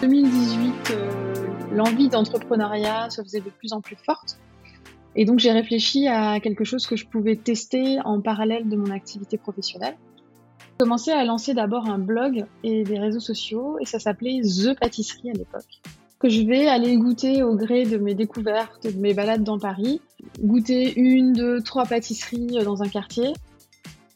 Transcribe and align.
2018, 0.00 0.90
euh, 0.90 1.46
l'envie 1.72 2.08
d'entrepreneuriat 2.08 3.08
se 3.08 3.22
faisait 3.22 3.40
de 3.40 3.50
plus 3.50 3.72
en 3.72 3.80
plus 3.80 3.96
forte. 3.96 4.38
Et 5.14 5.24
donc 5.24 5.38
j'ai 5.38 5.52
réfléchi 5.52 6.06
à 6.06 6.38
quelque 6.40 6.64
chose 6.64 6.86
que 6.86 6.96
je 6.96 7.06
pouvais 7.06 7.36
tester 7.36 7.98
en 8.04 8.20
parallèle 8.20 8.68
de 8.68 8.76
mon 8.76 8.90
activité 8.90 9.38
professionnelle. 9.38 9.96
J'ai 10.60 10.84
commencé 10.84 11.10
à 11.10 11.24
lancer 11.24 11.54
d'abord 11.54 11.88
un 11.88 11.98
blog 11.98 12.44
et 12.62 12.84
des 12.84 12.98
réseaux 12.98 13.20
sociaux 13.20 13.78
et 13.80 13.86
ça 13.86 13.98
s'appelait 13.98 14.42
The 14.42 14.78
Pâtisserie 14.78 15.30
à 15.30 15.32
l'époque. 15.32 15.80
Que 16.18 16.28
je 16.28 16.42
vais 16.42 16.66
aller 16.66 16.96
goûter 16.96 17.42
au 17.42 17.56
gré 17.56 17.84
de 17.84 17.96
mes 17.96 18.14
découvertes, 18.14 18.86
de 18.86 19.00
mes 19.00 19.14
balades 19.14 19.44
dans 19.44 19.58
Paris, 19.58 20.02
goûter 20.40 20.92
une, 20.98 21.32
deux, 21.32 21.62
trois 21.62 21.86
pâtisseries 21.86 22.58
dans 22.64 22.82
un 22.82 22.88
quartier. 22.88 23.32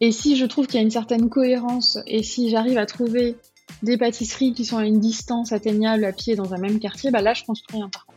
Et 0.00 0.12
si 0.12 0.36
je 0.36 0.44
trouve 0.44 0.66
qu'il 0.66 0.76
y 0.76 0.78
a 0.78 0.82
une 0.82 0.90
certaine 0.90 1.30
cohérence 1.30 1.98
et 2.06 2.22
si 2.22 2.50
j'arrive 2.50 2.78
à 2.78 2.86
trouver 2.86 3.36
des 3.82 3.96
pâtisseries 3.96 4.52
qui 4.52 4.64
sont 4.64 4.78
à 4.78 4.84
une 4.84 5.00
distance 5.00 5.52
atteignable 5.52 6.04
à 6.04 6.12
pied 6.12 6.36
dans 6.36 6.54
un 6.54 6.58
même 6.58 6.78
quartier, 6.78 7.10
bah 7.10 7.22
là 7.22 7.34
je 7.34 7.44
construis 7.44 7.80
un 7.80 7.88
parcours. 7.88 8.14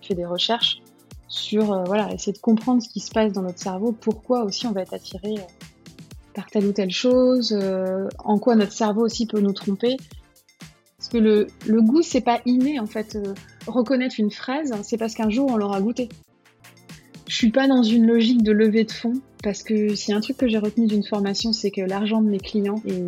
Je 0.00 0.08
fais 0.08 0.14
des 0.14 0.26
recherches 0.26 0.82
sur 1.28 1.72
euh, 1.72 1.84
voilà, 1.84 2.12
essayer 2.12 2.32
de 2.32 2.38
comprendre 2.38 2.82
ce 2.82 2.88
qui 2.88 3.00
se 3.00 3.10
passe 3.10 3.32
dans 3.32 3.42
notre 3.42 3.58
cerveau, 3.58 3.92
pourquoi 3.92 4.44
aussi 4.44 4.66
on 4.66 4.72
va 4.72 4.82
être 4.82 4.94
attiré 4.94 5.34
euh, 5.38 5.42
par 6.34 6.46
telle 6.50 6.66
ou 6.66 6.72
telle 6.72 6.90
chose, 6.90 7.56
euh, 7.58 8.08
en 8.18 8.38
quoi 8.38 8.54
notre 8.54 8.72
cerveau 8.72 9.04
aussi 9.04 9.26
peut 9.26 9.40
nous 9.40 9.52
tromper. 9.52 9.96
Parce 10.98 11.08
que 11.08 11.18
le, 11.18 11.48
le 11.66 11.82
goût, 11.82 12.02
c'est 12.02 12.20
pas 12.20 12.40
inné 12.46 12.78
en 12.78 12.86
fait. 12.86 13.18
reconnaître 13.66 14.16
une 14.18 14.30
fraise, 14.30 14.72
c'est 14.82 14.96
parce 14.96 15.14
qu'un 15.14 15.30
jour 15.30 15.50
on 15.50 15.56
l'aura 15.56 15.80
goûté. 15.80 16.08
Je 17.26 17.34
suis 17.34 17.50
pas 17.50 17.66
dans 17.66 17.82
une 17.82 18.06
logique 18.06 18.42
de 18.42 18.52
levée 18.52 18.84
de 18.84 18.92
fonds, 18.92 19.20
parce 19.42 19.62
que 19.62 19.94
s'il 19.94 20.10
y 20.10 20.14
a 20.14 20.18
un 20.18 20.20
truc 20.20 20.36
que 20.36 20.48
j'ai 20.48 20.58
retenu 20.58 20.86
d'une 20.86 21.02
formation, 21.02 21.52
c'est 21.52 21.70
que 21.70 21.80
l'argent 21.80 22.20
de 22.20 22.28
mes 22.28 22.38
clients 22.38 22.80
est 22.86 23.02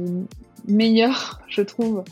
meilleur, 0.66 1.40
je 1.48 1.62
trouve. 1.62 2.04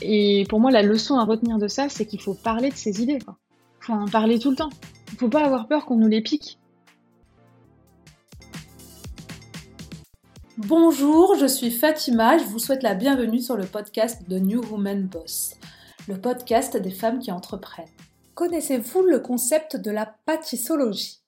Et 0.00 0.44
pour 0.48 0.60
moi, 0.60 0.70
la 0.70 0.82
leçon 0.82 1.16
à 1.18 1.24
retenir 1.24 1.58
de 1.58 1.68
ça, 1.68 1.88
c'est 1.88 2.06
qu'il 2.06 2.20
faut 2.20 2.34
parler 2.34 2.70
de 2.70 2.76
ses 2.76 3.02
idées. 3.02 3.18
Il 3.20 3.84
faut 3.84 3.92
en 3.92 4.06
parler 4.06 4.38
tout 4.38 4.50
le 4.50 4.56
temps. 4.56 4.70
Il 5.12 5.18
faut 5.18 5.28
pas 5.28 5.44
avoir 5.44 5.66
peur 5.68 5.86
qu'on 5.86 5.96
nous 5.96 6.08
les 6.08 6.20
pique. 6.20 6.58
Bonjour, 10.56 11.36
je 11.36 11.46
suis 11.46 11.70
Fatima, 11.70 12.36
je 12.36 12.44
vous 12.44 12.58
souhaite 12.58 12.82
la 12.82 12.94
bienvenue 12.94 13.40
sur 13.40 13.56
le 13.56 13.64
podcast 13.64 14.28
de 14.28 14.40
New 14.40 14.60
Woman 14.72 15.06
Boss, 15.06 15.54
le 16.08 16.20
podcast 16.20 16.76
des 16.76 16.90
femmes 16.90 17.20
qui 17.20 17.30
entreprennent. 17.30 17.86
Connaissez-vous 18.34 19.02
le 19.02 19.20
concept 19.20 19.76
de 19.76 19.92
la 19.92 20.06
pâtissologie? 20.26 21.20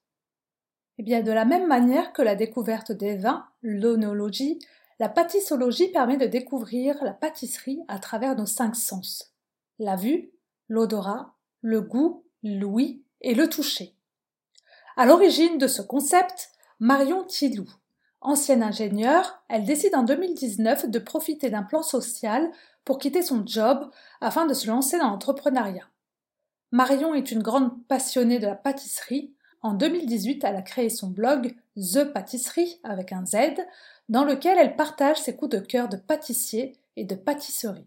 Eh 0.98 1.04
bien, 1.04 1.22
de 1.22 1.30
la 1.30 1.44
même 1.44 1.68
manière 1.68 2.12
que 2.12 2.22
la 2.22 2.34
découverte 2.34 2.90
des 2.90 3.16
vins, 3.16 3.46
l'onologie, 3.62 4.58
la 5.00 5.08
pâtissologie 5.08 5.88
permet 5.88 6.18
de 6.18 6.26
découvrir 6.26 7.02
la 7.02 7.14
pâtisserie 7.14 7.80
à 7.88 7.98
travers 7.98 8.36
nos 8.36 8.44
cinq 8.44 8.76
sens. 8.76 9.32
La 9.78 9.96
vue, 9.96 10.30
l'odorat, 10.68 11.34
le 11.62 11.80
goût, 11.80 12.22
l'ouïe 12.42 13.02
et 13.22 13.34
le 13.34 13.48
toucher. 13.48 13.94
À 14.98 15.06
l'origine 15.06 15.56
de 15.56 15.66
ce 15.66 15.80
concept, 15.80 16.50
Marion 16.80 17.24
Tilou. 17.24 17.66
Ancienne 18.20 18.62
ingénieure, 18.62 19.42
elle 19.48 19.64
décide 19.64 19.94
en 19.94 20.02
2019 20.02 20.90
de 20.90 20.98
profiter 20.98 21.48
d'un 21.48 21.62
plan 21.62 21.82
social 21.82 22.50
pour 22.84 22.98
quitter 22.98 23.22
son 23.22 23.42
job 23.46 23.90
afin 24.20 24.44
de 24.44 24.52
se 24.52 24.66
lancer 24.66 24.98
dans 24.98 25.08
l'entrepreneuriat. 25.08 25.88
Marion 26.72 27.14
est 27.14 27.32
une 27.32 27.42
grande 27.42 27.82
passionnée 27.86 28.38
de 28.38 28.46
la 28.46 28.54
pâtisserie. 28.54 29.32
En 29.62 29.72
2018, 29.72 30.44
elle 30.44 30.56
a 30.56 30.62
créé 30.62 30.90
son 30.90 31.08
blog 31.08 31.54
The 31.76 32.04
Pâtisserie 32.12 32.80
avec 32.82 33.12
un 33.12 33.24
Z, 33.24 33.36
dans 34.10 34.24
lequel 34.24 34.58
elle 34.58 34.74
partage 34.74 35.18
ses 35.18 35.36
coups 35.36 35.52
de 35.56 35.60
cœur 35.60 35.88
de 35.88 35.96
pâtissier 35.96 36.76
et 36.96 37.04
de 37.04 37.14
pâtisserie. 37.14 37.86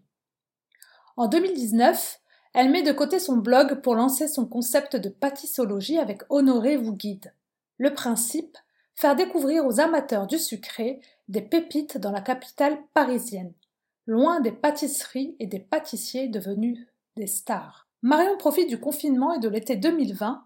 En 1.16 1.28
2019, 1.28 2.18
elle 2.54 2.70
met 2.70 2.82
de 2.82 2.92
côté 2.92 3.18
son 3.18 3.36
blog 3.36 3.82
pour 3.82 3.94
lancer 3.94 4.26
son 4.26 4.46
concept 4.46 4.96
de 4.96 5.10
pâtissologie 5.10 5.98
avec 5.98 6.22
Honoré 6.30 6.78
vous 6.78 6.94
guide. 6.94 7.34
Le 7.76 7.92
principe 7.92 8.56
faire 8.94 9.16
découvrir 9.16 9.66
aux 9.66 9.80
amateurs 9.80 10.26
du 10.26 10.38
sucré 10.38 11.00
des 11.28 11.42
pépites 11.42 11.98
dans 11.98 12.12
la 12.12 12.22
capitale 12.22 12.78
parisienne, 12.94 13.52
loin 14.06 14.40
des 14.40 14.52
pâtisseries 14.52 15.36
et 15.40 15.46
des 15.46 15.58
pâtissiers 15.60 16.28
devenus 16.28 16.86
des 17.16 17.26
stars. 17.26 17.86
Marion 18.00 18.38
profite 18.38 18.70
du 18.70 18.80
confinement 18.80 19.34
et 19.34 19.40
de 19.40 19.48
l'été 19.48 19.76
2020 19.76 20.42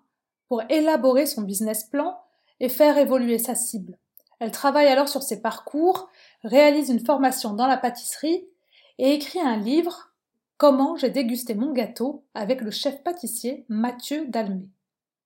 pour 0.49 0.63
élaborer 0.71 1.27
son 1.27 1.43
business 1.43 1.85
plan 1.85 2.19
et 2.59 2.69
faire 2.69 2.99
évoluer 2.99 3.39
sa 3.39 3.55
cible. 3.55 3.97
Elle 4.41 4.53
travaille 4.53 4.87
alors 4.87 5.09
sur 5.09 5.23
ses 5.23 5.43
parcours, 5.43 6.09
réalise 6.45 6.91
une 6.91 7.05
formation 7.05 7.55
dans 7.55 7.67
la 7.67 7.77
pâtisserie 7.77 8.47
et 8.99 9.13
écrit 9.13 9.41
un 9.41 9.57
livre 9.57 10.13
Comment 10.57 10.97
j'ai 10.97 11.11
dégusté 11.11 11.55
mon 11.55 11.73
gâteau 11.73 12.25
avec 12.35 12.61
le 12.61 12.73
chef 12.73 13.03
pâtissier 13.05 13.65
Mathieu 13.69 14.27
Dalmé, 14.27 14.69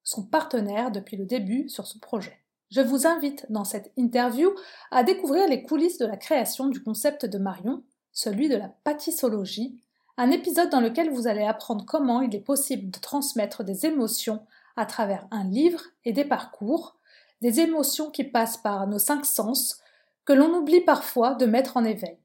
son 0.05 0.25
partenaire 0.25 0.91
depuis 0.91 1.17
le 1.17 1.25
début 1.25 1.71
sur 1.71 1.87
ce 1.87 1.99
projet. 1.99 2.39
Je 2.71 2.81
vous 2.83 3.07
invite 3.07 3.47
dans 3.51 3.65
cette 3.65 3.93
interview 3.97 4.51
à 4.91 5.05
découvrir 5.05 5.49
les 5.49 5.63
coulisses 5.63 5.99
de 5.99 6.07
la 6.07 6.17
création 6.17 6.69
du 6.69 6.83
concept 6.83 7.25
de 7.25 7.39
Marion, 7.39 7.83
celui 8.13 8.49
de 8.49 8.57
la 8.57 8.69
pâtissologie, 8.69 9.79
un 10.19 10.31
épisode 10.31 10.71
dans 10.71 10.81
lequel 10.81 11.11
vous 11.11 11.27
allez 11.27 11.45
apprendre 11.45 11.85
comment 11.87 12.21
il 12.21 12.35
est 12.35 12.41
possible 12.41 12.91
de 12.91 12.99
transmettre 12.99 13.65
des 13.65 13.87
émotions 13.87 14.45
à 14.77 14.87
travers 14.87 15.27
un 15.31 15.45
livre 15.45 15.83
et 16.05 16.13
des 16.13 16.25
parcours, 16.25 16.97
des 17.43 17.59
émotions 17.59 18.11
qui 18.11 18.23
passent 18.23 18.57
par 18.57 18.87
nos 18.87 19.01
cinq 19.01 19.27
sens, 19.27 19.81
que 20.25 20.33
l'on 20.33 20.55
oublie 20.55 20.81
parfois 20.81 21.35
de 21.35 21.45
mettre 21.45 21.77
en 21.77 21.85
éveil. 21.85 22.17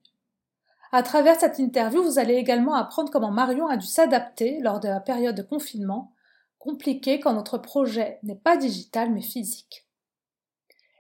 À 0.92 1.02
travers 1.02 1.40
cette 1.40 1.58
interview, 1.58 2.04
vous 2.04 2.20
allez 2.20 2.36
également 2.36 2.76
apprendre 2.76 3.12
comment 3.12 3.32
Marion 3.32 3.68
a 3.68 3.78
dû 3.78 3.88
s'adapter 3.88 4.60
lors 4.62 4.80
de 4.80 4.88
la 4.88 5.00
période 5.00 5.36
de 5.36 5.42
confinement, 5.42 6.14
compliquée 6.60 7.20
quand 7.20 7.34
notre 7.34 7.58
projet 7.58 8.20
n'est 8.22 8.36
pas 8.36 8.58
digital 8.58 9.12
mais 9.12 9.24
physique. 9.24 9.88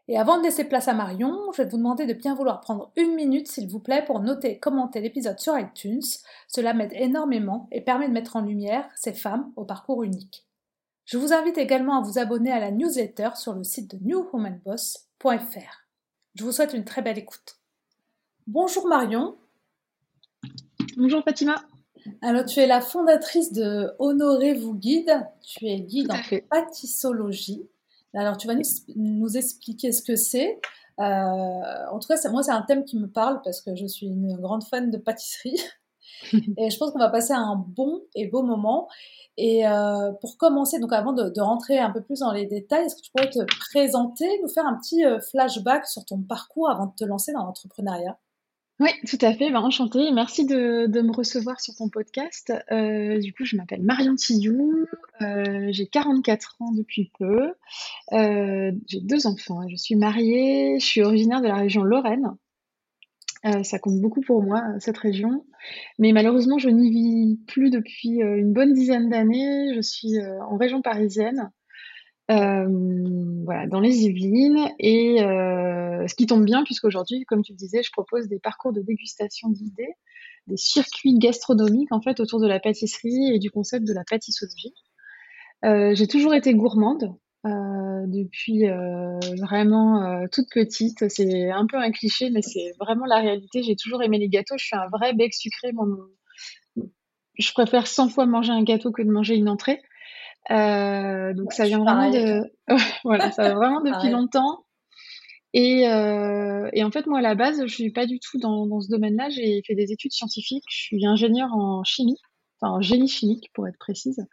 Et 0.07 0.17
avant 0.17 0.39
de 0.39 0.43
laisser 0.43 0.63
place 0.63 0.87
à 0.87 0.93
Marion, 0.93 1.51
je 1.51 1.61
vais 1.61 1.69
vous 1.69 1.77
demander 1.77 2.07
de 2.07 2.13
bien 2.13 2.33
vouloir 2.33 2.59
prendre 2.61 2.91
une 2.95 3.13
minute, 3.13 3.47
s'il 3.47 3.69
vous 3.69 3.79
plaît, 3.79 4.03
pour 4.03 4.19
noter 4.21 4.53
et 4.53 4.59
commenter 4.59 4.99
l'épisode 4.99 5.39
sur 5.39 5.59
iTunes. 5.59 6.01
Cela 6.47 6.73
m'aide 6.73 6.93
énormément 6.93 7.67
et 7.71 7.81
permet 7.81 8.07
de 8.07 8.13
mettre 8.13 8.35
en 8.35 8.41
lumière 8.41 8.89
ces 8.95 9.13
femmes 9.13 9.51
au 9.55 9.63
parcours 9.63 10.03
unique. 10.03 10.46
Je 11.07 11.17
vous 11.17 11.31
invite 11.31 11.57
également 11.57 11.97
à 11.97 12.01
vous 12.01 12.19
abonner 12.19 12.51
à 12.51 12.59
la 12.59 12.69
newsletter 12.69 13.29
sur 13.35 13.53
le 13.53 13.63
site 13.63 13.95
de 13.95 14.05
newwomanboss.fr. 14.05 15.85
Je 16.35 16.43
vous 16.43 16.51
souhaite 16.51 16.73
une 16.73 16.83
très 16.83 17.01
belle 17.01 17.17
écoute. 17.17 17.55
Bonjour 18.45 18.85
Marion. 18.89 19.37
Bonjour 20.97 21.23
Fatima. 21.23 21.63
Alors 22.21 22.43
tu 22.43 22.59
es 22.59 22.67
la 22.67 22.81
fondatrice 22.81 23.53
de 23.53 23.93
Honoré 23.99 24.53
vous 24.53 24.73
guide. 24.73 25.25
Tu 25.41 25.67
es 25.67 25.79
guide 25.79 26.11
en 26.11 26.19
pâtissologie. 26.49 27.65
Alors 28.13 28.35
tu 28.35 28.47
vas 28.47 28.55
nous, 28.97 29.37
expliquer 29.37 29.93
ce 29.93 30.03
que 30.03 30.17
c'est. 30.17 30.59
Euh, 30.99 31.03
en 31.03 31.99
tout 31.99 32.07
cas, 32.09 32.17
moi 32.29 32.43
c'est 32.43 32.51
un 32.51 32.63
thème 32.63 32.83
qui 32.83 32.99
me 32.99 33.07
parle 33.07 33.41
parce 33.43 33.61
que 33.61 33.77
je 33.77 33.85
suis 33.85 34.07
une 34.07 34.35
grande 34.35 34.65
fan 34.65 34.91
de 34.91 34.97
pâtisserie. 34.97 35.61
et 36.33 36.69
je 36.69 36.77
pense 36.77 36.91
qu'on 36.91 36.99
va 36.99 37.09
passer 37.09 37.33
un 37.33 37.55
bon 37.55 38.01
et 38.15 38.27
beau 38.27 38.43
moment. 38.43 38.87
Et 39.37 39.67
euh, 39.67 40.11
pour 40.19 40.37
commencer, 40.37 40.79
donc 40.79 40.91
avant 40.91 41.13
de, 41.13 41.39
rentrer 41.39 41.77
un 41.77 41.91
peu 41.91 42.01
plus 42.01 42.19
dans 42.19 42.31
les 42.31 42.47
détails, 42.47 42.85
est-ce 42.85 42.95
que 42.95 43.01
tu 43.01 43.11
pourrais 43.11 43.29
te 43.29 43.43
présenter, 43.69 44.25
nous 44.41 44.49
faire 44.49 44.65
un 44.65 44.75
petit 44.77 45.05
euh, 45.05 45.19
flashback 45.19 45.85
sur 45.85 46.03
ton 46.05 46.21
parcours 46.21 46.69
avant 46.69 46.87
de 46.87 46.93
te 46.97 47.05
lancer 47.05 47.33
dans 47.33 47.45
l'entrepreneuriat? 47.45 48.17
Oui, 48.79 48.89
tout 49.07 49.17
à 49.21 49.33
fait. 49.33 49.51
Ben, 49.51 49.59
enchantée. 49.59 50.11
Merci 50.11 50.45
de, 50.45 50.87
me 50.87 51.15
recevoir 51.15 51.59
sur 51.59 51.75
ton 51.75 51.89
podcast. 51.89 52.53
Euh, 52.71 53.19
du 53.19 53.33
coup, 53.33 53.43
je 53.43 53.55
m'appelle 53.55 53.81
Marion 53.81 54.15
Tillou. 54.15 54.85
j'ai 55.19 55.87
44 55.87 56.55
ans 56.59 56.71
depuis 56.71 57.11
peu. 57.17 57.53
j'ai 58.11 59.01
deux 59.01 59.25
enfants. 59.27 59.67
Je 59.67 59.75
suis 59.75 59.95
mariée. 59.95 60.79
Je 60.79 60.85
suis 60.85 61.03
originaire 61.03 61.41
de 61.41 61.47
la 61.47 61.55
région 61.55 61.83
Lorraine. 61.83 62.35
Euh, 63.47 63.63
ça 63.63 63.79
compte 63.79 64.01
beaucoup 64.01 64.21
pour 64.21 64.41
moi, 64.43 64.61
euh, 64.67 64.79
cette 64.79 64.97
région. 64.97 65.45
Mais 65.99 66.11
malheureusement, 66.11 66.57
je 66.57 66.69
n'y 66.69 66.89
vis 66.89 67.39
plus 67.47 67.69
depuis 67.69 68.21
euh, 68.21 68.37
une 68.37 68.51
bonne 68.51 68.73
dizaine 68.73 69.09
d'années. 69.09 69.73
Je 69.75 69.81
suis 69.81 70.13
en 70.49 70.57
région 70.57 70.81
parisienne, 70.81 71.51
voilà, 72.29 73.67
dans 73.67 73.79
les 73.79 74.05
Yvelines. 74.05 74.69
Et 74.79 75.17
ce 75.19 76.15
qui 76.15 76.25
tombe 76.25 76.45
bien, 76.45 76.63
puisqu'aujourd'hui, 76.63 77.23
comme 77.25 77.41
tu 77.41 77.53
le 77.53 77.57
disais, 77.57 77.83
je 77.83 77.91
propose 77.91 78.27
des 78.27 78.39
parcours 78.39 78.73
de 78.73 78.81
dégustation 78.81 79.49
d'idées, 79.49 79.93
des 80.47 80.57
circuits 80.57 81.17
gastronomiques 81.17 81.91
en 81.91 82.01
fait 82.01 82.19
autour 82.19 82.39
de 82.39 82.47
la 82.47 82.59
pâtisserie 82.59 83.33
et 83.33 83.39
du 83.39 83.51
concept 83.51 83.85
de 83.85 83.93
la 83.93 84.03
pâtissologie. 84.03 84.73
j'ai 85.63 86.07
toujours 86.07 86.33
été 86.33 86.53
gourmande. 86.53 87.15
Euh, 87.47 88.05
depuis 88.07 88.67
euh, 88.67 89.19
vraiment 89.39 90.03
euh, 90.03 90.25
toute 90.31 90.49
petite. 90.49 91.07
C'est 91.09 91.49
un 91.51 91.65
peu 91.65 91.77
un 91.77 91.91
cliché, 91.91 92.29
mais 92.29 92.41
c'est 92.41 92.73
vraiment 92.79 93.05
la 93.05 93.17
réalité. 93.17 93.63
J'ai 93.63 93.75
toujours 93.75 94.03
aimé 94.03 94.17
les 94.17 94.27
gâteaux. 94.27 94.55
Je 94.57 94.65
suis 94.65 94.75
un 94.75 94.87
vrai 94.89 95.13
bec 95.13 95.33
sucré. 95.33 95.71
Je 97.37 97.51
préfère 97.53 97.87
100 97.87 98.09
fois 98.09 98.25
manger 98.25 98.51
un 98.51 98.63
gâteau 98.63 98.91
que 98.91 99.01
de 99.01 99.11
manger 99.11 99.35
une 99.35 99.49
entrée. 99.49 99.81
donc 100.49 101.53
ça 101.53 101.65
vient 101.65 101.79
vraiment 101.79 102.09
de, 102.09 102.41
voilà, 103.03 103.31
ça 103.31 103.43
vient 103.43 103.55
vraiment 103.55 103.81
depuis 103.81 104.09
longtemps. 104.09 104.65
Et, 105.53 105.81
et, 105.81 106.83
en 106.83 106.91
fait, 106.91 107.07
moi, 107.07 107.19
à 107.19 107.21
la 107.21 107.35
base, 107.35 107.61
je 107.65 107.73
suis 107.73 107.91
pas 107.91 108.05
du 108.05 108.19
tout 108.19 108.39
dans, 108.39 108.67
dans 108.67 108.81
ce 108.81 108.89
domaine-là. 108.89 109.29
J'ai 109.29 109.61
fait 109.65 109.75
des 109.75 109.91
études 109.91 110.11
scientifiques. 110.11 110.65
Je 110.69 110.77
suis 110.77 111.05
ingénieure 111.05 111.53
en 111.53 111.83
chimie. 111.83 112.19
Enfin 112.59 112.73
en 112.73 112.81
génie 112.81 113.07
chimique 113.07 113.51
pour 113.53 113.67
être 113.67 113.77
précise. 113.77 114.25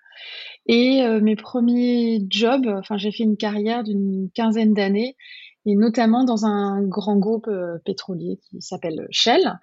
Et 0.67 1.07
mes 1.21 1.37
premiers 1.37 2.27
jobs, 2.31 2.67
enfin 2.67 2.97
j'ai 2.97 3.13
fait 3.13 3.25
une 3.25 3.37
carrière 3.37 3.85
d'une 3.85 4.31
quinzaine 4.35 4.75
d'années 4.75 5.17
et 5.67 5.77
notamment 5.77 6.25
dans 6.25 6.45
un 6.45 6.83
grand 6.83 7.17
groupe 7.17 7.51
pétrolier 7.85 8.39
qui 8.43 8.61
s'appelle 8.61 9.07
Shell, 9.11 9.59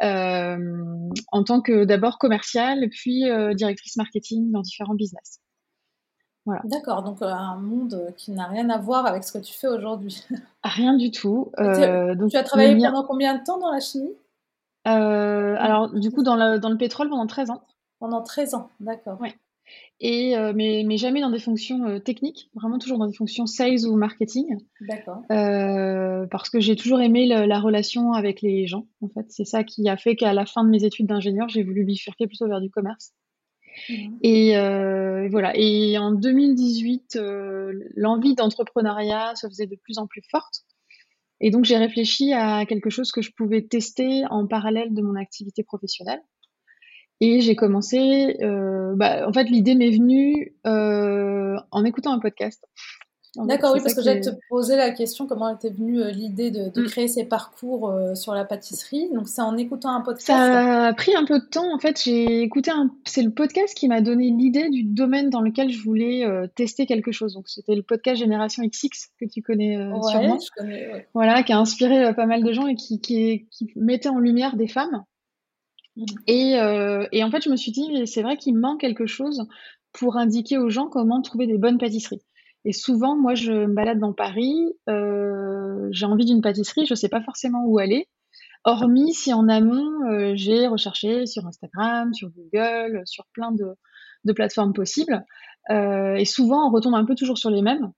en 0.00 1.44
tant 1.44 1.60
que 1.60 1.84
d'abord 1.84 2.18
commerciale, 2.18 2.88
puis 2.90 3.24
directrice 3.54 3.96
marketing 3.96 4.50
dans 4.52 4.60
différents 4.60 4.94
business. 4.94 5.40
D'accord, 6.64 7.02
donc 7.02 7.20
un 7.20 7.56
monde 7.56 8.12
qui 8.16 8.30
n'a 8.30 8.46
rien 8.46 8.70
à 8.70 8.78
voir 8.78 9.04
avec 9.06 9.24
ce 9.24 9.32
que 9.32 9.38
tu 9.38 9.52
fais 9.52 9.68
aujourd'hui. 9.68 10.24
Rien 10.64 10.96
du 10.96 11.10
tout. 11.10 11.52
donc, 11.58 12.30
tu 12.30 12.36
as 12.36 12.42
travaillé 12.42 12.76
pendant 12.76 13.04
combien 13.04 13.36
de 13.36 13.44
temps 13.44 13.58
dans 13.58 13.70
la 13.70 13.80
chimie? 13.80 14.14
Alors, 14.84 15.92
du 15.92 16.10
coup, 16.10 16.22
dans 16.22 16.36
le, 16.36 16.58
dans 16.58 16.70
le 16.70 16.78
pétrole 16.78 17.10
pendant 17.10 17.26
13 17.26 17.50
ans. 17.50 17.62
Pendant 17.98 18.22
13 18.22 18.54
ans, 18.54 18.70
d'accord. 18.80 19.18
Oui. 19.20 19.30
Et, 20.00 20.34
mais, 20.54 20.82
mais, 20.86 20.96
jamais 20.96 21.20
dans 21.20 21.30
des 21.30 21.38
fonctions 21.38 22.00
techniques, 22.00 22.50
vraiment 22.54 22.78
toujours 22.78 22.96
dans 22.98 23.06
des 23.06 23.14
fonctions 23.14 23.44
sales 23.46 23.84
ou 23.86 23.96
marketing. 23.96 24.56
D'accord. 24.80 25.22
parce 25.28 26.48
que 26.48 26.58
j'ai 26.58 26.74
toujours 26.74 27.00
aimé 27.02 27.26
la 27.26 27.60
relation 27.60 28.12
avec 28.12 28.40
les 28.40 28.66
gens, 28.66 28.86
en 29.02 29.08
fait. 29.08 29.26
C'est 29.28 29.44
ça 29.44 29.64
qui 29.64 29.86
a 29.88 29.98
fait 29.98 30.16
qu'à 30.16 30.32
la 30.32 30.46
fin 30.46 30.64
de 30.64 30.70
mes 30.70 30.84
études 30.84 31.06
d'ingénieur, 31.06 31.50
j'ai 31.50 31.62
voulu 31.62 31.84
bifurquer 31.84 32.26
plutôt 32.26 32.48
vers 32.48 32.62
du 32.62 32.70
commerce. 32.70 33.12
Mmh. 33.90 34.16
Et 34.22 35.28
voilà. 35.28 35.52
Et 35.54 35.98
en 35.98 36.12
2018, 36.12 37.18
l'envie 37.94 38.34
d'entrepreneuriat 38.34 39.34
se 39.34 39.48
faisait 39.48 39.66
de 39.66 39.76
plus 39.76 39.98
en 39.98 40.06
plus 40.06 40.22
forte. 40.30 40.64
Et 41.40 41.50
donc, 41.50 41.64
j'ai 41.64 41.76
réfléchi 41.76 42.32
à 42.32 42.66
quelque 42.66 42.90
chose 42.90 43.12
que 43.12 43.22
je 43.22 43.30
pouvais 43.32 43.62
tester 43.62 44.24
en 44.30 44.46
parallèle 44.46 44.92
de 44.92 45.02
mon 45.02 45.14
activité 45.14 45.62
professionnelle. 45.62 46.20
Et 47.20 47.40
j'ai 47.40 47.56
commencé, 47.56 48.36
euh, 48.42 48.94
bah, 48.94 49.28
en 49.28 49.32
fait, 49.32 49.44
l'idée 49.44 49.74
m'est 49.74 49.90
venue 49.90 50.54
euh, 50.66 51.56
en 51.72 51.84
écoutant 51.84 52.12
un 52.12 52.20
podcast. 52.20 52.64
D'accord, 53.36 53.72
oui, 53.74 53.80
parce 53.82 53.94
que 53.94 54.02
j'allais 54.02 54.22
te 54.22 54.30
poser 54.48 54.74
la 54.74 54.90
question 54.90 55.26
comment 55.26 55.54
était 55.54 55.70
venue 55.70 56.00
euh, 56.00 56.10
l'idée 56.10 56.50
de, 56.50 56.70
de, 56.70 56.82
mm. 56.82 56.86
créer 56.86 57.08
ces 57.08 57.24
parcours 57.24 57.92
sur 58.14 58.34
la 58.34 58.44
pâtisserie. 58.44 59.10
Donc, 59.12 59.28
c'est 59.28 59.42
en 59.42 59.56
écoutant 59.56 59.94
un 59.94 60.00
podcast 60.00 60.26
Ça 60.26 60.86
a 60.86 60.92
pris 60.94 61.14
un 61.14 61.24
peu 61.24 61.38
de 61.38 61.44
temps. 61.44 61.72
En 61.72 61.78
fait, 61.78 62.00
j'ai 62.02 62.42
écouté 62.42 62.70
un. 62.70 62.90
C'est 63.04 63.22
le 63.22 63.30
podcast 63.30 63.76
qui 63.76 63.86
m'a 63.86 64.00
donné 64.00 64.30
l'idée 64.30 64.70
du 64.70 64.82
domaine 64.82 65.28
dans 65.30 65.40
lequel 65.40 65.70
je 65.70 65.82
voulais 65.82 66.24
tester 66.56 66.86
quelque 66.86 67.12
chose. 67.12 67.34
Donc, 67.34 67.48
c'était 67.48 67.76
le 67.76 67.82
podcast 67.82 68.18
Génération 68.18 68.64
XX 68.64 69.10
que 69.20 69.26
tu 69.26 69.42
connais 69.42 69.76
ouais, 69.76 70.02
sûrement. 70.02 70.38
Je 70.40 70.50
connais, 70.56 70.92
ouais. 70.92 71.08
Voilà, 71.14 71.42
qui 71.42 71.52
a 71.52 71.58
inspiré 71.58 72.12
pas 72.14 72.26
mal 72.26 72.42
de 72.42 72.52
gens 72.52 72.66
et 72.66 72.74
qui, 72.74 73.00
qui, 73.00 73.46
qui 73.50 73.70
mettait 73.76 74.08
en 74.08 74.18
lumière 74.18 74.56
des 74.56 74.68
femmes 74.68 75.04
Euh, 76.28 77.06
et, 77.12 77.24
en 77.24 77.30
fait, 77.30 77.42
je 77.42 77.50
me 77.50 77.56
suis 77.56 77.72
dit, 77.72 78.06
c'est 78.06 78.22
vrai 78.22 78.36
qu'il 78.36 78.56
manque 78.56 78.80
quelque 78.80 79.06
chose 79.06 79.46
pour 79.92 80.16
indiquer 80.16 80.58
aux 80.58 80.70
gens 80.70 80.88
comment 80.88 81.22
trouver 81.22 81.46
des 81.46 81.58
bonnes 81.58 81.78
pâtisseries. 81.78 82.22
Et 82.64 82.72
souvent, 82.72 83.16
moi, 83.16 83.34
je 83.34 83.52
me 83.52 83.74
balade 83.74 83.98
dans 83.98 84.12
Paris, 84.12 84.74
euh, 84.88 85.88
j'ai 85.90 86.06
envie 86.06 86.24
d'une 86.24 86.42
pâtisserie, 86.42 86.86
je 86.86 86.92
ne 86.92 86.96
sais 86.96 87.08
pas 87.08 87.22
forcément 87.22 87.64
où 87.64 87.78
aller, 87.78 88.08
hormis 88.64 89.14
si 89.14 89.32
en 89.32 89.48
amont, 89.48 90.04
euh, 90.10 90.32
j'ai 90.34 90.66
recherché 90.66 91.26
sur 91.26 91.46
Instagram, 91.46 92.12
sur 92.14 92.30
Google, 92.30 93.02
sur 93.06 93.24
plein 93.32 93.52
de 93.52 94.32
plateformes 94.32 94.72
possibles. 94.72 95.24
et 95.70 96.24
souvent, 96.24 96.68
on 96.68 96.72
retombe 96.72 96.94
un 96.94 97.04
peu 97.04 97.14
toujours 97.14 97.38
sur 97.38 97.50
les 97.50 97.62
mêmes. 97.62 97.92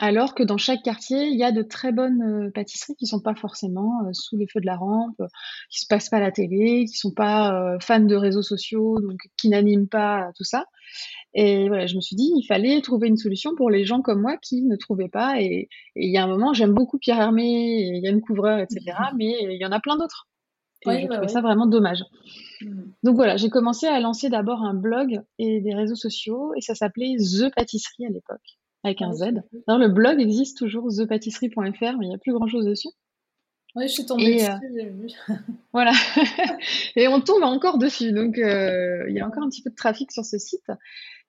Alors 0.00 0.34
que 0.34 0.44
dans 0.44 0.58
chaque 0.58 0.82
quartier, 0.82 1.26
il 1.26 1.36
y 1.36 1.42
a 1.42 1.50
de 1.50 1.62
très 1.62 1.90
bonnes 1.90 2.22
euh, 2.22 2.50
pâtisseries 2.52 2.94
qui 2.94 3.06
sont 3.06 3.20
pas 3.20 3.34
forcément 3.34 4.00
euh, 4.06 4.10
sous 4.12 4.36
les 4.36 4.46
feux 4.46 4.60
de 4.60 4.66
la 4.66 4.76
rampe, 4.76 5.20
qui 5.70 5.80
se 5.80 5.86
passent 5.88 6.08
pas 6.08 6.18
à 6.18 6.20
la 6.20 6.30
télé, 6.30 6.84
qui 6.86 6.96
sont 6.96 7.10
pas 7.10 7.52
euh, 7.52 7.78
fans 7.80 7.98
de 7.98 8.14
réseaux 8.14 8.42
sociaux, 8.42 9.00
donc 9.00 9.18
qui 9.36 9.48
n'animent 9.48 9.88
pas 9.88 10.30
tout 10.36 10.44
ça. 10.44 10.66
Et 11.34 11.66
voilà, 11.66 11.86
je 11.86 11.96
me 11.96 12.00
suis 12.00 12.14
dit, 12.14 12.30
il 12.36 12.44
fallait 12.46 12.80
trouver 12.80 13.08
une 13.08 13.16
solution 13.16 13.56
pour 13.56 13.70
les 13.70 13.84
gens 13.84 14.00
comme 14.00 14.20
moi 14.20 14.36
qui 14.36 14.62
ne 14.62 14.76
trouvaient 14.76 15.08
pas. 15.08 15.42
Et, 15.42 15.68
il 15.96 16.12
y 16.12 16.16
a 16.16 16.22
un 16.22 16.28
moment, 16.28 16.52
j'aime 16.52 16.74
beaucoup 16.74 16.98
Pierre 16.98 17.20
Hermé, 17.20 17.98
Yann 18.00 18.20
Couvreur, 18.20 18.60
etc. 18.60 18.80
Mais 19.16 19.34
il 19.42 19.58
y 19.60 19.66
en 19.66 19.72
a 19.72 19.80
plein 19.80 19.96
d'autres. 19.96 20.28
Et 20.86 21.02
je 21.02 21.08
bah 21.08 21.16
trouvais 21.16 21.32
ça 21.32 21.40
vraiment 21.40 21.66
dommage. 21.66 22.04
Mmh. 22.60 22.82
Donc 23.02 23.16
voilà, 23.16 23.36
j'ai 23.36 23.50
commencé 23.50 23.88
à 23.88 23.98
lancer 23.98 24.28
d'abord 24.28 24.62
un 24.62 24.74
blog 24.74 25.20
et 25.40 25.60
des 25.60 25.74
réseaux 25.74 25.96
sociaux, 25.96 26.52
et 26.56 26.60
ça 26.60 26.76
s'appelait 26.76 27.16
The 27.16 27.52
Pâtisserie 27.52 28.06
à 28.06 28.10
l'époque 28.10 28.57
avec 28.84 29.02
un 29.02 29.12
Z. 29.12 29.42
le 29.66 29.88
blog 29.88 30.20
existe 30.20 30.58
toujours, 30.58 30.88
thepâtisserie.fr, 30.94 31.98
mais 31.98 32.06
il 32.06 32.08
n'y 32.08 32.14
a 32.14 32.18
plus 32.18 32.32
grand-chose 32.32 32.64
dessus. 32.64 32.88
Oui, 33.76 33.86
je 33.86 33.92
suis 33.92 34.06
tombée 34.06 34.34
dessus, 34.34 34.50
euh, 34.50 34.56
j'ai 34.74 34.88
vu. 34.88 35.08
voilà. 35.72 35.92
et 36.96 37.06
on 37.08 37.20
tombe 37.20 37.42
encore 37.42 37.78
dessus, 37.78 38.12
donc 38.12 38.38
euh, 38.38 39.04
il 39.08 39.14
y 39.14 39.20
a 39.20 39.26
encore 39.26 39.42
un 39.42 39.48
petit 39.48 39.62
peu 39.62 39.70
de 39.70 39.74
trafic 39.74 40.10
sur 40.10 40.24
ce 40.24 40.38
site. 40.38 40.70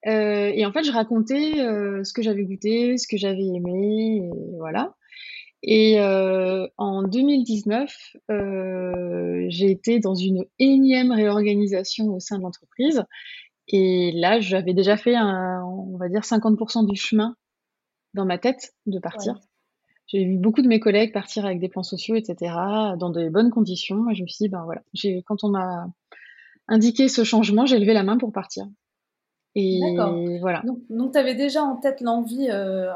Euh, 0.08 0.52
et 0.54 0.66
en 0.66 0.72
fait, 0.72 0.84
je 0.84 0.92
racontais 0.92 1.54
ce 1.58 2.14
que 2.14 2.22
j'avais 2.22 2.44
goûté, 2.44 2.98
ce 2.98 3.08
que 3.08 3.18
j'avais 3.18 3.46
aimé, 3.46 4.24
et 4.24 4.58
voilà. 4.58 4.96
Et 5.62 6.00
en 6.00 7.04
2019, 7.04 8.16
j'ai 9.50 9.70
été 9.70 10.00
dans 10.00 10.16
une 10.16 10.46
énième 10.58 11.12
réorganisation 11.12 12.08
au 12.16 12.22
sein 12.22 12.38
de 12.38 12.44
l'entreprise. 12.44 13.04
Et 13.72 14.12
là, 14.14 14.40
j'avais 14.40 14.74
déjà 14.74 14.98
fait, 14.98 15.16
un, 15.16 15.64
on 15.64 15.98
va 15.98 16.10
dire, 16.10 16.22
50% 16.22 16.88
du 16.88 16.96
chemin 16.96 17.36
dans 18.16 18.26
ma 18.26 18.38
tête 18.38 18.74
de 18.88 19.00
partir. 19.00 19.40
J'ai 20.08 20.26
vu 20.26 20.38
beaucoup 20.38 20.64
de 20.64 20.68
mes 20.68 20.80
collègues 20.80 21.14
partir 21.14 21.46
avec 21.46 21.60
des 21.60 21.70
plans 21.70 21.84
sociaux, 21.84 22.16
etc., 22.16 22.52
dans 22.98 23.12
de 23.12 23.30
bonnes 23.30 23.52
conditions. 23.52 24.10
Et 24.10 24.16
je 24.16 24.24
me 24.24 24.28
suis 24.28 24.46
dit, 24.46 24.50
ben 24.50 24.64
voilà, 24.64 24.82
quand 25.26 25.44
on 25.44 25.50
m'a 25.50 25.88
indiqué 26.68 27.08
ce 27.08 27.24
changement, 27.24 27.68
j'ai 27.68 27.78
levé 27.78 27.94
la 27.94 28.04
main 28.04 28.18
pour 28.18 28.32
partir. 28.32 28.66
Et 29.54 29.80
voilà. 30.40 30.64
Donc, 30.90 31.12
tu 31.12 31.18
avais 31.18 31.36
déjà 31.36 31.64
en 31.64 31.76
tête 31.76 32.02
l'envie 32.02 32.48
euh, 32.50 32.92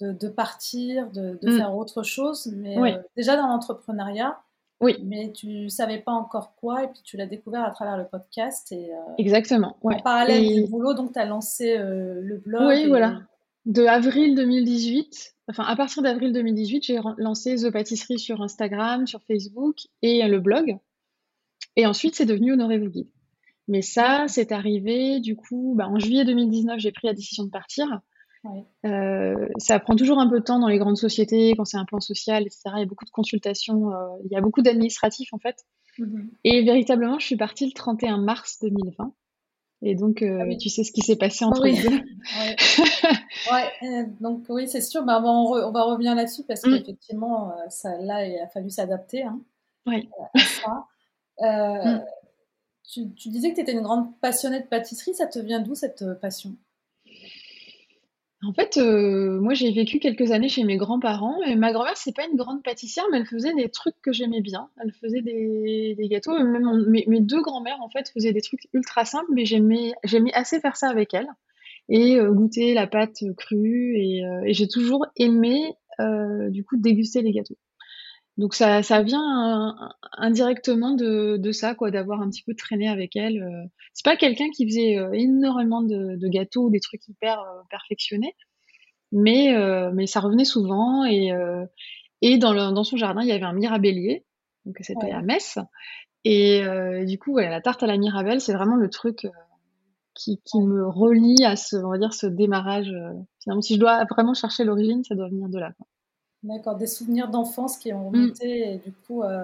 de, 0.00 0.28
partir, 0.28 1.10
de, 1.10 1.38
mmh. 1.42 1.56
faire 1.56 1.74
autre 1.74 2.02
chose, 2.02 2.52
mais 2.54 2.76
euh, 2.78 2.98
déjà 3.16 3.36
dans 3.36 3.46
l'entrepreneuriat, 3.46 4.38
oui. 4.80 4.96
Mais 5.04 5.32
tu 5.32 5.68
savais 5.68 5.98
pas 5.98 6.12
encore 6.12 6.54
quoi, 6.56 6.84
et 6.84 6.88
puis 6.88 7.00
tu 7.04 7.16
l'as 7.16 7.26
découvert 7.26 7.64
à 7.64 7.70
travers 7.70 7.96
le 7.96 8.06
podcast. 8.06 8.72
Et, 8.72 8.92
euh, 8.92 9.14
Exactement. 9.18 9.76
Ouais. 9.82 9.96
En 9.96 10.00
parallèle 10.00 10.64
du 10.64 10.70
boulot, 10.70 10.94
donc 10.94 11.12
tu 11.12 11.18
as 11.18 11.26
lancé 11.26 11.76
le 11.78 12.36
blog. 12.38 12.68
Oui, 12.68 12.86
voilà 12.86 13.20
de 13.66 13.84
avril 13.84 14.34
2018, 14.34 15.36
enfin 15.48 15.64
à 15.64 15.76
partir 15.76 16.02
d'avril 16.02 16.32
2018, 16.32 16.84
j'ai 16.84 17.00
lancé 17.18 17.56
The 17.56 17.70
Pâtisserie 17.70 18.18
sur 18.18 18.40
Instagram, 18.40 19.06
sur 19.06 19.22
Facebook 19.22 19.76
et 20.02 20.26
le 20.26 20.40
blog. 20.40 20.78
Et 21.76 21.86
ensuite, 21.86 22.14
c'est 22.14 22.26
devenu 22.26 22.52
Honorez-vous 22.52 22.88
guide. 22.88 23.08
Mais 23.68 23.82
ça, 23.82 24.24
c'est 24.26 24.50
arrivé 24.50 25.20
du 25.20 25.36
coup, 25.36 25.74
bah, 25.76 25.88
en 25.88 25.98
juillet 25.98 26.24
2019, 26.24 26.80
j'ai 26.80 26.90
pris 26.90 27.06
la 27.06 27.14
décision 27.14 27.44
de 27.44 27.50
partir. 27.50 28.00
Euh, 28.86 29.48
ça 29.58 29.78
prend 29.80 29.96
toujours 29.96 30.18
un 30.18 30.28
peu 30.28 30.40
de 30.40 30.44
temps 30.44 30.58
dans 30.58 30.68
les 30.68 30.78
grandes 30.78 30.96
sociétés, 30.96 31.54
quand 31.56 31.64
c'est 31.64 31.76
un 31.76 31.84
plan 31.84 32.00
social, 32.00 32.42
etc. 32.42 32.62
Il 32.76 32.80
y 32.80 32.82
a 32.82 32.86
beaucoup 32.86 33.04
de 33.04 33.10
consultations, 33.10 33.92
euh, 33.92 34.08
il 34.24 34.32
y 34.32 34.36
a 34.36 34.40
beaucoup 34.40 34.62
d'administratifs 34.62 35.32
en 35.32 35.38
fait. 35.38 35.64
Mm-hmm. 35.98 36.28
Et 36.44 36.64
véritablement, 36.64 37.18
je 37.18 37.26
suis 37.26 37.36
partie 37.36 37.66
le 37.66 37.72
31 37.72 38.18
mars 38.18 38.58
2020. 38.62 39.12
Et 39.82 39.94
donc, 39.94 40.20
euh, 40.20 40.40
ah 40.42 40.56
tu 40.56 40.68
sais 40.68 40.84
ce 40.84 40.92
qui 40.92 41.00
s'est 41.00 41.16
passé 41.16 41.44
entre 41.44 41.62
oui. 41.62 41.74
les 41.74 41.88
deux. 41.88 42.00
ouais. 43.52 44.06
Donc 44.20 44.44
oui, 44.50 44.68
c'est 44.68 44.82
sûr. 44.82 45.04
Bah, 45.04 45.22
on, 45.24 45.72
va 45.72 45.82
revenir 45.84 46.14
là-dessus 46.14 46.42
parce 46.46 46.64
mm. 46.64 46.78
qu'effectivement, 46.78 47.50
ça, 47.70 47.96
là, 47.98 48.26
il 48.26 48.38
a 48.38 48.46
fallu 48.48 48.68
s'adapter 48.68 49.22
hein, 49.22 49.40
à 49.86 50.38
ça. 50.38 50.86
Mm. 51.40 52.04
tu, 52.92 53.14
tu, 53.14 53.30
disais 53.30 53.50
que 53.50 53.54
tu 53.54 53.62
étais 53.62 53.72
une 53.72 53.80
grande 53.80 54.14
passionnée 54.20 54.60
de 54.60 54.66
pâtisserie. 54.66 55.14
Ça 55.14 55.26
te 55.26 55.38
vient 55.38 55.60
d'où 55.60 55.74
cette 55.74 56.04
passion? 56.20 56.56
En 58.42 58.54
fait, 58.54 58.78
euh, 58.78 59.38
moi, 59.38 59.52
j'ai 59.52 59.70
vécu 59.70 59.98
quelques 59.98 60.30
années 60.30 60.48
chez 60.48 60.64
mes 60.64 60.78
grands-parents 60.78 61.42
et 61.42 61.56
ma 61.56 61.72
grand-mère, 61.72 61.96
c'est 61.96 62.14
pas 62.14 62.26
une 62.26 62.36
grande 62.36 62.62
pâtissière, 62.62 63.04
mais 63.10 63.18
elle 63.18 63.26
faisait 63.26 63.52
des 63.54 63.68
trucs 63.68 64.00
que 64.02 64.12
j'aimais 64.12 64.40
bien. 64.40 64.70
Elle 64.82 64.92
faisait 64.92 65.20
des, 65.20 65.94
gâteaux. 66.08 66.32
Même 66.32 66.86
mes, 66.86 67.20
deux 67.20 67.42
grands-mères, 67.42 67.80
en 67.82 67.90
fait, 67.90 68.08
faisaient 68.08 68.32
des 68.32 68.40
trucs 68.40 68.66
ultra 68.72 69.04
simples, 69.04 69.30
mais 69.34 69.44
j'aimais, 69.44 69.92
assez 70.32 70.58
faire 70.58 70.76
ça 70.76 70.88
avec 70.88 71.12
elles 71.12 71.28
et 71.90 72.16
euh, 72.16 72.32
goûter 72.32 72.72
la 72.72 72.86
pâte 72.86 73.22
crue. 73.36 73.96
Et, 73.98 74.24
euh, 74.24 74.42
j'ai 74.46 74.68
toujours 74.68 75.06
aimé, 75.16 75.74
du 76.48 76.64
coup, 76.64 76.78
déguster 76.78 77.20
les 77.20 77.32
gâteaux. 77.32 77.58
Donc 78.40 78.54
ça, 78.54 78.82
ça 78.82 79.02
vient 79.02 79.76
indirectement 80.16 80.92
de, 80.92 81.36
de 81.36 81.52
ça, 81.52 81.74
quoi, 81.74 81.90
d'avoir 81.90 82.22
un 82.22 82.30
petit 82.30 82.42
peu 82.42 82.54
traîné 82.54 82.88
avec 82.88 83.14
elle. 83.14 83.68
C'est 83.92 84.02
pas 84.02 84.16
quelqu'un 84.16 84.48
qui 84.56 84.66
faisait 84.66 84.96
énormément 85.12 85.82
de, 85.82 86.16
de 86.16 86.28
gâteaux, 86.28 86.70
des 86.70 86.80
trucs 86.80 87.06
hyper 87.06 87.44
perfectionnés, 87.68 88.34
mais 89.12 89.54
mais 89.92 90.06
ça 90.06 90.20
revenait 90.20 90.46
souvent 90.46 91.04
et 91.04 91.32
et 92.22 92.38
dans, 92.38 92.54
le, 92.54 92.72
dans 92.72 92.82
son 92.82 92.96
jardin 92.96 93.20
il 93.20 93.28
y 93.28 93.32
avait 93.32 93.44
un 93.44 93.52
mirabellier, 93.52 94.24
donc 94.64 94.76
c'était 94.80 95.10
à 95.10 95.20
Metz. 95.20 95.58
Et 96.24 96.62
du 97.06 97.18
coup, 97.18 97.32
voilà, 97.32 97.50
la 97.50 97.60
tarte 97.60 97.82
à 97.82 97.86
la 97.86 97.98
mirabelle, 97.98 98.40
c'est 98.40 98.54
vraiment 98.54 98.76
le 98.76 98.88
truc 98.88 99.26
qui, 100.14 100.40
qui 100.46 100.62
me 100.62 100.88
relie 100.88 101.44
à 101.44 101.56
ce, 101.56 101.76
on 101.76 101.90
va 101.90 101.98
dire, 101.98 102.14
ce 102.14 102.26
démarrage. 102.26 102.90
finalement, 103.42 103.60
si 103.60 103.74
je 103.74 103.80
dois 103.80 104.06
vraiment 104.08 104.32
chercher 104.32 104.64
l'origine, 104.64 105.04
ça 105.04 105.14
doit 105.14 105.28
venir 105.28 105.50
de 105.50 105.58
là. 105.58 105.72
D'accord, 106.42 106.76
des 106.76 106.86
souvenirs 106.86 107.28
d'enfance 107.28 107.76
qui 107.76 107.92
ont 107.92 108.10
mm. 108.10 108.14
remonté 108.14 108.74
et 108.74 108.78
du 108.78 108.92
coup, 109.06 109.22
euh, 109.22 109.42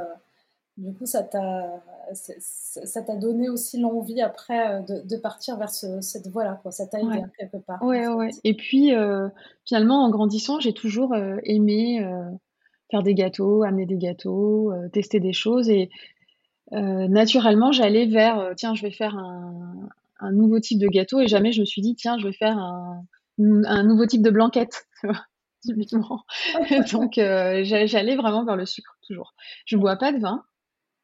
Du 0.79 0.93
coup, 0.93 1.07
ça 1.07 1.23
t'a, 1.23 1.83
ça 2.13 3.03
t'a 3.03 3.17
donné 3.17 3.49
aussi 3.49 3.81
l'envie 3.81 4.21
après 4.21 4.83
de, 4.83 5.01
de 5.07 5.17
partir 5.17 5.57
vers 5.57 5.71
cette 5.71 6.29
voie-là, 6.29 6.61
quoi. 6.63 6.71
Ça 6.71 6.87
t'a 6.87 7.01
aidé 7.01 7.23
quelque 7.39 7.57
part. 7.57 7.83
Ouais, 7.83 8.07
ouais. 8.09 8.29
Et 8.45 8.55
puis, 8.55 8.93
finalement, 9.65 10.05
en 10.05 10.11
grandissant, 10.11 10.61
j'ai 10.61 10.75
toujours 10.75 11.15
aimé 11.45 12.07
faire 12.91 13.03
des 13.03 13.15
gâteaux, 13.15 13.63
amener 13.63 13.87
des 13.87 13.97
gâteaux, 13.97 14.73
tester 14.93 15.19
des 15.19 15.33
choses. 15.33 15.71
Et 15.71 15.89
naturellement, 16.73 17.73
j'allais 17.73 18.05
vers, 18.05 18.53
tiens, 18.57 18.75
je 18.75 18.83
vais 18.83 18.93
faire 18.93 19.17
un, 19.17 19.89
un 20.21 20.33
nouveau 20.33 20.61
type 20.61 20.79
de 20.79 20.89
gâteau. 20.89 21.21
Et 21.21 21.27
jamais 21.27 21.53
je 21.53 21.61
me 21.61 21.67
suis 21.67 21.81
dit, 21.81 21.95
tiens, 21.95 22.19
je 22.19 22.27
vais 22.27 22.35
faire 22.35 22.59
un, 22.59 23.03
un 23.39 23.83
nouveau 23.83 24.05
type 24.05 24.23
de 24.23 24.31
blanquette. 24.31 24.87
typiquement. 25.67 26.25
Donc, 26.93 27.19
euh, 27.19 27.63
j'allais 27.65 28.17
vraiment 28.17 28.45
vers 28.45 28.57
le 28.57 28.67
sucre, 28.67 28.97
toujours. 29.07 29.35
Je 29.67 29.77
bois 29.77 29.97
pas 29.97 30.13
de 30.13 30.19
vin, 30.19 30.45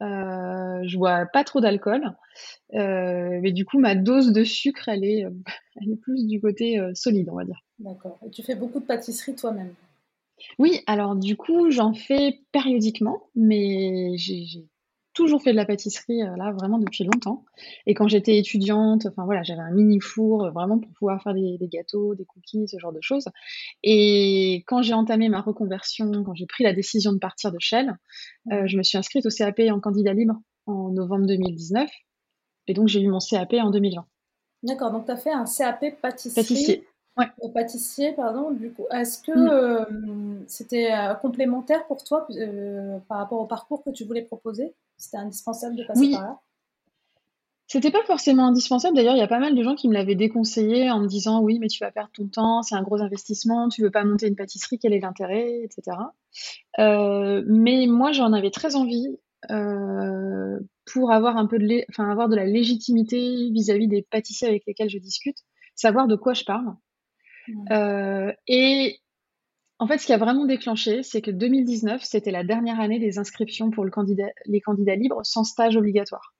euh, 0.03 0.83
je 0.87 0.97
bois 0.97 1.27
pas 1.27 1.45
trop 1.45 1.61
d'alcool, 1.61 2.17
euh, 2.75 3.39
mais 3.43 3.53
du 3.53 3.65
coup, 3.65 3.79
ma 3.79 3.95
dose 3.95 4.33
de 4.33 4.45
sucre, 4.45 4.89
elle 4.89 5.05
est, 5.05 5.25
elle 5.81 5.91
est 5.91 6.01
plus 6.01 6.27
du 6.27 6.41
côté 6.41 6.81
solide, 6.95 7.29
on 7.31 7.37
va 7.37 7.45
dire. 7.45 7.61
D'accord. 7.79 8.19
Et 8.25 8.31
tu 8.31 8.43
fais 8.43 8.55
beaucoup 8.55 8.81
de 8.81 8.87
pâtisserie 8.87 9.35
toi-même? 9.35 9.75
Oui, 10.59 10.81
alors 10.87 11.15
du 11.15 11.37
coup, 11.37 11.71
j'en 11.71 11.93
fais 11.93 12.41
périodiquement, 12.51 13.29
mais 13.37 14.17
j'ai 14.17 14.67
toujours 15.15 15.43
fait 15.43 15.53
de 15.53 15.57
la 15.57 15.65
pâtisserie 15.65 16.23
euh, 16.23 16.37
là 16.37 16.53
vraiment 16.53 16.79
depuis 16.79 17.05
longtemps. 17.05 17.45
Et 17.87 17.95
quand 17.95 18.09
j'étais 18.09 18.39
étudiante, 18.39 19.07
enfin 19.07 19.25
voilà, 19.25 19.43
j'avais 19.43 19.61
un 19.61 19.71
mini 19.71 20.01
four 20.01 20.45
euh, 20.45 20.51
vraiment 20.51 20.79
pour 20.79 20.91
pouvoir 20.93 21.23
faire 21.23 21.35
des, 21.35 21.59
gâteaux, 21.63 22.15
des 22.15 22.25
cookies, 22.25 22.69
ce 22.69 22.79
genre 22.79 22.93
de 22.93 23.01
choses. 23.01 23.27
Et 23.83 24.65
quand 24.67 24.83
j'ai 24.83 24.95
entamé 24.95 25.29
ma 25.29 25.41
reconversion, 25.41 26.25
quand 26.25 26.35
j'ai 26.35 26.47
pris 26.47 26.65
la 26.65 26.73
décision 26.73 27.13
de 27.13 27.19
partir 27.19 27.53
de 27.53 27.59
Shell, 27.61 27.97
euh, 28.53 28.67
je 28.67 28.77
me 28.77 28.83
suis 28.83 28.99
inscrite 28.99 29.27
au 29.27 29.31
CAP 29.31 29.61
en 29.71 29.81
candidat 29.81 30.15
libre 30.15 30.35
en 30.67 30.91
novembre 30.91 31.27
2019. 31.27 31.91
Et 32.69 32.75
donc 32.75 32.89
j'ai 32.89 33.01
eu 33.01 33.09
mon 33.09 33.19
CAP 33.19 33.55
en 33.55 33.71
2020. 33.71 34.05
D'accord, 34.65 34.93
donc 34.93 35.07
tu 35.07 35.11
as 35.11 35.17
fait 35.17 35.33
un 35.33 35.45
CAP 35.45 36.01
pâtisserie. 36.01 36.35
Pâtissier. 36.35 36.87
Ouais. 37.19 37.27
pâtissier, 37.53 38.13
pardon, 38.13 38.53
du 38.53 38.73
coup. 38.73 38.87
Est-ce 38.91 39.21
que 39.23 39.91
mm. 39.91 40.45
c'était 40.47 40.91
complémentaire 41.21 41.85
pour 41.87 42.03
toi 42.05 42.27
par 43.09 43.19
rapport 43.19 43.41
au 43.41 43.47
parcours 43.47 43.85
que 43.85 43.91
tu 43.91 44.05
voulais 44.05 44.23
proposer? 44.23 44.73
C'était 45.03 45.17
indispensable 45.17 45.77
de 45.77 45.85
passer 45.85 46.11
par 46.11 46.23
là? 46.23 46.41
C'était 47.67 47.91
pas 47.91 48.05
forcément 48.05 48.47
indispensable. 48.49 48.95
D'ailleurs, 48.95 49.15
il 49.15 49.19
y 49.19 49.23
a 49.23 49.29
pas 49.29 49.39
mal 49.39 49.55
de 49.55 49.63
gens 49.63 49.75
qui 49.75 49.89
me 49.89 49.95
l'avaient 49.95 50.15
déconseillé 50.15 50.91
en 50.91 51.01
me 51.01 51.07
disant 51.07 51.41
oui, 51.41 51.59
mais 51.59 51.69
tu 51.69 51.83
vas 51.83 51.91
perdre 51.91 52.11
ton 52.13 52.29
temps, 52.29 52.63
c'est 52.63 52.75
un 52.75 52.83
gros 52.83 53.01
investissement, 53.01 53.69
tu 53.69 53.83
veux 53.83 53.91
pas 53.91 54.05
monter 54.05 54.29
une 54.29 54.37
pâtisserie, 54.37 54.79
quel 54.79 54.93
est 54.93 55.01
l'intérêt, 55.01 55.63
etc. 55.63 55.97
Euh, 56.79 57.43
mais 57.47 57.87
moi, 57.87 58.13
j'en 58.13 58.33
avais 58.33 58.51
très 58.51 58.77
envie 58.77 59.17
euh, 59.51 60.61
pour 60.93 61.13
avoir 61.13 61.37
un 61.39 61.47
peu 61.47 61.59
de, 61.59 61.85
enfin, 61.89 62.11
avoir 62.11 62.29
de 62.29 62.37
la 62.37 62.45
légitimité 62.45 63.51
vis-à-vis 63.51 63.89
des 63.89 64.03
pâtissiers 64.03 64.49
avec 64.49 64.65
lesquels 64.67 64.91
je 64.91 64.99
discute, 64.99 65.39
savoir 65.75 66.07
de 66.09 66.17
quoi 66.17 66.35
je 66.35 66.45
parle. 66.45 66.75
Euh, 67.71 68.33
et 68.47 69.01
en 69.83 69.87
fait, 69.89 69.99
ce 69.99 70.07
qui 70.07 70.13
a 70.13 70.17
vraiment 70.17 70.47
déclenché, 70.47 71.03
c'est 71.03 71.21
que 71.21 71.33
2019, 71.33 72.05
c'était 72.05 72.31
la 72.31 72.45
dernière 72.45 72.79
année 72.79 73.01
des 73.01 73.19
inscriptions 73.19 73.73
pour 73.73 73.85
le 73.85 73.91
candidat, 73.91 74.29
les 74.47 74.61
candidats 74.61 74.95
libres 74.95 75.23
sans 75.25 75.43
stage 75.43 75.77
obligatoire. 75.77 76.37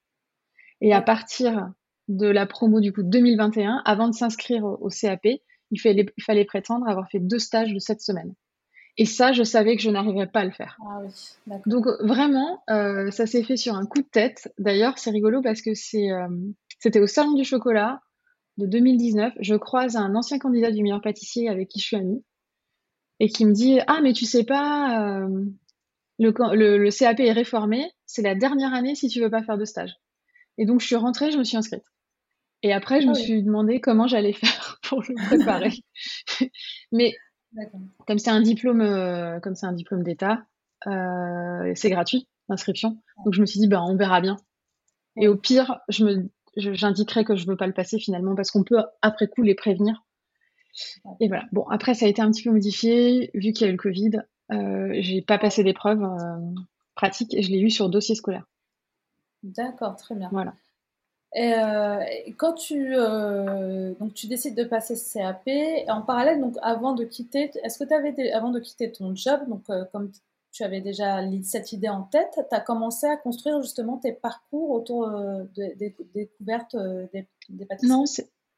Et 0.81 0.95
à 0.95 1.03
partir 1.03 1.73
de 2.07 2.29
la 2.29 2.47
promo 2.47 2.79
du 2.79 2.93
coup 2.93 3.03
2021, 3.03 3.83
avant 3.85 4.07
de 4.07 4.15
s'inscrire 4.15 4.65
au, 4.65 4.89
CAP, 4.91 5.27
il 5.73 5.81
fallait, 5.81 6.45
prétendre 6.45 6.89
avoir 6.89 7.11
fait 7.11 7.19
deux 7.19 7.41
stages 7.41 7.75
de 7.75 7.81
cette 7.81 8.01
semaine. 8.01 8.33
Et 8.97 9.07
ça, 9.07 9.33
je 9.33 9.43
savais 9.43 9.75
que 9.75 9.83
je 9.83 9.91
n'arriverais 9.91 10.29
pas 10.29 10.43
à 10.43 10.45
le 10.45 10.53
faire. 10.53 10.79
Ah 10.87 11.01
Donc 11.67 11.89
vraiment, 11.99 12.63
euh, 12.71 13.11
ça 13.11 13.27
s'est 13.27 13.43
fait 13.43 13.57
sur 13.57 13.75
un 13.75 13.87
coup 13.87 14.03
de 14.03 14.09
tête. 14.09 14.55
D'ailleurs, 14.61 14.99
c'est 14.99 15.11
rigolo 15.11 15.43
parce 15.43 15.63
que 15.63 15.71
euh, 15.71 16.29
c'était 16.79 17.01
au 17.01 17.09
Salon 17.09 17.33
du 17.33 17.43
Chocolat 17.43 18.03
de 18.59 18.67
2019. 18.67 19.33
Je 19.41 19.57
croise 19.57 19.97
un 19.97 20.15
ancien 20.15 20.39
candidat 20.39 20.71
du 20.71 20.85
meilleur 20.85 21.01
pâtissier 21.01 21.49
avec 21.49 21.67
qui 21.67 21.81
je 21.81 21.87
suis 21.87 21.97
amie 21.97 22.23
et 23.23 23.29
qui 23.29 23.47
me 23.47 23.53
dit 23.53 23.79
Ah, 23.87 24.01
mais 24.03 24.13
tu 24.13 24.27
sais 24.27 24.43
pas, 24.43 25.23
euh, 25.23 25.45
le, 26.19 26.91
CAP 26.91 27.21
est 27.21 27.33
réformé, 27.33 27.89
c'est 28.05 28.21
la 28.21 28.35
dernière 28.35 28.75
année 28.75 28.97
si 28.97 29.09
tu 29.09 29.21
veux 29.21 29.31
pas 29.31 29.45
faire 29.45 29.57
de 29.57 29.65
stage. 29.65 29.95
Et 30.59 30.67
donc, 30.67 30.81
je 30.81 30.87
suis 30.87 30.97
rentrée, 30.97 31.31
je 31.31 31.39
me 31.39 31.45
suis 31.45 31.57
inscrite. 31.57 31.85
Et 32.65 32.73
après, 32.73 33.01
je 33.01 33.07
me 33.07 33.13
ah 33.13 33.15
suis 33.15 33.43
demandé 33.43 33.81
comment 33.81 34.09
j'allais 34.09 34.33
faire 34.33 34.79
pour 34.89 35.03
le 35.03 35.15
préparer. 35.15 35.73
mais 36.93 37.15
comme 38.09 38.19
c'est 38.19 38.31
un 38.31 38.41
diplôme, 38.41 38.81
euh, 38.81 39.39
comme 39.39 39.55
c'est 39.55 39.67
un 39.67 39.73
diplôme 39.73 40.03
d'État, 40.03 40.43
euh, 40.89 41.73
c'est 41.77 41.91
gratuit 41.91 42.27
l'inscription. 42.49 42.99
Donc 43.25 43.35
je 43.35 43.41
me 43.41 43.47
suis 43.47 43.61
dit, 43.61 43.69
bah, 43.69 43.85
on 43.85 43.97
verra 43.97 44.21
bien. 44.21 44.37
Et 45.17 45.29
au 45.29 45.37
pire, 45.37 45.79
je 45.89 46.05
me, 46.05 46.29
j'indiquerai 46.57 47.25
que 47.25 47.37
je 47.37 47.47
veux 47.47 47.57
pas 47.57 47.69
le 47.69 47.73
passer 47.73 48.01
finalement 48.01 48.35
parce 48.35 48.51
qu'on 48.51 48.65
peut 48.65 48.83
après 49.01 49.29
coup 49.29 49.43
les 49.43 49.55
prévenir 49.55 50.03
et 51.21 51.29
voilà. 51.29 51.45
Bon, 51.53 51.65
après, 51.69 51.95
ça 51.95 52.07
a 52.07 52.09
été 52.09 52.23
un 52.23 52.31
petit 52.31 52.43
peu 52.43 52.51
modifié. 52.51 53.31
Vu 53.35 53.53
qu'il 53.53 53.67
y 53.67 53.69
a 53.69 53.69
eu 53.69 53.77
le 53.77 53.79
Covid, 53.79 54.23
euh, 54.53 54.91
j'ai 55.01 55.23
pas 55.23 55.39
passé 55.39 55.65
d'épreuves 55.65 56.03
euh, 56.03 56.61
pratiques 56.95 57.35
et 57.35 57.43
je 57.43 57.51
l'ai 57.51 57.61
eu 57.61 57.71
sur 57.71 57.89
dossier 57.89 58.15
scolaire. 58.15 58.47
D'accord, 59.43 59.97
très 59.97 60.15
bien. 60.15 60.29
Voilà. 60.33 60.55
Et, 61.35 61.55
euh, 61.55 62.01
quand 62.37 62.53
tu, 62.55 62.95
euh, 62.95 63.95
donc 63.99 64.15
tu 64.15 64.27
décides 64.27 64.55
de 64.55 64.65
passer 64.65 64.97
ce 64.97 65.15
CAP, 65.15 65.49
en 65.89 66.03
parallèle, 66.03 66.41
donc 66.41 66.57
avant 66.63 66.95
de 66.95 67.05
quitter, 67.05 67.51
est-ce 67.65 67.79
que 67.79 67.85
tu 67.85 67.95
avais, 67.95 68.33
avant 68.33 68.51
de 68.51 68.61
quitter 68.61 68.93
ton 68.93 69.15
job, 69.15 69.41
donc 69.49 69.65
comme 69.93 70.11
tu 70.53 70.63
avais 70.63 70.83
déjà 70.83 71.21
cette 71.43 71.73
idée 71.73 71.89
en 71.89 72.03
tête, 72.03 72.39
tu 72.51 72.55
as 72.55 72.61
commencé 72.61 73.07
à 73.07 73.17
construire 73.17 73.63
justement 73.63 73.97
tes 73.97 74.13
parcours 74.13 74.71
autour 74.71 75.11
des 75.57 75.97
découvertes 76.15 76.77
des, 77.15 77.27
des 77.49 77.65
pâtisseries? 77.65 77.91
Non, 77.91 78.05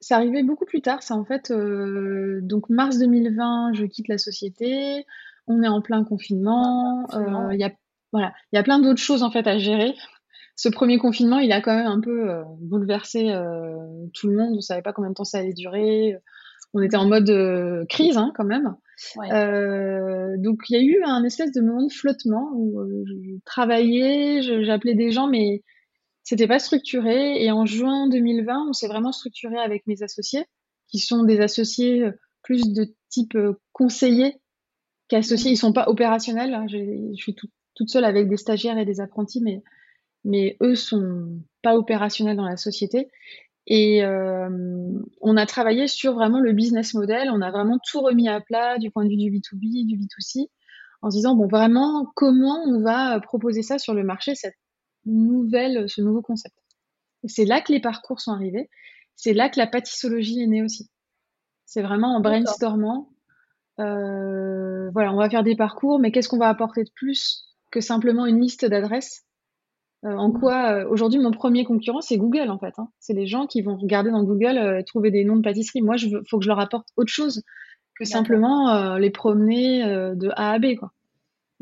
c'est 0.00 0.14
arrivé 0.14 0.42
beaucoup 0.42 0.66
plus 0.66 0.82
tard. 0.82 1.02
C'est 1.02 1.14
en 1.14 1.24
fait, 1.24 1.50
euh, 1.50 2.40
donc 2.42 2.68
mars 2.68 2.98
2020, 2.98 3.72
je 3.74 3.84
quitte 3.84 4.08
la 4.08 4.18
société. 4.18 5.06
On 5.46 5.62
est 5.62 5.68
en 5.68 5.80
plein 5.80 6.04
confinement. 6.04 7.06
Euh, 7.14 7.52
il 7.52 7.60
y 7.60 7.64
a 7.64 7.72
voilà, 8.12 8.32
il 8.52 8.56
y 8.56 8.58
a 8.58 8.62
plein 8.62 8.78
d'autres 8.78 9.00
choses 9.00 9.22
en 9.22 9.30
fait 9.30 9.46
à 9.46 9.58
gérer. 9.58 9.94
Ce 10.56 10.68
premier 10.68 10.98
confinement, 10.98 11.38
il 11.38 11.50
a 11.50 11.60
quand 11.60 11.74
même 11.74 11.86
un 11.86 12.00
peu 12.00 12.30
euh, 12.30 12.42
bouleversé 12.60 13.32
tout 14.12 14.28
le 14.28 14.36
monde. 14.36 14.56
On 14.56 14.60
savait 14.60 14.82
pas 14.82 14.92
combien 14.92 15.10
de 15.10 15.14
temps 15.14 15.24
ça 15.24 15.38
allait 15.38 15.52
durer. 15.52 16.16
On 16.74 16.82
était 16.82 16.96
en 16.96 17.06
mode 17.06 17.86
crise 17.88 18.16
hein, 18.16 18.32
quand 18.36 18.44
même. 18.44 18.74
donc 19.16 20.60
il 20.68 20.72
y 20.72 20.76
a 20.76 20.82
eu 20.82 21.02
un 21.04 21.24
espèce 21.24 21.52
de 21.52 21.60
moment 21.60 21.86
de 21.86 21.92
flottement 21.92 22.50
où 22.54 22.80
je 23.06 23.38
travaillais, 23.44 24.42
j'appelais 24.64 24.94
des 24.94 25.10
gens, 25.10 25.28
mais 25.28 25.62
c'était 26.24 26.48
pas 26.48 26.58
structuré. 26.58 27.44
Et 27.44 27.52
en 27.52 27.66
juin 27.66 28.08
2020, 28.08 28.68
on 28.68 28.72
s'est 28.72 28.88
vraiment 28.88 29.12
structuré 29.12 29.58
avec 29.58 29.86
mes 29.86 30.02
associés, 30.02 30.44
qui 30.88 30.98
sont 30.98 31.22
des 31.22 31.40
associés 31.40 32.02
euh, 32.02 32.12
plus 32.42 32.72
de 32.72 32.92
type 33.10 33.36
euh, 33.36 33.60
conseiller 33.72 34.40
qu'associés. 35.08 35.52
Ils 35.52 35.56
sont 35.56 35.72
pas 35.72 35.88
opérationnels. 35.88 36.54
Hein. 36.54 36.66
Je, 36.68 37.14
suis 37.14 37.34
toute 37.34 37.88
seule 37.90 38.04
avec 38.04 38.28
des 38.28 38.38
stagiaires 38.38 38.78
et 38.78 38.84
des 38.84 39.00
apprentis, 39.00 39.40
mais, 39.42 39.62
mais 40.24 40.56
eux 40.62 40.74
sont 40.74 41.40
pas 41.62 41.76
opérationnels 41.76 42.36
dans 42.36 42.48
la 42.48 42.56
société. 42.56 43.08
Et 43.66 44.04
euh, 44.04 44.48
on 45.22 45.36
a 45.36 45.46
travaillé 45.46 45.88
sur 45.88 46.14
vraiment 46.14 46.40
le 46.40 46.52
business 46.52 46.94
model. 46.94 47.30
On 47.30 47.40
a 47.40 47.50
vraiment 47.50 47.78
tout 47.90 48.00
remis 48.00 48.28
à 48.28 48.40
plat 48.40 48.78
du 48.78 48.90
point 48.90 49.04
de 49.04 49.10
vue 49.10 49.16
du 49.16 49.30
B2B, 49.30 49.86
du 49.86 49.96
B2C, 49.96 50.48
en 51.02 51.10
se 51.10 51.16
disant, 51.16 51.34
bon, 51.34 51.46
vraiment, 51.46 52.10
comment 52.14 52.62
on 52.66 52.80
va 52.82 53.20
proposer 53.20 53.62
ça 53.62 53.78
sur 53.78 53.94
le 53.94 54.04
marché, 54.04 54.34
cette 54.34 54.56
nouvelle, 55.06 55.88
ce 55.88 56.00
nouveau 56.00 56.22
concept. 56.22 56.56
c'est 57.26 57.44
là 57.44 57.60
que 57.60 57.72
les 57.72 57.80
parcours 57.80 58.20
sont 58.20 58.32
arrivés. 58.32 58.68
C'est 59.16 59.32
là 59.32 59.48
que 59.48 59.58
la 59.58 59.66
pâtissologie 59.66 60.42
est 60.42 60.46
née 60.46 60.62
aussi. 60.62 60.90
C'est 61.66 61.82
vraiment 61.82 62.16
en 62.16 62.20
brainstormant. 62.20 63.10
Euh, 63.80 64.90
voilà, 64.90 65.12
on 65.12 65.16
va 65.16 65.30
faire 65.30 65.42
des 65.42 65.56
parcours, 65.56 65.98
mais 65.98 66.12
qu'est-ce 66.12 66.28
qu'on 66.28 66.38
va 66.38 66.48
apporter 66.48 66.84
de 66.84 66.90
plus 66.94 67.44
que 67.70 67.80
simplement 67.80 68.26
une 68.26 68.40
liste 68.40 68.64
d'adresses 68.64 69.24
euh, 70.04 70.16
En 70.16 70.30
quoi 70.30 70.72
euh, 70.72 70.88
aujourd'hui 70.88 71.18
mon 71.18 71.32
premier 71.32 71.64
concurrent 71.64 72.00
c'est 72.00 72.18
Google 72.18 72.50
en 72.50 72.58
fait. 72.58 72.74
Hein. 72.78 72.88
C'est 73.00 73.14
les 73.14 73.26
gens 73.26 73.46
qui 73.46 73.62
vont 73.62 73.76
regarder 73.76 74.10
dans 74.10 74.22
Google 74.22 74.84
trouver 74.86 75.10
des 75.10 75.24
noms 75.24 75.36
de 75.36 75.42
pâtisseries. 75.42 75.82
Moi, 75.82 75.96
il 75.96 76.20
faut 76.28 76.38
que 76.38 76.44
je 76.44 76.48
leur 76.48 76.60
apporte 76.60 76.88
autre 76.96 77.12
chose 77.12 77.42
que 77.98 78.04
simplement 78.04 78.96
les 78.96 79.10
promener 79.10 79.84
de 79.84 80.28
A 80.36 80.52
à 80.52 80.58
B 80.58 80.76
quoi. 80.76 80.92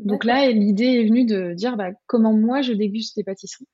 Donc 0.03 0.25
là, 0.25 0.49
l'idée 0.51 0.99
est 1.01 1.05
venue 1.05 1.25
de 1.25 1.53
dire 1.53 1.77
bah, 1.77 1.91
comment 2.07 2.33
moi 2.33 2.61
je 2.61 2.73
déguste 2.73 3.15
des 3.15 3.23
pâtisseries. 3.23 3.67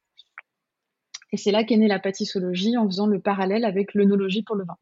Et 1.31 1.37
c'est 1.37 1.51
là 1.51 1.63
qu'est 1.63 1.77
née 1.77 1.87
la 1.87 1.99
pâtissologie 1.99 2.77
en 2.77 2.85
faisant 2.85 3.07
le 3.07 3.19
parallèle 3.19 3.65
avec 3.65 3.93
l'œnologie 3.93 4.43
pour 4.43 4.55
le 4.55 4.65
vin. 4.65 4.77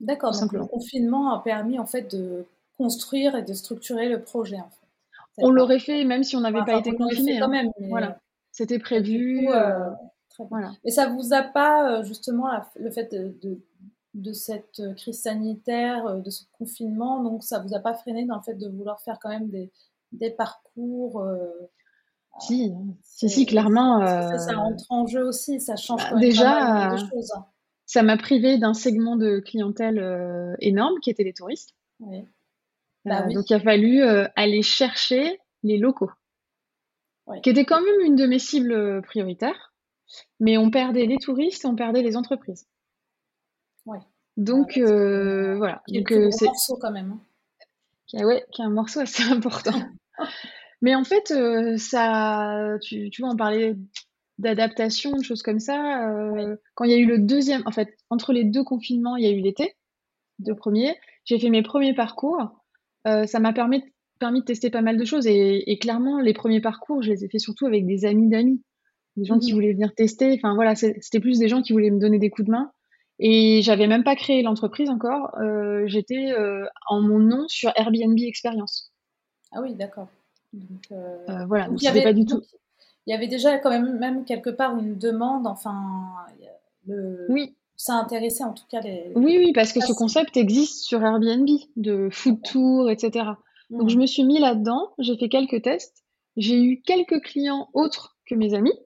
D'accord, 0.00 0.32
donc 0.32 0.52
le 0.52 0.64
confinement 0.64 1.32
a 1.32 1.42
permis 1.42 1.78
en 1.78 1.86
fait 1.86 2.10
de 2.14 2.44
construire 2.76 3.36
et 3.36 3.42
de 3.42 3.52
structurer 3.52 4.08
le 4.08 4.20
projet. 4.20 4.56
En 4.56 4.68
fait. 4.68 4.82
On 5.38 5.50
l'aurait 5.50 5.78
fait 5.78 6.04
même 6.04 6.24
si 6.24 6.36
on 6.36 6.40
n'avait 6.40 6.64
pas 6.64 6.78
été 6.78 6.92
confiné. 6.94 7.38
Quand 7.38 7.52
hein. 7.52 7.70
Voilà, 7.88 8.18
c'était 8.50 8.80
prévu. 8.80 9.48
Euh, 9.48 9.54
euh, 9.54 9.90
voilà. 10.50 10.72
Et 10.84 10.90
ça 10.90 11.08
vous 11.08 11.32
a 11.32 11.42
pas 11.42 12.00
euh, 12.00 12.02
justement 12.02 12.48
le 12.74 12.90
fait 12.90 13.12
de, 13.12 13.60
de, 14.14 14.32
cette 14.32 14.82
crise 14.96 15.20
sanitaire, 15.20 16.18
de 16.20 16.30
ce 16.30 16.44
confinement, 16.58 17.22
donc 17.22 17.44
ça 17.44 17.60
vous 17.60 17.74
a 17.74 17.78
pas 17.78 17.94
freiné 17.94 18.24
dans 18.24 18.36
le 18.36 18.42
fait 18.42 18.54
de 18.54 18.68
vouloir 18.68 19.00
faire 19.00 19.18
quand 19.20 19.28
même 19.28 19.48
des, 19.48 19.70
des 20.12 20.30
parcours 20.30 21.20
euh, 21.20 21.70
Si, 22.40 22.72
si, 23.02 23.28
si, 23.28 23.46
clairement. 23.46 24.00
Ça, 24.00 24.38
ça, 24.38 24.58
entre 24.58 24.84
en 24.90 25.06
jeu 25.06 25.24
aussi, 25.24 25.60
ça 25.60 25.76
change 25.76 26.02
bah, 26.02 26.08
quand 26.10 26.16
même 26.16 26.28
déjà, 26.28 26.44
pas 26.44 26.74
mal 26.74 26.92
de 26.92 27.06
choses. 27.06 27.32
Hein. 27.36 27.46
Ça 27.86 28.02
m'a 28.02 28.16
privé 28.16 28.58
d'un 28.58 28.74
segment 28.74 29.16
de 29.16 29.40
clientèle 29.40 30.56
énorme 30.60 30.98
qui 31.00 31.10
était 31.10 31.24
les 31.24 31.34
touristes. 31.34 31.74
Oui. 32.00 32.24
Bah 33.04 33.22
donc 33.22 33.50
il 33.50 33.54
a 33.54 33.60
fallu 33.60 34.00
aller 34.36 34.62
chercher 34.62 35.40
les 35.64 35.76
locaux, 35.76 36.10
qui 37.42 37.50
étaient 37.50 37.64
quand 37.64 37.82
même 37.82 38.00
une 38.00 38.14
de 38.14 38.26
mes 38.26 38.38
cibles 38.38 39.02
prioritaires. 39.02 39.72
Mais 40.40 40.58
on 40.58 40.70
perdait 40.70 41.06
les 41.06 41.18
touristes, 41.18 41.64
on 41.64 41.74
perdait 41.74 42.02
les 42.02 42.16
entreprises. 42.16 42.66
Ouais. 43.86 43.98
Donc 44.36 44.76
euh, 44.76 45.56
voilà. 45.56 45.82
Donc 45.88 46.10
euh, 46.12 46.30
c'est 46.30 46.46
un 46.46 46.50
morceau 46.50 46.78
quand 46.80 46.90
même. 46.90 47.18
Hein. 48.14 48.24
ouais, 48.24 48.44
qui 48.52 48.62
est 48.62 48.64
un 48.64 48.70
morceau 48.70 49.00
assez 49.00 49.22
important. 49.30 49.78
Mais 50.80 50.94
en 50.94 51.04
fait, 51.04 51.30
euh, 51.30 51.76
ça, 51.76 52.76
tu, 52.82 53.10
tu, 53.10 53.22
vois, 53.22 53.30
on 53.30 53.36
parlait 53.36 53.76
d'adaptation, 54.38 55.12
de 55.12 55.22
choses 55.22 55.42
comme 55.42 55.60
ça. 55.60 56.08
Quand 56.74 56.84
il 56.84 56.90
y 56.90 56.94
a 56.94 56.98
eu 56.98 57.06
le 57.06 57.18
deuxième, 57.18 57.62
en 57.66 57.70
fait, 57.70 57.96
entre 58.10 58.32
les 58.32 58.44
deux 58.44 58.64
confinements, 58.64 59.16
il 59.16 59.24
y 59.24 59.28
a 59.28 59.30
eu 59.30 59.40
l'été, 59.40 59.76
deux 60.40 60.56
premiers. 60.56 60.96
J'ai 61.24 61.38
fait 61.38 61.50
mes 61.50 61.62
premiers 61.62 61.94
parcours. 61.94 62.64
ça 63.04 63.38
m'a 63.38 63.52
permis, 63.52 63.84
permis 64.18 64.40
de 64.40 64.44
tester 64.44 64.70
pas 64.70 64.82
mal 64.82 64.96
de 64.96 65.04
choses. 65.04 65.28
Et, 65.28 65.70
et, 65.70 65.78
clairement, 65.78 66.18
les 66.18 66.32
premiers 66.32 66.60
parcours, 66.60 67.02
je 67.02 67.10
les 67.10 67.24
ai 67.24 67.28
fait 67.28 67.38
surtout 67.38 67.66
avec 67.66 67.86
des 67.86 68.04
amis 68.04 68.28
d'amis 68.28 68.62
des 69.16 69.24
gens 69.24 69.38
qui 69.38 69.52
mmh 69.52 69.54
voulaient 69.54 69.72
venir 69.72 69.94
tester. 69.94 70.32
Enfin 70.34 70.54
voilà, 70.54 70.74
c'était 70.74 71.20
plus 71.20 71.38
des 71.38 71.48
gens 71.48 71.62
qui 71.62 71.72
voulaient 71.72 71.90
me 71.90 72.00
donner 72.00 72.18
des 72.18 72.30
coups 72.30 72.46
de 72.46 72.52
main. 72.52 72.72
Et 73.18 73.62
j'avais 73.62 73.86
même 73.86 74.04
pas 74.04 74.16
créé 74.16 74.42
l'entreprise 74.42 74.90
encore. 74.90 75.34
Euh, 75.40 75.84
j'étais 75.86 76.32
euh, 76.32 76.64
en 76.88 77.00
mon 77.00 77.18
nom 77.18 77.44
sur 77.48 77.72
Airbnb 77.76 78.18
Experience. 78.18 78.91
Ah 79.52 79.60
oui, 79.60 79.74
d'accord. 79.74 80.08
Euh, 80.92 81.44
voilà, 81.46 81.68
donc, 81.68 81.80
donc 81.80 82.02
pas 82.02 82.12
du 82.12 82.26
tout. 82.26 82.42
Il 83.06 83.10
y 83.10 83.14
avait 83.14 83.28
déjà 83.28 83.58
quand 83.58 83.70
même, 83.70 83.98
même 83.98 84.24
quelque 84.24 84.50
part 84.50 84.76
une 84.76 84.96
demande, 84.96 85.46
enfin, 85.46 85.82
le, 86.86 87.26
oui. 87.30 87.56
ça 87.76 87.94
intéressait 87.94 88.44
en 88.44 88.52
tout 88.52 88.64
cas 88.70 88.80
les. 88.80 89.12
Oui, 89.16 89.38
oui, 89.38 89.52
parce 89.52 89.72
que 89.72 89.80
ce 89.80 89.92
concept 89.92 90.36
existe 90.36 90.84
sur 90.84 91.02
Airbnb, 91.02 91.48
de 91.76 92.08
food 92.10 92.42
tour, 92.42 92.90
etc. 92.90 93.30
Donc 93.70 93.88
je 93.88 93.96
mmh. 93.96 94.00
me 94.00 94.06
suis 94.06 94.24
mis 94.24 94.38
là-dedans, 94.38 94.90
j'ai 94.98 95.16
fait 95.16 95.28
quelques 95.28 95.62
tests, 95.62 96.04
j'ai 96.36 96.62
eu 96.62 96.80
quelques 96.82 97.20
clients 97.22 97.68
autres 97.72 98.16
que 98.26 98.34
mes 98.34 98.54
amis. 98.54 98.78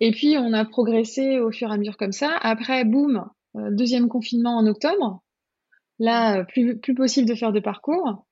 Et 0.00 0.10
puis, 0.12 0.36
on 0.38 0.52
a 0.52 0.64
progressé 0.64 1.40
au 1.40 1.50
fur 1.50 1.70
et 1.70 1.74
à 1.74 1.76
mesure 1.76 1.96
comme 1.96 2.12
ça. 2.12 2.36
Après, 2.40 2.84
boum, 2.84 3.28
euh, 3.56 3.70
deuxième 3.70 4.08
confinement 4.08 4.56
en 4.56 4.66
octobre. 4.66 5.22
Là, 5.98 6.44
plus, 6.44 6.78
plus 6.78 6.94
possible 6.94 7.28
de 7.28 7.34
faire 7.34 7.52
de 7.52 7.60
parcours. 7.60 8.25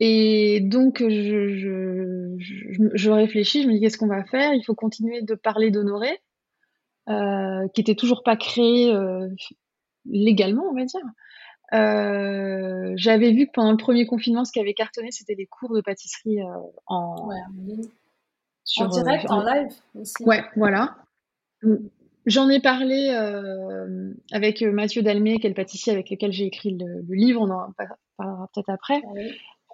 Et 0.00 0.60
donc, 0.60 1.00
je, 1.00 1.56
je, 1.56 2.36
je, 2.94 3.10
réfléchis, 3.10 3.62
je 3.62 3.68
me 3.68 3.74
dis 3.74 3.80
qu'est-ce 3.80 3.98
qu'on 3.98 4.06
va 4.06 4.24
faire? 4.24 4.54
Il 4.54 4.62
faut 4.64 4.74
continuer 4.74 5.22
de 5.22 5.34
parler 5.34 5.70
d'Honoré, 5.70 6.20
euh, 7.08 7.66
qui 7.74 7.80
était 7.80 7.96
toujours 7.96 8.22
pas 8.22 8.36
créé 8.36 8.92
euh, 8.92 9.28
légalement, 10.06 10.64
on 10.70 10.74
va 10.74 10.84
dire. 10.84 11.00
J'avais 12.96 13.32
vu 13.32 13.46
que 13.46 13.52
pendant 13.52 13.72
le 13.72 13.76
premier 13.76 14.06
confinement, 14.06 14.44
ce 14.44 14.52
qui 14.52 14.60
avait 14.60 14.74
cartonné, 14.74 15.10
c'était 15.10 15.34
les 15.34 15.46
cours 15.46 15.74
de 15.74 15.80
pâtisserie 15.80 16.38
en, 16.42 16.72
en 16.86 17.30
euh, 18.80 18.88
direct, 18.88 19.26
en, 19.30 19.42
live 19.42 19.72
aussi. 19.94 20.22
Ouais, 20.24 20.44
voilà. 20.56 20.96
J'en 22.26 22.48
ai 22.50 22.60
parlé 22.60 23.08
euh, 23.10 24.12
avec 24.32 24.62
euh, 24.62 24.70
Mathieu 24.70 25.02
Dalmé, 25.02 25.38
qui 25.38 25.46
est 25.46 25.50
le 25.50 25.54
pâtissier 25.54 25.92
avec 25.92 26.10
lequel 26.10 26.30
j'ai 26.30 26.44
écrit 26.44 26.76
le, 26.76 27.02
livre, 27.08 27.40
on 27.40 27.50
en 27.50 27.72
parlera 28.18 28.50
peut-être 28.52 28.68
après. 28.68 29.00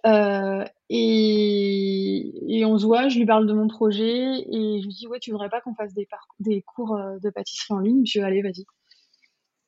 Ah 0.05 0.65
et, 0.91 2.63
on 2.67 2.79
se 2.79 2.87
voit, 2.87 3.09
je 3.09 3.19
lui 3.19 3.27
parle 3.27 3.47
de 3.47 3.53
mon 3.53 3.69
projet 3.69 4.05
et 4.07 4.81
je 4.81 4.87
lui 4.87 4.95
dis 4.95 5.07
ouais 5.07 5.19
tu 5.19 5.31
voudrais 5.33 5.49
pas 5.49 5.61
qu'on 5.61 5.75
fasse 5.75 5.95
des, 5.95 6.63
cours 6.63 6.99
de 7.23 7.31
pâtisserie 7.31 7.75
en 7.75 7.81
ligne? 7.81 8.05
Je 8.07 8.21
allez 8.21 8.43
vas-y. 8.43 8.65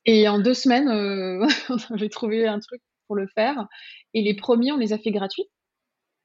Et 0.04 0.28
en 0.28 0.38
deux 0.38 0.54
semaines, 0.54 0.88
euh, 0.88 1.46
j'ai 1.96 2.08
trouvé 2.08 2.46
un 2.46 2.60
truc 2.60 2.80
pour 3.06 3.16
le 3.16 3.26
faire. 3.26 3.66
Et 4.14 4.22
les 4.22 4.34
premiers, 4.34 4.72
on 4.72 4.76
les 4.76 4.92
a 4.92 4.98
fait 4.98 5.10
gratuits. 5.10 5.48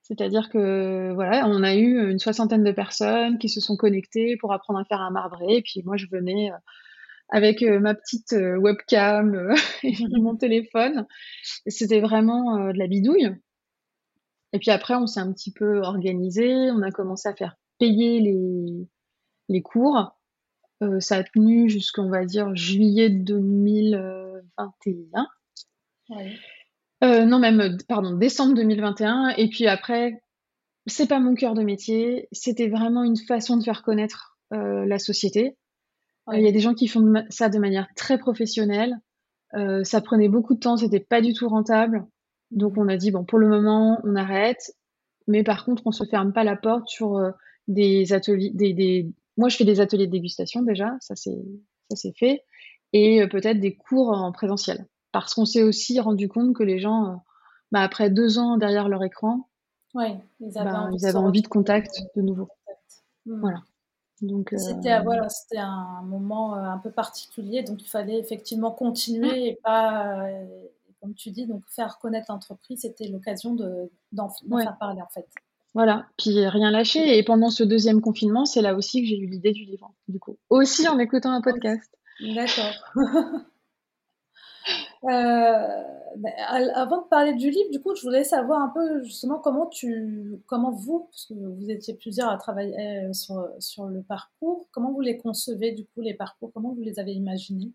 C'est-à-dire 0.04 0.50
que 0.50 1.14
voilà, 1.14 1.48
on 1.48 1.64
a 1.64 1.76
eu 1.76 2.12
une 2.12 2.20
soixantaine 2.20 2.64
de 2.64 2.72
personnes 2.72 3.38
qui 3.38 3.50
se 3.50 3.62
sont 3.62 3.78
connectées 3.78 4.36
pour 4.38 4.54
apprendre 4.54 4.80
à 4.80 4.86
faire 4.86 5.02
un 5.02 5.12
marbré. 5.12 5.58
Et 5.58 5.62
puis 5.62 5.84
moi, 5.84 5.98
je 5.98 6.08
venais 6.12 6.52
euh, 6.52 6.56
avec 7.30 7.64
euh, 7.64 7.80
ma 7.80 7.96
petite 7.96 8.34
euh, 8.34 8.58
webcam 8.58 9.54
et 9.84 9.94
mon 10.20 10.36
téléphone. 10.36 11.08
C'était 11.68 12.02
vraiment 12.02 12.68
de 12.68 12.78
la 12.78 12.88
bidouille. 12.88 13.32
Et 14.54 14.60
puis 14.60 14.72
après, 14.72 14.96
on 14.96 15.08
s'est 15.08 15.20
un 15.20 15.32
petit 15.32 15.52
peu 15.52 15.82
organisé. 15.82 16.72
On 16.72 16.82
a 16.82 16.92
commencé 16.92 17.30
à 17.30 17.36
faire 17.36 17.56
payer 17.80 18.20
les, 18.20 18.88
les 19.50 19.62
cours. 19.62 20.18
ça 21.00 21.18
a 21.18 21.24
tenu 21.24 21.70
jusqu'on 21.70 22.10
va 22.10 22.26
dire 22.26 22.56
juillet 22.56 23.10
2021. 23.10 25.28
Ouais. 26.10 26.36
Euh, 27.04 27.26
non, 27.26 27.40
même, 27.40 27.62
euh, 27.62 27.78
pardon, 27.88 28.16
décembre 28.16 28.54
2021. 28.56 29.30
Et 29.38 29.50
puis 29.50 29.68
après, 29.68 30.22
c'est 30.86 31.08
pas 31.08 31.20
mon 31.20 31.34
cœur 31.34 31.54
de 31.54 31.64
métier. 31.64 32.28
C'était 32.32 32.70
vraiment 32.70 33.04
une 33.04 33.18
façon 33.18 33.58
de 33.58 33.64
faire 33.64 33.84
connaître 33.84 34.38
euh, 34.54 34.86
la 34.86 35.00
société. 35.00 35.58
Il 36.32 36.42
y 36.42 36.48
a 36.48 36.52
des 36.52 36.60
gens 36.60 36.76
qui 36.76 36.88
font 36.88 37.14
ça 37.30 37.50
de 37.50 37.58
manière 37.58 37.88
très 37.96 38.18
professionnelle. 38.18 38.96
ça 39.84 40.02
prenait 40.02 40.30
beaucoup 40.30 40.54
de 40.54 40.60
temps, 40.60 40.78
c'était 40.78 41.02
pas 41.02 41.20
du 41.20 41.34
tout 41.34 41.50
rentable. 41.50 42.06
Donc 42.52 42.78
on 42.78 42.88
a 42.88 42.98
dit 42.98 43.12
bon, 43.12 43.24
pour 43.24 43.40
le 43.40 43.48
moment, 43.48 44.00
on 44.04 44.16
arrête. 44.16 44.76
Mais 45.28 45.44
par 45.44 45.66
contre, 45.66 45.84
on 45.86 45.92
se 45.92 46.04
ferme 46.04 46.34
pas 46.34 46.44
la 46.44 46.56
porte 46.56 46.88
sur 46.90 47.22
des 47.68 48.12
ateliers, 48.14 48.52
des, 48.54 48.74
des, 48.74 49.12
Moi, 49.38 49.50
je 49.50 49.56
fais 49.56 49.66
des 49.66 49.80
ateliers 49.80 50.08
de 50.08 50.12
dégustation 50.12 50.62
déjà, 50.62 50.98
ça 51.00 51.16
c'est 51.16 51.38
ça 51.90 51.96
c'est 51.96 52.18
fait, 52.18 52.44
et 52.94 53.26
peut-être 53.28 53.60
des 53.60 53.76
cours 53.76 54.10
en 54.10 54.32
présentiel 54.32 54.88
parce 55.12 55.34
qu'on 55.34 55.46
s'est 55.46 55.64
aussi 55.64 56.00
rendu 56.00 56.30
compte 56.30 56.56
que 56.56 56.64
les 56.64 56.80
gens, 56.80 57.06
euh, 57.06 57.16
bah, 57.72 57.82
après 57.82 58.10
deux 58.10 58.40
ans 58.40 58.58
derrière 58.58 58.90
leur 58.90 59.04
écran, 59.04 59.48
ouais, 59.94 60.20
ils 60.40 60.58
avaient, 60.58 60.72
bah, 60.72 61.20
envie, 61.20 61.42
de 61.42 61.48
contact 61.48 62.02
de 62.16 62.22
nouveau. 62.22 62.48
Hmm. 63.26 63.40
Voilà. 63.40 63.62
Donc, 64.22 64.54
c'était 64.56 64.94
euh, 64.94 65.02
voilà, 65.02 65.28
c'était 65.30 65.58
un 65.58 66.04
moment 66.04 66.56
euh, 66.56 66.60
un 66.60 66.78
peu 66.78 66.92
particulier, 66.92 67.64
donc 67.64 67.82
il 67.82 67.88
fallait 67.88 68.20
effectivement 68.20 68.72
continuer 68.72 69.50
et 69.50 69.60
pas, 69.64 70.28
comme 71.02 71.16
tu 71.16 71.32
dis, 71.32 71.48
donc 71.48 71.64
faire 71.68 71.98
connaître 72.00 72.28
l'entreprise. 72.30 72.82
C'était 72.82 73.08
l'occasion 73.08 73.54
de 73.56 73.92
d'en 74.12 74.30
faire 74.30 74.78
parler 74.78 75.02
en 75.02 75.10
fait. 75.10 75.28
Voilà, 75.74 76.06
puis 76.18 76.46
rien 76.48 76.70
lâcher. 76.70 77.18
Et 77.18 77.24
pendant 77.24 77.50
ce 77.50 77.64
deuxième 77.64 78.02
confinement, 78.02 78.46
c'est 78.46 78.62
là 78.62 78.76
aussi 78.76 79.02
que 79.02 79.08
j'ai 79.08 79.18
eu 79.18 79.28
l'idée 79.28 79.52
du 79.52 79.64
livre, 79.64 79.94
du 80.08 80.20
coup. 80.20 80.38
Aussi 80.50 80.88
en 80.88 81.00
écoutant 81.00 81.32
un 81.32 81.42
podcast. 81.42 81.90
D'accord. 82.20 82.74
Euh, 85.04 85.84
ben, 86.18 86.32
avant 86.76 87.02
de 87.02 87.08
parler 87.08 87.34
du 87.34 87.50
livre, 87.50 87.72
du 87.72 87.82
coup, 87.82 87.96
je 87.96 88.04
voulais 88.04 88.24
savoir 88.24 88.62
un 88.62 88.70
peu 88.70 89.02
justement 89.04 89.40
comment 89.40 89.66
tu, 89.66 90.40
comment 90.46 90.70
vous, 90.70 91.08
parce 91.10 91.26
que 91.26 91.34
vous 91.34 91.72
étiez 91.72 91.96
plusieurs 91.96 92.30
à 92.30 92.38
travailler 92.38 92.76
euh, 92.78 93.12
sur, 93.12 93.48
sur 93.58 93.86
le 93.86 94.04
parcours, 94.04 94.68
comment 94.72 94.92
vous 94.92 95.02
les 95.02 95.18
concevez 95.18 95.72
du 95.72 95.86
coup 95.86 96.02
les 96.02 96.14
parcours, 96.14 96.52
comment 96.54 96.74
vous 96.74 96.84
les 96.84 97.00
avez 97.00 97.14
imaginés? 97.14 97.72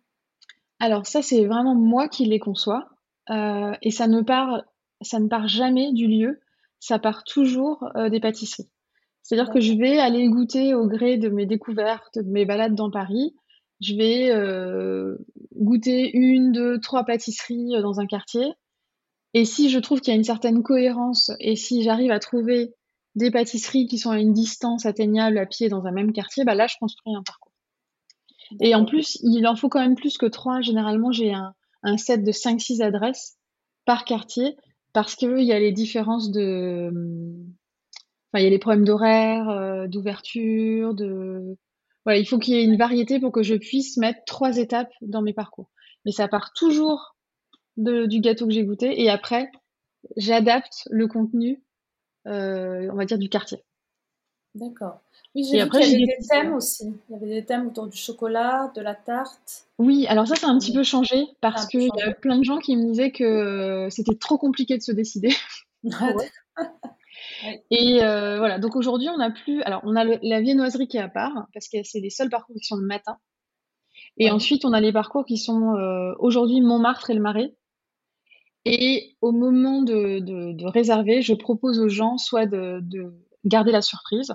Alors 0.79 1.05
ça, 1.07 1.21
c'est 1.21 1.45
vraiment 1.47 1.75
moi 1.75 2.07
qui 2.07 2.27
les 2.27 2.39
conçois, 2.39 2.91
euh, 3.31 3.73
et 3.83 3.91
ça 3.91 4.07
ne 4.07 4.23
part, 4.23 4.63
ça 5.01 5.19
ne 5.21 5.29
part 5.29 5.49
jamais 5.49 5.93
du 5.93 6.07
lieu, 6.07 6.41
ça 6.81 6.99
part 6.99 7.25
toujours 7.25 7.89
des 8.11 8.21
pâtisseries. 8.21 8.69
C'est-à-dire 9.23 9.53
que 9.53 9.61
je 9.61 9.73
vais 9.73 9.99
aller 9.99 10.29
goûter 10.29 10.75
au 10.75 10.87
gré 10.87 11.17
de 11.17 11.29
mes 11.29 11.47
découvertes, 11.47 12.19
de 12.19 12.31
mes 12.31 12.45
balades 12.45 12.75
dans 12.75 12.91
Paris 12.91 13.35
je 13.81 13.95
vais 13.95 14.31
euh, 14.31 15.17
goûter 15.55 16.11
une, 16.17 16.53
deux, 16.53 16.81
trois 16.81 17.05
pâtisseries 17.05 17.77
euh, 17.77 17.83
dans 17.83 18.01
un 18.01 18.07
quartier. 18.07 18.53
Et 19.35 19.45
si 19.45 19.69
je 19.69 19.79
trouve 19.79 20.01
qu'il 20.01 20.13
y 20.13 20.17
a 20.17 20.19
une 20.19 20.25
certaine 20.25 20.63
cohérence 20.63 21.31
et 21.41 21.57
si 21.57 21.83
j'arrive 21.83 22.11
à 22.11 22.19
trouver 22.19 22.75
des 23.17 23.31
pâtisseries 23.31 23.87
qui 23.87 23.99
sont 23.99 24.11
à 24.11 24.19
une 24.19 24.33
distance 24.33 24.87
atteignable 24.87 25.39
à 25.39 25.47
pied 25.47 25.69
dans 25.69 25.87
un 25.87 25.93
même 25.93 26.13
quartier, 26.13 26.45
bah 26.45 26.55
là, 26.55 26.67
je 26.67 26.77
construis 26.79 27.15
un 27.15 27.23
parcours. 27.23 27.53
Et 28.61 28.75
en 28.75 28.85
plus, 28.85 29.19
il 29.23 29.47
en 29.47 29.57
faut 29.57 29.69
quand 29.69 29.81
même 29.81 29.97
plus 29.97 30.17
que 30.17 30.27
trois. 30.27 30.61
Généralement, 30.61 31.13
j'ai 31.13 31.33
un, 31.33 31.55
un, 31.83 31.97
set 31.97 32.25
de 32.25 32.33
5-6 32.33 32.83
adresses 32.83 33.37
par 33.85 34.05
quartier 34.05 34.57
parce 34.93 35.15
qu'il 35.15 35.41
y 35.41 35.53
a 35.53 35.59
les 35.59 35.73
différences 35.73 36.31
de... 36.31 36.91
Enfin, 38.33 38.41
il 38.41 38.45
y 38.45 38.47
a 38.47 38.51
les 38.51 38.59
problèmes 38.59 38.85
d'horaire, 38.85 39.49
euh, 39.51 39.87
d'ouverture, 39.87 40.95
de 40.95 41.57
voilà, 42.07 42.21
il 42.21 42.27
faut 42.27 42.39
qu'il 42.39 42.55
y 42.55 42.59
ait 42.59 42.65
une 42.65 42.79
variété 42.79 43.19
pour 43.19 43.33
que 43.33 43.43
je 43.43 43.57
puisse 43.57 43.97
mettre 43.97 44.21
trois 44.27 44.59
étapes 44.59 44.93
dans 45.03 45.23
mes 45.23 45.33
parcours. 45.33 45.71
Mais 46.05 46.13
ça 46.13 46.29
part 46.29 46.53
toujours 46.53 47.17
du 47.77 48.21
gâteau 48.21 48.47
que 48.47 48.53
j'ai 48.53 48.65
goûté 48.65 49.03
et 49.03 49.11
après, 49.11 49.51
j'adapte 50.17 50.89
le 50.91 51.09
contenu, 51.09 51.65
euh, 52.29 52.89
on 52.93 52.95
va 52.95 53.05
dire, 53.05 53.19
du 53.19 53.29
quartier. 53.29 53.65
D'accord. 54.55 55.03
Oui, 55.37 55.45
j'ai 55.45 55.63
vu 55.63 55.69
qu'il 55.69 55.81
y 55.81 55.85
avait 55.85 56.07
des 56.07 56.27
thèmes 56.27 56.55
aussi. 56.55 56.95
Il 57.09 57.13
y 57.13 57.17
avait 57.17 57.27
des 57.27 57.45
thèmes 57.45 57.67
autour 57.67 57.89
du 57.89 57.97
chocolat, 57.97 58.73
de 58.75 58.81
la 58.81 58.95
tarte. 58.95 59.67
Oui, 59.77 60.07
alors 60.07 60.27
ça, 60.27 60.35
ça 60.35 60.47
a 60.47 60.51
un 60.51 60.59
petit 60.59 60.73
peu 60.73 60.83
changé 60.83 61.27
parce 61.43 61.67
qu'il 61.67 61.83
y 61.83 62.03
a 62.03 62.13
plein 62.13 62.39
de 62.39 62.45
gens 62.45 62.59
qui 62.59 62.75
me 62.75 62.87
disaient 62.87 63.13
que 63.13 63.89
c'était 63.91 64.15
trop 64.15 64.39
compliqué 64.39 64.79
de 64.79 64.83
se 64.83 64.93
décider. 64.93 65.35
Et 67.71 67.99
voilà, 67.99 68.59
donc 68.59 68.77
aujourd'hui, 68.77 69.11
on 69.11 69.19
n'a 69.19 69.31
plus. 69.31 69.63
Alors, 69.63 69.83
on 69.85 69.95
a 69.95 70.05
la 70.05 70.41
viennoiserie 70.41 70.89
qui 70.89 70.97
est 70.97 71.01
à 71.01 71.09
part, 71.09 71.49
parce 71.53 71.69
que 71.69 71.79
c'est 71.83 72.01
les 72.01 72.09
seuls 72.11 72.31
parcours 72.31 72.57
qui 72.57 72.65
sont 72.65 72.77
le 72.77 72.87
matin. 72.87 73.19
Et 74.17 74.31
ensuite, 74.31 74.65
on 74.65 74.73
a 74.73 74.81
les 74.81 74.93
parcours 74.93 75.27
qui 75.27 75.37
sont 75.37 75.75
aujourd'hui 76.19 76.63
Montmartre 76.63 77.11
et 77.11 77.15
le 77.15 77.21
Marais. 77.21 77.55
Et 78.65 79.17
au 79.21 79.31
moment 79.31 79.83
de, 79.83 80.67
réserver, 80.67 81.23
je 81.23 81.35
propose 81.35 81.79
aux 81.79 81.89
gens 81.89 82.19
soit 82.19 82.47
de, 82.47 82.83
garder 83.45 83.71
la 83.71 83.83
surprise 83.83 84.35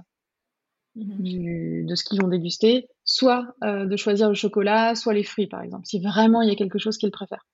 mmh 0.96 1.86
de 1.86 1.96
ce 1.96 2.04
qu'ils 2.04 2.22
vont 2.22 2.28
déguster, 2.28 2.90
soit 3.06 3.56
de 3.62 3.96
choisir 3.96 4.30
le 4.30 4.36
chocolat, 4.36 4.96
soit 4.96 5.14
les 5.14 5.24
fruits, 5.24 5.48
par 5.48 5.62
exemple, 5.62 5.86
si 5.86 6.00
vraiment 6.02 6.42
il 6.42 6.50
y 6.50 6.52
a 6.52 6.56
quelque 6.56 6.80
chose 6.80 6.98
qu'ils 6.98 7.12
préfèrent. 7.12 7.48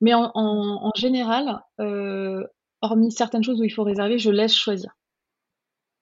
Mais 0.00 0.12
en, 0.14 0.92
général, 0.94 1.60
hormis 2.80 3.10
certaines 3.10 3.42
choses 3.42 3.60
où 3.60 3.64
il 3.64 3.70
faut 3.70 3.84
réserver, 3.84 4.18
je 4.18 4.30
laisse 4.30 4.54
choisir. 4.54 4.94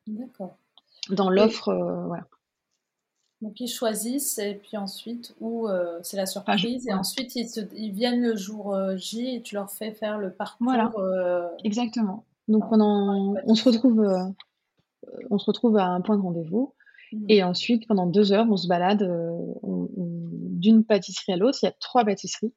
D'accord. 0.07 0.59
Dans 1.11 1.31
l'offre, 1.31 1.72
voilà. 2.07 2.26
Donc 3.42 3.61
ils 3.61 3.68
choisissent 3.68 4.38
et 4.38 4.55
puis 4.55 4.76
ensuite, 4.79 5.35
ou 5.40 5.68
euh, 5.68 5.98
c'est 6.02 6.16
la 6.16 6.22
ah, 6.22 6.26
surprise, 6.26 6.88
et 6.88 6.94
ensuite 6.94 7.37
ils, 7.37 7.92
viennent 7.92 8.22
le 8.22 8.35
jour 8.35 8.74
euh, 8.74 8.96
J 8.96 9.37
et 9.37 9.42
tu 9.42 9.55
leur 9.55 9.70
fais 9.70 9.92
faire 9.92 10.18
le 10.18 10.33
parcours. 10.33 10.66
Voilà. 10.66 10.90
Euh, 10.96 11.46
Exactement. 11.62 12.24
Donc 12.48 12.68
pendant, 12.70 13.35
on 13.44 13.55
se 13.55 13.68
retrouve, 13.68 14.07
on 15.31 15.38
se 15.38 15.47
retrouve 15.47 15.77
à 15.77 15.87
un 15.87 16.01
point 16.01 16.16
de 16.16 16.23
rendez-vous. 16.23 16.75
Mmh. 17.12 17.25
Et 17.29 17.42
ensuite, 17.42 17.87
pendant 17.87 18.07
deux 18.07 18.33
heures, 18.33 18.47
on 18.51 18.57
se 18.57 18.69
balade 18.69 19.09
d'une 19.62 20.85
pâtisserie 20.85 21.33
à 21.33 21.37
l'autre. 21.37 21.59
Il 21.62 21.66
y 21.66 21.69
a 21.69 21.75
trois 21.81 22.05
pâtisseries. 22.05 22.55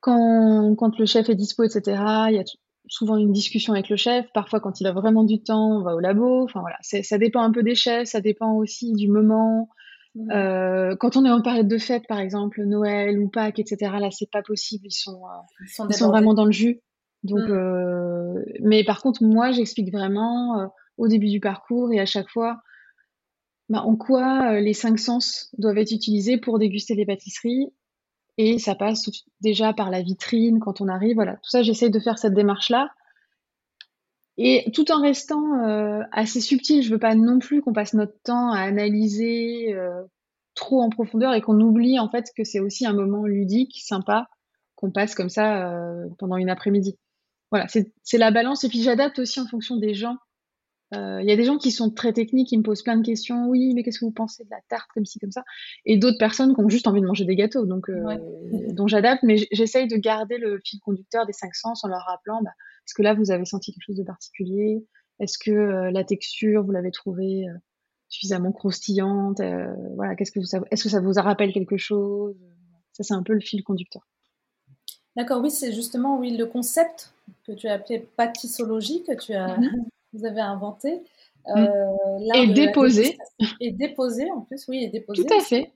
Quand, 0.00 0.74
quand, 0.76 0.98
le 0.98 1.04
chef 1.04 1.28
est 1.28 1.34
dispo, 1.34 1.62
etc., 1.62 1.82
il 2.28 2.36
y 2.36 2.38
a 2.38 2.44
souvent 2.88 3.16
une 3.16 3.32
discussion 3.32 3.72
avec 3.72 3.88
le 3.88 3.96
chef. 3.96 4.26
Parfois, 4.32 4.60
quand 4.60 4.80
il 4.80 4.86
a 4.86 4.92
vraiment 4.92 5.24
du 5.24 5.42
temps, 5.42 5.78
on 5.78 5.82
va 5.82 5.94
au 5.94 6.00
labo. 6.00 6.44
Enfin 6.44 6.60
voilà, 6.60 6.76
ça 6.80 7.18
dépend 7.18 7.42
un 7.42 7.52
peu 7.52 7.62
des 7.62 7.74
chefs, 7.74 8.08
ça 8.08 8.20
dépend 8.20 8.52
aussi 8.54 8.92
du 8.92 9.08
moment. 9.08 9.68
Euh, 10.32 10.96
quand 10.96 11.16
on 11.16 11.24
est 11.24 11.30
en 11.30 11.40
période 11.40 11.68
de 11.68 11.78
fête, 11.78 12.06
par 12.08 12.18
exemple 12.18 12.64
Noël 12.64 13.18
ou 13.20 13.28
Pâques, 13.28 13.60
etc. 13.60 13.92
Là, 14.00 14.10
c'est 14.10 14.30
pas 14.30 14.42
possible. 14.42 14.86
Ils 14.86 14.92
sont, 14.92 15.22
euh, 15.24 15.84
ils 15.88 15.94
sont, 15.94 16.08
vraiment 16.08 16.34
dans 16.34 16.44
le 16.44 16.52
jus. 16.52 16.80
Donc, 17.22 17.48
euh, 17.48 18.42
mais 18.60 18.82
par 18.84 19.02
contre, 19.02 19.22
moi, 19.22 19.52
j'explique 19.52 19.92
vraiment 19.92 20.70
au 21.00 21.08
début 21.08 21.28
du 21.28 21.40
parcours 21.40 21.92
et 21.92 22.00
à 22.00 22.06
chaque 22.06 22.28
fois 22.28 22.60
bah, 23.68 23.82
en 23.82 23.96
quoi 23.96 24.60
les 24.60 24.74
cinq 24.74 24.98
sens 24.98 25.50
doivent 25.58 25.78
être 25.78 25.92
utilisés 25.92 26.38
pour 26.38 26.58
déguster 26.58 26.94
les 26.94 27.06
pâtisseries 27.06 27.72
et 28.42 28.58
ça 28.58 28.74
passe 28.74 29.10
déjà 29.42 29.74
par 29.74 29.90
la 29.90 30.00
vitrine 30.00 30.60
quand 30.60 30.80
on 30.80 30.88
arrive. 30.88 31.16
Voilà, 31.16 31.34
tout 31.34 31.50
ça, 31.50 31.62
j'essaye 31.62 31.90
de 31.90 32.00
faire 32.00 32.18
cette 32.18 32.32
démarche-là. 32.32 32.88
Et 34.38 34.70
tout 34.72 34.90
en 34.90 35.02
restant 35.02 35.66
euh, 35.66 36.00
assez 36.12 36.40
subtil, 36.40 36.82
je 36.82 36.90
veux 36.90 36.98
pas 36.98 37.14
non 37.14 37.38
plus 37.38 37.60
qu'on 37.60 37.74
passe 37.74 37.92
notre 37.92 38.18
temps 38.22 38.50
à 38.50 38.60
analyser 38.60 39.74
euh, 39.74 40.02
trop 40.54 40.80
en 40.80 40.88
profondeur 40.88 41.34
et 41.34 41.42
qu'on 41.42 41.60
oublie 41.60 41.98
en 41.98 42.08
fait 42.08 42.30
que 42.34 42.44
c'est 42.44 42.60
aussi 42.60 42.86
un 42.86 42.94
moment 42.94 43.26
ludique, 43.26 43.78
sympa, 43.82 44.28
qu'on 44.74 44.90
passe 44.90 45.14
comme 45.14 45.28
ça 45.28 45.70
euh, 45.70 46.06
pendant 46.18 46.38
une 46.38 46.48
après-midi. 46.48 46.96
Voilà, 47.50 47.66
c'est 47.68 48.18
la 48.18 48.30
balance. 48.30 48.64
Et 48.64 48.70
puis 48.70 48.82
j'adapte 48.82 49.18
aussi 49.18 49.38
en 49.40 49.46
fonction 49.46 49.76
des 49.76 49.92
gens 49.92 50.16
il 50.92 51.24
y 51.24 51.32
a 51.32 51.36
des 51.36 51.44
gens 51.44 51.58
qui 51.58 51.70
sont 51.70 51.90
très 51.90 52.12
techniques, 52.12 52.48
qui 52.48 52.58
me 52.58 52.62
posent 52.62 52.82
plein 52.82 52.96
de 52.96 53.04
questions. 53.04 53.46
Oui, 53.48 53.74
mais 53.74 53.82
qu'est-ce 53.82 54.00
que 54.00 54.04
vous 54.04 54.10
pensez 54.10 54.44
de 54.44 54.50
la 54.50 54.60
tarte 54.68 54.88
comme 54.92 55.04
ci, 55.04 55.18
comme 55.18 55.30
ça? 55.30 55.44
Et 55.84 55.98
d'autres 55.98 56.18
personnes 56.18 56.54
qui 56.54 56.60
ont 56.60 56.68
juste 56.68 56.86
envie 56.86 57.00
de 57.00 57.06
manger 57.06 57.24
des 57.24 57.36
gâteaux, 57.36 57.66
donc 57.66 57.90
dont 58.74 58.86
j'adapte. 58.86 59.22
Mais 59.22 59.36
j'essaye 59.52 59.86
de 59.86 59.96
garder 59.96 60.38
le 60.38 60.60
fil 60.64 60.80
conducteur 60.80 61.26
des 61.26 61.32
cinq 61.32 61.54
sens 61.54 61.84
en 61.84 61.88
leur 61.88 62.02
rappelant 62.02 62.42
bah, 62.42 62.50
est-ce 62.86 62.94
que 62.94 63.02
là 63.02 63.14
vous 63.14 63.30
avez 63.30 63.44
senti 63.44 63.72
quelque 63.72 63.84
chose 63.86 63.98
de 63.98 64.04
particulier? 64.04 64.84
Est-ce 65.20 65.38
que 65.38 65.90
la 65.90 66.04
texture 66.04 66.64
vous 66.64 66.72
l'avez 66.72 66.90
trouvée 66.90 67.46
suffisamment 68.08 68.52
croustillante? 68.52 69.40
Voilà, 69.94 70.16
qu'est-ce 70.16 70.32
que 70.32 70.40
est-ce 70.40 70.82
que 70.82 70.88
ça 70.88 71.00
vous 71.00 71.12
rappelle 71.12 71.52
quelque 71.52 71.76
chose? 71.76 72.36
Ça, 72.92 73.04
c'est 73.04 73.14
un 73.14 73.22
peu 73.22 73.32
le 73.32 73.40
fil 73.40 73.62
conducteur. 73.62 74.06
D'accord, 75.16 75.40
oui, 75.42 75.50
c'est 75.50 75.72
justement 75.72 76.18
oui 76.18 76.36
le 76.36 76.46
concept 76.46 77.12
que 77.46 77.52
tu 77.52 77.66
as 77.68 77.74
appelé 77.74 78.06
pâtissologie 78.16 79.02
que 79.04 79.14
tu 79.14 79.34
as 79.34 79.58
mmh 79.58 79.89
vous 80.12 80.24
avez 80.24 80.40
inventé. 80.40 81.02
Mm. 81.46 81.58
Euh, 81.58 82.34
et 82.34 82.46
déposé. 82.48 83.18
Et 83.60 83.72
déposé 83.72 84.30
en 84.30 84.42
plus, 84.42 84.66
oui, 84.68 84.84
et 84.84 84.88
déposé. 84.88 85.24
Tout 85.24 85.34
à 85.34 85.40
fait. 85.40 85.72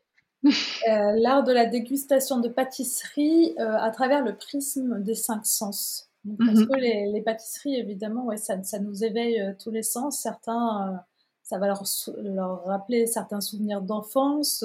Euh, 0.47 1.12
l'art 1.16 1.42
de 1.42 1.53
la 1.53 1.64
dégustation 1.64 2.38
de 2.38 2.49
pâtisserie 2.49 3.55
euh, 3.59 3.79
à 3.79 3.90
travers 3.90 4.23
le 4.23 4.37
prisme 4.37 5.03
des 5.03 5.14
cinq 5.14 5.47
sens. 5.47 6.11
parce 6.38 6.51
mm-hmm. 6.51 6.66
que 6.68 7.12
les, 7.12 7.23
pâtisseries, 7.23 7.77
évidemment, 7.77 8.27
ouais, 8.27 8.37
ça, 8.37 8.62
ça 8.62 8.79
nous 8.79 9.05
éveille 9.05 9.42
tous 9.62 9.70
les 9.70 9.83
sens. 9.83 10.18
Certains, 10.18 11.03
ça 11.42 11.59
va 11.59 11.66
leur, 11.66 11.83
leur, 12.23 12.64
rappeler 12.64 13.07
certains 13.07 13.40
souvenirs 13.40 13.81
d'enfance, 13.81 14.64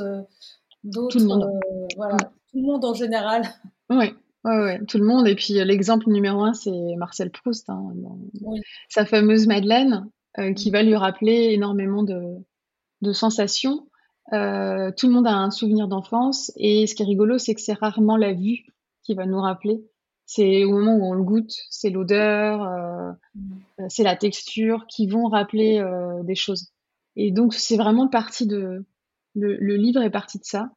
d'autres, 0.84 1.20
voilà, 1.96 2.16
mm. 2.16 2.30
tout 2.52 2.58
le 2.58 2.64
monde 2.64 2.84
en 2.84 2.94
général. 2.94 3.44
Oui. 3.90 4.14
Ouais, 4.46 4.80
tout 4.86 4.98
le 4.98 5.06
monde. 5.06 5.28
Et 5.28 5.36
puis 5.36 5.54
l'exemple 5.66 6.10
numéro 6.10 6.44
un, 6.44 6.54
c'est 6.54 6.96
Marcel 6.98 7.30
Proust, 7.30 7.70
hein, 7.70 7.94
sa 8.88 9.06
fameuse 9.06 9.48
Madeleine, 9.48 10.10
euh, 10.38 10.54
qui 10.54 10.72
va 10.72 10.84
lui 10.84 10.96
rappeler 10.96 11.52
énormément 11.52 12.04
de, 12.04 12.22
de 13.02 13.14
sensations. 13.14 13.88
Euh, 14.32 14.92
tout 14.96 15.08
le 15.08 15.14
monde 15.14 15.28
a 15.28 15.36
un 15.36 15.52
souvenir 15.52 15.88
d'enfance, 15.88 16.52
et 16.56 16.88
ce 16.88 16.96
qui 16.96 17.04
est 17.04 17.06
rigolo, 17.06 17.38
c'est 17.38 17.56
que 17.56 17.62
c'est 17.62 17.74
rarement 17.74 18.16
la 18.16 18.34
vue 18.34 18.66
qui 19.04 19.14
va 19.16 19.26
nous 19.26 19.42
rappeler. 19.42 19.82
C'est 20.26 20.64
au 20.64 20.72
moment 20.72 20.96
où 20.96 21.04
on 21.04 21.14
le 21.14 21.24
goûte, 21.24 21.52
c'est 21.70 21.90
l'odeur, 21.90 22.64
euh, 22.64 23.12
mmh. 23.34 23.90
c'est 23.90 24.04
la 24.04 24.16
texture 24.16 24.86
qui 24.88 25.08
vont 25.08 25.28
rappeler 25.28 25.84
des 26.24 26.36
choses. 26.36 26.72
Et 27.16 27.32
donc 27.32 27.56
c'est 27.56 27.78
vraiment 27.78 28.08
partie 28.08 28.46
de 28.46 28.86
le, 29.36 29.58
le 29.58 29.76
livre 29.76 30.02
est 30.02 30.12
parti 30.12 30.38
de 30.38 30.46
ça 30.46 30.70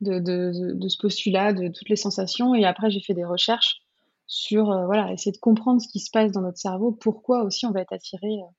de, 0.00 0.88
ce 0.88 0.98
postulat, 0.98 1.52
de 1.52 1.68
toutes 1.68 1.88
les 1.88 1.96
sensations. 1.96 2.54
Et 2.54 2.64
après, 2.64 2.90
j'ai 2.90 3.00
fait 3.00 3.14
des 3.14 3.24
recherches 3.24 3.80
sur, 4.26 4.70
euh, 4.70 4.86
voilà, 4.86 5.12
essayer 5.12 5.32
de 5.32 5.38
comprendre 5.38 5.80
ce 5.80 5.88
qui 5.88 6.00
se 6.00 6.10
passe 6.10 6.32
dans 6.32 6.40
notre 6.40 6.58
cerveau, 6.58 6.92
pourquoi 6.92 7.44
aussi 7.44 7.66
on 7.66 7.72
va 7.72 7.80
être 7.80 7.92
attiré 7.92 8.26
euh, 8.26 8.52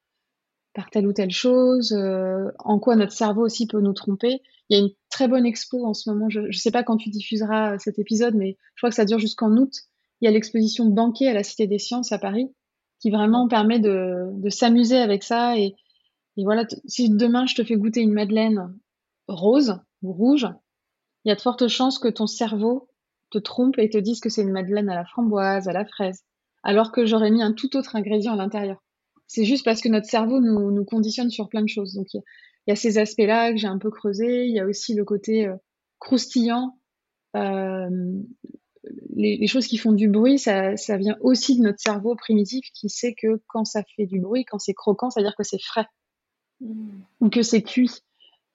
par 0.73 0.89
telle 0.89 1.07
ou 1.07 1.13
telle 1.13 1.31
chose, 1.31 1.93
euh, 1.93 2.51
en 2.59 2.79
quoi 2.79 2.95
notre 2.95 3.13
cerveau 3.13 3.43
aussi 3.45 3.65
peut 3.65 3.81
nous 3.81 3.93
tromper. 3.93 4.41
Il 4.69 4.77
y 4.77 4.79
a 4.79 4.83
une 4.83 4.91
très 5.09 5.27
bonne 5.27 5.45
expo 5.45 5.85
en 5.85 5.93
ce 5.93 6.09
moment, 6.09 6.29
je 6.29 6.41
ne 6.41 6.51
sais 6.51 6.71
pas 6.71 6.83
quand 6.83 6.97
tu 6.97 7.09
diffuseras 7.09 7.79
cet 7.79 7.97
épisode, 7.97 8.35
mais 8.35 8.57
je 8.75 8.81
crois 8.81 8.89
que 8.89 8.95
ça 8.95 9.05
dure 9.05 9.19
jusqu'en 9.19 9.51
août. 9.57 9.73
Il 10.21 10.25
y 10.25 10.27
a 10.27 10.31
l'exposition 10.31 10.85
Banquet 10.85 11.27
à 11.27 11.33
la 11.33 11.43
Cité 11.43 11.67
des 11.67 11.79
Sciences 11.79 12.11
à 12.11 12.19
Paris, 12.19 12.53
qui 12.99 13.09
vraiment 13.09 13.47
permet 13.47 13.79
de, 13.79 14.31
s'amuser 14.49 14.97
avec 14.97 15.23
ça. 15.23 15.57
Et, 15.57 15.75
et 16.37 16.43
voilà, 16.43 16.65
si 16.85 17.09
demain 17.09 17.45
je 17.45 17.55
te 17.55 17.63
fais 17.63 17.75
goûter 17.75 18.01
une 18.01 18.13
madeleine 18.13 18.73
rose 19.27 19.79
ou 20.01 20.13
rouge, 20.13 20.47
il 21.25 21.29
y 21.29 21.31
a 21.31 21.35
de 21.35 21.41
fortes 21.41 21.67
chances 21.67 21.99
que 21.99 22.07
ton 22.07 22.27
cerveau 22.27 22.87
te 23.31 23.39
trompe 23.39 23.79
et 23.79 23.89
te 23.89 23.97
dise 23.97 24.19
que 24.19 24.29
c'est 24.29 24.43
une 24.43 24.51
madeleine 24.51 24.89
à 24.89 24.95
la 24.95 25.05
framboise, 25.05 25.67
à 25.67 25.73
la 25.73 25.85
fraise, 25.85 26.23
alors 26.63 26.91
que 26.91 27.05
j'aurais 27.05 27.31
mis 27.31 27.41
un 27.41 27.51
tout 27.51 27.75
autre 27.75 27.95
ingrédient 27.95 28.33
à 28.33 28.37
l'intérieur. 28.37 28.81
C'est 29.27 29.43
juste 29.43 29.65
parce 29.65 29.81
que 29.81 29.89
notre 29.89 30.07
cerveau 30.07 30.39
nous, 30.39 30.85
conditionne 30.85 31.31
sur 31.31 31.49
plein 31.49 31.63
de 31.63 31.67
choses. 31.67 31.95
Donc 31.95 32.13
il 32.13 32.21
y, 32.67 32.71
a 32.71 32.75
ces 32.75 32.99
aspects-là 32.99 33.51
que 33.51 33.57
j'ai 33.57 33.67
un 33.67 33.79
peu 33.79 33.89
creusé. 33.89 34.45
Il 34.45 34.53
y 34.53 34.59
a 34.59 34.65
aussi 34.65 34.93
le 34.93 35.03
côté 35.03 35.47
euh, 35.47 35.55
croustillant. 35.97 36.77
Euh, 37.35 37.89
les, 39.15 39.47
choses 39.47 39.65
qui 39.65 39.77
font 39.77 39.93
du 39.93 40.07
bruit, 40.07 40.37
ça, 40.37 40.75
vient 40.97 41.17
aussi 41.21 41.57
de 41.57 41.63
notre 41.63 41.79
cerveau 41.79 42.15
primitif 42.15 42.65
qui 42.75 42.87
sait 42.89 43.15
que 43.15 43.41
quand 43.47 43.65
ça 43.65 43.81
fait 43.95 44.05
du 44.05 44.19
bruit, 44.19 44.45
quand 44.45 44.59
c'est 44.59 44.75
croquant, 44.75 45.09
ça 45.09 45.21
veut 45.21 45.25
dire 45.25 45.35
que 45.35 45.43
c'est 45.43 45.61
frais 45.61 45.87
mmh. 46.61 46.89
ou 47.21 47.29
que 47.29 47.41
c'est 47.41 47.63
cuit. 47.63 47.89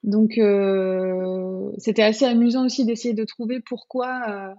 Donc, 0.03 0.37
euh, 0.37 1.71
c'était 1.77 2.01
assez 2.01 2.25
amusant 2.25 2.65
aussi 2.65 2.85
d'essayer 2.85 3.13
de 3.13 3.23
trouver 3.23 3.59
pourquoi 3.59 4.21
euh, 4.29 4.53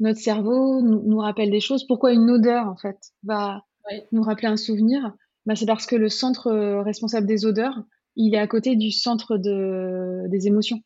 notre 0.00 0.18
cerveau 0.18 0.82
nous, 0.82 1.18
rappelle 1.18 1.50
des 1.50 1.60
choses, 1.60 1.86
pourquoi 1.86 2.12
une 2.12 2.28
odeur, 2.30 2.66
en 2.66 2.76
fait, 2.76 2.98
va 3.22 3.64
nous 4.12 4.22
rappeler 4.22 4.48
un 4.48 4.56
souvenir. 4.56 5.12
Bah, 5.46 5.54
c'est 5.54 5.66
parce 5.66 5.86
que 5.86 5.96
le 5.96 6.08
centre 6.08 6.48
euh, 6.48 6.82
responsable 6.82 7.26
des 7.26 7.46
odeurs, 7.46 7.82
il 8.16 8.34
est 8.34 8.38
à 8.38 8.46
côté 8.48 8.74
du 8.76 8.90
centre 8.90 9.36
de, 9.36 10.28
des 10.28 10.48
émotions. 10.48 10.80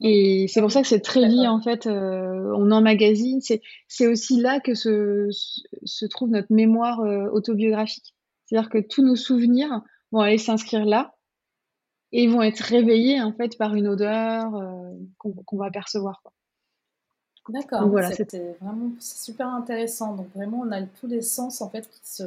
Et 0.00 0.46
c'est 0.46 0.60
pour 0.60 0.70
ça 0.70 0.82
que 0.82 0.86
c'est 0.86 1.00
très 1.00 1.26
lié, 1.26 1.48
en 1.48 1.60
fait. 1.60 1.88
on 1.88 2.70
emmagasine. 2.70 3.40
C'est 3.88 4.06
aussi 4.06 4.40
là 4.40 4.60
que 4.60 4.74
se, 4.74 5.26
se 5.82 6.06
trouve 6.06 6.30
notre 6.30 6.52
mémoire 6.52 7.00
autobiographique. 7.32 8.14
C'est-à-dire 8.46 8.70
que 8.70 8.78
tous 8.78 9.02
nos 9.02 9.16
souvenirs 9.16 9.82
vont 10.12 10.20
aller 10.20 10.38
s'inscrire 10.38 10.84
là 10.84 11.17
et 12.12 12.24
ils 12.24 12.30
vont 12.30 12.42
être 12.42 12.60
réveillés 12.60 13.20
en 13.20 13.32
fait 13.32 13.56
par 13.58 13.74
une 13.74 13.88
odeur 13.88 14.54
euh, 14.56 14.92
qu'on 15.18 15.56
va 15.56 15.70
percevoir. 15.70 16.22
D'accord, 17.48 17.88
voilà, 17.88 18.10
c'était 18.12 18.56
vraiment 18.60 18.90
super 19.00 19.48
intéressant. 19.48 20.14
Donc 20.14 20.28
vraiment, 20.34 20.60
on 20.66 20.70
a 20.70 20.82
tous 20.82 21.06
les 21.06 21.22
sens 21.22 21.62
en 21.62 21.70
fait 21.70 21.88
qui 21.88 22.00
se, 22.02 22.24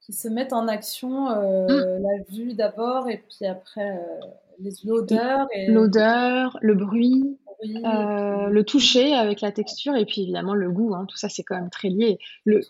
qui 0.00 0.12
se 0.12 0.28
mettent 0.28 0.52
en 0.52 0.68
action. 0.68 1.30
Euh, 1.30 1.66
mmh. 1.66 2.02
La 2.02 2.24
vue 2.28 2.54
d'abord 2.54 3.08
et 3.08 3.22
puis 3.26 3.46
après 3.46 3.96
euh, 3.96 4.70
l'odeur. 4.84 5.46
L'odeur, 5.68 6.58
le 6.60 6.74
bruit. 6.74 7.38
le 7.62 8.62
toucher 8.62 9.14
avec 9.14 9.40
la 9.40 9.50
texture 9.50 9.96
et 9.96 10.04
puis 10.04 10.22
évidemment 10.22 10.54
le 10.54 10.70
goût. 10.70 10.94
Hein. 10.94 11.06
tout 11.08 11.16
ça, 11.16 11.30
c'est 11.30 11.42
quand 11.42 11.56
même 11.56 11.70
très 11.70 11.88
lié. 11.88 12.18
Le, 12.44 12.60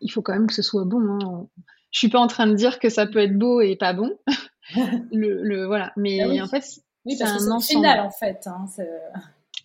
il 0.00 0.10
faut 0.10 0.22
quand 0.22 0.32
même 0.32 0.46
que 0.46 0.54
ce 0.54 0.62
soit 0.62 0.84
bon. 0.84 1.00
Hein. 1.00 1.46
Je 1.90 1.98
suis 1.98 2.08
pas 2.08 2.20
en 2.20 2.26
train 2.26 2.46
de 2.46 2.54
dire 2.54 2.78
que 2.78 2.88
ça 2.88 3.06
peut 3.06 3.18
être 3.18 3.36
beau 3.36 3.60
et 3.60 3.76
pas 3.76 3.92
bon. 3.92 4.18
Le, 5.12 5.42
le, 5.42 5.66
voilà. 5.66 5.92
Mais 5.96 6.20
ah 6.20 6.44
en 6.44 6.48
fait, 6.48 6.62
c'est 6.62 7.22
un 7.22 7.36
ensemble. 7.36 7.62
final 7.62 8.00
en 8.00 8.10
fait. 8.10 8.46
Hein, 8.46 8.66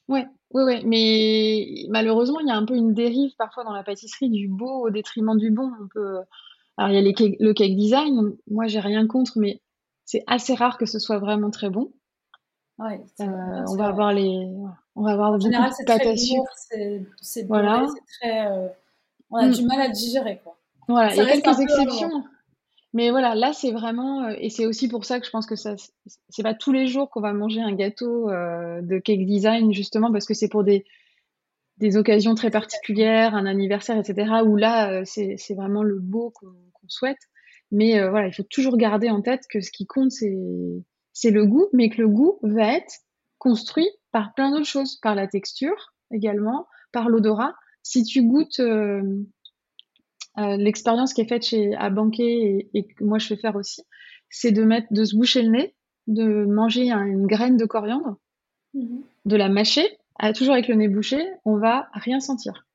ouais, 0.08 0.28
oui, 0.54 0.64
oui, 0.66 0.82
mais 0.86 1.90
malheureusement, 1.90 2.40
il 2.40 2.48
y 2.48 2.52
a 2.52 2.56
un 2.56 2.66
peu 2.66 2.76
une 2.76 2.94
dérive 2.94 3.36
parfois 3.38 3.64
dans 3.64 3.74
la 3.74 3.84
pâtisserie 3.84 4.30
du 4.30 4.48
beau 4.48 4.86
au 4.86 4.90
détriment 4.90 5.38
du 5.38 5.52
bon. 5.52 5.72
On 5.82 5.88
peut... 5.88 6.20
Alors, 6.78 6.92
il 6.92 6.96
y 6.96 6.98
a 6.98 7.02
les 7.02 7.38
le 7.40 7.54
cake 7.54 7.76
design, 7.76 8.36
moi, 8.50 8.68
j'ai 8.68 8.80
rien 8.80 9.08
contre, 9.08 9.34
mais 9.38 9.62
c'est 10.06 10.24
assez 10.28 10.54
rare 10.54 10.78
que 10.78 10.86
ce 10.86 11.00
soit 11.00 11.18
vraiment 11.20 11.50
très 11.50 11.70
bon. 11.70 11.92
Ouais, 12.80 13.02
euh, 13.22 13.26
on 13.68 13.76
va 13.76 13.88
avoir 13.88 14.14
les, 14.14 14.48
on 14.96 15.04
va 15.04 15.14
avoir 15.14 15.32
en 15.32 15.40
général, 15.40 15.72
c'est 15.74 15.84
très 15.84 16.16
c'est 16.16 17.44
voilà. 17.48 17.88
très, 18.22 18.48
euh, 18.48 18.68
on 19.32 19.38
a 19.38 19.48
mm. 19.48 19.52
du 19.52 19.66
mal 19.66 19.82
à 19.82 19.90
digérer 19.90 20.40
quoi. 20.44 20.60
Voilà, 20.88 21.12
il 21.14 21.18
y 21.18 21.22
a 21.22 21.26
quelques 21.26 21.60
exceptions. 21.60 22.24
Mais 22.94 23.12
voilà, 23.12 23.36
là, 23.36 23.54
c'est 23.54 23.72
vraiment, 23.72 24.24
euh, 24.26 24.36
et 24.40 24.50
c'est 24.50 24.66
aussi 24.66 24.88
pour 24.88 25.06
ça 25.06 25.20
que 25.20 25.26
je 25.26 25.32
pense 25.32 25.46
que 25.46 25.56
ça, 25.56 25.76
c'est 26.30 26.44
pas 26.44 26.54
tous 26.54 26.72
les 26.72 26.88
jours 26.88 27.10
qu'on 27.10 27.22
va 27.22 27.34
manger 27.34 27.62
un 27.62 27.74
gâteau 27.74 28.30
euh, 28.30 28.82
de 28.82 28.98
cake 29.00 29.26
design, 29.26 29.74
justement, 29.74 30.12
parce 30.12 30.26
que 30.26 30.34
c'est 30.34 30.48
pour 30.48 30.64
des, 30.64 30.86
des 31.78 31.98
occasions 31.98 32.34
très 32.34 32.50
particulières, 32.50 33.36
un 33.36 33.46
anniversaire, 33.46 33.98
etc., 33.98 34.42
où 34.46 34.56
là, 34.56 34.92
euh, 34.92 35.04
c'est 35.06 35.54
vraiment 35.56 35.84
le 35.84 36.00
beau 36.00 36.32
qu'on 36.32 36.88
souhaite. 36.88 37.20
Mais 37.72 38.00
voilà, 38.10 38.28
il 38.28 38.34
faut 38.34 38.44
toujours 38.44 38.78
garder 38.78 39.10
en 39.10 39.22
tête 39.22 39.44
que 39.50 39.60
ce 39.60 39.72
qui 39.72 39.86
compte, 39.86 40.12
c'est 40.12 41.32
le 41.32 41.46
goût, 41.46 41.68
mais 41.74 41.90
que 41.90 42.02
le 42.02 42.08
goût 42.08 42.40
va 42.42 42.74
être 42.78 43.02
construit 43.40 43.90
par 44.14 44.34
plein 44.34 44.52
d'autres 44.52 44.66
choses, 44.66 44.96
par 44.96 45.16
la 45.16 45.28
texture 45.28 45.94
également, 46.12 46.68
par 46.92 47.10
l'odorat. 47.10 47.54
Si 47.84 48.04
tu 48.04 48.24
goûtes 48.24 48.60
euh, 48.60 49.02
l'expérience 50.38 51.14
qui 51.14 51.22
est 51.22 51.28
faite 51.28 51.46
chez 51.46 51.76
à 51.76 51.90
Banquet 51.90 52.70
et, 52.74 52.88
que 52.88 53.04
moi 53.04 53.18
je 53.18 53.28
fais 53.28 53.38
faire 53.38 53.56
aussi, 53.56 53.82
c'est 54.30 54.52
de 54.52 54.64
mettre, 54.64 54.88
de 54.92 55.04
se 55.04 55.16
boucher 55.16 55.42
le 55.42 55.50
nez, 55.50 55.76
de 56.06 56.46
manger 56.46 56.92
une 56.92 57.28
graine 57.28 57.58
de 57.58 57.66
coriandre, 57.66 58.18
mhm. 58.74 59.02
de 59.26 59.36
la 59.36 59.50
mâcher, 59.50 59.98
toujours 60.36 60.54
avec 60.54 60.68
le 60.68 60.76
nez 60.76 60.88
bouché, 60.88 61.24
on 61.46 61.58
va 61.58 61.90
rien 61.94 62.20
sentir. 62.20 62.66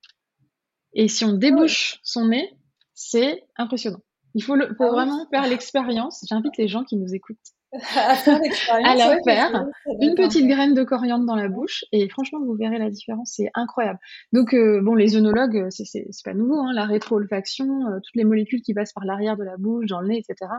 Et 0.92 1.08
si 1.08 1.24
on 1.24 1.32
débouche 1.32 2.00
son 2.02 2.28
nez, 2.28 2.50
c'est 2.94 3.44
impressionnant. 3.56 4.00
Il 4.34 4.42
faut, 4.42 4.56
le, 4.56 4.74
faut 4.74 4.84
ah 4.84 4.90
vraiment 4.90 5.26
faire 5.30 5.46
l'expérience. 5.46 6.24
J'invite 6.28 6.56
les 6.56 6.68
gens 6.68 6.84
qui 6.84 6.96
nous 6.96 7.14
écoutent 7.14 7.38
à 7.72 8.14
faire 8.14 8.38
à 8.68 8.94
la 8.94 9.18
faire. 9.24 9.66
Une 10.00 10.14
petite 10.14 10.46
graine 10.46 10.74
de 10.74 10.84
coriandre 10.84 11.24
dans 11.24 11.36
la 11.36 11.48
bouche 11.48 11.84
et 11.92 12.08
franchement, 12.08 12.40
vous 12.44 12.54
verrez 12.54 12.78
la 12.78 12.90
différence, 12.90 13.32
c'est 13.36 13.50
incroyable. 13.54 13.98
Donc, 14.32 14.52
euh, 14.52 14.80
bon, 14.82 14.94
les 14.94 15.16
œnologues, 15.16 15.56
euh, 15.56 15.70
c'est 15.70 16.04
pas 16.24 16.34
nouveau, 16.34 16.58
hein, 16.58 16.72
la 16.74 16.84
rétro-olfaction, 16.84 17.86
euh, 17.86 17.98
toutes 18.02 18.16
les 18.16 18.24
molécules 18.24 18.60
qui 18.60 18.74
passent 18.74 18.92
par 18.92 19.04
l'arrière 19.04 19.36
de 19.36 19.44
la 19.44 19.56
bouche, 19.56 19.86
dans 19.86 20.00
le 20.00 20.08
nez, 20.08 20.18
etc. 20.18 20.50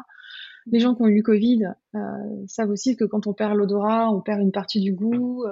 Les 0.66 0.80
gens 0.80 0.96
qui 0.96 1.04
ont 1.04 1.08
eu 1.08 1.18
le 1.18 1.24
Covid 1.24 1.64
savent 2.48 2.70
aussi 2.70 2.96
que 2.96 3.04
quand 3.04 3.28
on 3.28 3.34
perd 3.34 3.56
l'odorat, 3.56 4.10
on 4.12 4.22
perd 4.22 4.42
une 4.42 4.54
partie 4.54 4.80
du 4.80 4.94
goût. 4.94 5.46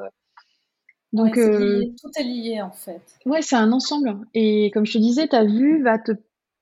donc, 1.12 1.34
tout 1.34 2.12
est 2.17 2.24
lié 2.24 2.62
en 2.62 2.71
fait. 2.71 3.02
Ouais, 3.26 3.41
c'est 3.41 3.58
un 3.58 3.74
ensemble. 3.74 4.17
Et 4.34 4.71
comme 4.71 4.86
je 4.86 4.93
te 4.93 4.97
disais, 4.97 5.28
ta 5.28 5.43
vue 5.43 5.84
va 5.84 6.00
te 6.00 6.13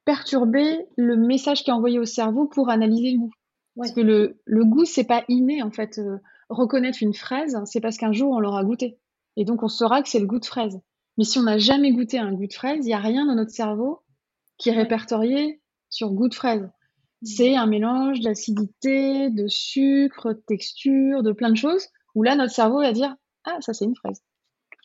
perturber 0.04 0.88
le 0.98 1.16
message 1.16 1.64
qui 1.64 1.70
est 1.70 1.74
envoyé 1.74 2.00
au 2.00 2.06
cerveau 2.06 2.48
pour 2.48 2.70
analyser 2.70 3.12
le 3.12 3.20
goût. 3.20 3.32
Parce 3.80 3.92
que 3.94 4.02
le, 4.02 4.40
le 4.46 4.66
goût, 4.66 4.86
c'est 4.86 5.04
pas 5.04 5.24
inné, 5.28 5.64
en 5.64 5.72
fait. 5.72 6.00
Euh, 6.00 6.18
reconnaître 6.50 7.00
une 7.02 7.14
fraise, 7.14 7.58
c'est 7.66 7.82
parce 7.82 7.98
qu'un 7.98 8.12
jour, 8.12 8.32
on 8.32 8.40
l'aura 8.40 8.64
goûté. 8.64 9.00
Et 9.38 9.46
donc, 9.46 9.64
on 9.64 9.68
saura 9.68 10.02
que 10.02 10.10
c'est 10.10 10.20
le 10.20 10.26
goût 10.26 10.40
de 10.40 10.46
fraise. 10.46 10.80
Mais 11.18 11.24
si 11.24 11.38
on 11.38 11.44
n'a 11.44 11.58
jamais 11.58 11.92
goûté 11.92 12.18
un 12.18 12.34
goût 12.34 12.48
de 12.48 12.54
fraise, 12.54 12.80
il 12.86 12.88
n'y 12.88 12.94
a 12.94 13.00
rien 13.00 13.26
dans 13.26 13.36
notre 13.36 13.52
cerveau 13.52 14.02
qui 14.58 14.70
est 14.70 14.74
répertorié 14.74 15.62
sur 15.90 16.12
goût 16.12 16.30
de 16.30 16.34
fraise. 16.34 16.64
Mmh. 16.64 17.26
C'est 17.26 17.56
un 17.56 17.66
mélange 17.66 18.20
d'acidité, 18.22 19.30
de 19.30 19.48
sucre, 19.48 20.34
de 20.34 20.42
texture, 20.48 21.24
de 21.24 21.32
plein 21.32 21.52
de 21.52 21.58
choses, 21.58 21.88
où 22.16 22.24
là, 22.24 22.36
notre 22.36 22.54
cerveau 22.54 22.82
va 22.82 22.92
dire 22.92 23.16
Ah, 23.44 23.58
ça, 23.62 23.74
c'est 23.74 23.86
une 23.86 23.96
fraise. 23.96 24.22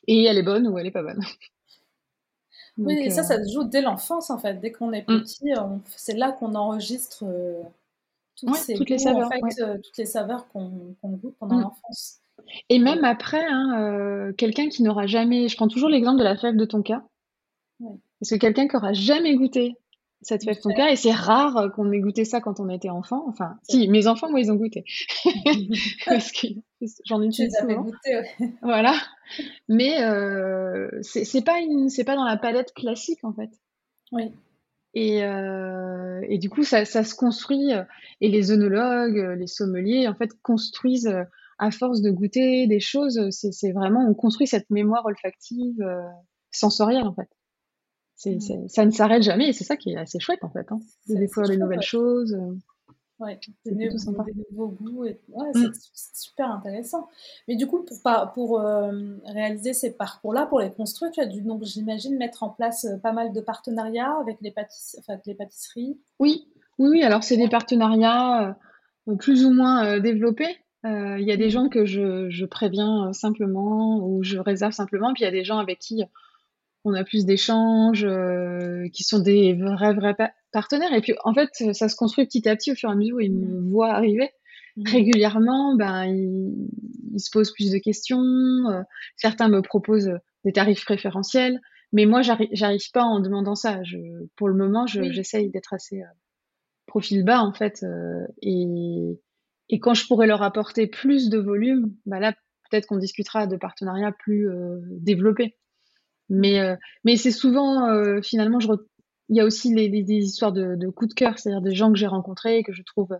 Et 0.06 0.24
elle 0.24 0.38
est 0.38 0.42
bonne 0.42 0.68
ou 0.68 0.78
elle 0.78 0.86
est 0.86 0.92
pas 0.92 1.02
bonne. 1.02 1.20
oui, 2.78 2.94
et 2.98 3.10
ça, 3.10 3.20
euh, 3.20 3.24
ça 3.24 3.44
se 3.44 3.52
joue 3.52 3.64
dès 3.64 3.80
l'enfance, 3.80 4.30
en 4.30 4.38
fait. 4.38 4.60
Dès 4.60 4.72
qu'on 4.72 4.92
est 4.92 5.08
mmh. 5.08 5.20
petit, 5.20 5.52
c'est 5.96 6.16
là 6.16 6.32
qu'on 6.32 6.54
enregistre. 6.54 7.24
Euh, 7.24 7.62
toutes, 8.36 8.90
les 8.90 8.98
saveurs, 8.98 9.30
euh, 9.32 9.78
toutes 9.78 9.98
les 9.98 10.06
saveurs 10.06 10.48
qu'on 10.48 10.94
goûte 11.02 11.34
pendant 11.38 11.56
mm. 11.56 11.62
l'enfance. 11.62 12.20
Et 12.68 12.78
même 12.78 13.04
après, 13.04 13.44
hein, 13.44 13.80
euh, 13.80 14.32
quelqu'un 14.32 14.68
qui 14.68 14.82
n'aura 14.82 15.06
jamais, 15.06 15.48
je 15.48 15.56
prends 15.56 15.68
toujours 15.68 15.88
l'exemple 15.88 16.18
de 16.18 16.24
la 16.24 16.36
fève 16.36 16.56
de 16.56 16.64
tonka, 16.64 17.04
parce 17.80 18.30
que 18.30 18.36
quelqu'un 18.36 18.68
qui 18.68 18.74
n'aura 18.74 18.92
jamais 18.92 19.34
goûté 19.34 19.76
cette 20.20 20.44
fève 20.44 20.56
de 20.56 20.60
tonka, 20.60 20.90
et 20.90 20.96
c'est 20.96 21.12
rare 21.12 21.70
qu'on 21.74 21.92
ait 21.92 22.00
goûté 22.00 22.24
ça 22.24 22.40
quand 22.40 22.60
on 22.60 22.68
était 22.68 22.90
enfant. 22.90 23.24
Enfin, 23.28 23.58
si, 23.62 23.88
mes 23.88 24.06
enfants, 24.06 24.30
moi, 24.30 24.40
ils 24.40 24.50
ont 24.50 24.56
goûté, 24.56 24.84
parce 26.06 26.32
que 26.32 26.48
j'en 27.04 27.22
utilise 27.22 27.54
souvent. 27.58 27.82
Goûté, 27.82 28.22
Voilà, 28.62 28.94
mais 29.68 30.02
euh, 30.02 30.90
c'est 31.02 31.44
pas 31.44 31.60
une, 31.60 31.88
c'est 31.88 32.04
pas 32.04 32.16
dans 32.16 32.24
la 32.24 32.36
palette 32.36 32.72
classique 32.74 33.24
en 33.24 33.32
fait. 33.32 33.50
Oui. 34.12 34.32
Et, 34.94 35.24
euh, 35.24 36.20
et, 36.28 36.38
du 36.38 36.48
coup, 36.48 36.62
ça, 36.62 36.84
ça, 36.84 37.04
se 37.04 37.14
construit. 37.14 37.72
Euh, 37.72 37.82
et 38.20 38.28
les 38.28 38.52
œnologues, 38.52 39.18
euh, 39.18 39.34
les 39.34 39.48
sommeliers, 39.48 40.06
en 40.06 40.14
fait, 40.14 40.30
construisent 40.42 41.08
euh, 41.08 41.24
à 41.58 41.70
force 41.70 42.00
de 42.00 42.10
goûter 42.10 42.66
des 42.66 42.80
choses. 42.80 43.28
C'est 43.30 43.72
vraiment, 43.72 44.06
on 44.08 44.14
construit 44.14 44.46
cette 44.46 44.70
mémoire 44.70 45.04
olfactive 45.04 45.84
sensorielle, 46.50 47.06
en 47.06 47.14
fait. 47.14 47.28
Mmh. 48.26 48.68
ça 48.68 48.86
ne 48.86 48.90
s'arrête 48.90 49.22
jamais 49.22 49.48
et 49.48 49.52
c'est 49.52 49.64
ça 49.64 49.76
qui 49.76 49.90
est 49.90 49.96
assez 49.96 50.18
chouette, 50.18 50.42
en 50.42 50.50
fait, 50.50 50.66
hein, 50.70 50.78
de 51.08 51.16
découvrir 51.16 51.50
des 51.50 51.56
nouvelles 51.58 51.82
choses. 51.82 52.36
Ouais, 53.24 53.40
des, 53.64 53.88
nouveaux 54.50 54.68
goûts. 54.68 55.04
Et... 55.04 55.18
Ouais, 55.28 55.48
mmh. 55.54 55.72
c'est 55.94 56.16
super 56.16 56.50
intéressant. 56.50 57.08
Mais 57.48 57.56
du 57.56 57.66
coup, 57.66 57.84
pour, 57.84 58.32
pour 58.34 58.60
euh, 58.60 58.92
réaliser 59.24 59.72
ces 59.72 59.96
parcours-là, 59.96 60.46
pour 60.46 60.60
les 60.60 60.70
construire, 60.70 61.10
tu 61.10 61.20
as 61.20 61.26
dû, 61.26 61.40
donc, 61.40 61.62
j'imagine, 61.64 62.16
mettre 62.18 62.42
en 62.42 62.50
place 62.50 62.84
euh, 62.84 62.98
pas 62.98 63.12
mal 63.12 63.32
de 63.32 63.40
partenariats 63.40 64.14
avec 64.20 64.38
les, 64.42 64.50
pâtiss... 64.50 64.96
enfin, 64.98 65.18
les 65.26 65.34
pâtisseries. 65.34 65.98
Oui, 66.18 66.48
oui, 66.78 66.88
oui. 66.90 67.02
Alors, 67.02 67.24
c'est 67.24 67.36
des 67.36 67.48
partenariats 67.48 68.56
euh, 69.08 69.16
plus 69.16 69.44
ou 69.44 69.50
moins 69.50 69.98
développés. 70.00 70.58
Il 70.86 71.24
y 71.24 71.32
a 71.32 71.38
des 71.38 71.48
gens 71.48 71.70
que 71.70 71.86
je, 71.86 72.28
je, 72.28 72.44
préviens 72.44 73.10
simplement 73.14 74.06
ou 74.06 74.22
je 74.22 74.36
réserve 74.36 74.72
simplement, 74.72 75.14
puis 75.14 75.22
il 75.22 75.24
y 75.24 75.28
a 75.28 75.30
des 75.30 75.42
gens 75.42 75.56
avec 75.56 75.78
qui 75.78 76.04
on 76.84 76.92
a 76.92 77.04
plus 77.04 77.24
d'échanges, 77.24 78.06
qui 78.92 79.02
sont 79.02 79.20
des 79.20 79.54
vrais, 79.54 79.94
vrais 79.94 80.14
partenaires. 80.54 80.94
Et 80.94 81.02
puis, 81.02 81.14
en 81.24 81.34
fait, 81.34 81.50
ça 81.74 81.88
se 81.88 81.96
construit 81.96 82.24
petit 82.24 82.48
à 82.48 82.56
petit 82.56 82.72
au 82.72 82.74
fur 82.74 82.88
et 82.88 82.92
à 82.92 82.96
mesure 82.96 83.16
où 83.16 83.20
ils 83.20 83.34
me 83.34 83.70
voient 83.70 83.92
arriver. 83.92 84.30
Mmh. 84.76 84.88
Régulièrement, 84.88 85.74
ben, 85.74 86.04
ils, 86.06 87.20
se 87.20 87.30
posent 87.30 87.52
plus 87.52 87.70
de 87.70 87.78
questions. 87.78 88.22
Euh, 88.70 88.82
certains 89.16 89.48
me 89.48 89.60
proposent 89.60 90.12
des 90.44 90.52
tarifs 90.52 90.84
préférentiels. 90.84 91.60
Mais 91.92 92.06
moi, 92.06 92.22
j'arrive 92.22 92.90
pas 92.92 93.04
en 93.04 93.20
demandant 93.20 93.54
ça. 93.54 93.82
Je, 93.82 93.98
pour 94.36 94.48
le 94.48 94.54
moment, 94.54 94.86
j'essaye 94.86 95.50
d'être 95.50 95.74
assez 95.74 96.00
euh, 96.00 96.06
profil 96.86 97.24
bas, 97.24 97.40
en 97.40 97.52
fait. 97.52 97.82
Euh, 97.82 98.26
et, 98.40 99.20
et 99.68 99.80
quand 99.80 99.94
je 99.94 100.06
pourrais 100.06 100.26
leur 100.26 100.42
apporter 100.42 100.86
plus 100.86 101.28
de 101.28 101.38
volume, 101.38 101.94
ben 102.06 102.18
là, 102.18 102.32
peut-être 102.70 102.86
qu'on 102.86 102.96
discutera 102.96 103.46
de 103.46 103.56
partenariats 103.56 104.12
plus 104.12 104.48
développés. 104.88 105.56
Mais, 106.30 106.58
mais 107.04 107.16
c'est 107.16 107.30
souvent, 107.30 108.20
finalement, 108.22 108.58
je, 108.58 108.66
il 109.28 109.36
y 109.36 109.40
a 109.40 109.44
aussi 109.44 109.74
les, 109.74 109.88
des 109.88 110.14
histoires 110.14 110.52
de, 110.52 110.76
de 110.76 110.88
coups 110.88 111.10
de 111.10 111.14
cœur, 111.14 111.38
c'est-à-dire 111.38 111.62
des 111.62 111.74
gens 111.74 111.92
que 111.92 111.98
j'ai 111.98 112.06
rencontrés 112.06 112.58
et 112.58 112.62
que 112.62 112.72
je 112.72 112.82
trouve 112.82 113.16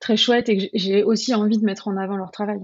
très 0.00 0.16
chouettes 0.16 0.48
et 0.48 0.56
que 0.56 0.64
j'ai 0.74 1.02
aussi 1.02 1.34
envie 1.34 1.58
de 1.58 1.64
mettre 1.64 1.88
en 1.88 1.96
avant 1.96 2.16
leur 2.16 2.30
travail. 2.30 2.60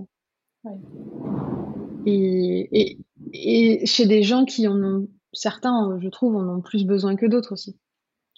Et, 2.07 2.69
et, 2.73 2.99
et, 3.33 3.87
chez 3.87 4.07
des 4.07 4.23
gens 4.23 4.45
qui 4.45 4.67
en 4.69 4.83
ont, 4.83 5.09
certains, 5.33 5.99
je 6.01 6.09
trouve, 6.09 6.37
en 6.37 6.57
ont 6.57 6.61
plus 6.61 6.85
besoin 6.85 7.17
que 7.17 7.27
d'autres 7.27 7.53
aussi. 7.53 7.77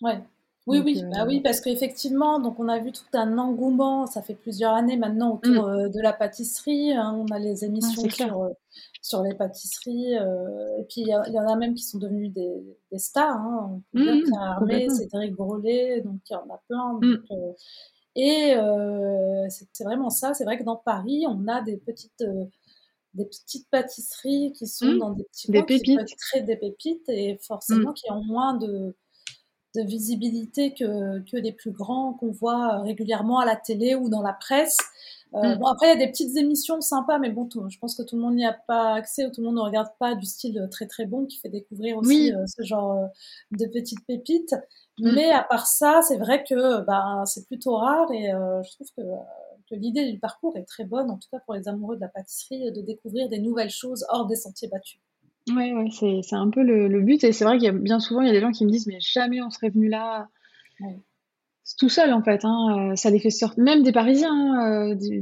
Ouais. 0.01 0.23
Oui, 0.67 0.81
oui, 0.83 1.03
bah 1.03 1.23
euh, 1.23 1.27
oui, 1.27 1.41
parce 1.43 1.61
qu'effectivement, 1.61 2.41
donc 2.41 2.59
on 2.59 2.69
a 2.69 2.79
vu 2.79 2.91
tout 2.91 3.05
un 3.13 3.37
engouement, 3.37 4.07
ça 4.07 4.23
fait 4.23 4.35
plusieurs 4.35 4.73
années 4.73 4.97
maintenant 4.97 5.35
autour 5.35 5.67
mm. 5.67 5.69
euh, 5.69 5.89
de 5.91 6.01
la 6.01 6.15
pâtisserie. 6.15 6.93
Hein. 6.93 7.15
on 7.19 7.31
a 7.35 7.39
les 7.39 7.67
émissions 7.67 8.09
sur, 8.09 8.43
euh, 8.43 8.49
sur 9.03 9.23
les 9.23 9.35
pâtisseries, 9.35 10.15
et 10.15 10.85
puis 10.89 11.03
il 11.03 11.09
y, 11.09 11.39
en 11.39 11.49
a 11.49 11.57
même 11.57 11.75
qui 11.75 11.83
sont 11.83 11.99
devenus 11.99 12.33
des, 12.33 12.65
des 12.91 12.99
stars. 12.99 13.37
Hein. 13.37 13.83
On 13.93 13.99
peut 13.99 14.23
mmh, 14.23 14.35
Armé, 14.41 14.89
Cédric 14.89 15.35
Grolet, 15.35 16.01
donc 16.01 16.21
il 16.31 16.33
y 16.33 16.37
en 16.37 16.49
a 16.55 16.61
plein. 16.67 16.99
Mm. 17.03 17.23
et 18.17 18.55
c'est 19.51 19.85
vraiment 19.85 20.09
ça. 20.09 20.33
C'est 20.33 20.45
vrai 20.45 20.59
que 20.59 20.65
dans 20.65 20.77
Paris, 20.77 21.27
on 21.29 21.47
a 21.47 21.61
des 21.61 21.77
petites 21.77 22.25
des 23.13 23.27
petites 23.27 23.69
pâtisseries 23.71 24.53
qui 24.53 24.67
sont 24.67 24.97
dans 24.97 25.11
des 25.11 25.25
petits 25.25 25.51
des 25.53 25.63
pépites. 25.63 25.85
qui 25.85 25.97
peuvent 25.97 26.07
créer 26.19 26.43
des 26.43 26.57
pépites 26.57 27.09
et 27.09 27.39
forcément 27.43 27.93
qui 27.93 28.11
ont 28.11 28.25
moins 28.25 28.55
de 28.55 28.97
de 29.75 29.83
visibilité 29.83 30.73
que, 30.73 31.19
que 31.31 31.37
les 31.37 31.53
plus 31.53 31.73
grands 31.73 32.15
qu'on 32.15 32.31
voit 32.31 32.81
régulièrement 32.83 33.41
à 33.41 33.45
la 33.45 33.57
télé 33.57 33.95
ou 33.95 34.09
dans 34.09 34.23
la 34.23 34.33
presse. 34.33 34.79
Euh, 35.35 35.57
mm. 35.57 35.59
Bon, 35.59 35.67
après, 35.67 35.87
il 35.87 35.89
y 35.99 36.03
a 36.03 36.07
des 36.07 36.11
petites 36.11 36.37
émissions 36.37 36.81
sympas, 36.81 37.19
mais 37.19 37.31
bon, 37.31 37.49
je 37.69 37.79
pense 37.79 37.97
que 37.97 38.03
tout 38.03 38.17
le 38.17 38.23
monde 38.23 38.37
n'y 38.37 38.47
a 38.47 38.53
pas 38.53 38.95
accès, 38.95 39.27
ou 39.27 39.31
tout 39.31 39.41
le 39.41 39.47
monde 39.47 39.57
ne 39.57 39.63
regarde 39.63 39.89
pas 39.99 40.15
du 40.15 40.27
style 40.27 40.69
très 40.71 40.87
très 40.87 41.07
bon 41.07 41.27
qui 41.27 41.39
fait 41.39 41.49
découvrir 41.49 41.97
aussi 41.97 42.33
euh, 42.33 42.45
ce 42.47 42.63
genre 42.63 42.93
euh, 42.93 43.07
de 43.53 43.67
petites 43.67 44.05
pépites. 44.07 44.55
Mm. 44.99 45.13
Mais 45.13 45.31
à 45.31 45.43
part 45.43 45.67
ça, 45.67 46.01
c'est 46.07 46.19
vrai 46.19 46.45
que 46.45 46.83
bah, 46.83 47.25
c'est 47.27 47.47
plutôt 47.47 47.77
rare 47.77 48.11
et 48.13 48.31
je 48.31 48.71
trouve 48.75 48.89
que, 48.97 49.03
que 49.69 49.75
l'idée 49.75 50.11
du 50.13 50.21
parcours 50.21 50.57
est 50.57 50.65
très 50.65 50.85
bonne, 50.85 51.11
en 51.11 51.19
tout 51.19 51.29
cas 51.33 51.41
pour 51.45 51.55
les 51.55 51.67
amoureux 51.67 51.97
de 51.97 52.01
la 52.01 52.09
pâtisserie, 52.09 52.71
de 52.71 52.81
découvrir 52.81 53.29
des 53.29 53.41
nouvelles 53.41 53.71
choses 53.71 54.07
hors 54.11 54.27
des 54.27 54.37
sentiers 54.37 54.69
battus. 54.69 55.01
Oui, 55.51 55.73
ouais, 55.73 56.21
c'est 56.23 56.37
un 56.37 56.51
peu 56.51 56.63
le, 56.63 56.89
le 56.89 57.01
but. 57.03 57.23
Et 57.25 57.33
c'est 57.33 57.45
vrai 57.45 57.59
qu'il 57.59 57.67
y 57.67 57.69
a 57.69 57.73
bien 57.73 58.01
souvent, 58.01 58.23
il 58.23 58.27
y 58.27 58.31
a 58.31 58.33
des 58.33 58.41
gens 58.41 58.51
qui 58.51 58.65
me 58.65 58.71
disent, 58.71 58.87
mais 58.87 58.99
jamais 59.01 59.43
on 59.43 59.51
serait 59.51 59.71
venu 59.71 59.89
là 59.89 60.29
tout 61.79 61.89
seul 61.89 62.13
en 62.13 62.23
fait. 62.23 62.45
Hein, 62.45 62.91
euh, 62.93 62.97
ça 62.97 63.11
les 63.11 63.19
fait 63.19 63.31
sortir, 63.31 63.63
même 63.63 63.83
des 63.83 63.93
Parisiens. 63.93 64.33
Hein, 64.33 64.93
euh, 64.93 65.21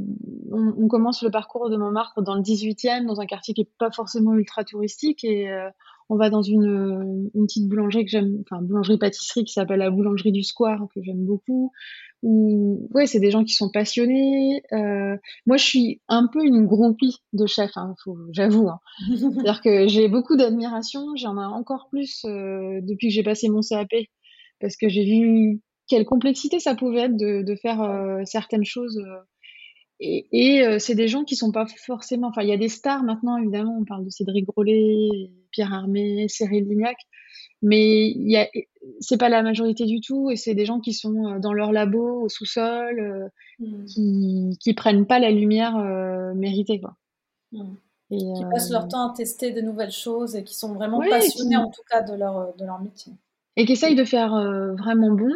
on, 0.51 0.87
commence 0.87 1.23
le 1.23 1.31
parcours 1.31 1.69
de 1.69 1.77
Montmartre 1.77 2.21
dans 2.21 2.35
le 2.35 2.41
18e, 2.41 3.05
dans 3.05 3.21
un 3.21 3.25
quartier 3.25 3.53
qui 3.53 3.61
est 3.61 3.71
pas 3.79 3.91
forcément 3.91 4.33
ultra 4.33 4.63
touristique, 4.63 5.23
et 5.23 5.49
euh, 5.49 5.69
on 6.09 6.17
va 6.17 6.29
dans 6.29 6.41
une, 6.41 7.29
une 7.33 7.45
petite 7.45 7.67
boulangerie 7.67 8.05
que 8.05 8.11
j'aime, 8.11 8.41
enfin 8.41 8.61
boulangerie-pâtisserie 8.61 9.43
qui 9.43 9.53
s'appelle 9.53 9.79
la 9.79 9.89
boulangerie 9.89 10.31
du 10.31 10.43
Square 10.43 10.87
que 10.93 11.01
j'aime 11.01 11.25
beaucoup. 11.25 11.71
Ou 12.21 12.87
ouais, 12.93 13.05
c'est 13.05 13.19
des 13.19 13.31
gens 13.31 13.43
qui 13.43 13.53
sont 13.53 13.69
passionnés. 13.69 14.61
moi, 15.45 15.57
je 15.57 15.63
suis 15.63 16.01
un 16.07 16.27
peu 16.31 16.43
une 16.45 16.65
groupie 16.65 17.17
de 17.33 17.45
chefs, 17.45 17.75
hein, 17.75 17.95
j'avoue. 18.31 18.69
Hein. 18.69 18.79
C'est-à-dire 19.17 19.61
que 19.61 19.87
j'ai 19.87 20.07
beaucoup 20.07 20.37
d'admiration. 20.37 21.15
J'en 21.15 21.35
ai 21.37 21.45
encore 21.45 21.87
plus 21.89 22.21
depuis 22.23 23.07
que 23.07 23.13
j'ai 23.13 23.23
passé 23.23 23.49
mon 23.49 23.59
CAP 23.61 23.89
parce 24.63 24.77
que 24.77 24.87
j'ai 24.87 25.03
vu 25.03 25.61
quelle 25.87 26.05
complexité 26.05 26.59
ça 26.59 26.75
pouvait 26.75 27.01
être 27.01 27.17
de, 27.17 27.55
faire 27.61 27.81
euh, 27.81 28.21
certaines 28.25 28.65
choses. 28.65 28.99
Euh, 30.03 30.21
et, 30.31 30.65
euh, 30.65 30.79
c'est 30.79 30.95
des 30.95 31.07
gens 31.07 31.23
qui 31.23 31.35
sont 31.35 31.51
pas 31.51 31.65
forcément. 31.65 32.27
Enfin, 32.27 32.41
il 32.41 32.49
y 32.49 32.53
a 32.53 32.57
des 32.57 32.69
stars 32.69 33.03
maintenant, 33.03 33.37
évidemment. 33.37 33.77
On 33.79 33.85
parle 33.85 34.05
de 34.05 34.09
Cédric 34.09 34.45
Grolet, 34.47 35.31
Pierre 35.51 35.73
Armé, 35.73 36.27
Cyril 36.27 36.67
Lignac. 36.67 36.97
Mais 37.61 38.09
il 38.09 38.29
y 38.29 38.65
c'est 38.99 39.17
pas 39.17 39.29
la 39.29 39.41
majorité 39.41 39.85
du 39.85 40.01
tout. 40.01 40.29
Et 40.29 40.35
c'est 40.35 40.53
des 40.53 40.65
gens 40.65 40.79
qui 40.79 40.93
sont 40.93 41.39
dans 41.39 41.53
leur 41.53 41.71
labo, 41.71 42.23
au 42.23 42.29
sous-sol, 42.29 43.31
mmh. 43.59 43.85
qui, 43.85 44.57
qui 44.59 44.73
prennent 44.73 45.05
pas 45.05 45.19
la 45.19 45.31
lumière 45.31 45.77
méritée, 46.35 46.81
quoi. 46.81 46.95
Mmh. 47.53 47.73
Et, 48.11 48.17
qui 48.17 48.43
passent 48.51 48.69
leur 48.69 48.87
temps 48.89 49.09
à 49.09 49.13
tester 49.15 49.51
de 49.51 49.61
nouvelles 49.61 49.91
choses 49.91 50.35
et 50.35 50.43
qui 50.43 50.55
sont 50.55 50.73
vraiment 50.73 50.99
passionnés, 50.99 51.55
en 51.55 51.71
tout 51.71 51.81
cas, 51.89 52.01
de 52.01 52.13
leur, 52.13 52.53
de 52.55 52.65
leur 52.65 52.81
métier. 52.81 53.13
Et 53.55 53.65
qui 53.65 53.71
essayent 53.71 53.95
de 53.95 54.03
faire 54.03 54.31
vraiment 54.77 55.11
bon, 55.11 55.31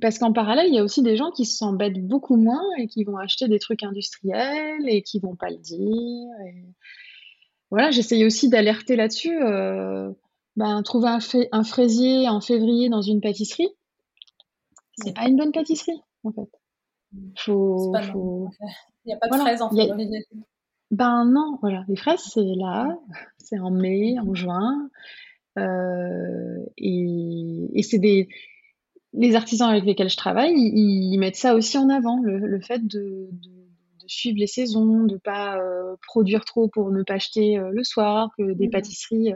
parce 0.00 0.18
qu'en 0.18 0.32
parallèle, 0.32 0.68
il 0.68 0.74
y 0.74 0.78
a 0.78 0.84
aussi 0.84 1.02
des 1.02 1.16
gens 1.16 1.30
qui 1.30 1.44
s'embêtent 1.44 2.04
beaucoup 2.06 2.36
moins 2.36 2.62
et 2.78 2.88
qui 2.88 3.04
vont 3.04 3.16
acheter 3.16 3.46
des 3.48 3.58
trucs 3.58 3.82
industriels 3.82 4.88
et 4.88 5.02
qui 5.02 5.20
vont 5.20 5.36
pas 5.36 5.50
le 5.50 5.58
dire. 5.58 6.28
Voilà, 7.70 7.90
j'essaye 7.90 8.24
aussi 8.24 8.48
d'alerter 8.48 8.96
là-dessus. 8.96 9.40
Euh, 9.42 10.10
ben, 10.56 10.82
trouver 10.82 11.08
un, 11.08 11.18
un, 11.52 11.64
fraisier 11.64 12.28
en 12.28 12.40
février 12.40 12.88
dans 12.88 13.02
une 13.02 13.20
pâtisserie, 13.20 13.70
c'est 14.96 15.14
pas 15.14 15.26
une 15.26 15.36
bonne 15.36 15.52
pâtisserie, 15.52 16.00
en 16.22 16.32
fait. 16.32 16.48
Faut, 17.36 17.92
Il 19.04 19.08
n'y 19.08 19.12
a 19.12 19.16
pas 19.16 19.28
de 19.28 19.40
fraises 19.40 19.62
en 19.62 19.70
février. 19.70 20.24
Ben 20.90 21.24
non, 21.24 21.58
voilà, 21.60 21.84
les 21.88 21.96
fraises, 21.96 22.20
c'est 22.20 22.54
là, 22.56 22.96
c'est 23.38 23.58
en 23.58 23.70
mai, 23.70 24.16
en 24.20 24.34
juin. 24.34 24.88
Euh, 25.58 26.64
et, 26.76 27.68
et 27.72 27.82
c'est 27.82 27.98
des, 27.98 28.28
les 29.14 29.36
artisans 29.36 29.70
avec 29.70 29.84
lesquels 29.84 30.10
je 30.10 30.16
travaille, 30.16 30.54
ils, 30.54 31.18
mettent 31.18 31.36
ça 31.36 31.54
aussi 31.54 31.78
en 31.78 31.88
avant, 31.88 32.20
le, 32.22 32.60
fait 32.60 32.84
de, 32.86 33.30
suivre 34.06 34.38
les 34.38 34.46
saisons, 34.46 35.04
de 35.04 35.16
pas 35.16 35.56
euh, 35.58 35.96
produire 36.06 36.44
trop 36.44 36.68
pour 36.68 36.90
ne 36.90 37.02
pas 37.02 37.14
acheter 37.14 37.58
euh, 37.58 37.70
le 37.72 37.84
soir, 37.84 38.30
que 38.36 38.52
des 38.52 38.66
mmh. 38.66 38.70
pâtisseries, 38.70 39.32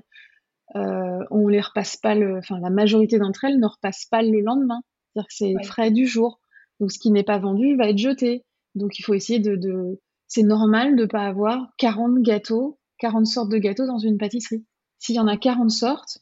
euh, 0.76 1.24
on 1.30 1.48
les 1.48 1.60
repasse 1.60 1.96
pas, 1.96 2.14
le, 2.14 2.38
enfin 2.38 2.58
la 2.60 2.70
majorité 2.70 3.18
d'entre 3.18 3.44
elles 3.44 3.58
ne 3.58 3.66
repassent 3.66 4.04
pas 4.04 4.22
le 4.22 4.40
lendemain, 4.40 4.82
c'est-à-dire 5.14 5.28
que 5.28 5.34
c'est 5.34 5.66
frais 5.66 5.90
du 5.90 6.06
jour. 6.06 6.40
Donc 6.80 6.92
ce 6.92 6.98
qui 6.98 7.10
n'est 7.10 7.22
pas 7.22 7.38
vendu 7.38 7.76
va 7.76 7.88
être 7.88 7.98
jeté. 7.98 8.44
Donc 8.74 8.98
il 8.98 9.02
faut 9.02 9.14
essayer 9.14 9.38
de, 9.38 9.56
de... 9.56 10.00
c'est 10.26 10.42
normal 10.42 10.96
de 10.96 11.06
pas 11.06 11.26
avoir 11.26 11.68
40 11.78 12.18
gâteaux, 12.20 12.78
40 12.98 13.26
sortes 13.26 13.48
de 13.48 13.58
gâteaux 13.58 13.86
dans 13.86 13.98
une 13.98 14.18
pâtisserie. 14.18 14.64
S'il 14.98 15.14
y 15.14 15.20
en 15.20 15.26
a 15.28 15.36
40 15.36 15.70
sortes, 15.70 16.18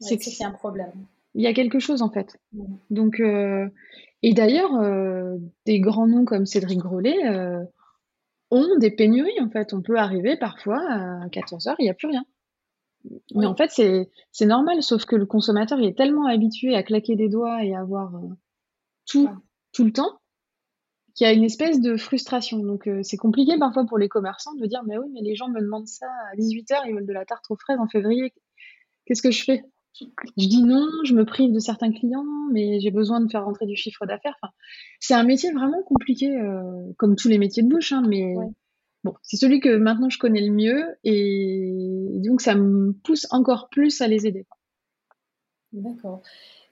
c'est 0.00 0.18
que 0.18 0.24
c'est 0.24 0.44
un 0.44 0.50
problème 0.50 1.06
il 1.34 1.42
y 1.42 1.46
a 1.46 1.54
quelque 1.54 1.78
chose 1.78 2.02
en 2.02 2.10
fait. 2.10 2.36
Donc, 2.90 3.20
euh, 3.20 3.68
et 4.22 4.34
d'ailleurs, 4.34 4.74
euh, 4.76 5.36
des 5.66 5.80
grands 5.80 6.06
noms 6.06 6.24
comme 6.24 6.46
Cédric 6.46 6.78
Grolet 6.78 7.26
euh, 7.26 7.64
ont 8.50 8.76
des 8.78 8.90
pénuries 8.90 9.40
en 9.40 9.50
fait. 9.50 9.72
On 9.72 9.82
peut 9.82 9.96
arriver 9.96 10.36
parfois 10.36 10.80
à 10.90 11.28
14 11.30 11.68
heures, 11.68 11.76
il 11.78 11.84
n'y 11.84 11.90
a 11.90 11.94
plus 11.94 12.08
rien. 12.08 12.24
Mais 13.34 13.46
en 13.46 13.56
fait, 13.56 13.70
c'est 14.30 14.46
normal, 14.46 14.80
sauf 14.82 15.06
que 15.06 15.16
le 15.16 15.26
consommateur 15.26 15.80
il 15.80 15.86
est 15.86 15.96
tellement 15.96 16.26
habitué 16.26 16.76
à 16.76 16.84
claquer 16.84 17.16
des 17.16 17.28
doigts 17.28 17.64
et 17.64 17.74
à 17.74 17.80
avoir 17.80 18.12
tout, 19.06 19.28
tout 19.72 19.84
le 19.84 19.92
temps 19.92 20.20
qu'il 21.14 21.26
y 21.26 21.30
a 21.30 21.32
une 21.32 21.42
espèce 21.42 21.80
de 21.80 21.96
frustration. 21.96 22.60
Donc, 22.60 22.88
c'est 23.02 23.16
compliqué 23.16 23.58
parfois 23.58 23.86
pour 23.86 23.98
les 23.98 24.08
commerçants 24.08 24.54
de 24.54 24.64
dire 24.66 24.84
Mais 24.86 24.98
oui, 24.98 25.08
mais 25.12 25.20
les 25.20 25.34
gens 25.34 25.48
me 25.48 25.60
demandent 25.60 25.88
ça 25.88 26.06
à 26.32 26.36
18h, 26.36 26.82
ils 26.86 26.94
veulent 26.94 27.06
de 27.06 27.12
la 27.12 27.24
tarte 27.24 27.44
aux 27.50 27.56
fraises 27.56 27.80
en 27.80 27.88
février. 27.88 28.32
Qu'est-ce 29.04 29.22
que 29.22 29.32
je 29.32 29.42
fais? 29.42 29.64
Je 29.94 30.46
dis 30.46 30.62
non, 30.62 30.88
je 31.04 31.14
me 31.14 31.24
prive 31.24 31.52
de 31.52 31.58
certains 31.58 31.92
clients, 31.92 32.24
mais 32.50 32.80
j'ai 32.80 32.90
besoin 32.90 33.20
de 33.20 33.30
faire 33.30 33.44
rentrer 33.44 33.66
du 33.66 33.76
chiffre 33.76 34.06
d'affaires. 34.06 34.36
Enfin, 34.42 34.52
c'est 35.00 35.14
un 35.14 35.24
métier 35.24 35.52
vraiment 35.52 35.82
compliqué, 35.82 36.36
euh, 36.36 36.92
comme 36.96 37.16
tous 37.16 37.28
les 37.28 37.38
métiers 37.38 37.62
de 37.62 37.68
bouche, 37.68 37.92
hein, 37.92 38.02
mais 38.08 38.34
bon, 39.04 39.14
c'est 39.22 39.36
celui 39.36 39.60
que 39.60 39.76
maintenant 39.76 40.08
je 40.08 40.18
connais 40.18 40.40
le 40.40 40.52
mieux, 40.52 40.84
et 41.04 42.20
donc 42.24 42.40
ça 42.40 42.54
me 42.54 42.92
pousse 42.92 43.26
encore 43.30 43.68
plus 43.68 44.00
à 44.00 44.08
les 44.08 44.26
aider. 44.26 44.46
D'accord. 45.72 46.22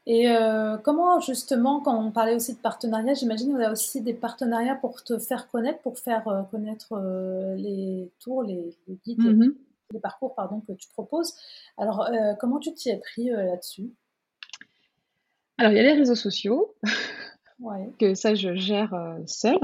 Et 0.06 0.30
euh, 0.30 0.78
comment 0.78 1.20
justement, 1.20 1.80
quand 1.80 2.02
on 2.02 2.11
parlait 2.11 2.35
aussi 2.35 2.54
de 2.54 2.59
partenariat, 2.59 3.12
j'imagine 3.14 3.50
qu'il 3.50 3.61
y 3.61 3.64
a 3.64 3.72
aussi 3.72 4.00
des 4.00 4.14
partenariats 4.14 4.74
pour 4.74 5.04
te 5.04 5.18
faire 5.18 5.48
connaître, 5.50 5.80
pour 5.80 5.98
faire 5.98 6.26
euh, 6.28 6.42
connaître 6.50 6.94
les 7.56 8.11
tours, 8.18 8.42
les, 8.42 8.74
guides. 9.04 9.20
Mm-hmm 9.20 9.54
les 9.92 10.00
parcours 10.00 10.35
pardon, 10.35 10.61
que 10.61 10.72
tu 10.72 10.88
proposes. 10.88 11.35
Alors, 11.76 12.03
euh, 12.03 12.35
comment 12.38 12.59
tu 12.59 12.72
t'y 12.74 12.90
es 12.90 12.98
pris 12.98 13.33
euh, 13.33 13.44
là-dessus? 13.44 13.90
Alors, 15.59 15.72
il 15.72 15.76
y 15.76 15.81
a 15.81 15.83
les 15.83 15.92
réseaux 15.92 16.14
sociaux, 16.14 16.74
que 17.98 18.14
ça, 18.14 18.35
je 18.35 18.55
gère 18.55 18.94
euh, 18.94 19.18
seule. 19.26 19.61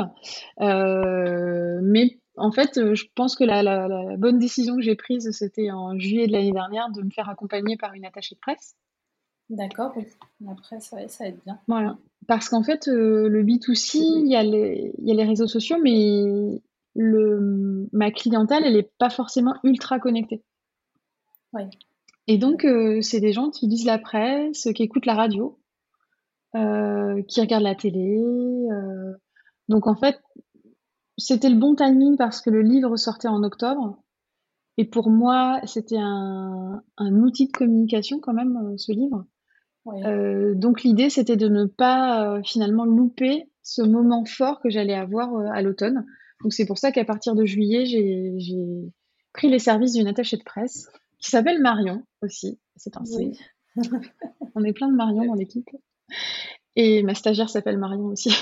mais 1.83 2.19
en 2.37 2.53
fait, 2.53 2.95
je 2.95 3.05
pense 3.15 3.35
que 3.35 3.45
la, 3.45 4.17
bonne 4.19 4.39
décision 4.39 4.77
que 4.77 4.83
j'ai 4.83 4.97
prise, 4.97 5.31
c'était 5.31 5.71
en 5.71 5.99
juillet 5.99 6.27
de 6.27 6.33
l'année 6.33 6.53
dernière 6.53 6.91
de 6.91 7.03
me 7.03 7.11
faire 7.11 7.31
accompagner 7.31 7.77
par 7.79 7.95
une 7.95 8.05
attachée 8.05 8.35
de 8.35 8.41
presse. 8.41 8.77
D'accord, 9.49 9.93
oui. 9.97 10.05
La 10.41 10.55
presse, 10.55 10.93
ça 11.09 11.27
aide 11.27 11.39
bien. 11.47 11.59
Voilà. 11.67 11.97
Parce 12.27 12.49
qu'en 12.51 12.62
fait, 12.62 12.89
le 12.89 13.43
B2C, 13.43 13.97
il 13.97 14.27
y, 14.27 14.35
il 14.35 15.09
y 15.09 15.12
a 15.12 15.15
les 15.15 15.25
réseaux 15.25 15.47
sociaux, 15.47 15.79
mais 15.83 16.61
le, 16.96 17.88
ma 17.92 18.11
clientèle, 18.11 18.64
elle 18.64 18.74
n'est 18.74 18.90
pas 18.98 19.11
forcément 19.11 19.54
ultra 19.62 19.98
connectée. 19.98 20.42
Et 22.26 22.38
donc, 22.38 22.64
euh, 22.64 23.00
c'est 23.02 23.20
des 23.20 23.32
gens 23.32 23.50
qui 23.50 23.66
lisent 23.66 23.87
la 23.87 23.98
presse, 23.98 24.68
qui 24.74 24.82
écoutent 24.82 25.06
la 25.06 25.14
radio, 25.14 25.59
euh, 26.56 27.22
qui 27.28 27.40
regardent 27.40 27.62
la 27.62 27.74
télé. 27.74 28.18
Euh. 28.70 29.12
Donc, 29.68 29.87
en 29.87 29.94
fait, 29.94 30.18
c'était 31.18 31.48
le 31.50 31.56
bon 31.56 31.74
timing 31.74 32.16
parce 32.16 32.40
que 32.40 32.50
le 32.50 32.62
livre 32.62 32.96
sortait 32.96 33.28
en 33.28 33.42
octobre. 33.42 34.02
Et 34.76 34.85
pour 34.85 35.09
moi, 35.09 35.61
c'était 35.64 35.98
un, 35.98 36.82
outil 36.98 37.46
de 37.46 37.52
communication 37.52 38.20
quand 38.20 38.35
même, 38.35 38.76
ce 38.76 38.92
livre. 38.92 39.24
donc, 40.54 40.82
l'idée, 40.82 41.09
c'était 41.09 41.37
de 41.37 41.48
ne 41.48 41.64
pas 41.64 42.42
finalement 42.44 42.85
louper 42.85 43.50
ce 43.62 43.80
moment 43.80 44.26
fort 44.26 44.61
que 44.61 44.68
j'allais 44.68 44.94
avoir 44.94 45.35
à 45.52 45.62
l'automne. 45.62 46.04
Donc 46.42 46.53
c'est 46.53 46.66
pour 46.66 46.79
ça 46.79 46.92
qu'à 46.92 47.05
partir 47.05 47.35
de 47.35 47.44
juillet, 47.44 47.87
j'ai 47.87 48.92
pris 49.33 49.49
les 49.49 49.59
services 49.59 49.92
d'une 49.92 50.07
attachée 50.07 50.37
de 50.37 50.44
presse 50.44 50.88
qui 51.18 51.31
s'appelle 51.31 51.61
Marion 51.61 52.03
aussi. 52.22 52.59
C'est 52.77 52.96
un 52.96 53.03
oui. 53.16 53.38
On 54.55 54.64
est 54.64 54.72
plein 54.72 54.88
de 54.88 54.96
Marion 54.96 55.25
dans 55.25 55.35
l'équipe. 55.35 55.68
Et 56.77 57.03
ma 57.03 57.14
stagiaire 57.14 57.49
s'appelle 57.49 57.79
Marion 57.79 58.07
aussi. 58.07 58.35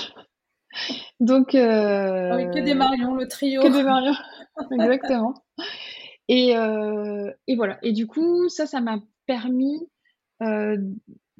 Donc. 1.19 1.55
Euh, 1.55 2.31
ah 2.31 2.45
que 2.45 2.59
des 2.59 2.73
Marion, 2.73 3.15
le 3.15 3.27
trio. 3.27 3.61
Que 3.61 3.71
des 3.71 3.83
Marion, 3.83 4.13
exactement. 4.71 5.33
Et, 6.27 6.57
euh, 6.57 7.31
et, 7.47 7.55
voilà. 7.55 7.77
Et 7.81 7.91
du 7.91 8.07
coup, 8.07 8.49
ça, 8.49 8.65
ça 8.65 8.81
m'a 8.81 8.99
permis 9.25 9.87
euh, 10.41 10.77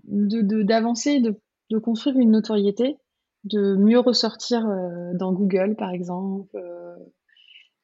d'avancer, 0.03 1.20
de, 1.20 1.39
de, 1.72 1.78
construire 1.80 2.18
une 2.18 2.32
notoriété 2.32 2.97
de 3.46 3.76
mieux 3.76 4.00
ressortir 4.00 4.66
euh, 4.68 5.14
dans 5.14 5.32
Google, 5.34 5.76
par 5.78 5.91
exemple. 5.91 6.56
Euh. 6.56 6.96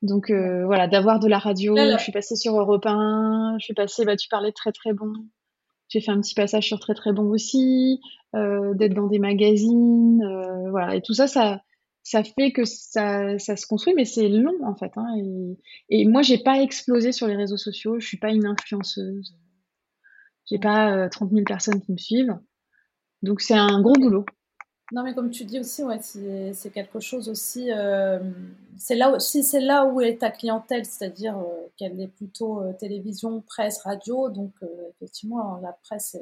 donc 0.02 0.30
euh, 0.30 0.66
voilà, 0.66 0.88
d'avoir 0.88 1.20
de 1.20 1.28
la 1.28 1.40
radio. 1.40 1.76
Je 1.78 1.98
suis 1.98 2.12
passée 2.12 2.36
sur 2.36 2.60
Europe 2.60 2.86
1, 2.86 3.58
je 3.60 3.66
suis 3.66 3.74
passée, 3.74 4.06
bah, 4.06 4.16
tu 4.16 4.28
parlais 4.28 4.50
de 4.50 4.56
très 4.56 4.72
très 4.72 4.94
bon. 4.94 5.14
J'ai 5.88 6.02
fait 6.02 6.12
un 6.12 6.22
petit 6.22 6.36
passage 6.36 6.68
sur 6.68 6.80
très 6.80 6.94
très 6.94 7.12
bon 7.12 7.30
aussi, 7.30 8.00
d'être 8.34 8.94
dans 8.94 9.08
des 9.08 9.20
magazines, 9.20 10.24
voilà. 10.70 10.96
Et 10.96 11.02
tout 11.02 11.14
ça, 11.14 11.28
ça, 11.28 11.62
ça 12.04 12.24
fait 12.24 12.54
que 12.54 12.64
ça, 12.64 13.38
ça 13.38 13.58
se 13.58 13.68
construit, 13.68 13.94
mais 13.94 14.06
c'est 14.06 14.30
long 14.30 14.56
en 14.64 14.74
fait. 14.76 14.92
Hein, 14.96 15.06
et, 15.18 16.02
et, 16.02 16.06
moi, 16.06 16.22
j'ai 16.22 16.38
pas 16.38 16.62
explosé 16.62 17.12
sur 17.12 17.28
les 17.28 17.36
réseaux 17.36 17.58
sociaux. 17.58 18.00
Je 18.00 18.08
suis 18.08 18.18
pas 18.18 18.30
une 18.30 18.46
influenceuse. 18.46 19.36
J'ai 20.52 20.60
pas 20.60 21.10
30 21.10 21.32
euh, 21.32 21.36
000 21.36 21.46
personnes 21.46 21.82
qui 21.82 21.92
me 21.92 21.98
suivent. 21.98 22.38
Donc 23.22 23.42
c'est 23.42 23.54
un 23.54 23.82
gros 23.82 23.94
boulot. 23.94 24.26
Non, 24.92 25.04
mais 25.04 25.14
comme 25.14 25.30
tu 25.30 25.46
dis 25.46 25.60
aussi, 25.60 25.84
ouais, 25.84 26.00
c'est 26.02 26.72
quelque 26.74 27.00
chose 27.00 27.30
aussi. 27.30 27.72
Euh, 27.72 28.20
c'est 28.78 28.96
là 28.96 29.12
aussi, 29.12 29.44
c'est 29.44 29.62
là 29.62 29.86
où 29.86 30.02
est 30.02 30.18
ta 30.18 30.32
clientèle, 30.32 30.86
c'est-à-dire 30.86 31.38
euh, 31.38 31.68
qu'elle 31.78 32.00
est 32.02 32.08
plutôt 32.10 32.62
télévision, 32.80 33.42
presse, 33.42 33.82
radio. 33.84 34.30
Donc 34.30 34.52
effectivement, 34.96 35.60
la 35.62 35.72
presse, 35.72 36.18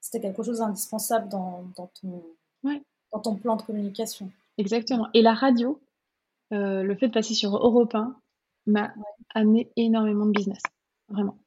c'était 0.00 0.20
quelque 0.20 0.42
chose 0.42 0.58
d'indispensable 0.58 1.28
dans, 1.28 1.64
dans, 1.76 1.90
ton, 2.00 2.22
dans 3.12 3.20
ton 3.20 3.34
plan 3.36 3.56
de 3.56 3.62
communication. 3.62 4.30
Exactement. 4.58 5.08
Et 5.12 5.22
la 5.22 5.34
radio, 5.34 5.80
euh, 6.52 6.82
le 6.82 6.94
fait 6.94 7.08
de 7.08 7.12
passer 7.12 7.34
sur 7.34 7.56
Europe 7.56 7.94
1 7.94 8.16
m'a 8.66 8.92
amené 9.34 9.70
énormément 9.76 10.26
de 10.26 10.32
business. 10.32 10.62
Vraiment. 11.08 11.38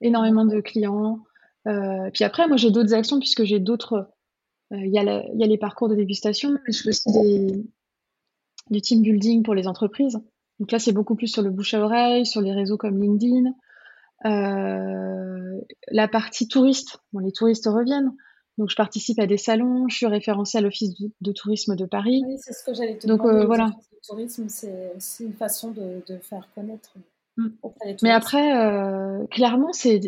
Énormément 0.00 0.44
de 0.44 0.60
clients. 0.60 1.20
Euh, 1.66 2.10
puis 2.12 2.24
après, 2.24 2.48
moi, 2.48 2.56
j'ai 2.56 2.70
d'autres 2.70 2.94
actions 2.94 3.18
puisque 3.18 3.44
j'ai 3.44 3.60
d'autres. 3.60 4.08
Euh, 4.72 4.78
il 4.78 4.90
y, 4.90 4.96
y, 4.96 4.98
a 5.44 5.46
les 5.46 5.58
parcours 5.58 5.88
de 5.88 5.94
dégustation, 5.94 6.50
mais 6.52 6.72
je 6.72 6.82
fais 6.82 6.88
aussi 6.88 7.12
des, 7.12 7.64
du 8.70 8.80
team 8.80 9.02
building 9.02 9.42
pour 9.42 9.54
les 9.54 9.68
entreprises. 9.68 10.18
Donc 10.58 10.72
là, 10.72 10.78
c'est 10.78 10.92
beaucoup 10.92 11.14
plus 11.14 11.28
sur 11.28 11.42
le 11.42 11.50
bouche 11.50 11.74
à 11.74 11.80
oreille, 11.80 12.26
sur 12.26 12.40
les 12.40 12.52
réseaux 12.52 12.76
comme 12.76 13.00
LinkedIn. 13.00 13.52
la 14.24 16.08
partie 16.08 16.48
touriste, 16.48 16.98
bon, 17.12 17.20
les 17.20 17.32
touristes 17.32 17.66
reviennent. 17.66 18.12
Donc, 18.58 18.70
je 18.70 18.76
participe 18.76 19.18
à 19.18 19.26
des 19.26 19.36
salons, 19.36 19.86
je 19.88 19.96
suis 19.96 20.06
référencée 20.06 20.58
à 20.58 20.60
l'Office 20.62 20.94
de, 21.20 21.32
tourisme 21.32 21.76
de 21.76 21.84
Paris. 21.84 22.22
Oui, 22.26 22.36
c'est 22.38 22.54
ce 22.54 22.64
que 22.64 22.72
j'allais 22.72 22.96
te 22.96 23.06
Donc, 23.06 23.22
demander. 23.22 23.40
Euh, 23.40 23.46
voilà. 23.46 23.66
Le 23.92 23.98
tourisme, 24.02 24.48
c'est 24.48 24.92
aussi 24.96 25.24
une 25.24 25.34
façon 25.34 25.72
de, 25.72 26.02
de 26.06 26.18
faire 26.18 26.48
connaître. 26.54 26.94
Mm. 27.36 27.48
Mais 28.02 28.12
après, 28.12 28.56
euh, 28.56 29.26
clairement, 29.26 29.72
c'est, 29.72 30.00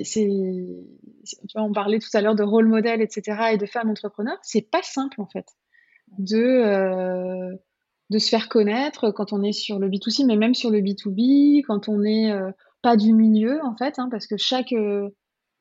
on 1.54 1.72
parlait 1.72 1.98
tout 1.98 2.08
à 2.14 2.20
l'heure 2.20 2.34
de 2.34 2.42
rôle 2.42 2.66
modèle, 2.66 3.00
etc., 3.00 3.50
et 3.52 3.58
de 3.58 3.66
femmes 3.66 3.90
entrepreneurs. 3.90 4.38
C'est 4.42 4.70
pas 4.70 4.82
simple 4.82 5.20
en 5.20 5.26
fait 5.26 5.46
de 6.18 6.38
euh, 6.38 7.54
de 8.10 8.18
se 8.18 8.30
faire 8.30 8.48
connaître 8.48 9.10
quand 9.10 9.32
on 9.32 9.42
est 9.42 9.52
sur 9.52 9.78
le 9.78 9.88
B2C, 9.88 10.24
mais 10.26 10.36
même 10.36 10.54
sur 10.54 10.70
le 10.70 10.80
B2B, 10.80 11.62
quand 11.66 11.88
on 11.88 11.98
n'est 11.98 12.32
euh, 12.32 12.50
pas 12.82 12.96
du 12.96 13.12
milieu 13.12 13.60
en 13.64 13.76
fait, 13.76 13.98
hein, 13.98 14.08
parce 14.10 14.26
que 14.26 14.36
chaque 14.36 14.72
euh, 14.72 15.10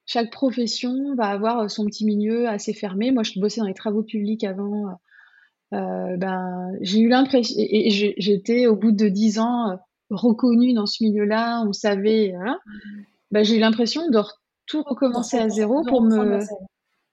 chaque 0.05 0.31
profession 0.31 1.15
va 1.15 1.25
avoir 1.25 1.69
son 1.69 1.85
petit 1.85 2.05
milieu 2.05 2.47
assez 2.47 2.73
fermé. 2.73 3.11
Moi, 3.11 3.23
je 3.23 3.37
bossais 3.41 3.59
dans 3.59 3.67
les 3.67 3.73
travaux 3.73 4.03
publics 4.03 4.45
avant. 4.45 4.97
Ben, 5.71 6.71
j'ai 6.79 6.99
eu 6.99 7.09
l'impression, 7.09 7.55
et, 7.59 8.15
j'étais 8.17 8.67
au 8.67 8.77
bout 8.77 8.93
de 8.93 9.09
dix 9.09 9.37
ans 9.37 9.77
reconnue 10.09 10.71
dans 10.71 10.85
ce 10.85 11.03
milieu-là, 11.03 11.61
on 11.67 11.73
savait. 11.73 12.33
Hein. 12.35 12.57
ben, 13.31 13.43
j'ai 13.43 13.57
eu 13.57 13.59
l'impression 13.59 14.09
de 14.09 14.17
tout 14.67 14.83
recommencer 14.83 15.37
à 15.37 15.49
zéro 15.49 15.83
pour 15.83 16.01
me, 16.01 16.39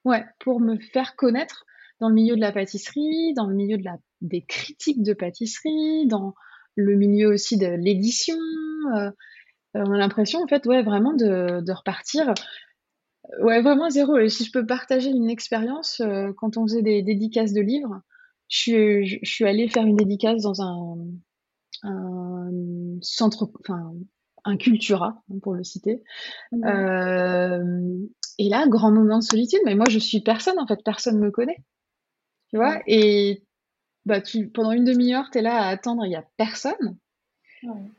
ouais, 0.05 0.25
pour 0.41 0.61
me 0.61 0.79
faire 0.79 1.17
connaître 1.17 1.65
dans 2.01 2.09
le 2.09 2.15
milieu 2.15 2.37
de 2.37 2.41
la 2.41 2.53
pâtisserie, 2.53 3.33
dans 3.35 3.47
le 3.47 3.55
milieu 3.55 3.79
de 3.79 3.85
la, 3.85 3.97
des 4.21 4.43
critiques 4.43 5.03
de 5.03 5.15
pâtisserie, 5.15 6.07
dans 6.07 6.35
le 6.77 6.97
milieu 6.97 7.29
aussi 7.29 7.57
de 7.57 7.67
l'édition. 7.67 8.37
Euh, 8.97 9.11
on 9.75 9.93
a 9.93 9.97
l'impression, 9.97 10.41
en 10.43 10.47
fait, 10.47 10.67
ouais, 10.67 10.83
vraiment 10.83 11.15
de, 11.15 11.61
de 11.61 11.73
repartir. 11.73 12.35
Ouais, 13.41 13.63
vraiment 13.63 13.91
zéro. 13.91 14.19
Et 14.19 14.29
si 14.29 14.45
je 14.45 14.53
peux 14.53 14.67
partager 14.67 15.11
une 15.11 15.31
expérience, 15.31 16.01
euh, 16.01 16.33
quand 16.37 16.57
on 16.57 16.67
faisait 16.67 16.83
des 16.83 17.03
dédicaces 17.03 17.53
de 17.53 17.61
livres, 17.61 18.01
je 18.49 18.59
suis, 18.59 19.07
je, 19.07 19.19
suis 19.31 19.45
allée 19.45 19.69
faire 19.69 19.87
une 19.87 19.97
dédicace 19.97 20.43
dans 20.43 20.61
un, 20.61 20.97
un 21.83 22.51
centre, 23.01 23.51
enfin, 23.61 23.95
un 24.45 24.57
Cultura, 24.57 25.22
pour 25.42 25.55
le 25.55 25.64
citer. 25.64 26.03
Mmh. 26.53 26.64
Euh, 26.64 27.99
et 28.38 28.49
là, 28.49 28.66
grand 28.68 28.90
moment 28.90 29.18
de 29.18 29.24
solitude, 29.24 29.61
mais 29.64 29.74
moi, 29.74 29.86
je 29.88 29.99
suis 29.99 30.20
personne, 30.20 30.59
en 30.59 30.66
fait, 30.66 30.80
personne 30.84 31.18
me 31.18 31.30
connaît. 31.30 31.64
Tu 32.51 32.57
vois? 32.57 32.80
Et 32.86 33.42
bah, 34.05 34.20
tu, 34.20 34.49
pendant 34.49 34.72
une 34.72 34.84
demi-heure, 34.84 35.30
tu 35.30 35.38
es 35.38 35.42
là 35.42 35.62
à 35.62 35.68
attendre, 35.68 36.05
il 36.05 36.11
n'y 36.11 36.16
a 36.16 36.24
personne. 36.36 36.99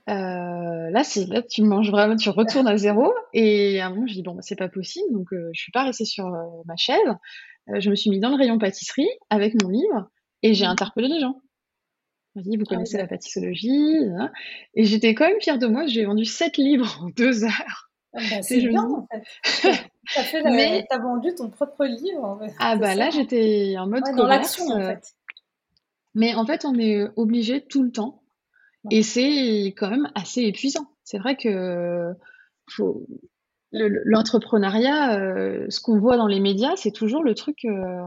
Euh, 0.10 0.90
là, 0.92 1.04
c'est 1.04 1.26
là, 1.26 1.42
tu 1.42 1.64
manges 1.64 1.90
vraiment, 1.90 2.16
tu 2.16 2.30
retournes 2.30 2.68
à 2.68 2.78
zéro. 2.78 3.14
Et 3.34 3.80
à 3.80 3.88
un 3.88 3.90
moment, 3.90 4.08
je 4.08 4.14
dis 4.14 4.22
bon, 4.22 4.36
bah, 4.36 4.42
c'est 4.42 4.56
pas 4.56 4.70
possible. 4.70 5.12
Donc, 5.12 5.34
euh, 5.34 5.50
je 5.54 5.62
suis 5.62 5.72
pas 5.72 5.84
restée 5.84 6.06
sur 6.06 6.28
euh, 6.28 6.44
ma 6.66 6.76
chaise. 6.76 7.00
je 7.68 7.90
me 7.90 7.96
suis 7.96 8.10
mis 8.10 8.20
dans 8.20 8.30
le 8.30 8.36
rayon 8.36 8.60
pâtisserie 8.60 9.10
avec 9.30 9.60
mon 9.64 9.70
livre 9.70 10.10
et 10.44 10.54
j'ai 10.54 10.66
mmh. 10.66 10.70
interpellé 10.70 11.08
les 11.08 11.20
gens. 11.20 11.42
Dit, 12.36 12.58
vous 12.58 12.64
ah 12.68 12.76
connaissez 12.76 12.98
la 12.98 13.08
pâtissologie 13.08 13.98
hein. 14.18 14.32
Et 14.74 14.84
j'étais 14.84 15.16
quand 15.16 15.28
même 15.28 15.40
fière 15.40 15.58
de 15.58 15.68
moi. 15.68 15.86
J'ai 15.88 16.06
vendu 16.06 16.26
sept 16.26 16.58
livres 16.58 17.02
en 17.02 17.10
deux 17.10 17.44
heures. 17.46 17.92
Ah 18.14 18.22
bah, 18.30 18.42
c'est 18.42 18.62
bien, 18.62 18.84
en 18.84 19.08
fait. 19.12 19.90
T'as 20.90 21.00
vendu 21.00 21.34
ton 21.36 21.50
propre 21.50 21.86
livre. 21.86 22.40
Ah 22.60 22.76
bah 22.76 22.96
là, 22.96 23.10
j'étais 23.10 23.76
en 23.78 23.88
mode 23.88 24.04
dans 24.16 24.28
l'action, 24.28 24.66
en 24.68 24.82
fait. 24.82 25.16
Mais 26.14 26.34
en 26.36 26.46
fait, 26.46 26.66
on 26.66 26.78
est 26.80 27.06
obligé 27.18 27.62
tout 27.62 27.84
le 27.84 27.92
temps 27.92 28.22
et 28.92 29.04
c'est 29.04 29.74
quand 29.78 29.90
même 29.90 30.10
assez 30.16 30.42
épuisant. 30.42 30.88
C'est 31.04 31.18
vrai 31.18 31.36
que 31.36 32.14
l'entrepreneuriat, 33.72 35.20
euh, 35.20 35.66
ce 35.70 35.82
qu'on 35.82 36.00
voit 36.00 36.18
dans 36.18 36.28
les 36.28 36.40
médias, 36.40 36.76
c'est 36.76 36.92
toujours 36.92 37.24
le 37.24 37.36
truc 37.36 37.66
euh, 37.66 38.02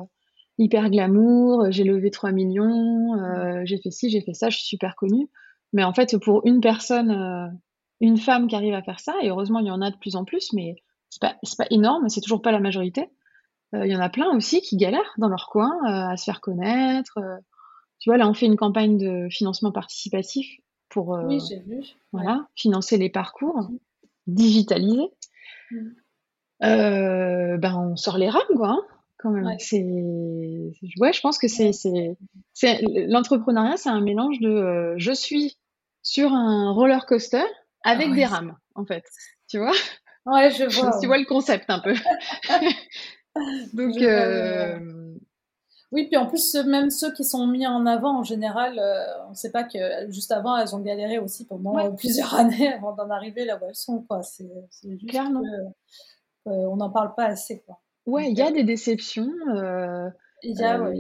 hyper 0.59 0.91
glamour. 0.91 1.67
J'ai 1.71 1.85
levé 1.85 2.11
3 2.11 2.33
millions, 2.33 3.15
euh, 3.15 3.63
j'ai 3.65 3.79
fait 3.79 3.91
ci, 3.91 4.11
j'ai 4.11 4.21
fait 4.21 4.35
ça, 4.35 4.51
je 4.51 4.59
suis 4.59 4.67
super 4.67 4.97
connue. 4.97 5.29
Mais 5.73 5.85
en 5.85 5.93
fait, 5.93 6.17
pour 6.19 6.47
une 6.47 6.61
personne, 6.61 7.59
une 8.01 8.17
femme 8.17 8.49
qui 8.49 8.57
arrive 8.57 8.75
à 8.75 8.83
faire 8.83 9.01
ça, 9.01 9.15
et 9.23 9.29
heureusement 9.29 9.59
il 9.59 9.67
y 9.67 9.71
en 9.71 9.83
a 9.83 9.91
de 9.91 9.97
plus 9.97 10.17
en 10.17 10.25
plus, 10.25 10.53
mais 10.55 10.77
c'est 11.11 11.21
pas, 11.21 11.37
pas 11.59 11.67
énorme, 11.71 12.09
c'est 12.09 12.23
toujours 12.23 12.41
pas 12.41 12.53
la 12.53 12.61
majorité. 12.61 13.11
Il 13.75 13.87
y 13.87 13.95
en 13.95 14.01
a 14.01 14.09
plein 14.09 14.35
aussi 14.35 14.63
qui 14.63 14.79
galèrent 14.79 15.13
dans 15.19 15.29
leur 15.29 15.51
coin 15.51 15.71
à 15.85 16.17
se 16.17 16.25
faire 16.25 16.41
connaître. 16.41 17.19
tu 17.99 18.09
vois, 18.09 18.17
là, 18.17 18.27
on 18.27 18.33
fait 18.33 18.47
une 18.47 18.57
campagne 18.57 18.97
de 18.97 19.29
financement 19.31 19.73
participatif 19.73 20.49
pour 20.89 21.15
euh, 21.15 21.39
voilà, 22.13 22.47
financer 22.57 22.97
les 22.97 23.11
parcours, 23.11 23.69
digitaliser. 24.27 25.11
Mm. 25.71 25.77
Euh, 26.65 27.57
ben 27.57 27.77
on 27.77 27.95
sort 27.95 28.19
les 28.19 28.29
rames 28.29 28.43
quoi 28.57 28.71
hein, 28.71 28.83
quand 29.19 29.31
même 29.31 29.47
c'est 29.59 29.83
ouais 31.01 31.13
je 31.13 31.21
pense 31.21 31.39
que 31.39 31.49
c'est 31.49 31.73
c'est 31.73 32.81
l'entrepreneuriat 33.09 33.77
c'est 33.77 33.89
un 33.89 34.01
mélange 34.01 34.39
de 34.41 34.49
euh, 34.49 34.95
je 34.97 35.13
suis 35.13 35.59
sur 36.03 36.33
un 36.33 36.73
roller 36.73 37.05
coaster 37.07 37.45
avec 37.85 38.15
des 38.15 38.25
rames 38.25 38.57
en 38.75 38.85
fait 38.85 39.05
tu 39.49 39.59
vois? 39.59 39.75
Ouais 40.27 40.51
je 40.51 40.65
vois 40.65 40.99
tu 41.01 41.07
vois 41.07 41.19
le 41.19 41.25
concept 41.25 41.67
un 41.69 41.81
peu 41.81 41.95
donc 43.73 43.97
oui, 45.91 46.07
puis 46.07 46.19
en 46.19 46.27
plus, 46.27 46.55
même 46.55 46.91
ceux 46.91 47.13
qui 47.15 47.25
sont 47.25 47.47
mis 47.47 47.67
en 47.67 47.87
avant, 47.87 48.19
en 48.19 48.23
général, 48.23 48.79
euh, 48.79 49.05
on 49.27 49.31
ne 49.31 49.35
sait 49.35 49.51
pas 49.51 49.65
que 49.65 49.79
juste 50.11 50.31
avant, 50.33 50.57
elles 50.59 50.77
ont 50.77 50.81
galéré 50.81 51.19
aussi 51.19 51.47
pendant 51.47 51.79
euh, 51.79 51.91
plusieurs 51.93 52.35
années 52.35 52.71
avant 52.71 52.93
d'en 52.95 53.09
arriver 53.09 53.47
là 53.47 53.57
où 53.57 53.65
elles 53.67 53.75
sont. 53.75 54.03
Quoi. 54.03 54.23
C'est, 54.23 54.51
juste 54.83 55.09
Clairement. 55.09 55.43
on 56.45 56.77
n'en 56.77 56.91
parle 56.91 57.15
pas 57.15 57.25
assez. 57.25 57.61
Quoi. 57.61 57.81
Ouais, 58.09 58.31
il 58.31 58.39
y 58.39 58.43
a 58.43 58.49
euh, 58.49 58.53
des 58.53 58.65
déceptions. 58.65 59.31
il 60.43 60.57
y 60.59 60.63
a, 60.63 60.93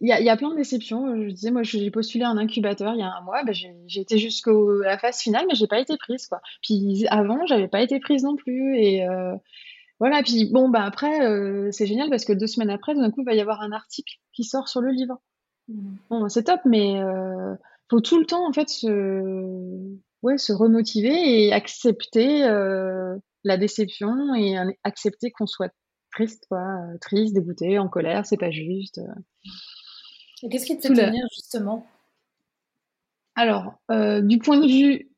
Il 0.00 0.08
y, 0.08 0.30
a, 0.30 0.36
plein 0.36 0.50
de 0.50 0.56
déceptions. 0.56 1.14
Je 1.24 1.30
disais, 1.30 1.50
moi, 1.50 1.62
j'ai 1.62 1.90
postulé 1.90 2.24
un 2.24 2.36
incubateur 2.36 2.94
il 2.94 3.00
y 3.00 3.02
a 3.02 3.12
un 3.12 3.20
mois. 3.22 3.44
Ben, 3.44 3.52
j'ai 3.52 4.00
été 4.00 4.18
jusqu'à 4.18 4.52
la 4.84 4.98
phase 4.98 5.20
finale, 5.20 5.44
mais 5.48 5.54
j'ai 5.54 5.66
pas 5.66 5.80
été 5.80 5.96
prise. 5.96 6.26
Quoi. 6.26 6.40
Puis 6.62 7.06
avant, 7.10 7.46
j'avais 7.46 7.68
pas 7.68 7.82
été 7.82 8.00
prise 8.00 8.22
non 8.22 8.36
plus. 8.36 8.78
Et, 8.78 9.06
voilà, 10.02 10.20
puis 10.24 10.50
bon, 10.50 10.68
bah 10.68 10.82
après, 10.82 11.24
euh, 11.24 11.68
c'est 11.70 11.86
génial 11.86 12.10
parce 12.10 12.24
que 12.24 12.32
deux 12.32 12.48
semaines 12.48 12.70
après, 12.70 12.92
d'un 12.92 13.12
coup, 13.12 13.20
il 13.20 13.24
va 13.24 13.34
y 13.34 13.40
avoir 13.40 13.60
un 13.60 13.70
article 13.70 14.16
qui 14.32 14.42
sort 14.42 14.66
sur 14.66 14.80
le 14.80 14.90
livre. 14.90 15.20
Mmh. 15.68 15.94
Bon, 16.10 16.20
bah, 16.22 16.28
c'est 16.28 16.42
top, 16.42 16.60
mais 16.64 17.00
euh, 17.00 17.54
faut 17.88 18.00
tout 18.00 18.18
le 18.18 18.26
temps, 18.26 18.44
en 18.44 18.52
fait, 18.52 18.68
se, 18.68 19.94
ouais, 20.22 20.38
se 20.38 20.52
remotiver 20.52 21.44
et 21.46 21.52
accepter 21.52 22.42
euh, 22.42 23.16
la 23.44 23.56
déception 23.56 24.34
et 24.34 24.56
accepter 24.82 25.30
qu'on 25.30 25.46
soit 25.46 25.72
triste, 26.12 26.46
quoi, 26.48 26.60
euh, 26.60 26.98
triste, 27.00 27.34
dégoûté, 27.34 27.78
en 27.78 27.88
colère, 27.88 28.26
c'est 28.26 28.36
pas 28.36 28.50
juste. 28.50 29.00
Et 30.42 30.48
qu'est-ce 30.48 30.66
qui 30.66 30.76
te 30.78 30.88
fait 30.88 30.94
tenir, 30.94 31.24
justement? 31.34 31.86
Alors, 33.34 33.74
du 33.88 34.38
point 34.38 34.58
de 34.58 34.66
vue 34.66 35.10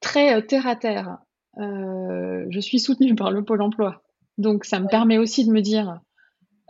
très 0.00 0.46
terre 0.46 0.66
à 0.66 0.76
terre, 0.76 1.18
je 1.56 2.60
suis 2.60 2.78
soutenue 2.78 3.14
par 3.14 3.30
le 3.30 3.44
Pôle 3.44 3.62
emploi. 3.62 4.02
Donc 4.38 4.64
ça 4.64 4.80
me 4.80 4.88
permet 4.88 5.18
aussi 5.18 5.44
de 5.44 5.52
me 5.52 5.60
dire, 5.60 6.00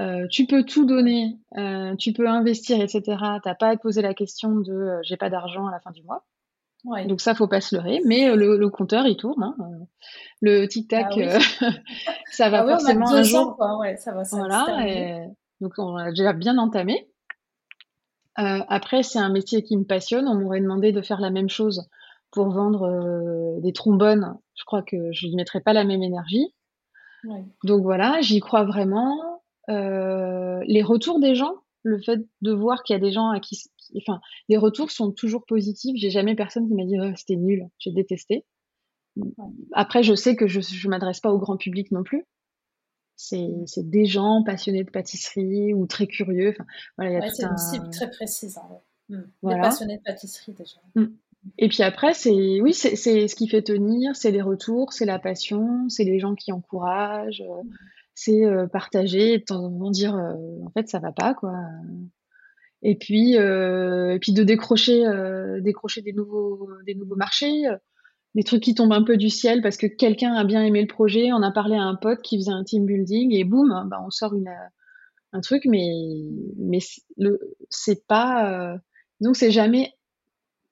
euh, 0.00 0.26
tu 0.28 0.46
peux 0.46 0.64
tout 0.64 0.86
donner, 0.86 1.38
euh, 1.58 1.94
tu 1.96 2.12
peux 2.12 2.28
investir, 2.28 2.80
etc. 2.80 3.02
T'as 3.42 3.54
pas 3.54 3.68
à 3.68 3.76
te 3.76 3.82
poser 3.82 4.00
la 4.00 4.14
question 4.14 4.56
de 4.56 4.72
euh, 4.72 5.00
j'ai 5.02 5.16
pas 5.16 5.28
d'argent 5.28 5.66
à 5.66 5.70
la 5.70 5.80
fin 5.80 5.90
du 5.90 6.02
mois. 6.02 6.24
Donc 6.84 7.20
ça, 7.20 7.34
faut 7.34 7.48
pas 7.48 7.60
se 7.60 7.74
leurrer. 7.74 8.00
Mais 8.06 8.34
le, 8.34 8.68
compteur, 8.68 9.06
il 9.06 9.16
tourne. 9.16 9.42
Hein. 9.42 9.56
Le 10.40 10.66
tic-tac, 10.66 11.18
ah 11.18 11.38
ça 12.30 12.48
va 12.48 12.62
ah 12.62 12.68
forcément 12.68 13.10
un 13.10 13.22
jour. 13.22 13.56
Quoi. 13.56 13.78
Ouais, 13.78 13.96
ça 13.96 14.12
va, 14.12 14.22
voilà. 14.30 15.26
donc 15.60 15.74
on 15.78 15.96
a 15.96 16.10
déjà 16.10 16.32
bien 16.32 16.56
entamé. 16.58 17.08
après, 18.36 19.02
c'est 19.02 19.18
un 19.18 19.28
métier 19.30 19.62
qui 19.62 19.76
me 19.76 19.84
passionne. 19.84 20.26
On 20.28 20.34
m'aurait 20.34 20.60
demandé 20.60 20.92
de 20.92 21.02
faire 21.02 21.20
la 21.20 21.30
même 21.30 21.50
chose 21.50 21.88
pour 22.30 22.50
vendre 22.50 23.60
des 23.60 23.72
trombones. 23.72 24.34
Je 24.54 24.64
crois 24.64 24.82
que 24.82 25.12
je 25.12 25.26
n'y 25.26 25.36
mettrais 25.36 25.60
pas 25.60 25.72
la 25.72 25.84
même 25.84 26.02
énergie. 26.02 26.54
Donc 27.64 27.82
voilà, 27.82 28.20
j'y 28.22 28.40
crois 28.40 28.64
vraiment. 28.64 29.42
les 29.68 30.82
retours 30.82 31.20
des 31.20 31.34
gens, 31.34 31.54
le 31.82 32.00
fait 32.00 32.20
de 32.40 32.52
voir 32.52 32.82
qu'il 32.82 32.94
y 32.94 32.98
a 32.98 33.00
des 33.00 33.12
gens 33.12 33.28
à 33.28 33.40
qui, 33.40 33.70
enfin, 33.96 34.20
les 34.48 34.56
retours 34.56 34.90
sont 34.90 35.12
toujours 35.12 35.44
positifs. 35.46 35.96
J'ai 35.96 36.10
jamais 36.10 36.34
personne 36.34 36.68
qui 36.68 36.74
m'a 36.74 36.84
dit 36.84 36.98
oh, 37.00 37.12
c'était 37.16 37.36
nul, 37.36 37.68
j'ai 37.78 37.92
détesté. 37.92 38.44
Après, 39.72 40.02
je 40.02 40.14
sais 40.14 40.36
que 40.36 40.46
je 40.46 40.58
ne 40.58 40.90
m'adresse 40.90 41.20
pas 41.20 41.32
au 41.32 41.38
grand 41.38 41.56
public 41.56 41.90
non 41.90 42.02
plus. 42.02 42.24
C'est 43.16 43.90
des 43.90 44.06
gens 44.06 44.42
passionnés 44.44 44.82
de 44.82 44.90
pâtisserie 44.90 45.74
ou 45.74 45.86
très 45.86 46.06
curieux. 46.06 46.50
Enfin, 46.50 46.64
voilà, 46.96 47.28
c'est 47.30 47.44
une 47.44 47.58
cible 47.58 47.90
très 47.90 48.10
précise. 48.10 48.56
Hein, 48.56 48.78
mmh. 49.10 49.48
Des 49.48 49.60
passionnés 49.60 49.98
de 49.98 50.02
pâtisserie 50.02 50.54
déjà. 50.54 50.80
Mmh. 50.94 51.06
Et 51.58 51.68
puis 51.68 51.82
après, 51.82 52.14
c'est 52.14 52.60
oui, 52.60 52.74
c'est 52.74 52.96
ce 52.96 53.34
qui 53.34 53.48
fait 53.48 53.62
tenir, 53.62 54.14
c'est 54.16 54.30
les 54.30 54.42
retours, 54.42 54.92
c'est 54.92 55.06
la 55.06 55.18
passion, 55.18 55.88
c'est 55.88 56.04
les 56.04 56.18
gens 56.18 56.34
qui 56.34 56.52
encouragent, 56.52 57.42
euh, 57.42 57.62
c'est 58.14 58.44
euh, 58.44 58.66
partager, 58.66 59.38
de 59.38 59.44
temps 59.44 59.64
en 59.64 59.70
temps 59.70 59.90
dire 59.90 60.14
euh, 60.14 60.34
en 60.66 60.70
fait 60.70 60.88
ça 60.88 60.98
va 60.98 61.12
pas 61.12 61.34
quoi. 61.34 61.54
Et 62.82 62.96
puis 62.96 63.34
et 63.34 64.18
puis 64.20 64.32
de 64.32 64.42
décrocher 64.42 65.04
décrocher 65.60 66.02
des 66.02 66.12
nouveaux 66.12 66.68
des 66.86 66.94
nouveaux 66.94 67.16
marchés 67.16 67.66
des 68.34 68.44
trucs 68.44 68.62
qui 68.62 68.74
tombent 68.74 68.92
un 68.92 69.02
peu 69.02 69.16
du 69.16 69.28
ciel 69.28 69.60
parce 69.62 69.76
que 69.76 69.86
quelqu'un 69.86 70.34
a 70.34 70.44
bien 70.44 70.62
aimé 70.64 70.80
le 70.80 70.86
projet, 70.86 71.32
on 71.32 71.42
a 71.42 71.50
parlé 71.50 71.76
à 71.76 71.82
un 71.82 71.96
pote 71.96 72.22
qui 72.22 72.38
faisait 72.38 72.52
un 72.52 72.64
team 72.64 72.86
building 72.86 73.34
et 73.34 73.44
boum, 73.44 73.88
bah 73.88 74.00
on 74.04 74.10
sort 74.10 74.34
une, 74.34 74.48
euh, 74.48 74.68
un 75.32 75.40
truc, 75.40 75.64
mais 75.66 75.88
mais 76.56 76.78
le 77.16 77.40
c'est 77.70 78.06
pas 78.06 78.72
euh, 78.72 78.78
donc 79.20 79.36
c'est 79.36 79.50
jamais 79.50 79.94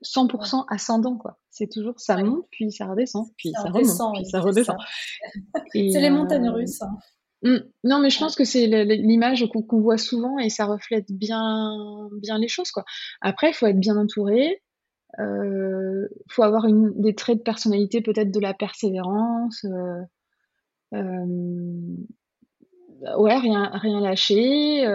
100% 0.04 0.66
ascendant 0.68 1.16
quoi. 1.16 1.38
C'est 1.50 1.68
toujours 1.68 1.98
ça 1.98 2.22
monte 2.22 2.46
puis 2.50 2.70
ça 2.70 2.86
redescend 2.86 3.26
puis 3.36 3.50
ça, 3.50 3.62
remonte 3.70 4.14
puis 4.14 4.26
ça 4.26 4.40
redescend. 4.40 4.76
C'est 5.72 6.00
les 6.00 6.11
montagnes 6.11 6.48
euh, 6.48 6.52
russes. 6.52 6.80
Hein. 6.82 6.96
Mmh. 7.43 7.59
Non, 7.84 8.01
mais 8.01 8.11
je 8.11 8.18
pense 8.18 8.34
que 8.34 8.45
c'est 8.45 8.66
l'image 8.66 9.47
qu'on 9.49 9.80
voit 9.80 9.99
souvent 9.99 10.39
et 10.39 10.51
ça 10.51 10.66
reflète 10.66 11.07
bien, 11.11 12.09
bien 12.20 12.39
les 12.39 12.49
choses, 12.49 12.70
quoi. 12.70 12.84
Après, 13.20 13.51
il 13.51 13.55
faut 13.55 13.66
être 13.66 13.78
bien 13.78 13.97
entouré, 13.97 14.61
euh, 15.20 16.09
faut 16.28 16.43
avoir 16.43 16.66
une, 16.66 17.01
des 17.01 17.14
traits 17.14 17.39
de 17.39 17.43
personnalité, 17.43 18.01
peut-être 18.01 18.30
de 18.30 18.41
la 18.41 18.55
persévérance. 18.55 19.64
Euh, 19.64 20.03
euh, 20.95 21.97
ouais, 23.16 23.36
rien, 23.39 23.70
rien 23.72 24.01
lâcher. 24.01 24.86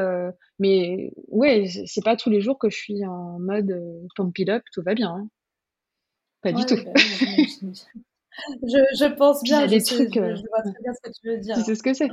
Mais 0.59 1.11
ouais, 1.29 1.65
c'est 1.85 2.03
pas 2.03 2.15
tous 2.15 2.29
les 2.29 2.41
jours 2.41 2.59
que 2.59 2.69
je 2.69 2.77
suis 2.77 3.05
en 3.05 3.39
mode 3.39 3.73
pump 4.15 4.37
it 4.37 4.49
up, 4.49 4.63
tout 4.71 4.83
va 4.83 4.93
bien. 4.93 5.09
Hein. 5.11 5.27
Pas 6.41 6.51
du 6.51 6.65
tout. 6.65 6.75
Je, 8.63 8.77
je, 8.99 9.15
pense 9.15 9.43
bien. 9.43 9.59
Il 9.59 9.71
y 9.71 9.75
a 9.75 9.77
des 9.77 9.83
trucs. 9.83 10.15
Je, 10.15 10.47
vois 10.49 10.61
très 10.61 10.81
bien 10.81 10.93
ce 10.93 11.01
que 11.01 11.13
tu 11.13 11.27
veux 11.29 11.37
dire. 11.37 11.55
Tu 11.55 11.61
sais 11.63 11.75
ce 11.75 11.83
que 11.83 11.93
c'est. 11.93 12.09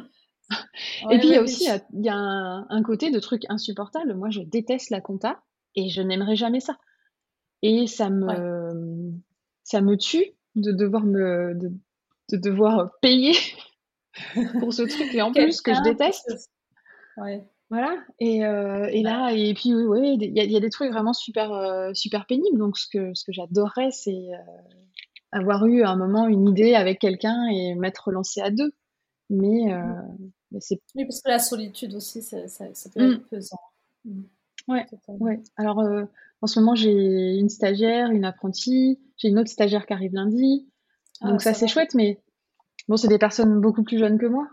Et 1.11 1.19
puis 1.19 1.29
il 1.29 1.35
y 1.35 1.37
a 1.37 1.43
aussi 1.43 1.69
il 1.93 2.05
y 2.05 2.09
a 2.09 2.15
un, 2.15 2.67
un, 2.69 2.83
côté 2.83 3.11
de 3.11 3.19
truc 3.19 3.43
insupportable. 3.49 4.15
Moi, 4.15 4.31
je 4.31 4.41
déteste 4.41 4.91
la 4.91 5.01
compta 5.01 5.43
et 5.77 5.89
je 5.89 6.03
n'aimerais 6.03 6.37
jamais 6.37 6.61
ça. 6.61 6.79
Et 7.63 7.87
ça 7.87 8.11
me, 8.11 9.13
ça 9.65 9.81
me 9.81 9.97
tue 9.97 10.25
de 10.57 10.73
devoir 10.73 11.05
me, 11.05 11.55
de, 11.55 11.71
de 12.33 12.37
devoir 12.37 12.91
payer 13.01 13.35
pour 14.61 14.73
ce 14.73 14.83
truc 14.83 15.15
et 15.15 15.23
en 15.23 15.33
plus 15.33 15.61
que 15.61 15.75
je 15.75 15.83
déteste. 15.83 16.51
Ouais. 17.17 17.45
Voilà. 17.71 17.97
Et, 18.19 18.45
euh, 18.45 18.89
et 18.91 19.03
là, 19.03 19.31
et 19.33 19.55
puis 19.55 19.73
oui, 19.75 20.19
il 20.21 20.37
y, 20.37 20.41
a, 20.41 20.45
y, 20.45 20.57
a 20.57 20.61
des 20.61 20.71
trucs 20.71 20.91
vraiment 20.91 21.13
super, 21.13 21.53
euh, 21.53 21.93
super 21.95 22.27
pénibles. 22.27 22.59
Donc 22.59 22.77
ce 22.77 22.89
que, 22.89 23.15
ce 23.15 23.25
que 23.25 23.33
j'adorerais, 23.33 23.93
c'est 23.93 24.11
euh, 24.11 24.71
avoir 25.31 25.65
eu 25.67 25.83
à 25.83 25.91
un 25.91 25.97
moment 25.97 26.27
une 26.27 26.49
idée 26.49 26.75
avec 26.75 26.99
quelqu'un 26.99 27.47
et 27.47 27.77
m'être 27.77 28.11
lancé 28.11 28.41
à 28.41 28.51
deux. 28.51 28.73
Mais, 29.29 29.73
euh, 29.73 29.83
mais 30.53 30.61
c'est. 30.61 30.81
Oui, 30.95 31.05
parce 31.05 31.21
que 31.21 31.29
la 31.29 31.39
solitude 31.39 31.95
aussi, 31.95 32.23
ça, 32.23 32.49
ça, 32.49 32.67
peut 32.95 33.09
mmh. 33.09 33.13
être 33.13 33.29
pesant. 33.29 33.61
Mmh. 34.05 34.23
Ouais, 34.69 34.87
ouais. 35.09 35.41
Alors, 35.57 35.81
euh, 35.81 36.05
en 36.43 36.47
ce 36.47 36.61
moment, 36.61 36.75
j'ai 36.75 37.37
une 37.37 37.49
stagiaire, 37.49 38.11
une 38.11 38.25
apprentie, 38.25 38.99
j'ai 39.17 39.29
une 39.29 39.39
autre 39.39 39.51
stagiaire 39.51 39.87
qui 39.87 39.93
arrive 39.93 40.15
lundi. 40.15 40.69
Ah, 41.21 41.31
Donc 41.31 41.43
ça, 41.43 41.55
c'est 41.55 41.69
chouette, 41.69 41.95
mais 41.95 42.21
bon, 42.89 42.97
c'est 42.97 43.09
des 43.09 43.19
personnes 43.19 43.61
beaucoup 43.61 43.83
plus 43.83 43.99
jeunes 43.99 44.19
que 44.19 44.27
moi. 44.27 44.49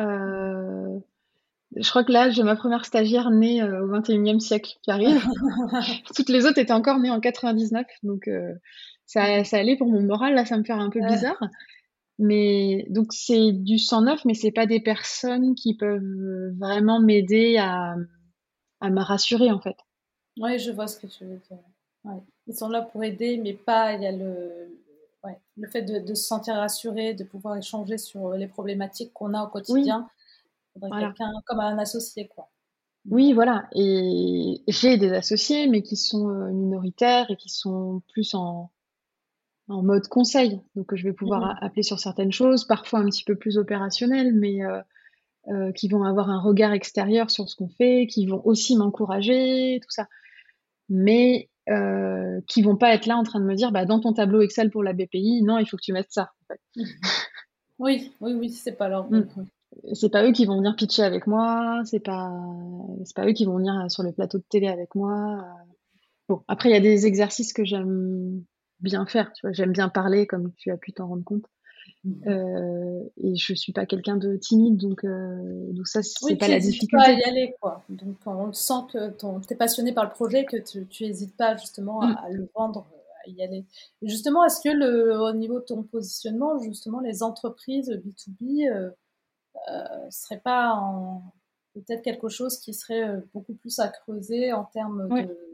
Euh, 0.00 0.98
je 1.76 1.88
crois 1.88 2.04
que 2.04 2.12
là, 2.12 2.30
j'ai 2.30 2.42
ma 2.42 2.56
première 2.56 2.84
stagiaire 2.84 3.30
née 3.30 3.62
euh, 3.62 3.84
au 3.84 3.88
21e 3.88 4.40
siècle 4.40 4.72
qui 4.82 4.90
arrive. 4.90 5.22
Toutes 6.14 6.28
les 6.28 6.46
autres 6.46 6.58
étaient 6.58 6.72
encore 6.72 6.98
nées 6.98 7.10
en 7.10 7.20
99, 7.20 7.86
donc 8.02 8.28
ça, 9.06 9.44
ça 9.44 9.58
allait 9.58 9.76
pour 9.76 9.88
mon 9.88 10.02
moral. 10.02 10.34
Là, 10.34 10.44
ça 10.44 10.56
me 10.56 10.64
fait 10.64 10.72
un 10.72 10.90
peu 10.90 11.00
bizarre. 11.00 11.42
Mais 12.22 12.86
donc 12.88 13.12
c'est 13.12 13.50
du 13.50 13.78
109, 13.78 14.24
mais 14.24 14.34
c'est 14.34 14.52
pas 14.52 14.66
des 14.66 14.78
personnes 14.78 15.56
qui 15.56 15.76
peuvent 15.76 16.54
vraiment 16.56 17.00
m'aider 17.00 17.56
à, 17.58 17.96
à 18.80 18.90
me 18.90 19.02
rassurer 19.02 19.50
en 19.50 19.60
fait. 19.60 19.74
Oui, 20.38 20.56
je 20.60 20.70
vois 20.70 20.86
ce 20.86 21.00
que 21.00 21.08
tu 21.08 21.24
veux 21.24 21.40
dire. 21.50 22.14
Ils 22.46 22.54
sont 22.54 22.68
là 22.68 22.82
pour 22.82 23.02
aider, 23.02 23.38
mais 23.38 23.54
pas, 23.54 23.94
il 23.94 24.02
y 24.02 24.06
a 24.06 24.12
le, 24.12 24.78
ouais, 25.24 25.36
le 25.56 25.68
fait 25.68 25.82
de, 25.82 25.98
de, 25.98 26.14
se 26.14 26.22
sentir 26.22 26.54
rassuré, 26.54 27.12
de 27.12 27.24
pouvoir 27.24 27.56
échanger 27.56 27.98
sur 27.98 28.34
les 28.34 28.46
problématiques 28.46 29.12
qu'on 29.12 29.34
a 29.34 29.42
au 29.42 29.48
quotidien. 29.48 30.08
Il 30.76 30.80
faudrait 30.80 31.02
quelqu'un 31.02 31.32
comme 31.46 31.58
un 31.58 31.78
associé, 31.78 32.28
quoi. 32.28 32.48
Oui, 33.10 33.32
voilà. 33.32 33.68
Et 33.74 34.62
j'ai 34.68 34.96
des 34.96 35.12
associés, 35.12 35.66
mais 35.66 35.82
qui 35.82 35.96
sont 35.96 36.28
euh, 36.28 36.52
minoritaires 36.52 37.28
et 37.30 37.36
qui 37.36 37.48
sont 37.48 38.00
plus 38.12 38.32
en, 38.34 38.70
en 39.68 39.82
mode 39.82 40.06
conseil. 40.08 40.60
Donc, 40.74 40.94
je 40.94 41.02
vais 41.02 41.12
pouvoir 41.12 41.40
mmh 41.40 41.58
appeler 41.60 41.82
sur 41.82 41.98
certaines 41.98 42.32
choses, 42.32 42.66
parfois 42.66 43.00
un 43.00 43.06
petit 43.06 43.24
peu 43.24 43.36
plus 43.36 43.58
opérationnelles, 43.58 44.34
mais 44.34 44.64
euh, 44.64 44.80
euh, 45.48 45.72
qui 45.72 45.88
vont 45.88 46.04
avoir 46.04 46.30
un 46.30 46.40
regard 46.40 46.72
extérieur 46.72 47.30
sur 47.30 47.48
ce 47.48 47.56
qu'on 47.56 47.68
fait, 47.68 48.06
qui 48.06 48.26
vont 48.26 48.42
aussi 48.44 48.76
m'encourager, 48.76 49.78
tout 49.82 49.90
ça 49.90 50.06
mais 50.92 51.48
euh, 51.70 52.40
qui 52.46 52.62
vont 52.62 52.76
pas 52.76 52.94
être 52.94 53.06
là 53.06 53.16
en 53.16 53.22
train 53.22 53.40
de 53.40 53.46
me 53.46 53.54
dire 53.54 53.72
bah, 53.72 53.86
dans 53.86 53.98
ton 53.98 54.12
tableau 54.12 54.42
Excel 54.42 54.70
pour 54.70 54.82
la 54.82 54.92
BPI, 54.92 55.42
non, 55.42 55.58
il 55.58 55.66
faut 55.66 55.76
que 55.76 55.82
tu 55.82 55.92
mettes 55.92 56.10
ça. 56.12 56.32
Oui, 57.78 58.12
oui, 58.20 58.34
oui, 58.34 58.50
c'est 58.50 58.76
pas 58.76 58.88
leur 58.88 59.10
mm. 59.10 59.26
C'est 59.94 60.10
pas 60.10 60.24
eux 60.24 60.30
qui 60.32 60.44
vont 60.44 60.58
venir 60.58 60.76
pitcher 60.76 61.02
avec 61.02 61.26
moi, 61.26 61.80
c'est 61.84 61.98
pas, 61.98 62.30
c'est 63.04 63.16
pas 63.16 63.26
eux 63.26 63.32
qui 63.32 63.44
vont 63.44 63.56
venir 63.56 63.90
sur 63.90 64.02
le 64.02 64.12
plateau 64.12 64.38
de 64.38 64.44
télé 64.48 64.68
avec 64.68 64.94
moi. 64.94 65.44
Bon, 66.28 66.42
après, 66.46 66.68
il 66.68 66.72
y 66.72 66.76
a 66.76 66.80
des 66.80 67.06
exercices 67.06 67.52
que 67.52 67.64
j'aime 67.64 68.44
bien 68.82 69.06
faire, 69.06 69.32
tu 69.32 69.46
vois, 69.46 69.52
j'aime 69.52 69.72
bien 69.72 69.88
parler, 69.88 70.26
comme 70.26 70.52
tu 70.56 70.70
as 70.70 70.76
pu 70.76 70.92
t'en 70.92 71.08
rendre 71.08 71.24
compte. 71.24 71.46
Mmh. 72.04 72.28
Euh, 72.28 73.04
et 73.16 73.36
je 73.36 73.54
suis 73.54 73.72
pas 73.72 73.86
quelqu'un 73.86 74.16
de 74.16 74.36
timide, 74.36 74.76
donc, 74.76 75.04
euh, 75.04 75.72
donc 75.72 75.86
ça, 75.86 76.02
c'est 76.02 76.36
pas 76.36 76.48
la 76.48 76.58
difficulté. 76.58 76.96
Pas 76.96 77.10
à 77.10 77.12
y 77.12 77.22
aller, 77.22 77.54
quoi. 77.60 77.84
Donc 77.88 78.16
on 78.26 78.52
sent 78.52 78.86
que 78.92 79.10
tu 79.10 79.54
es 79.54 79.56
passionné 79.56 79.92
par 79.92 80.04
le 80.04 80.10
projet, 80.10 80.44
que 80.44 80.56
tu 80.56 81.04
n'hésites 81.04 81.36
pas 81.36 81.56
justement 81.56 82.00
à, 82.00 82.28
mmh. 82.28 82.32
le 82.32 82.48
vendre, 82.54 82.86
à 83.24 83.30
y 83.30 83.42
aller. 83.42 83.64
Et 84.02 84.08
justement, 84.08 84.44
est-ce 84.44 84.60
que 84.60 84.74
le, 84.74 85.16
au 85.16 85.32
niveau 85.32 85.60
de 85.60 85.64
ton 85.64 85.84
positionnement, 85.84 86.58
justement, 86.60 87.00
les 87.00 87.22
entreprises 87.22 87.90
B2B 87.90 88.68
euh, 88.68 88.90
euh, 89.70 90.10
seraient 90.10 90.40
pas 90.40 90.72
en 90.72 91.22
peut-être 91.74 92.02
quelque 92.02 92.28
chose 92.28 92.58
qui 92.58 92.74
serait 92.74 93.22
beaucoup 93.32 93.54
plus 93.54 93.78
à 93.78 93.88
creuser 93.88 94.52
en 94.52 94.64
termes 94.64 95.08
de, 95.08 95.51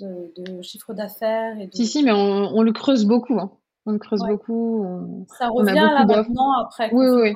de, 0.00 0.62
chiffre 0.62 0.94
d'affaires 0.94 1.58
et 1.58 1.68
Si, 1.72 1.86
si, 1.86 2.02
mais 2.02 2.12
on, 2.12 2.56
on 2.56 2.62
le 2.62 2.72
creuse 2.72 3.04
beaucoup. 3.04 3.38
Hein 3.38 3.50
on 3.86 3.98
creuse 3.98 4.22
beaucoup. 4.26 5.26
ça 5.38 5.48
revient 5.48 5.74
là 5.74 6.04
maintenant 6.06 6.52
après. 6.52 6.90
Oui, 6.92 7.06
oui. 7.08 7.34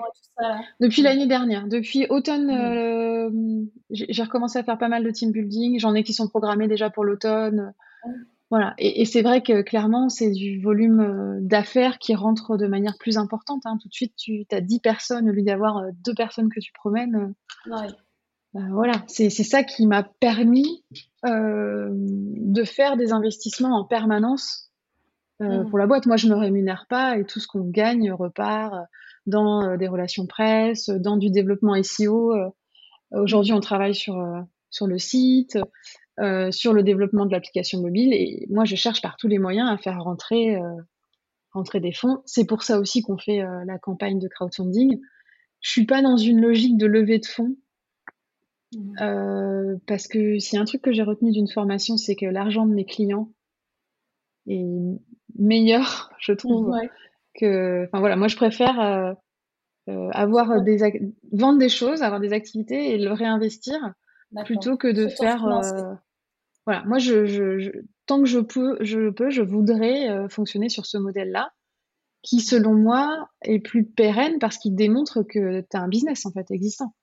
Depuis 0.80 1.02
l'année 1.02 1.26
dernière, 1.26 1.66
depuis 1.68 2.06
automne, 2.08 2.50
euh, 2.50 3.30
j'ai 3.90 4.22
recommencé 4.22 4.58
à 4.58 4.64
faire 4.64 4.78
pas 4.78 4.88
mal 4.88 5.04
de 5.04 5.10
team 5.10 5.32
building. 5.32 5.78
J'en 5.78 5.94
ai 5.94 6.02
qui 6.02 6.12
sont 6.12 6.28
programmés 6.28 6.68
déjà 6.68 6.90
pour 6.90 7.04
l'automne. 7.04 7.72
Voilà. 8.50 8.74
Et, 8.78 9.04
c'est 9.04 9.22
vrai 9.22 9.42
que 9.42 9.62
clairement, 9.62 10.08
c'est 10.08 10.30
du 10.30 10.60
volume 10.60 11.00
euh, 11.00 11.38
d'affaires 11.40 11.98
qui 11.98 12.14
rentre 12.14 12.56
de 12.56 12.66
manière 12.66 12.94
plus 13.00 13.16
importante. 13.16 13.62
Hein. 13.64 13.78
Tout 13.80 13.88
de 13.88 13.94
suite, 13.94 14.14
tu 14.16 14.46
as 14.52 14.60
10 14.60 14.80
personnes 14.80 15.28
au 15.28 15.32
lieu 15.32 15.42
d'avoir 15.42 15.78
euh, 15.78 15.90
deux 16.04 16.14
personnes 16.14 16.50
que 16.50 16.60
tu 16.60 16.70
promènes. 16.72 17.34
Ouais. 17.66 17.88
Bah, 18.54 18.60
voilà, 18.70 19.02
c'est 19.08 19.30
ça 19.30 19.64
qui 19.64 19.86
m'a 19.86 20.04
permis 20.20 20.84
de 21.24 22.64
faire 22.64 22.96
des 22.96 23.12
investissements 23.12 23.76
en 23.76 23.84
permanence 23.84 24.70
euh, 25.42 25.64
mmh. 25.64 25.70
pour 25.70 25.78
la 25.78 25.86
boîte. 25.86 26.06
Moi, 26.06 26.16
je 26.16 26.28
me 26.28 26.36
rémunère 26.36 26.86
pas 26.88 27.18
et 27.18 27.24
tout 27.24 27.40
ce 27.40 27.48
qu'on 27.48 27.64
gagne 27.64 28.12
repart 28.12 28.72
euh, 28.72 28.78
dans 29.26 29.64
euh, 29.64 29.76
des 29.76 29.88
relations 29.88 30.26
presse, 30.26 30.88
dans 30.88 31.16
du 31.16 31.30
développement 31.30 31.80
SEO. 31.82 32.32
Aujourd'hui, 33.10 33.52
on 33.52 33.60
travaille 33.60 33.94
sur 33.94 34.16
sur 34.70 34.88
le 34.88 34.98
site, 34.98 35.56
sur 36.50 36.72
le 36.72 36.82
développement 36.82 37.26
de 37.26 37.32
l'application 37.32 37.80
mobile 37.80 38.12
et 38.12 38.46
moi, 38.50 38.64
je 38.64 38.74
cherche 38.74 39.02
par 39.02 39.16
tous 39.16 39.28
les 39.28 39.38
moyens 39.38 39.70
à 39.70 39.76
faire 39.76 40.02
rentrer 40.02 40.58
rentrer 41.52 41.78
des 41.78 41.92
fonds. 41.92 42.22
C'est 42.26 42.44
pour 42.44 42.64
ça 42.64 42.80
aussi 42.80 43.02
qu'on 43.02 43.16
fait 43.16 43.44
la 43.66 43.78
campagne 43.78 44.18
de 44.18 44.26
crowdfunding. 44.26 44.98
Je 45.60 45.70
suis 45.70 45.86
pas 45.86 46.02
dans 46.02 46.16
une 46.16 46.40
logique 46.40 46.76
de 46.76 46.86
levée 46.86 47.20
de 47.20 47.26
fonds. 47.26 47.56
Mmh. 48.76 49.78
parce 49.86 50.08
que 50.08 50.38
s'il 50.38 50.56
y 50.56 50.58
a 50.58 50.62
un 50.62 50.64
truc 50.64 50.82
que 50.82 50.92
j'ai 50.92 51.02
retenu 51.02 51.32
d'une 51.32 51.48
formation, 51.48 51.96
c'est 51.96 52.16
que 52.16 52.26
l'argent 52.26 52.66
de 52.66 52.74
mes 52.74 52.84
clients 52.84 53.30
est 54.46 54.64
meilleur, 55.38 56.10
je 56.18 56.32
trouve, 56.32 56.72
que. 57.34 57.84
Enfin 57.84 58.00
voilà, 58.00 58.16
moi 58.16 58.28
je 58.28 58.36
préfère 58.36 59.16
avoir 59.86 60.62
des 60.62 60.78
vendre 61.32 61.58
des 61.58 61.68
choses, 61.68 62.02
avoir 62.02 62.20
des 62.20 62.32
activités 62.32 62.92
et 62.92 62.98
le 62.98 63.12
réinvestir 63.12 63.78
plutôt 64.44 64.76
que 64.76 64.88
de 64.88 65.08
faire. 65.08 65.42
voilà, 66.66 66.84
moi 66.84 66.98
je, 66.98 67.82
tant 68.06 68.20
que 68.20 68.28
je 68.28 68.40
peux, 68.40 68.76
je 68.80 69.10
peux, 69.10 69.30
je 69.30 69.42
voudrais 69.42 70.28
fonctionner 70.28 70.68
sur 70.68 70.86
ce 70.86 70.98
modèle-là 70.98 71.52
qui, 72.24 72.40
selon 72.40 72.74
moi, 72.74 73.28
est 73.42 73.60
plus 73.60 73.84
pérenne 73.84 74.38
parce 74.40 74.56
qu'il 74.56 74.74
démontre 74.74 75.22
que 75.22 75.60
tu 75.60 75.76
as 75.76 75.80
un 75.80 75.88
business 75.88 76.26
en 76.26 76.32
fait 76.32 76.50
existant. 76.50 76.94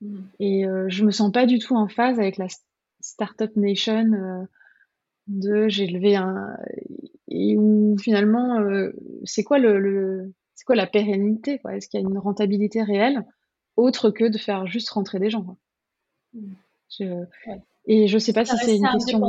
Mm. 0.00 0.20
Et 0.40 0.66
euh, 0.66 0.86
je 0.88 1.04
me 1.04 1.10
sens 1.10 1.32
pas 1.32 1.46
du 1.46 1.58
tout 1.58 1.74
en 1.76 1.88
phase 1.88 2.18
avec 2.18 2.36
la 2.36 2.46
Startup 3.00 3.54
Nation 3.56 4.12
euh, 4.12 4.44
de 5.26 5.68
j'ai 5.68 5.86
levé 5.86 6.16
un 6.16 6.56
et 7.28 7.56
où 7.56 7.96
finalement 7.98 8.60
euh, 8.60 8.92
c'est 9.24 9.42
quoi 9.42 9.58
le, 9.58 10.32
c'est 10.54 10.64
quoi 10.64 10.76
la 10.76 10.86
pérennité 10.86 11.58
quoi? 11.58 11.76
Est-ce 11.76 11.88
qu'il 11.88 12.00
y 12.00 12.04
a 12.04 12.08
une 12.08 12.18
rentabilité 12.18 12.82
réelle 12.82 13.24
autre 13.76 14.10
que 14.10 14.24
de 14.24 14.38
faire 14.38 14.66
juste 14.66 14.90
rentrer 14.90 15.18
des 15.18 15.30
gens 15.30 15.42
quoi? 15.42 15.56
Mm. 16.34 17.24
Et 17.86 18.06
je 18.06 18.18
sais 18.18 18.32
pas 18.32 18.44
si 18.44 18.56
c'est 18.58 18.76
une 18.76 18.88
question. 18.92 19.20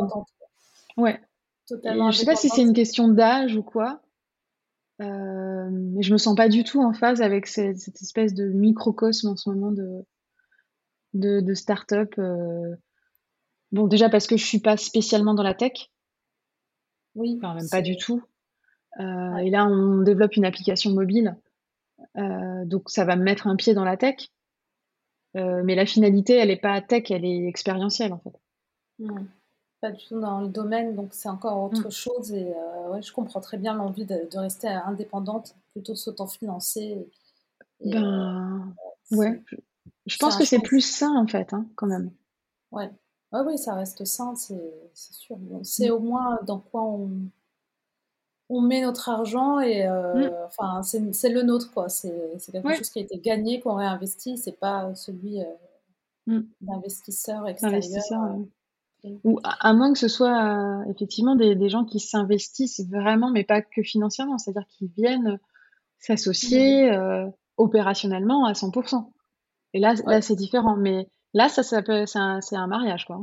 Ouais. 0.95 1.20
Totalement. 1.68 2.11
je 2.11 2.18
sais 2.20 2.26
pas 2.26 2.36
si 2.36 2.49
c'est 2.49 2.61
une 2.61 2.74
question 2.74 3.07
d'âge 3.07 3.55
ou 3.55 3.63
quoi. 3.63 4.01
Euh, 5.01 5.70
mais 5.72 6.01
je 6.01 6.11
me 6.11 6.18
sens 6.18 6.36
pas 6.36 6.49
du 6.49 6.63
tout 6.63 6.82
en 6.82 6.93
phase 6.93 7.22
avec 7.22 7.45
cette, 7.45 7.88
espèce 8.01 8.34
de 8.34 8.45
microcosme 8.45 9.30
en 9.30 9.36
ce 9.36 9.49
moment 9.49 9.72
de, 9.72 10.05
de, 11.14 11.39
de 11.41 11.53
start-up. 11.53 12.14
Euh. 12.18 12.76
Bon, 13.72 13.88
déjà 13.88 14.10
parce 14.10 14.28
que 14.28 14.38
je 14.38 14.45
suis 14.45 14.60
pas 14.60 14.78
spécialement 14.78 15.34
dans 15.34 15.43
la 15.43 15.53
tech. 15.53 15.89
Oui. 17.16 17.36
Enfin, 17.38 17.55
même 17.55 17.70
pas 17.70 17.82
du 17.82 17.97
tout. 17.97 18.24
Euh, 18.99 19.38
Et 19.38 19.49
là, 19.49 19.66
on 19.66 20.01
développe 20.01 20.36
une 20.36 20.45
application 20.45 20.91
mobile. 20.91 21.36
Euh, 22.18 22.66
donc, 22.66 22.89
ça 22.89 23.05
va 23.05 23.16
me 23.16 23.24
mettre 23.24 23.47
un 23.47 23.55
pied 23.55 23.74
dans 23.74 23.84
la 23.84 23.97
tech. 23.97 24.30
Mais 25.36 25.76
la 25.76 25.86
finalité, 25.86 26.34
elle 26.34 26.49
est 26.49 26.60
pas 26.60 26.82
tech, 26.82 27.12
elle 27.12 27.24
est 27.24 27.45
expérientielle, 27.45 28.12
en 28.12 28.18
fait. 28.18 28.39
Mmh 28.97 29.28
pas 29.80 29.91
du 29.91 30.03
tout 30.05 30.20
dans 30.20 30.41
le 30.41 30.47
domaine, 30.47 30.95
donc 30.95 31.10
c'est 31.12 31.30
encore 31.30 31.64
autre 31.64 31.88
mm. 31.88 31.91
chose. 31.91 32.32
Et 32.34 32.51
ouais, 32.89 33.01
je 33.01 33.12
comprends 33.14 33.41
très 33.41 33.58
bien 33.58 33.74
l'envie 33.76 34.05
de, 34.05 34.38
rester 34.38 34.68
indépendante 34.68 35.55
plutôt 35.74 35.93
que 35.93 35.99
s'auto-financer. 35.99 37.08
Ben, 37.86 38.74
ouais, 39.12 39.43
je, 40.08 40.18
pense 40.18 40.38
que 40.38 40.45
c'est 40.45 40.60
plus 40.60 40.82
sain 40.82 41.16
en 41.16 41.28
fait, 41.28 41.53
hein, 41.53 41.68
quand 41.76 41.88
même. 41.88 42.12
Ouais. 42.72 42.89
ouais, 43.32 43.41
oui, 43.45 43.58
ça 43.58 43.76
reste 43.76 44.05
sain, 44.05 44.36
c'est 44.36 44.55
sûr. 44.93 45.38
C'est 45.64 45.89
mm. 45.89 45.93
au 45.93 45.99
moins 45.99 46.39
dans 46.45 46.60
quoi 46.60 46.84
on, 46.84 47.12
on 48.49 48.62
met 48.62 48.82
notre 48.82 49.10
argent 49.10 49.60
et 49.60 49.88
euh, 49.88 50.30
mm. 50.30 50.34
enfin 50.45 50.82
c'est 50.84 51.30
le 51.30 51.43
nôtre 51.43 51.72
quoi. 51.74 51.89
C'est 51.89 52.12
quelque 52.51 52.76
chose 52.76 52.89
qui 52.89 52.99
a 52.99 53.03
été 53.03 53.20
gagné, 53.20 53.60
qu'on 53.60 53.76
réinvestit, 53.76 54.38
c'est 54.38 54.60
pas 54.60 54.93
celui 54.95 55.39
d'investisseur 56.62 57.47
extérieur. 57.47 58.38
Ou 59.24 59.39
à, 59.43 59.74
moins 59.74 59.93
que 59.93 59.99
ce 59.99 60.08
soit 60.08 60.82
euh, 60.82 60.91
effectivement 60.91 61.36
des, 61.36 61.55
des, 61.55 61.70
gens 61.70 61.86
qui 61.86 61.99
s'investissent 61.99 62.82
vraiment, 62.89 63.30
mais 63.30 63.43
pas 63.43 63.62
que 63.62 63.82
financièrement, 63.84 64.38
c'est-à-dire 64.38 64.68
qu'ils 64.68 64.89
viennent 64.89 65.39
s'associer 65.99 66.91
euh, 66.91 67.28
opérationnellement 67.58 68.45
à 68.45 68.53
100%. 68.53 69.12
Et 69.74 69.80
là, 69.80 69.95
là 70.05 70.22
c'est 70.22 70.36
différent. 70.36 70.76
Mais 70.76 71.07
là, 71.34 71.49
ça, 71.49 71.63
ça 71.63 71.82
c'est 72.05 72.20
un, 72.20 72.39
un, 72.51 72.68
mariage, 72.68 73.05
quoi. 73.05 73.20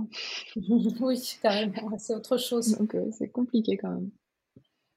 oui, 1.01 1.38
carrément, 1.42 1.99
c'est 1.99 2.14
autre 2.14 2.36
chose. 2.36 2.78
Donc, 2.78 2.95
euh, 2.95 3.11
c'est 3.12 3.28
compliqué 3.28 3.76
quand 3.76 3.90
même. 3.90 4.11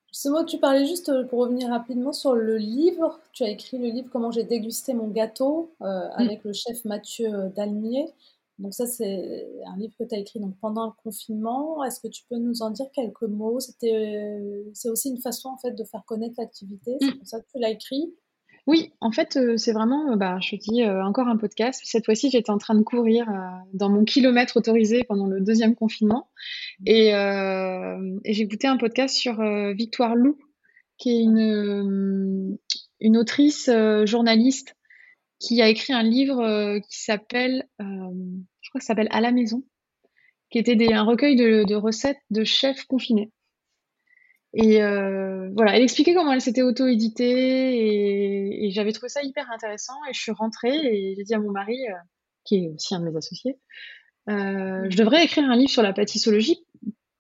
Justement, 0.08 0.46
tu 0.46 0.58
parlais 0.58 0.86
juste, 0.86 1.12
pour 1.28 1.40
revenir 1.40 1.70
rapidement 1.70 2.14
sur 2.14 2.34
le 2.34 2.58
livre, 2.58 3.20
tu 3.34 3.44
as 3.44 3.50
écrit 3.50 3.78
le 3.78 3.88
livre 3.90 4.10
Comment 4.12 4.32
j'ai 4.32 4.46
dégusté 4.46 4.94
mon 4.94 5.10
gâteau 5.10 5.76
mmh. 5.80 5.86
avec 5.86 6.44
le 6.44 6.54
chef 6.54 6.86
Mathieu 6.86 7.30
Dalmier. 7.56 8.08
Donc 8.58 8.74
ça, 8.74 8.88
c'est 8.88 9.48
un 9.68 9.78
livre 9.78 9.94
que 10.00 10.04
tu 10.04 10.16
as 10.16 10.18
écrit 10.18 10.40
donc, 10.40 10.56
pendant 10.60 10.86
le 10.88 10.92
confinement. 11.04 11.84
Est-ce 11.84 12.00
que 12.00 12.08
tu 12.08 12.24
peux 12.30 12.38
nous 12.38 12.62
en 12.64 12.72
dire 12.72 12.88
quelques 12.92 13.24
mots? 13.24 13.60
C'était, 13.60 14.66
C'est 14.74 14.90
aussi 14.90 15.10
une 15.10 15.20
façon 15.20 15.50
en 15.50 15.58
fait, 15.58 15.72
de 15.72 15.84
faire 15.84 16.04
connaître 16.06 16.36
l'activité. 16.38 16.98
C'est 17.00 17.08
mmh. 17.08 17.18
pour 17.18 17.28
ça 17.28 17.40
que 17.40 17.46
tu 17.54 17.60
l'as 17.60 17.70
écrit. 17.70 18.16
Oui, 18.68 18.92
en 19.00 19.14
fait, 19.14 19.38
euh, 19.38 19.56
c'est 19.56 19.72
vraiment, 19.72 20.12
euh, 20.12 20.16
bah, 20.18 20.40
je 20.42 20.52
te 20.52 20.56
dis, 20.58 20.84
euh, 20.84 21.02
encore 21.02 21.30
un 21.30 21.38
podcast. 21.38 21.82
Cette 21.86 22.04
fois-ci, 22.04 22.30
j'étais 22.30 22.50
en 22.50 22.58
train 22.58 22.76
de 22.76 22.84
courir 22.84 23.26
dans 23.74 23.90
mon 23.90 24.04
kilomètre 24.04 24.58
autorisé 24.58 25.06
pendant 25.06 25.26
le 25.26 25.40
deuxième 25.40 25.74
confinement. 25.74 26.30
Et, 26.86 27.12
j'ai 28.26 28.44
écouté 28.44 28.68
un 28.68 28.78
podcast 28.78 29.16
sur 29.16 29.42
Victoire 29.74 30.16
Lou, 30.16 30.38
qui 30.98 31.12
est 31.12 31.24
une, 31.24 33.18
autrice 33.18 33.70
journaliste 34.06 34.76
qui 35.40 35.62
a 35.62 35.70
écrit 35.70 35.94
un 35.94 36.04
livre 36.04 36.80
qui 36.80 37.00
s'appelle, 37.00 37.68
je 37.80 38.70
crois 38.70 38.80
que 38.80 38.86
ça 38.86 38.88
s'appelle 38.88 39.08
À 39.12 39.22
la 39.22 39.32
maison, 39.32 39.64
qui 40.50 40.60
était 40.60 40.94
un 40.94 41.04
recueil 41.04 41.36
de, 41.38 41.76
recettes 41.76 42.22
de 42.32 42.44
chefs 42.44 42.84
confinés. 42.86 43.32
Et 44.60 44.82
euh, 44.82 45.52
voilà, 45.56 45.76
elle 45.76 45.84
expliquait 45.84 46.16
comment 46.16 46.34
elle 46.34 46.42
s'était 46.42 46.64
auto-éditée 46.64 47.78
et, 47.78 48.66
et 48.66 48.72
j'avais 48.72 48.92
trouvé 48.92 49.08
ça 49.08 49.22
hyper 49.22 49.52
intéressant. 49.52 49.94
Et 50.10 50.14
je 50.14 50.20
suis 50.20 50.32
rentrée 50.32 50.76
et 50.76 51.14
j'ai 51.16 51.24
dit 51.24 51.36
à 51.36 51.40
mon 51.40 51.52
mari, 51.52 51.78
euh, 51.88 51.94
qui 52.44 52.66
est 52.66 52.70
aussi 52.74 52.96
un 52.96 53.02
de 53.02 53.06
mes 53.06 53.16
associés, 53.16 53.60
euh, 54.30 54.88
je 54.90 54.98
devrais 54.98 55.24
écrire 55.24 55.44
un 55.44 55.56
livre 55.56 55.70
sur 55.70 55.84
la 55.84 55.94
pâtissologie 55.94 56.66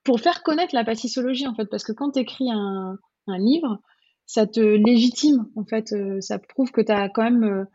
pour 0.03 0.19
faire 0.19 0.41
connaître 0.41 0.73
la 0.73 0.83
pâtissologie 0.83 1.47
en 1.47 1.53
fait, 1.53 1.67
parce 1.67 1.83
que 1.83 1.91
quand 1.91 2.11
tu 2.11 2.19
écris 2.21 2.49
un, 2.49 2.97
un, 3.27 3.37
livre, 3.37 3.81
ça 4.25 4.47
te 4.47 4.59
légitime 4.59 5.45
en 5.55 5.63
fait, 5.63 5.93
ça 6.21 6.39
prouve 6.39 6.71
que 6.71 6.81
tu 6.81 6.91
as 6.91 7.07
quand 7.07 7.23
même 7.23 7.67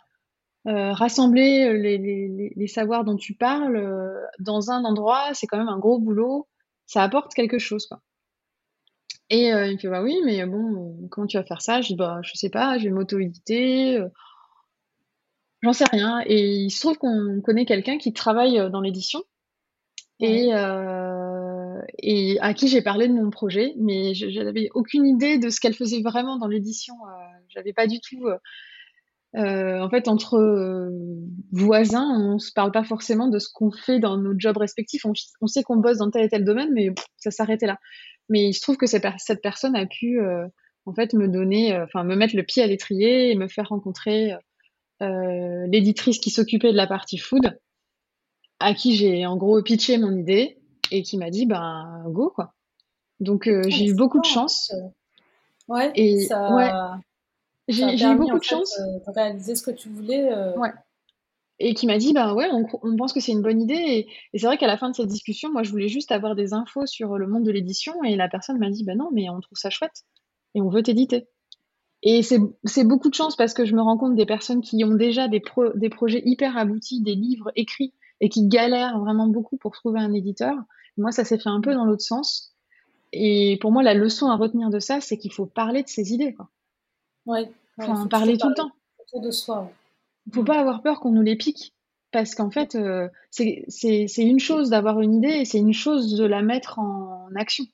rassembler 0.65 1.67
euh, 1.69 1.75
les, 1.75 1.99
les, 1.99 2.53
les, 2.57 2.67
savoirs 2.67 3.05
dont 3.05 3.17
tu 3.17 3.35
parles 3.35 3.81
dans 4.41 4.73
un 4.73 4.85
endroit, 4.85 5.35
c'est 5.35 5.47
quand 5.47 5.59
même 5.59 5.69
un 5.69 5.79
gros 5.79 6.01
boulot. 6.01 6.49
Ça 6.87 7.05
apporte 7.05 7.33
quelque 7.33 7.59
chose, 7.59 7.87
quoi. 7.87 8.03
Et 9.33 9.47
il 9.49 9.73
me 9.73 9.79
fait 9.79 9.89
bah 9.89 10.03
oui, 10.03 10.21
mais 10.27 10.45
bon, 10.45 11.09
comment 11.11 11.27
tu 11.27 11.39
vas 11.39 11.45
faire 11.45 11.63
ça? 11.63 11.81
Je 11.81 11.89
dis 11.89 11.97
bah 11.97 12.21
je 12.23 12.33
sais 12.35 12.51
pas, 12.51 12.77
je 12.77 12.85
vais 12.85 12.91
m'auto-éditer. 12.91 13.99
J'en 15.63 15.73
sais 15.73 15.87
rien. 15.91 16.21
Et 16.27 16.57
il 16.57 16.71
se 16.71 16.81
trouve 16.81 16.99
qu'on 16.99 17.41
connaît 17.43 17.65
quelqu'un 17.65 17.97
qui 17.97 18.13
travaille 18.13 18.71
dans 18.71 18.81
l'édition 18.81 19.23
et, 20.21 20.51
et 21.99 22.41
à 22.41 22.55
qui 22.55 22.69
j'ai 22.69 22.83
parlé 22.83 23.09
de 23.09 23.15
mon 23.15 23.31
projet, 23.31 23.73
mais 23.79 24.15
je 24.15 24.43
n'avais 24.43 24.69
aucune 24.75 25.07
idée 25.07 25.39
de 25.39 25.49
ce 25.49 25.61
qu'elle 25.61 25.75
faisait 25.75 26.03
vraiment 26.03 26.37
dans 26.37 26.49
l'édition. 26.49 26.95
J'avais 27.49 27.73
pas 27.73 27.87
du 27.87 28.01
tout 28.01 28.29
euh, 29.35 29.81
en 29.81 29.89
fait, 29.89 30.09
entre 30.09 30.37
euh, 30.37 30.91
voisins, 31.53 32.07
on 32.21 32.39
se 32.39 32.53
parle 32.53 32.71
pas 32.71 32.85
forcément 32.85 33.29
de 33.29 33.39
ce 33.39 33.49
qu'on 33.51 33.71
fait 33.71 33.99
dans 33.99 34.19
nos 34.19 34.35
jobs 34.37 34.57
respectifs. 34.57 35.07
On, 35.07 35.47
sait 35.47 35.63
qu'on 35.63 35.77
bosse 35.77 35.99
dans 35.99 36.11
tel 36.11 36.25
et 36.25 36.29
tel 36.29 36.45
domaine, 36.45 36.71
mais 36.73 36.91
ça 37.17 37.31
s'arrêtait 37.31 37.67
là. 37.67 37.79
Mais 38.29 38.49
il 38.49 38.55
se 38.55 38.61
trouve 38.61 38.77
que 38.77 38.87
cette, 38.87 39.43
personne 39.43 39.77
a 39.77 39.87
pu, 39.87 40.21
euh, 40.21 40.47
en 40.87 40.95
fait, 40.95 41.13
me 41.15 41.29
donner, 41.29 41.77
enfin, 41.81 42.05
me 42.05 42.17
mettre 42.17 42.37
le 42.37 42.43
pied 42.43 42.63
à 42.63 42.67
l'étrier 42.67 43.31
et 43.31 43.35
me 43.35 43.49
faire 43.49 43.69
rencontrer 43.69 44.33
l'éditrice 45.01 46.21
qui 46.21 46.31
s'occupait 46.31 46.71
de 46.71 46.77
la 46.77 46.87
partie 46.87 47.19
food, 47.19 47.59
à 48.61 48.73
qui 48.73 48.95
j'ai 48.95 49.27
en 49.27 49.37
gros 49.37 49.61
pitché 49.61 49.99
mon 49.99 50.17
idée 50.17 50.59
et 50.93 51.03
qui 51.03 51.19
m'a 51.19 51.31
dit, 51.31 51.45
ben, 51.45 52.05
go, 52.07 52.31
quoi. 52.33 52.55
Donc, 53.19 53.51
j'ai 53.67 53.87
eu 53.87 53.95
beaucoup 53.95 54.21
de 54.21 54.25
chance. 54.25 54.73
Ouais, 55.67 55.91
et, 55.97 56.21
ça... 56.21 56.55
ouais 56.55 56.71
j'ai 57.69 58.07
eu 58.07 58.17
beaucoup 58.17 58.39
de 58.39 58.45
chance. 58.45 58.79
Euh, 58.79 58.99
de 58.99 59.15
réaliser 59.15 59.55
ce 59.55 59.63
que 59.63 59.71
tu 59.71 59.89
voulais. 59.89 60.33
Euh. 60.33 60.57
Ouais. 60.57 60.73
Et 61.59 61.75
qui 61.75 61.87
m'a 61.87 61.99
dit, 61.99 62.13
bah 62.13 62.35
ouais, 62.35 62.49
on, 62.53 62.67
on 62.83 62.97
pense 62.97 63.13
que 63.13 63.21
c'est 63.21 63.33
une 63.33 63.43
bonne 63.43 63.61
idée. 63.61 64.07
Et, 64.33 64.39
c'est 64.39 64.47
vrai 64.47 64.59
qu'à 64.59 64.67
la 64.67 64.77
fin 64.77 64.91
de 64.91 64.97
cette 64.97 65.07
discussion, 65.07 65.53
moi, 65.53 65.63
je 65.63 65.71
voulais 65.71 65.89
juste 65.89 66.11
avoir 66.11 66.35
des 66.35 66.55
infos 66.55 66.87
sur 66.87 67.19
le 67.19 67.27
monde 67.27 67.45
de 67.45 67.53
l'édition. 67.53 68.03
Et 68.05 68.17
la 68.17 68.29
personne 68.29 68.59
m'a 68.59 68.71
dit, 68.71 68.85
bah 68.85 68.95
non, 68.95 69.11
mais 69.13 69.29
on 69.31 69.41
trouve 69.41 69.59
ça 69.59 69.71
chouette. 69.71 70.05
Et 70.55 70.61
on 70.61 70.69
veut 70.69 70.83
t'éditer. 70.83 71.29
Et 72.03 72.23
c'est 72.23 72.85
beaucoup 72.85 73.11
de 73.11 73.15
chance 73.15 73.37
parce 73.37 73.55
que 73.55 73.65
je 73.65 73.77
me 73.77 73.81
rends 73.81 73.97
compte 73.97 74.17
des 74.17 74.27
personnes 74.27 74.61
qui 74.61 74.85
ont 74.85 74.95
déjà 74.95 75.29
des, 75.29 75.41
des 75.77 75.89
projets 75.89 76.23
hyper 76.25 76.57
aboutis, 76.57 77.01
des 77.01 77.15
livres 77.15 77.53
écrits 77.55 77.95
et 78.21 78.29
qui 78.29 78.49
galèrent 78.49 78.99
vraiment 78.99 79.29
beaucoup 79.29 79.57
pour 79.57 79.73
trouver 79.73 80.01
un 80.01 80.13
éditeur. 80.13 80.57
Moi, 80.97 81.13
ça 81.13 81.25
s'est 81.25 81.39
fait 81.39 81.49
un 81.49 81.61
peu 81.61 81.75
dans 81.75 81.85
l'autre 81.85 82.03
sens. 82.03 82.55
Et 83.13 83.57
pour 83.61 83.71
moi, 83.71 83.83
la 83.83 83.95
leçon 83.95 84.29
à 84.29 84.37
retenir 84.37 84.71
de 84.71 84.81
ça, 84.81 85.01
c'est 85.01 85.17
qu'il 85.17 85.33
faut 85.33 85.47
parler 85.47 85.83
de 85.83 85.89
ses 85.89 86.13
idées. 86.13 86.35
Quoi. 86.35 86.49
Ouais, 87.27 87.51
faut 87.81 87.93
en 87.93 88.09
parler 88.09 88.37
tout 88.37 88.49
le 88.49 88.55
temps. 88.55 88.71
de 89.15 89.31
soi. 89.31 89.71
Il 90.27 90.35
faut 90.35 90.45
pas 90.45 90.61
avoir 90.61 90.83
peur 90.83 91.01
qu'on 91.01 91.13
nous 91.13 91.23
les 91.23 91.37
pique. 91.37 91.75
Parce 92.13 92.35
qu'en 92.35 92.51
fait, 92.51 92.75
euh, 92.75 93.09
c'est 93.31 94.05
une 94.19 94.39
chose 94.39 94.69
d'avoir 94.69 95.01
une 95.01 95.15
idée 95.15 95.41
et 95.41 95.45
c'est 95.47 95.59
une 95.59 95.73
chose 95.73 96.15
de 96.15 96.27
la 96.27 96.43
mettre 96.43 96.79
en 96.79 97.29
action. 97.35 97.65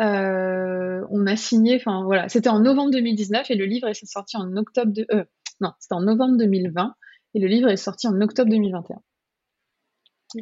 Euh, 0.00 1.04
on 1.10 1.26
a 1.26 1.36
signé, 1.36 1.76
enfin 1.76 2.04
voilà, 2.04 2.28
c'était 2.28 2.50
en 2.50 2.60
novembre 2.60 2.92
2019 2.92 3.50
et 3.50 3.54
le 3.56 3.64
livre 3.64 3.88
est 3.88 3.94
sorti 4.06 4.36
en 4.36 4.56
octobre 4.56 4.92
de, 4.92 5.06
euh, 5.10 5.24
non, 5.60 5.72
c'était 5.80 5.94
en 5.94 6.02
novembre 6.02 6.36
2020 6.36 6.94
et 7.34 7.40
le 7.40 7.46
livre 7.48 7.68
est 7.68 7.76
sorti 7.76 8.06
en 8.06 8.20
octobre 8.20 8.50
2021. 8.50 9.00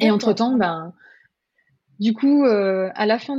Et 0.01 0.11
entre-temps, 0.11 0.57
ben, 0.57 0.93
du 1.99 2.13
coup, 2.13 2.43
euh, 2.43 2.89
à 2.95 3.05
la 3.05 3.17
fin 3.17 3.37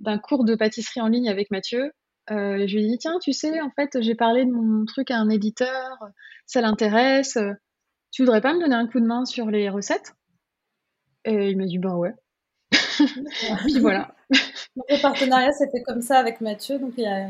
d'un 0.00 0.18
cours 0.18 0.44
de 0.44 0.54
pâtisserie 0.54 1.00
en 1.00 1.08
ligne 1.08 1.28
avec 1.28 1.50
Mathieu, 1.50 1.92
euh, 2.30 2.66
je 2.66 2.76
lui 2.76 2.84
ai 2.84 2.88
dit, 2.88 2.98
tiens, 2.98 3.18
tu 3.20 3.32
sais, 3.32 3.60
en 3.60 3.70
fait, 3.70 4.00
j'ai 4.00 4.14
parlé 4.14 4.44
de 4.44 4.50
mon 4.50 4.84
truc 4.84 5.10
à 5.10 5.18
un 5.18 5.28
éditeur, 5.28 5.98
ça 6.46 6.60
l'intéresse, 6.60 7.38
tu 8.16 8.22
voudrais 8.22 8.40
pas 8.40 8.54
me 8.54 8.60
donner 8.60 8.74
un 8.74 8.86
coup 8.86 9.00
de 9.00 9.06
main 9.06 9.24
sur 9.24 9.50
les 9.50 9.68
recettes? 9.68 10.14
Et 11.24 11.50
il 11.50 11.58
m'a 11.58 11.66
dit, 11.66 11.78
bah 11.78 11.96
ouais. 11.96 12.14
Puis 13.66 13.78
voilà. 13.80 14.14
le 14.30 15.02
partenariat, 15.02 15.52
c'était 15.52 15.82
comme 15.82 16.00
ça 16.00 16.18
avec 16.18 16.40
Mathieu, 16.40 16.78
donc 16.78 16.94
il 16.96 17.04
a, 17.04 17.28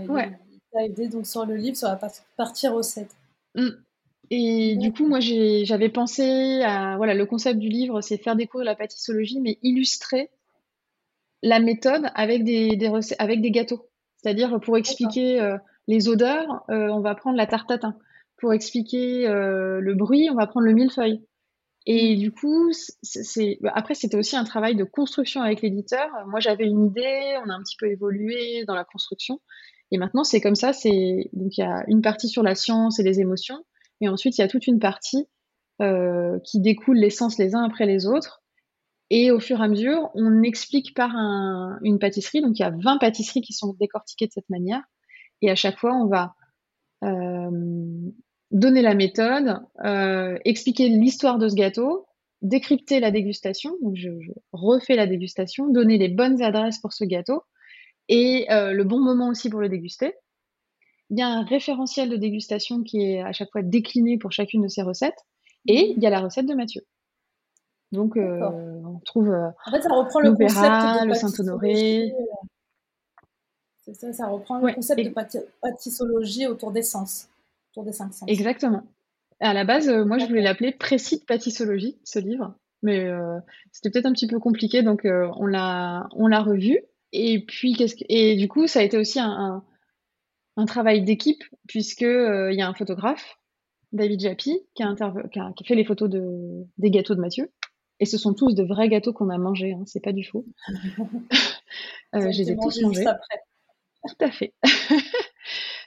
aidé 0.84 1.08
donc, 1.08 1.26
sur 1.26 1.44
le 1.46 1.56
livre, 1.56 1.76
sur 1.76 1.88
la 1.88 1.98
partie 2.36 2.68
recette. 2.68 3.10
Mm. 3.54 3.70
Et 4.30 4.76
du 4.76 4.92
coup, 4.92 5.06
moi, 5.06 5.20
j'avais 5.20 5.88
pensé 5.88 6.62
à 6.62 6.96
voilà, 6.96 7.14
le 7.14 7.26
concept 7.26 7.58
du 7.58 7.68
livre, 7.68 8.00
c'est 8.00 8.16
faire 8.16 8.36
découvrir 8.36 8.66
la 8.66 8.76
pâtissologie, 8.76 9.40
mais 9.40 9.58
illustrer 9.62 10.30
la 11.42 11.60
méthode 11.60 12.10
avec 12.14 12.44
des, 12.44 12.78
avec 13.18 13.40
des 13.40 13.50
gâteaux. 13.50 13.88
C'est-à-dire 14.26 14.58
pour 14.60 14.76
expliquer 14.76 15.40
euh, 15.40 15.56
les 15.86 16.08
odeurs, 16.08 16.64
euh, 16.68 16.88
on 16.88 16.98
va 16.98 17.14
prendre 17.14 17.36
la 17.36 17.46
tarte 17.46 17.68
tatin. 17.68 17.96
Pour 18.38 18.52
expliquer 18.52 19.28
euh, 19.28 19.78
le 19.80 19.94
bruit, 19.94 20.28
on 20.32 20.34
va 20.34 20.48
prendre 20.48 20.66
le 20.66 20.72
millefeuille. 20.72 21.24
Et 21.86 22.16
mmh. 22.16 22.18
du 22.18 22.32
coup, 22.32 22.72
c'est 23.02 23.58
bah, 23.60 23.70
après 23.72 23.94
c'était 23.94 24.16
aussi 24.16 24.34
un 24.34 24.42
travail 24.42 24.74
de 24.74 24.82
construction 24.82 25.42
avec 25.42 25.62
l'éditeur. 25.62 26.08
Moi, 26.26 26.40
j'avais 26.40 26.64
une 26.64 26.86
idée, 26.86 27.36
on 27.46 27.50
a 27.50 27.54
un 27.54 27.62
petit 27.62 27.76
peu 27.78 27.86
évolué 27.86 28.64
dans 28.66 28.74
la 28.74 28.82
construction, 28.82 29.40
et 29.92 29.96
maintenant 29.96 30.24
c'est 30.24 30.40
comme 30.40 30.56
ça. 30.56 30.72
C'est 30.72 31.30
donc 31.32 31.56
il 31.56 31.60
y 31.60 31.64
a 31.64 31.84
une 31.86 32.02
partie 32.02 32.28
sur 32.28 32.42
la 32.42 32.56
science 32.56 32.98
et 32.98 33.04
les 33.04 33.20
émotions, 33.20 33.64
et 34.00 34.08
ensuite 34.08 34.38
il 34.38 34.40
y 34.40 34.44
a 34.44 34.48
toute 34.48 34.66
une 34.66 34.80
partie 34.80 35.28
qui 35.78 36.60
découle 36.60 36.96
l'essence 36.96 37.38
les 37.38 37.54
uns 37.54 37.62
après 37.62 37.86
les 37.86 38.06
autres. 38.06 38.42
Et 39.10 39.30
au 39.30 39.38
fur 39.38 39.60
et 39.60 39.64
à 39.64 39.68
mesure, 39.68 40.10
on 40.14 40.42
explique 40.42 40.94
par 40.94 41.14
un, 41.14 41.78
une 41.82 41.98
pâtisserie. 41.98 42.40
Donc 42.40 42.58
il 42.58 42.62
y 42.62 42.64
a 42.64 42.70
20 42.70 42.98
pâtisseries 42.98 43.42
qui 43.42 43.52
sont 43.52 43.74
décortiquées 43.78 44.26
de 44.26 44.32
cette 44.32 44.50
manière, 44.50 44.82
et 45.42 45.50
à 45.50 45.54
chaque 45.54 45.78
fois 45.78 45.94
on 45.94 46.06
va 46.06 46.34
euh, 47.04 47.50
donner 48.50 48.82
la 48.82 48.94
méthode, 48.94 49.60
euh, 49.84 50.38
expliquer 50.44 50.88
l'histoire 50.88 51.38
de 51.38 51.48
ce 51.48 51.54
gâteau, 51.54 52.06
décrypter 52.42 53.00
la 53.00 53.10
dégustation, 53.10 53.76
donc 53.82 53.96
je, 53.96 54.08
refais 54.52 54.96
la 54.96 55.06
dégustation, 55.06 55.68
donner 55.68 55.98
les 55.98 56.08
bonnes 56.08 56.42
adresses 56.42 56.78
pour 56.78 56.92
ce 56.92 57.04
gâteau 57.04 57.42
et 58.08 58.46
euh, 58.50 58.72
le 58.72 58.84
bon 58.84 59.00
moment 59.00 59.28
aussi 59.28 59.50
pour 59.50 59.60
le 59.60 59.68
déguster. 59.68 60.14
Il 61.10 61.18
y 61.18 61.22
a 61.22 61.28
un 61.28 61.44
référentiel 61.44 62.08
de 62.08 62.16
dégustation 62.16 62.82
qui 62.82 63.02
est 63.02 63.20
à 63.20 63.32
chaque 63.32 63.50
fois 63.52 63.62
décliné 63.62 64.18
pour 64.18 64.32
chacune 64.32 64.62
de 64.62 64.68
ces 64.68 64.82
recettes 64.82 65.18
et 65.68 65.92
il 65.96 66.02
y 66.02 66.06
a 66.06 66.10
la 66.10 66.20
recette 66.20 66.46
de 66.46 66.54
Mathieu. 66.54 66.82
Donc 67.92 68.16
euh, 68.16 68.40
on 68.84 68.98
trouve 69.04 69.30
en 69.30 69.70
fait, 69.70 69.80
ça 69.80 69.90
reprend 69.90 70.20
le 70.20 70.32
concept 70.32 70.54
de 70.54 71.06
le 71.06 71.14
Saint-Honoré. 71.14 72.12
C'est 73.84 73.94
ça, 73.94 74.12
ça 74.12 74.26
reprend 74.26 74.58
le 74.58 74.74
concept 74.74 75.00
de 75.00 75.14
pâtissologie 75.60 76.46
autour 76.46 76.72
des 76.72 76.82
sens 76.82 77.28
des 77.84 77.92
cinq 77.92 78.12
sens. 78.12 78.28
Exactement. 78.28 78.82
À 79.40 79.52
la 79.52 79.64
base, 79.64 79.88
euh, 79.88 80.04
moi, 80.04 80.18
je 80.18 80.26
voulais 80.26 80.42
l'appeler 80.42 80.72
Précis 80.72 81.18
de 81.20 81.24
pâtissologie, 81.24 81.98
ce 82.04 82.18
livre, 82.18 82.54
mais 82.82 83.04
euh, 83.04 83.38
c'était 83.72 83.90
peut-être 83.90 84.06
un 84.06 84.12
petit 84.12 84.26
peu 84.26 84.38
compliqué, 84.38 84.82
donc 84.82 85.04
euh, 85.04 85.28
on 85.36 85.46
l'a 85.46 86.08
revu. 86.40 86.80
Et 87.12 87.44
puis, 87.44 87.74
qu'est-ce 87.74 87.96
que... 87.96 88.04
et 88.08 88.36
du 88.36 88.48
coup, 88.48 88.66
ça 88.66 88.80
a 88.80 88.82
été 88.82 88.96
aussi 88.96 89.20
un, 89.20 89.62
un, 90.56 90.64
travail 90.64 91.02
d'équipe, 91.04 91.44
puisque 91.68 92.02
il 92.02 92.54
y 92.54 92.62
a 92.62 92.68
un 92.68 92.74
photographe, 92.74 93.38
David 93.92 94.20
Japy, 94.20 94.60
qui 94.74 94.82
a, 94.82 94.94
qui, 94.94 95.38
a, 95.38 95.52
fait 95.64 95.74
les 95.74 95.84
photos 95.84 96.08
de... 96.08 96.64
des 96.78 96.90
gâteaux 96.90 97.14
de 97.14 97.20
Mathieu. 97.20 97.50
Et 97.98 98.04
ce 98.04 98.18
sont 98.18 98.34
tous 98.34 98.54
de 98.54 98.62
vrais 98.62 98.88
gâteaux 98.88 99.12
qu'on 99.12 99.30
a 99.30 99.38
mangés, 99.38 99.72
hein, 99.72 99.82
c'est 99.86 100.02
pas 100.02 100.12
du 100.12 100.24
faux. 100.24 100.44
je 102.12 102.38
les 102.38 102.50
ai 102.50 102.56
tous 102.56 102.80
mangés. 102.82 103.04
Tout 104.06 104.24
à 104.24 104.30
fait. 104.30 104.54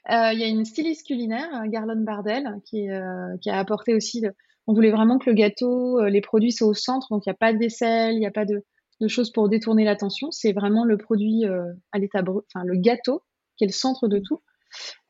Euh, 0.09 0.31
il 0.33 0.39
y 0.39 0.43
a 0.43 0.47
une 0.47 0.65
styliste 0.65 1.05
culinaire, 1.05 1.67
Garlone 1.67 2.03
Bardel, 2.03 2.61
qui, 2.65 2.89
euh, 2.89 3.37
qui 3.41 3.49
a 3.51 3.59
apporté 3.59 3.93
aussi. 3.93 4.25
On 4.65 4.73
voulait 4.73 4.89
vraiment 4.89 5.19
que 5.19 5.29
le 5.29 5.35
gâteau, 5.35 5.99
euh, 5.99 6.09
les 6.09 6.21
produits 6.21 6.51
soient 6.51 6.69
au 6.69 6.73
centre, 6.73 7.09
donc 7.11 7.25
il 7.25 7.29
n'y 7.29 7.33
a 7.33 7.37
pas 7.37 7.53
de 7.53 7.59
vaisselle, 7.59 8.13
il 8.13 8.19
n'y 8.19 8.25
a 8.25 8.31
pas 8.31 8.45
de, 8.45 8.63
de, 9.01 9.07
choses 9.07 9.31
pour 9.31 9.49
détourner 9.49 9.83
l'attention. 9.83 10.31
C'est 10.31 10.51
vraiment 10.51 10.83
le 10.83 10.97
produit 10.97 11.43
à 11.91 11.99
l'état 11.99 12.23
brut, 12.23 12.43
enfin 12.47 12.65
le 12.65 12.75
gâteau 12.75 13.21
qui 13.57 13.65
est 13.65 13.67
le 13.67 13.73
centre 13.73 14.07
de 14.07 14.19
tout. 14.19 14.41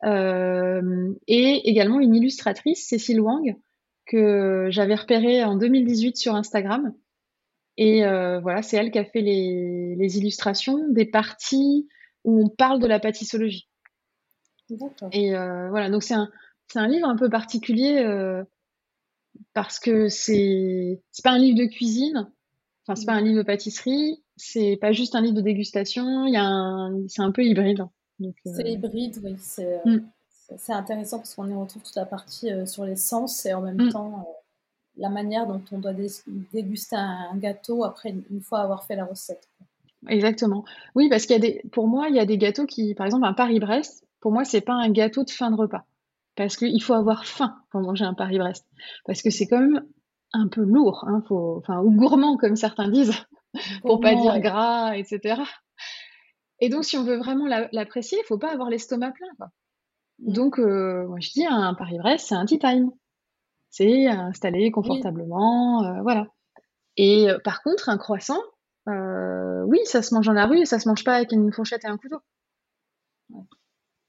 et 0.04 1.70
également 1.70 2.00
une 2.00 2.14
illustratrice, 2.14 2.86
Cécile 2.86 3.22
Wang, 3.22 3.56
que 4.10 4.66
j'avais 4.70 4.96
repérée 4.96 5.44
en 5.44 5.56
2018 5.56 6.16
sur 6.16 6.34
Instagram. 6.34 6.94
Et 7.76 8.02
voilà, 8.02 8.62
c'est 8.62 8.76
elle 8.76 8.90
qui 8.90 8.98
a 8.98 9.04
fait 9.04 9.22
les, 9.22 9.94
les, 9.96 10.18
illustrations 10.18 10.88
des 10.90 11.06
parties 11.06 11.88
où 12.24 12.44
on 12.44 12.48
parle 12.48 12.80
de 12.80 12.86
la 12.86 13.00
pâtissologie. 13.00 13.70
Et 15.12 15.34
euh, 15.34 15.68
voilà, 15.70 15.90
donc 15.90 16.02
c'est 16.02 16.14
un, 16.14 16.30
un, 16.74 16.88
livre 16.88 17.08
un 17.08 17.16
peu 17.16 17.28
particulier 17.28 17.98
euh, 17.98 18.44
parce 19.52 19.78
que 19.78 20.08
c'est 20.08 21.00
pas 21.24 21.32
un 21.32 21.38
livre 21.38 21.58
de 21.58 21.66
cuisine, 21.66 22.30
enfin 22.84 22.94
c'est 22.94 23.06
pas 23.06 23.14
un 23.14 23.20
livre 23.20 23.38
de 23.38 23.42
pâtisserie, 23.42 24.22
c'est 24.36 24.78
pas 24.80 24.92
juste 24.92 25.14
un 25.14 25.22
livre 25.22 25.34
de 25.34 25.40
dégustation, 25.40 26.26
c'est 27.08 27.22
un 27.22 27.32
peu 27.32 27.44
hybride. 27.44 27.86
Euh, 28.22 28.30
c'est 28.44 28.70
hybride, 28.70 29.18
oui. 29.24 29.36
Mm. 29.84 29.98
C'est 30.56 30.72
intéressant 30.72 31.18
parce 31.18 31.34
qu'on 31.34 31.48
y 31.48 31.54
retrouve 31.54 31.82
toute 31.82 31.94
la 31.96 32.06
partie 32.06 32.50
sur 32.66 32.84
les 32.84 32.96
sens 32.96 33.46
et 33.46 33.54
en 33.54 33.62
même 33.62 33.86
mm. 33.86 33.92
temps 33.92 34.26
la 34.96 35.08
manière 35.08 35.46
dont 35.46 35.62
on 35.72 35.78
doit 35.78 35.94
déguster 36.52 36.96
un, 36.96 37.36
gâteau 37.36 37.84
après 37.84 38.14
une 38.30 38.40
fois 38.40 38.60
avoir 38.60 38.84
fait 38.84 38.96
la 38.96 39.04
recette. 39.04 39.48
Exactement. 40.08 40.64
Oui, 40.94 41.08
parce 41.08 41.26
qu'il 41.26 41.32
y 41.32 41.36
a 41.36 41.40
des, 41.40 41.62
pour 41.72 41.86
moi, 41.86 42.08
il 42.08 42.16
y 42.16 42.20
a 42.20 42.26
des 42.26 42.38
gâteaux 42.38 42.66
qui, 42.66 42.94
par 42.94 43.06
exemple, 43.06 43.26
un 43.26 43.34
Paris-Brest, 43.34 44.06
pour 44.20 44.32
moi, 44.32 44.44
c'est 44.44 44.60
pas 44.60 44.74
un 44.74 44.90
gâteau 44.90 45.24
de 45.24 45.30
fin 45.30 45.50
de 45.50 45.56
repas. 45.56 45.84
Parce 46.36 46.56
qu'il 46.56 46.82
faut 46.82 46.94
avoir 46.94 47.26
faim 47.26 47.56
pour 47.70 47.80
manger 47.80 48.04
un 48.04 48.14
Paris-Brest. 48.14 48.66
Parce 49.04 49.22
que 49.22 49.30
c'est 49.30 49.46
quand 49.46 49.60
même 49.60 49.84
un 50.32 50.48
peu 50.48 50.62
lourd, 50.62 51.04
hein, 51.08 51.22
faut, 51.26 51.56
enfin, 51.58 51.80
ou 51.80 51.90
gourmand, 51.90 52.36
comme 52.36 52.56
certains 52.56 52.88
disent, 52.88 53.12
pour 53.82 54.00
pas 54.00 54.14
dire 54.14 54.38
gras, 54.40 54.96
etc. 54.96 55.42
Et 56.60 56.68
donc, 56.68 56.84
si 56.84 56.96
on 56.96 57.04
veut 57.04 57.16
vraiment 57.16 57.46
l'apprécier, 57.72 58.18
il 58.22 58.26
faut 58.26 58.38
pas 58.38 58.52
avoir 58.52 58.70
l'estomac 58.70 59.12
plein. 59.12 59.28
Quoi. 59.36 59.48
Mm. 60.20 60.32
Donc, 60.32 60.58
euh, 60.58 61.06
moi, 61.06 61.18
je 61.20 61.30
dis, 61.30 61.46
un 61.46 61.74
Paris-Brest, 61.74 62.26
c'est 62.28 62.34
un 62.34 62.44
tea 62.46 62.58
time. 62.58 62.90
C'est 63.70 64.06
installé 64.08 64.70
confortablement, 64.72 65.84
euh, 65.84 66.02
voilà. 66.02 66.26
Et 66.96 67.30
euh, 67.30 67.38
par 67.44 67.62
contre, 67.62 67.88
un 67.88 67.98
croissant, 67.98 68.40
oui, 68.86 69.78
ça 69.84 70.02
se 70.02 70.12
mange 70.14 70.26
dans 70.26 70.32
la 70.32 70.46
rue 70.46 70.58
et 70.58 70.64
ça 70.64 70.80
se 70.80 70.88
mange 70.88 71.04
pas 71.04 71.14
avec 71.14 71.30
une 71.30 71.52
fourchette 71.52 71.84
et 71.84 71.88
un 71.88 71.96
couteau. 71.96 72.20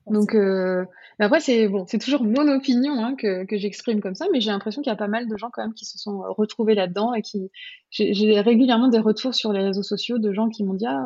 Donc 0.07 0.33
euh, 0.33 0.85
après 1.19 1.39
c'est 1.39 1.67
bon, 1.67 1.85
c'est 1.87 1.99
toujours 1.99 2.23
mon 2.23 2.47
opinion 2.47 2.93
hein, 3.03 3.15
que, 3.15 3.45
que 3.45 3.57
j'exprime 3.57 4.01
comme 4.01 4.15
ça, 4.15 4.25
mais 4.31 4.41
j'ai 4.41 4.49
l'impression 4.49 4.81
qu'il 4.81 4.89
y 4.89 4.93
a 4.93 4.97
pas 4.97 5.07
mal 5.07 5.27
de 5.27 5.37
gens 5.37 5.49
quand 5.53 5.61
même 5.61 5.75
qui 5.75 5.85
se 5.85 5.99
sont 5.99 6.23
retrouvés 6.29 6.73
là-dedans 6.73 7.13
et 7.13 7.21
qui 7.21 7.51
j'ai 7.91 8.41
régulièrement 8.41 8.87
des 8.87 8.99
retours 8.99 9.35
sur 9.35 9.53
les 9.53 9.63
réseaux 9.63 9.83
sociaux 9.83 10.17
de 10.17 10.33
gens 10.33 10.49
qui 10.49 10.63
m'ont 10.63 10.73
dit 10.73 10.87
ah 10.87 11.05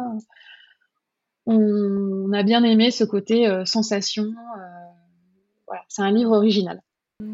on, 1.45 2.32
a 2.34 2.43
bien 2.43 2.64
aimé 2.64 2.89
ce 2.89 3.03
côté 3.03 3.47
euh, 3.47 3.66
sensation, 3.66 4.24
euh, 4.24 4.74
voilà, 5.76 5.86
c'est 5.89 6.01
un 6.01 6.11
livre 6.11 6.32
original. 6.32 6.82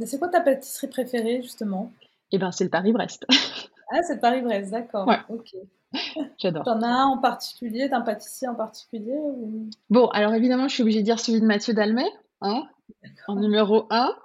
C'est 0.06 0.18
quoi 0.18 0.30
ta 0.30 0.42
pâtisserie 0.42 0.88
préférée 0.88 1.42
justement? 1.44 1.92
Eh 2.32 2.40
ben 2.40 2.52
c'est 2.52 2.64
le 2.64 2.72
Paris-Brest. 2.72 3.26
ah 3.92 4.02
c'est 4.04 4.16
le 4.16 4.20
Paris-Brest, 4.20 4.72
d'accord. 4.72 5.08
Ok. 5.30 5.56
J'adore. 6.40 6.64
T'en 6.64 6.82
as 6.82 6.88
un 6.88 7.06
en 7.06 7.18
particulier, 7.20 7.88
d'un 7.90 8.02
pâtissier 8.02 8.48
en 8.48 8.56
particulier 8.56 9.20
Bon, 9.90 10.08
alors 10.08 10.34
évidemment, 10.34 10.68
je 10.68 10.74
suis 10.74 10.84
obligée 10.84 11.02
de 11.02 11.06
dire 11.06 11.20
celui 11.20 11.42
de 11.42 11.46
Mathieu 11.46 11.74
Dalmet, 11.74 12.10
hein, 12.40 12.68
en 13.28 13.36
numéro 13.36 13.86
1, 13.90 14.16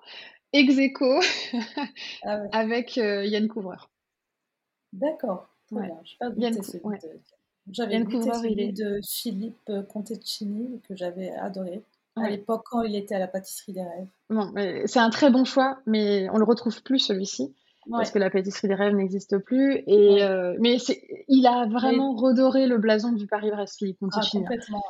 ex 0.53 0.79
aequo, 0.79 1.21
ah 2.25 2.43
avec 2.53 2.97
euh, 2.99 3.25
Yann 3.27 3.49
Couvreur. 3.49 3.91
D'accord, 4.93 5.49
ouais. 5.73 5.91
pas 6.21 6.29
Yann 6.37 6.63
celui 6.63 6.81
de... 6.81 7.21
J'avais 7.73 8.01
goûté 8.01 8.33
celui 8.33 8.73
de 8.73 9.01
Philippe 9.05 9.73
Conteccini, 9.89 10.81
que 10.89 10.95
j'avais 10.95 11.33
adoré 11.33 11.83
à 12.17 12.31
l'époque 12.31 12.65
quand 12.71 12.83
il 12.83 12.97
était 12.97 13.15
à 13.15 13.19
la 13.19 13.29
pâtisserie 13.29 13.73
des 13.73 13.83
rêves. 13.83 14.09
Bon, 14.31 14.53
c'est 14.87 14.99
un 14.99 15.11
très 15.11 15.31
bon 15.31 15.45
choix, 15.45 15.79
mais 15.87 16.29
on 16.33 16.39
le 16.39 16.45
retrouve 16.45 16.83
plus 16.83 16.99
celui-ci 16.99 17.55
parce 17.91 18.11
que 18.11 18.19
la 18.19 18.31
pâtisserie 18.31 18.69
des 18.69 18.75
rêves 18.75 18.95
n'existe 18.95 19.39
plus. 19.39 19.83
Et 19.87 20.23
euh, 20.23 20.57
mais 20.61 20.79
il 21.29 21.47
a 21.47 21.67
vraiment 21.67 22.15
redoré 22.15 22.67
le 22.67 22.79
blason 22.79 23.13
du 23.13 23.27
Paris-Brest, 23.27 23.79
Philippe 23.79 23.99
ah, 24.13 24.21
complètement. 24.31 24.83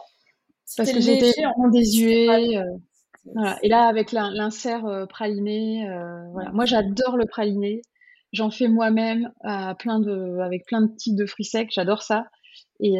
Parce 0.76 0.92
que 0.92 1.00
j'étais 1.00 1.32
vraiment 1.32 1.68
désuet. 1.68 2.56
Euh, 2.58 2.62
voilà. 3.34 3.58
Et 3.62 3.68
là, 3.68 3.86
avec 3.86 4.12
l'insert 4.12 4.86
euh, 4.86 5.06
praliné, 5.06 5.86
voilà. 6.32 6.50
Moi, 6.52 6.64
j'adore 6.64 7.16
le 7.16 7.26
praliné. 7.26 7.82
J'en 8.32 8.50
fais 8.50 8.68
moi-même 8.68 9.32
plein 9.78 10.00
de, 10.00 10.38
avec 10.40 10.66
plein 10.66 10.82
de 10.82 10.94
types 10.94 11.16
de 11.16 11.26
fruits 11.26 11.44
secs. 11.44 11.70
J'adore 11.70 12.02
ça. 12.02 12.26
Et 12.80 12.98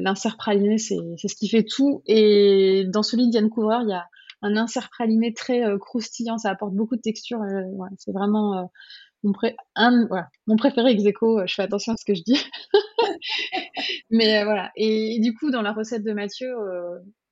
l'insert 0.00 0.36
praliné, 0.36 0.78
c'est 0.78 0.96
ce 0.96 1.36
qui 1.36 1.48
fait 1.48 1.64
tout. 1.64 2.02
Et 2.06 2.84
dans 2.88 3.02
celui 3.02 3.26
de 3.26 3.30
Diane 3.30 3.50
Couvreur, 3.50 3.82
il 3.82 3.90
y 3.90 3.92
a 3.92 4.06
un 4.42 4.56
insert 4.56 4.90
praliné 4.90 5.32
très 5.32 5.62
croustillant. 5.80 6.38
Ça 6.38 6.50
apporte 6.50 6.74
beaucoup 6.74 6.96
de 6.96 7.00
texture. 7.00 7.40
c'est 7.98 8.12
vraiment 8.12 8.70
mon, 9.22 9.32
un, 9.74 10.06
voilà, 10.06 10.28
mon 10.46 10.56
préféré 10.56 10.92
ex 10.92 11.02
je 11.02 11.54
fais 11.54 11.62
attention 11.62 11.92
à 11.92 11.96
ce 11.96 12.04
que 12.04 12.14
je 12.14 12.22
dis. 12.22 12.40
Mais 14.10 14.44
voilà. 14.44 14.70
Et, 14.76 15.18
du 15.20 15.34
coup, 15.34 15.50
dans 15.50 15.62
la 15.62 15.72
recette 15.72 16.04
de 16.04 16.12
Mathieu, 16.12 16.52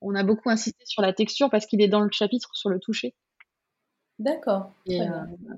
on 0.00 0.14
a 0.14 0.22
beaucoup 0.22 0.50
insisté 0.50 0.84
sur 0.84 1.02
la 1.02 1.12
texture 1.12 1.50
parce 1.50 1.66
qu'il 1.66 1.82
est 1.82 1.88
dans 1.88 2.00
le 2.00 2.10
chapitre 2.12 2.50
sur 2.54 2.70
le 2.70 2.78
toucher. 2.78 3.14
D'accord. 4.18 4.70
Et 4.86 5.00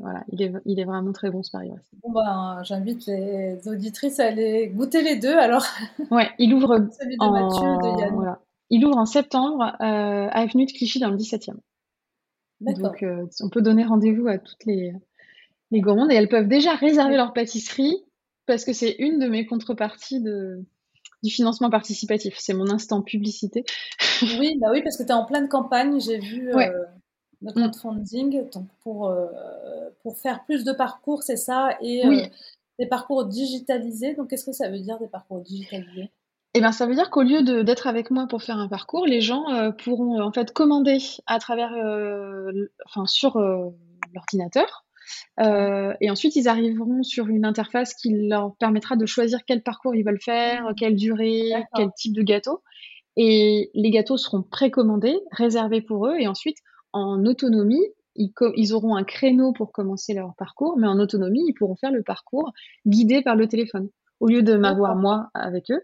voilà, 0.01 0.25
il 0.33 0.43
est, 0.43 0.53
il 0.65 0.81
est, 0.81 0.85
vraiment 0.85 1.13
très 1.13 1.31
bon 1.31 1.43
ce 1.43 1.51
pari. 1.51 1.71
Bon 2.03 2.13
ben, 2.13 2.63
j'invite 2.63 3.07
les 3.07 3.59
auditrices 3.69 4.19
à 4.19 4.27
aller 4.27 4.69
goûter 4.69 5.03
les 5.03 5.17
deux 5.17 5.37
alors. 5.37 5.67
Ouais, 6.11 6.31
il 6.39 6.55
ouvre 6.55 6.79
Celui 6.99 7.17
de 7.17 7.23
en... 7.23 7.33
Mathieu, 7.33 7.67
de 7.67 8.01
Yann. 8.01 8.15
Voilà. 8.15 8.41
Il 8.71 8.85
ouvre 8.85 8.97
en 8.97 9.07
septembre, 9.07 9.77
euh, 9.81 10.29
avenue 10.31 10.67
de 10.67 10.73
Clichy 10.73 10.99
dans 10.99 11.11
le 11.11 11.17
17e. 11.17 11.57
Donc, 12.61 13.03
euh, 13.03 13.27
on 13.41 13.51
peut 13.51 13.61
donner 13.61 13.85
rendez-vous 13.85 14.27
à 14.29 14.39
toutes 14.39 14.65
les, 14.65 14.93
les 15.71 15.81
gourmandes 15.81 16.11
et 16.11 16.15
elles 16.15 16.29
peuvent 16.29 16.49
déjà 16.49 16.75
réserver 16.75 17.17
leur 17.17 17.33
pâtisserie 17.33 18.03
parce 18.47 18.65
que 18.65 18.73
c'est 18.73 18.97
une 18.99 19.19
de 19.19 19.27
mes 19.27 19.45
contreparties 19.45 20.23
de, 20.23 20.65
du 21.23 21.31
financement 21.31 21.71
participatif. 21.71 22.37
C'est 22.39 22.55
mon 22.55 22.71
instant 22.71 23.03
publicité. 23.03 23.65
oui, 24.23 24.57
bah 24.61 24.69
oui, 24.73 24.83
parce 24.83 24.97
que 24.97 25.03
tu 25.03 25.11
es 25.11 25.13
en 25.13 25.27
pleine 25.27 25.49
campagne, 25.49 26.01
j'ai 26.01 26.19
vu 26.19 26.51
euh, 26.55 26.85
mm. 27.43 27.53
crowdfunding. 27.53 28.51
Donc 28.51 28.67
pour, 28.83 29.09
euh, 29.09 29.27
pour 30.03 30.17
faire 30.17 30.45
plus 30.45 30.65
de 30.65 30.73
parcours, 30.73 31.23
c'est 31.23 31.37
ça, 31.37 31.77
et 31.81 32.03
des 32.79 32.87
parcours 32.87 33.25
digitalisés. 33.25 34.15
Donc 34.15 34.31
qu'est-ce 34.31 34.45
que 34.45 34.53
ça 34.53 34.69
veut 34.69 34.81
dire 34.81 34.99
des 34.99 35.09
parcours 35.09 35.41
digitalisés? 35.41 36.11
Eh 36.59 36.61
ben, 36.63 36.73
ça 36.73 36.87
veut 36.87 36.95
dire 36.95 37.11
qu'au 37.11 37.23
lieu 37.23 37.43
d'être 37.65 37.87
avec 37.87 38.11
moi 38.11 38.27
pour 38.27 38.43
faire 38.43 38.57
un 38.57 38.67
parcours, 38.67 39.05
les 39.05 39.21
gens 39.21 39.51
euh, 39.51 39.73
pourront 39.73 40.23
en 40.23 40.33
fait 40.33 40.55
commander 40.55 40.97
à 41.27 41.39
travers, 41.39 41.71
euh, 41.75 42.73
enfin 42.87 43.05
sur 43.05 43.37
euh, 43.37 43.69
l'ordinateur, 44.15 44.87
et 45.39 46.11
ensuite 46.11 46.35
ils 46.35 46.49
arriveront 46.49 47.03
sur 47.03 47.29
une 47.29 47.45
interface 47.45 47.93
qui 47.93 48.09
leur 48.27 48.57
permettra 48.57 48.97
de 48.97 49.05
choisir 49.05 49.41
quel 49.47 49.63
parcours 49.63 49.95
ils 49.95 50.03
veulent 50.03 50.23
faire, 50.23 50.71
mmh. 50.71 50.75
quelle 50.77 50.97
durée, 50.97 51.53
quel 51.75 51.91
type 51.95 52.15
de 52.15 52.23
gâteau, 52.23 52.63
et 53.17 53.71
les 53.75 53.91
gâteaux 53.91 54.17
seront 54.17 54.43
précommandés, 54.43 55.19
réservés 55.33 55.83
pour 55.83 56.07
eux, 56.07 56.17
et 56.19 56.27
ensuite 56.27 56.57
en 56.97 57.25
autonomie, 57.27 57.87
ils, 58.15 58.33
ils 58.57 58.75
auront 58.75 58.97
un 58.97 59.05
créneau 59.05 59.53
pour 59.53 59.73
commencer 59.73 60.15
leur 60.15 60.35
parcours, 60.37 60.77
mais 60.79 60.87
en 60.87 60.99
autonomie, 60.99 61.45
ils 61.47 61.55
pourront 61.55 61.77
faire 61.77 61.93
le 61.93 62.03
parcours 62.03 62.53
guidé 62.87 63.23
par 63.23 63.37
le 63.37 63.47
téléphone, 63.47 63.89
au 64.21 64.29
lieu 64.29 64.43
de 64.43 64.57
m'avoir 64.57 64.97
moi 64.97 65.29
avec 65.35 65.71
eux 65.71 65.83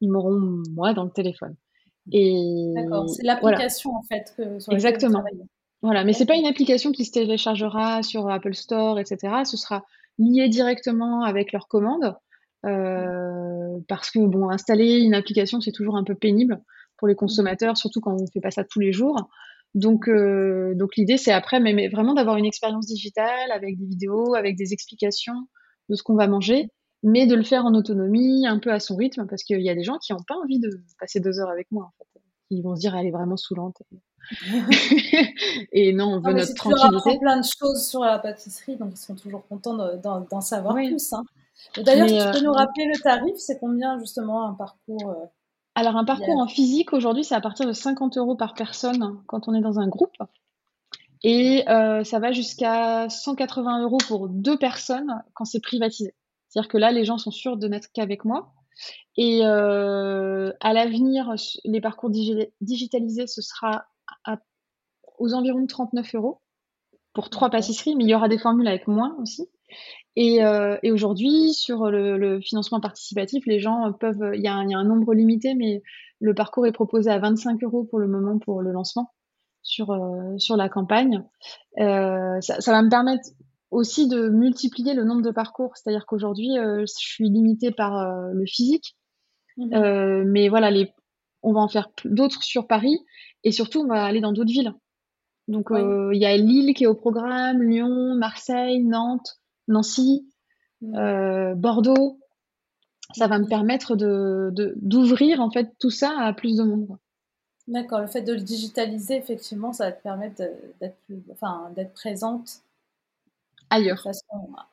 ils 0.00 0.10
m'auront 0.10 0.62
moi 0.70 0.94
dans 0.94 1.04
le 1.04 1.10
téléphone. 1.10 1.56
Et 2.12 2.72
D'accord, 2.74 3.08
c'est 3.08 3.24
l'application 3.24 3.94
en 3.94 4.02
fait 4.02 4.34
que, 4.36 4.72
Exactement. 4.72 5.24
Voilà, 5.82 6.04
mais 6.04 6.12
c'est 6.12 6.26
pas 6.26 6.36
une 6.36 6.46
application 6.46 6.92
qui 6.92 7.04
se 7.04 7.12
téléchargera 7.12 8.02
sur 8.02 8.28
Apple 8.30 8.54
Store, 8.54 8.98
etc. 8.98 9.42
Ce 9.44 9.56
sera 9.56 9.84
lié 10.18 10.48
directement 10.48 11.24
avec 11.24 11.52
leur 11.52 11.68
commande. 11.68 12.14
Euh, 12.64 13.78
parce 13.88 14.10
que 14.10 14.20
bon, 14.20 14.48
installer 14.48 15.00
une 15.00 15.14
application, 15.14 15.60
c'est 15.60 15.72
toujours 15.72 15.96
un 15.96 16.04
peu 16.04 16.14
pénible 16.14 16.62
pour 16.96 17.06
les 17.06 17.14
consommateurs, 17.14 17.76
surtout 17.76 18.00
quand 18.00 18.14
on 18.14 18.22
ne 18.22 18.30
fait 18.32 18.40
pas 18.40 18.50
ça 18.50 18.64
tous 18.64 18.80
les 18.80 18.92
jours. 18.92 19.28
Donc, 19.74 20.08
euh, 20.08 20.74
donc 20.76 20.96
l'idée, 20.96 21.16
c'est 21.16 21.32
après, 21.32 21.60
mais 21.60 21.88
vraiment 21.88 22.14
d'avoir 22.14 22.36
une 22.36 22.46
expérience 22.46 22.86
digitale 22.86 23.50
avec 23.52 23.76
des 23.78 23.86
vidéos, 23.86 24.34
avec 24.34 24.56
des 24.56 24.72
explications 24.72 25.48
de 25.88 25.96
ce 25.96 26.02
qu'on 26.02 26.14
va 26.14 26.28
manger 26.28 26.68
mais 27.04 27.26
de 27.26 27.34
le 27.36 27.44
faire 27.44 27.66
en 27.66 27.74
autonomie, 27.74 28.46
un 28.46 28.58
peu 28.58 28.72
à 28.72 28.80
son 28.80 28.96
rythme, 28.96 29.26
parce 29.26 29.44
qu'il 29.44 29.60
y 29.60 29.68
a 29.68 29.74
des 29.74 29.84
gens 29.84 29.98
qui 29.98 30.12
n'ont 30.12 30.24
pas 30.26 30.36
envie 30.42 30.58
de 30.58 30.70
passer 30.98 31.20
deux 31.20 31.38
heures 31.38 31.50
avec 31.50 31.70
moi, 31.70 31.84
en 31.84 31.92
fait. 31.98 32.20
Ils 32.50 32.62
vont 32.62 32.74
se 32.74 32.80
dire, 32.80 32.96
elle 32.96 33.06
est 33.06 33.10
vraiment 33.10 33.36
saoulante. 33.36 33.76
et 35.72 35.92
non, 35.92 36.14
on 36.14 36.20
veut 36.20 36.32
notre 36.32 36.54
tranquillité. 36.54 37.18
Plein 37.18 37.40
de 37.40 37.44
choses 37.44 37.86
sur 37.86 38.00
la 38.00 38.18
pâtisserie, 38.18 38.76
donc 38.76 38.92
ils 38.94 38.96
sont 38.96 39.14
toujours 39.14 39.46
contents 39.46 39.76
d'en 39.98 40.40
savoir 40.40 40.74
plus. 40.74 41.12
Hein. 41.12 41.24
D'ailleurs, 41.82 42.06
tu 42.06 42.14
peux 42.14 42.38
euh, 42.38 42.48
nous 42.48 42.52
rappeler 42.52 42.86
le 42.86 42.98
tarif 42.98 43.36
C'est 43.36 43.58
combien 43.58 43.98
justement 43.98 44.48
un 44.48 44.54
parcours 44.54 45.10
euh, 45.10 45.26
Alors, 45.74 45.96
un 45.96 46.04
parcours 46.04 46.38
en 46.38 46.46
physique, 46.46 46.92
aujourd'hui, 46.92 47.24
c'est 47.24 47.34
à 47.34 47.40
partir 47.40 47.66
de 47.66 47.72
50 47.72 48.16
euros 48.16 48.36
par 48.36 48.54
personne 48.54 49.22
quand 49.26 49.48
on 49.48 49.54
est 49.54 49.60
dans 49.60 49.80
un 49.80 49.88
groupe. 49.88 50.16
Et 51.24 51.68
euh, 51.68 52.04
ça 52.04 52.18
va 52.18 52.32
jusqu'à 52.32 53.08
180 53.08 53.82
euros 53.82 53.98
pour 54.06 54.28
deux 54.28 54.58
personnes 54.58 55.22
quand 55.32 55.44
c'est 55.44 55.60
privatisé. 55.60 56.14
C'est-à-dire 56.48 56.68
que 56.68 56.78
là, 56.78 56.92
les 56.92 57.04
gens 57.04 57.18
sont 57.18 57.30
sûrs 57.30 57.56
de 57.56 57.66
n'être 57.66 57.88
qu'avec 57.92 58.24
moi. 58.24 58.52
Et 59.16 59.40
euh, 59.44 60.52
à 60.60 60.72
l'avenir, 60.72 61.34
les 61.64 61.80
parcours 61.80 62.10
digitalisés, 62.60 63.26
ce 63.26 63.42
sera 63.42 63.86
aux 65.18 65.34
environs 65.34 65.62
de 65.62 65.66
39 65.66 66.14
euros 66.14 66.40
pour 67.14 67.30
trois 67.30 67.48
pâtisseries, 67.48 67.96
mais 67.96 68.04
il 68.04 68.10
y 68.10 68.14
aura 68.14 68.28
des 68.28 68.38
formules 68.38 68.68
avec 68.68 68.86
moins 68.86 69.16
aussi. 69.20 69.48
Et, 70.16 70.44
euh, 70.44 70.76
aujourd'hui, 70.84 71.52
sur 71.52 71.90
le, 71.90 72.40
financement 72.40 72.80
participatif, 72.80 73.44
les 73.46 73.60
gens 73.60 73.92
peuvent, 73.92 74.32
il 74.34 74.42
y, 74.42 74.48
a 74.48 74.54
un, 74.54 74.84
nombre 74.84 75.14
limité, 75.14 75.54
mais 75.54 75.82
le 76.20 76.34
parcours 76.34 76.66
est 76.66 76.72
proposé 76.72 77.10
à 77.10 77.18
25 77.18 77.62
euros 77.62 77.84
pour 77.84 77.98
le 77.98 78.06
moment 78.06 78.38
pour 78.38 78.62
le 78.62 78.72
lancement 78.72 79.10
sur, 79.62 79.90
euh, 79.90 80.38
sur 80.38 80.56
la 80.56 80.68
campagne. 80.68 81.24
ça, 81.76 82.40
ça, 82.40 82.72
va 82.72 82.82
me 82.82 82.90
permettre 82.90 83.28
aussi 83.74 84.08
de 84.08 84.28
multiplier 84.28 84.94
le 84.94 85.04
nombre 85.04 85.22
de 85.22 85.30
parcours. 85.30 85.76
C'est-à-dire 85.76 86.06
qu'aujourd'hui, 86.06 86.56
euh, 86.58 86.80
je 86.80 86.94
suis 86.94 87.28
limitée 87.28 87.72
par 87.72 87.98
euh, 87.98 88.32
le 88.32 88.46
physique. 88.46 88.96
Euh, 89.72 90.24
mais 90.26 90.48
voilà, 90.48 90.70
les, 90.70 90.92
on 91.42 91.52
va 91.52 91.60
en 91.60 91.68
faire 91.68 91.88
d'autres 92.04 92.42
sur 92.42 92.66
Paris 92.66 92.98
et 93.42 93.52
surtout, 93.52 93.80
on 93.80 93.86
va 93.86 94.04
aller 94.04 94.20
dans 94.20 94.32
d'autres 94.32 94.50
villes. 94.50 94.74
Donc, 95.46 95.68
il 95.70 96.18
y 96.18 96.24
a 96.24 96.36
Lille 96.38 96.72
qui 96.74 96.84
est 96.84 96.86
au 96.86 96.94
programme, 96.94 97.62
Lyon, 97.62 98.14
Marseille, 98.16 98.82
Nantes, 98.82 99.38
Nancy, 99.68 100.26
mhm. 100.80 101.54
Bordeaux. 101.54 102.18
Ça 103.14 103.28
va 103.28 103.38
me 103.38 103.46
permettre 103.46 103.96
de, 103.96 104.50
d'ouvrir 104.76 105.40
en 105.40 105.50
fait 105.50 105.72
tout 105.78 105.90
ça 105.90 106.18
à 106.18 106.32
plus 106.32 106.56
de 106.56 106.64
monde. 106.64 106.96
D'accord, 107.66 108.00
le 108.00 108.06
fait 108.06 108.22
de 108.22 108.32
le 108.32 108.40
digitaliser, 108.40 109.16
effectivement, 109.16 109.72
ça 109.72 109.86
va 109.86 109.92
te 109.92 110.02
permettre 110.02 110.42
d'être, 110.80 110.96
enfin, 111.30 111.72
présente 111.94 112.60
ailleurs. 113.70 114.06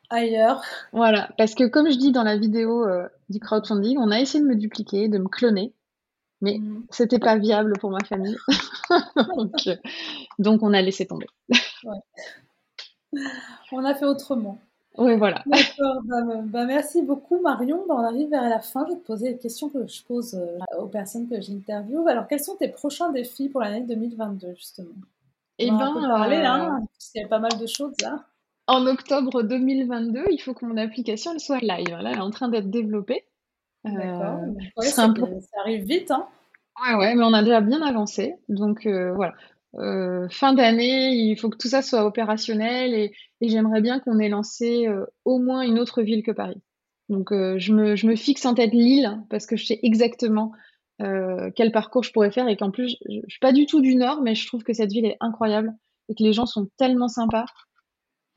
ailleurs. 0.09 0.61
Voilà, 0.91 1.29
parce 1.37 1.55
que 1.55 1.65
comme 1.65 1.89
je 1.89 1.97
dis 1.97 2.11
dans 2.11 2.23
la 2.23 2.37
vidéo 2.37 2.85
euh, 2.85 3.07
du 3.29 3.39
crowdfunding, 3.39 3.97
on 3.97 4.11
a 4.11 4.19
essayé 4.19 4.43
de 4.43 4.49
me 4.49 4.55
dupliquer, 4.55 5.07
de 5.07 5.17
me 5.17 5.29
cloner, 5.29 5.73
mais 6.41 6.57
mm. 6.59 6.85
c'était 6.89 7.19
pas 7.19 7.37
viable 7.37 7.73
pour 7.79 7.91
ma 7.91 8.03
famille. 8.03 8.37
Euh, 8.93 9.75
donc, 10.37 10.63
on 10.63 10.73
a 10.73 10.81
laissé 10.81 11.05
tomber. 11.05 11.27
On 13.71 13.85
a 13.85 13.95
fait 13.95 14.03
autrement. 14.03 14.59
Oui, 14.97 15.15
voilà. 15.17 15.41
D'accord, 15.45 16.01
bah, 16.03 16.21
bah, 16.43 16.65
merci 16.65 17.01
beaucoup 17.01 17.39
Marion. 17.39 17.85
Bah, 17.87 17.95
on 17.97 18.03
arrive 18.03 18.29
vers 18.29 18.49
la 18.49 18.59
fin. 18.59 18.85
Je 18.85 18.93
vais 18.93 18.99
te 18.99 19.05
poser 19.05 19.29
les 19.29 19.37
questions 19.37 19.69
que 19.69 19.87
je 19.87 20.03
pose 20.03 20.35
euh, 20.35 20.57
aux 20.79 20.87
personnes 20.87 21.29
que 21.29 21.39
j'interviewe. 21.39 22.07
Alors, 22.07 22.27
quels 22.27 22.43
sont 22.43 22.55
tes 22.55 22.67
prochains 22.67 23.11
défis 23.11 23.49
pour 23.49 23.61
l'année 23.61 23.81
2022, 23.81 24.53
justement? 24.55 24.89
Eh 25.59 25.69
bien, 25.69 25.93
parler, 25.93 26.37
hein, 26.37 26.79
parce 26.93 27.11
qu'il 27.11 27.21
y 27.21 27.23
a 27.23 27.27
pas 27.27 27.39
mal 27.39 27.57
de 27.57 27.67
choses 27.67 27.93
là 28.01 28.25
en 28.71 28.87
octobre 28.87 29.43
2022, 29.43 30.25
il 30.31 30.37
faut 30.39 30.53
que 30.53 30.65
mon 30.65 30.77
application 30.77 31.37
soit 31.39 31.59
live. 31.59 31.89
Là, 31.89 32.11
elle 32.11 32.17
est 32.17 32.21
en 32.21 32.29
train 32.29 32.47
d'être 32.47 32.69
développée. 32.69 33.25
D'accord. 33.83 34.39
Euh, 34.77 34.81
ça, 34.83 35.09
arrive 35.59 35.83
vite, 35.83 36.11
hein 36.11 36.27
Ouais, 36.81 36.95
ouais, 36.95 37.15
mais 37.15 37.23
on 37.23 37.33
a 37.33 37.43
déjà 37.43 37.59
bien 37.59 37.81
avancé. 37.81 38.35
Donc 38.47 38.85
euh, 38.85 39.13
voilà. 39.13 39.33
Euh, 39.75 40.27
fin 40.29 40.53
d'année, 40.53 41.13
il 41.13 41.37
faut 41.37 41.49
que 41.49 41.57
tout 41.57 41.69
ça 41.69 41.81
soit 41.81 42.05
opérationnel 42.05 42.93
et, 42.93 43.13
j'aimerais 43.41 43.81
bien 43.81 43.99
qu'on 43.99 44.19
ait 44.19 44.29
lancé 44.29 44.87
au 45.25 45.39
moins 45.39 45.61
une 45.61 45.79
autre 45.79 46.03
ville 46.03 46.21
que 46.21 46.31
Paris. 46.31 46.61
Donc 47.09 47.29
je 47.31 47.73
me, 47.73 47.95
je, 47.95 48.05
me, 48.05 48.15
fixe 48.15 48.45
en 48.45 48.53
tête 48.53 48.71
Lille 48.71 49.19
parce 49.31 49.47
que 49.47 49.55
je 49.55 49.65
sais 49.65 49.79
exactement 49.81 50.51
quel 50.99 51.71
parcours 51.71 52.03
je 52.03 52.11
pourrais 52.11 52.29
faire 52.29 52.47
et 52.47 52.55
qu'en 52.55 52.69
plus, 52.69 52.97
je, 53.09 53.21
je 53.23 53.29
suis 53.31 53.39
pas 53.39 53.51
du 53.51 53.65
tout 53.65 53.81
du 53.81 53.95
Nord, 53.95 54.21
mais 54.21 54.35
je 54.35 54.45
trouve 54.45 54.61
que 54.61 54.73
cette 54.73 54.91
ville 54.91 55.05
est 55.05 55.17
incroyable 55.21 55.73
et 56.07 56.13
que 56.13 56.21
les 56.21 56.33
gens 56.33 56.45
sont 56.45 56.69
tellement 56.77 57.07
sympas. 57.07 57.45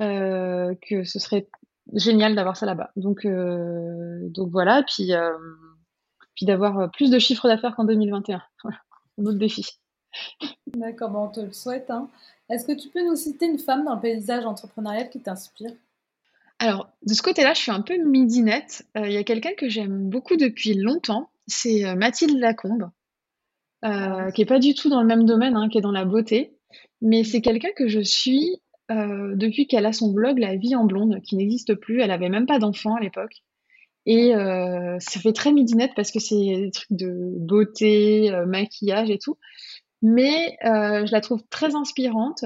Euh, 0.03 0.75
que 0.89 1.05
ce 1.05 1.21
serait 1.21 1.49
génial 1.93 2.35
d'avoir 2.35 2.57
ça 2.57 2.67
là-bas. 2.67 2.91
Donc, 2.97 3.25
euh, 3.25 4.29
voilà, 4.51 4.83
puis, 4.83 5.15
euh, 5.15 5.39
puis 6.35 6.47
d'avoir 6.47 6.91
plus 6.91 7.11
de 7.11 7.19
chiffres 7.21 7.47
d'affaires 7.47 7.77
qu'en 7.77 7.85
2021. 7.85 8.43
un 9.19 9.25
autre 9.25 9.39
défi. 9.39 9.65
D'accord, 10.75 11.11
bon, 11.11 11.25
on 11.25 11.29
te 11.29 11.41
le 11.41 11.53
souhaite. 11.53 11.91
Hein. 11.91 12.09
Est-ce 12.51 12.67
que 12.67 12.73
tu 12.73 12.89
peux 12.89 13.05
nous 13.05 13.17
citer 13.17 13.47
une 13.47 13.59
femme 13.59 13.85
dans 13.85 13.95
le 13.95 14.01
paysage 14.01 14.45
entrepreneurial 14.45 15.11
qui 15.11 15.21
t'inspire? 15.21 15.73
Alors, 16.59 16.89
de 17.07 17.15
ce 17.15 17.23
côté-là, 17.23 17.55
je 17.55 17.61
suis 17.61 17.71
un 17.71 17.83
peu 17.83 17.97
midinette. 17.97 18.87
Il 18.95 19.13
y 19.13 19.17
a 19.17 19.25
quelqu'un 19.25 19.55
que 19.57 19.69
j'aime 19.69 20.09
beaucoup 20.09 20.37
depuis 20.37 20.75
longtemps, 20.75 21.31
c'est 21.47 21.95
Mathilde 21.97 22.39
Lacombe, 22.39 22.91
ah 23.83 24.31
qui 24.33 24.43
est 24.43 24.47
pas 24.47 24.61
du 24.61 24.75
tout 24.75 24.89
dans 24.89 25.01
le 25.01 25.07
même 25.07 25.25
domaine, 25.25 25.57
hein, 25.57 25.69
qui 25.69 25.79
est 25.79 25.83
dans 25.83 25.91
la 25.91 26.05
beauté. 26.05 26.57
Mais 27.01 27.25
c'est 27.25 27.41
quelqu'un 27.41 27.71
que 27.77 27.89
je 27.89 28.01
suis 28.01 28.61
euh, 28.91 29.35
depuis 29.35 29.67
qu'elle 29.67 29.87
a 29.87 29.93
son 29.93 30.13
blog 30.13 30.39
La 30.39 30.57
vie 30.57 30.77
en 30.77 30.85
blonde, 30.85 31.21
qui 31.23 31.37
n'existe 31.37 31.75
plus. 31.75 32.01
Elle 32.01 32.11
avait 32.11 32.29
même 32.29 32.47
pas 32.47 32.59
d'enfant 32.59 32.97
à 32.97 33.01
l'époque. 33.01 33.43
Et 34.07 34.35
euh, 34.35 34.97
ça 35.01 35.21
fait 35.21 35.33
très 35.33 35.53
midinette 35.53 35.93
parce 35.97 36.11
que 36.11 36.21
c'est 36.21 36.35
des 36.35 36.71
trucs 36.71 36.93
de 36.93 37.33
beauté, 37.39 38.31
euh, 38.31 38.45
maquillage 38.45 39.11
et 39.11 39.19
tout. 39.19 39.39
Mais 40.05 40.59
je 40.63 41.11
la 41.11 41.21
trouve 41.23 41.43
très 41.49 41.75
inspirante. 41.75 42.45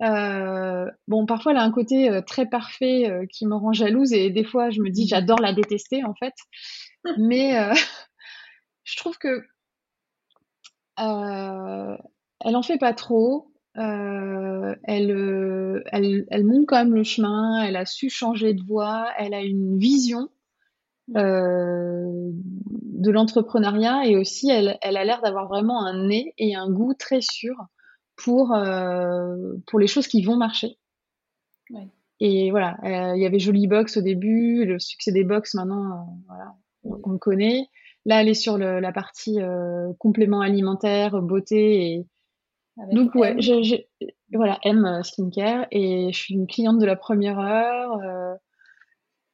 bon, 0.00 1.26
parfois, 1.26 1.52
elle 1.52 1.58
a 1.58 1.62
un 1.62 1.70
côté 1.70 2.20
très 2.26 2.46
parfait 2.46 3.28
qui 3.32 3.46
me 3.46 3.54
rend 3.54 3.72
jalouse 3.72 4.12
et 4.12 4.30
des 4.30 4.42
fois, 4.42 4.70
je 4.70 4.80
me 4.80 4.90
dis, 4.90 5.06
j'adore 5.06 5.40
la 5.40 5.52
détester 5.52 6.02
en 6.04 6.14
fait. 6.14 6.34
Mais 7.18 7.56
je 8.84 8.96
trouve 8.96 9.16
que 9.16 9.46
elle 10.96 12.56
en 12.56 12.62
fait 12.62 12.78
pas 12.78 12.94
trop. 12.94 13.52
elle, 13.76 14.74
elle, 15.92 16.64
quand 16.66 16.78
même 16.78 16.94
le 16.94 17.04
chemin. 17.04 17.62
Elle 17.62 17.76
a 17.76 17.86
su 17.86 18.10
changer 18.10 18.54
de 18.54 18.62
voie. 18.64 19.06
Elle 19.18 19.34
a 19.34 19.42
une 19.42 19.78
vision 19.78 20.30
de 21.08 22.30
l'entrepreneuriat 23.10 24.06
et 24.06 24.16
aussi 24.16 24.50
elle, 24.50 24.78
elle 24.82 24.96
a 24.96 25.04
l'air 25.04 25.20
d'avoir 25.22 25.48
vraiment 25.48 25.84
un 25.84 26.06
nez 26.06 26.34
et 26.38 26.54
un 26.54 26.70
goût 26.70 26.94
très 26.94 27.20
sûr 27.20 27.54
pour, 28.16 28.56
pour 29.66 29.78
les 29.78 29.86
choses 29.86 30.06
qui 30.06 30.22
vont 30.22 30.36
marcher. 30.36 30.78
Et 32.20 32.50
voilà, 32.50 32.76
il 33.16 33.20
y 33.20 33.26
avait 33.26 33.40
Jolie 33.40 33.66
Box 33.66 33.96
au 33.96 34.00
début, 34.00 34.64
le 34.64 34.78
succès 34.78 35.10
des 35.10 35.24
box 35.24 35.54
maintenant, 35.54 36.18
voilà, 36.28 36.54
on, 36.84 37.10
le 37.10 37.18
connaît. 37.18 37.66
Là, 38.04 38.20
elle 38.20 38.28
est 38.28 38.34
sur 38.34 38.58
le, 38.58 38.80
la 38.80 38.92
partie 38.92 39.40
euh, 39.40 39.92
complément 39.98 40.40
alimentaire, 40.40 41.20
beauté 41.22 41.86
et 41.86 42.06
donc 42.92 43.14
ouais, 43.14 43.36
j'ai 43.38 43.88
voilà 44.32 44.58
M 44.62 45.02
skincare 45.02 45.66
et 45.70 46.10
je 46.10 46.18
suis 46.18 46.34
une 46.34 46.46
cliente 46.46 46.78
de 46.78 46.86
la 46.86 46.96
première 46.96 47.38
heure. 47.38 47.98
Euh, 48.02 48.34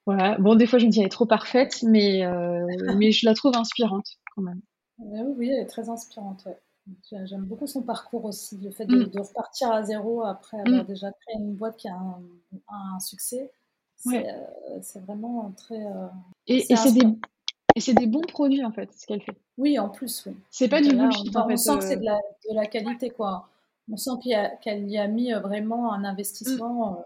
voilà, 0.08 0.38
bon 0.38 0.54
des 0.54 0.66
fois 0.66 0.78
je 0.78 0.86
me 0.86 0.90
dis 0.90 1.00
elle 1.00 1.06
est 1.06 1.10
trop 1.10 1.26
parfaite, 1.26 1.82
mais 1.82 2.24
euh, 2.24 2.66
mais 2.96 3.12
je 3.12 3.26
la 3.26 3.34
trouve 3.34 3.54
inspirante 3.56 4.06
quand 4.34 4.42
même. 4.42 4.62
Oui, 4.98 5.50
elle 5.50 5.60
est 5.60 5.66
très 5.66 5.90
inspirante. 5.90 6.48
J'aime 7.10 7.44
beaucoup 7.44 7.66
son 7.66 7.82
parcours 7.82 8.24
aussi, 8.24 8.56
le 8.56 8.70
fait 8.70 8.86
de, 8.86 9.04
mm. 9.04 9.20
repartir 9.20 9.70
à 9.70 9.82
zéro 9.82 10.24
après 10.24 10.58
avoir 10.60 10.84
mm. 10.84 10.86
déjà 10.86 11.12
créé 11.12 11.36
une 11.38 11.54
boîte 11.54 11.76
qui 11.76 11.88
a 11.88 11.94
un, 11.94 12.22
un 12.68 12.98
succès. 13.00 13.52
C'est 13.96 15.00
vraiment 15.04 15.52
très. 15.56 15.84
et, 16.46 16.72
et 16.72 16.76
c'est 16.76 16.92
des, 16.92 17.06
et 17.78 17.80
c'est 17.80 17.94
des 17.94 18.06
bons 18.06 18.22
produits, 18.22 18.64
en 18.64 18.72
fait, 18.72 18.92
ce 18.92 19.06
qu'elle 19.06 19.22
fait. 19.22 19.36
Oui, 19.56 19.78
en 19.78 19.88
plus, 19.88 20.24
oui. 20.26 20.34
C'est 20.50 20.68
pas 20.68 20.80
du 20.80 20.96
bullshit, 20.96 21.30
on, 21.36 21.56
sent 21.56 21.76
que 21.76 21.84
c'est 21.84 21.96
euh. 21.96 22.00
de 22.00 22.04
la, 22.06 22.18
de 22.50 22.54
la, 22.56 22.66
qualité, 22.66 23.10
quoi. 23.10 23.48
On 23.92 23.96
sent 23.96 24.10
qu'elle 24.60 24.88
y 24.88 24.98
a 24.98 25.06
mis 25.06 25.32
euh, 25.32 25.38
vraiment 25.38 25.92
un 25.92 26.02
investissement 26.02 26.92
mm. 26.92 27.04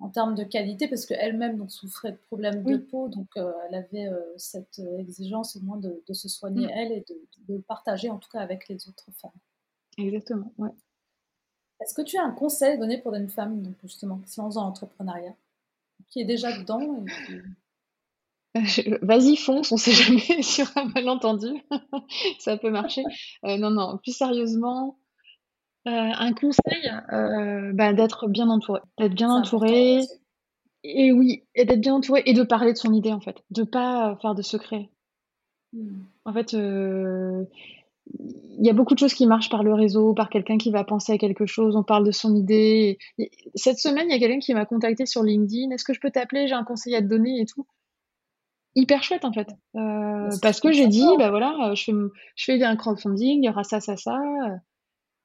Euh, 0.00 0.04
en 0.04 0.08
termes 0.08 0.34
de 0.34 0.44
qualité, 0.44 0.88
parce 0.88 1.06
qu'elle-même 1.06 1.68
souffrait 1.68 2.12
de 2.12 2.16
problèmes 2.16 2.62
de 2.64 2.76
peau, 2.76 3.08
donc 3.08 3.28
elle 3.36 3.74
avait 3.74 4.08
cette 4.36 4.80
exigence 4.98 5.56
au 5.56 5.60
moins 5.60 5.78
de, 5.78 6.12
se 6.12 6.28
soigner 6.28 6.66
mm. 6.66 6.70
elle 6.70 6.92
et 6.92 7.04
de, 7.48 7.58
partager 7.58 8.10
en 8.10 8.18
tout 8.18 8.28
cas 8.30 8.40
avec 8.40 8.68
les 8.68 8.88
autres 8.88 9.10
femmes. 9.12 9.30
Exactement, 9.98 10.52
ouais. 10.58 10.70
Est-ce 11.80 11.94
que 11.94 12.02
tu 12.02 12.18
as 12.18 12.22
un 12.22 12.32
conseil 12.32 12.78
donné 12.78 12.98
pour 12.98 13.14
une 13.14 13.28
femme, 13.28 13.62
donc 13.62 13.74
justement, 13.82 14.18
qui 14.18 14.30
se 14.30 14.40
lance 14.40 14.54
dans 14.54 14.64
l'entrepreneuriat, 14.64 15.34
qui 16.10 16.20
est 16.20 16.26
déjà 16.26 16.56
dedans 16.58 16.80
et 16.80 17.40
Vas-y, 19.02 19.36
fonce, 19.36 19.70
on 19.72 19.76
sait 19.76 19.92
jamais 19.92 20.42
sur 20.42 20.66
un 20.76 20.86
malentendu. 20.86 21.62
Ça 22.38 22.56
peut 22.56 22.70
marcher. 22.70 23.02
Euh, 23.44 23.56
non, 23.56 23.70
non, 23.70 23.98
plus 23.98 24.16
sérieusement, 24.16 24.98
euh, 25.86 25.90
un 25.90 26.32
conseil, 26.32 26.90
euh, 27.12 27.72
bah, 27.72 27.92
d'être 27.92 28.28
bien 28.28 28.48
entouré. 28.48 28.80
D'être 28.98 29.14
bien 29.14 29.30
entouré. 29.30 30.00
Et 30.82 31.12
oui, 31.12 31.42
et 31.54 31.64
d'être 31.64 31.80
bien 31.80 31.94
entouré 31.94 32.22
et 32.24 32.32
de 32.32 32.42
parler 32.42 32.72
de 32.72 32.78
son 32.78 32.92
idée, 32.92 33.12
en 33.12 33.20
fait. 33.20 33.36
De 33.50 33.64
pas 33.64 34.16
faire 34.22 34.34
de 34.34 34.42
secret. 34.42 34.90
Mmh. 35.72 36.02
En 36.24 36.32
fait, 36.32 36.52
il 36.52 37.46
y 38.66 38.70
a 38.70 38.72
beaucoup 38.72 38.94
de 38.94 38.98
choses 38.98 39.14
qui 39.14 39.26
marchent 39.26 39.50
par 39.50 39.62
le 39.62 39.74
réseau, 39.74 40.14
par 40.14 40.30
quelqu'un 40.30 40.58
qui 40.58 40.70
va 40.70 40.84
penser 40.84 41.12
à 41.12 41.18
quelque 41.18 41.46
chose, 41.46 41.76
on 41.76 41.82
parle 41.82 42.06
de 42.06 42.10
son 42.10 42.34
idée. 42.34 42.98
cette 43.54 43.78
semaine, 43.78 44.06
il 44.08 44.12
y 44.12 44.16
a 44.16 44.18
quelqu'un 44.18 44.40
qui 44.40 44.54
m'a 44.54 44.66
contacté 44.66 45.06
sur 45.06 45.22
LinkedIn. 45.22 45.70
Est-ce 45.70 45.84
que 45.84 45.92
je 45.92 46.00
peux 46.00 46.10
t'appeler? 46.10 46.48
J'ai 46.48 46.54
un 46.54 46.64
conseil 46.64 46.94
à 46.94 47.02
te 47.02 47.06
donner 47.06 47.40
et 47.40 47.46
tout 47.46 47.66
hyper 48.74 49.02
chouette 49.02 49.24
en 49.24 49.32
fait. 49.32 49.48
Euh, 49.76 50.28
parce 50.42 50.60
que 50.60 50.72
j'ai 50.72 50.86
dit, 50.86 51.06
bah 51.18 51.30
voilà, 51.30 51.70
euh, 51.70 51.74
je 51.74 51.84
fais, 51.84 51.92
je 52.36 52.44
fais 52.44 52.62
un 52.62 52.76
crowdfunding, 52.76 53.42
il 53.42 53.46
y 53.46 53.48
aura 53.48 53.64
ça, 53.64 53.80
ça, 53.80 53.96
ça. 53.96 54.16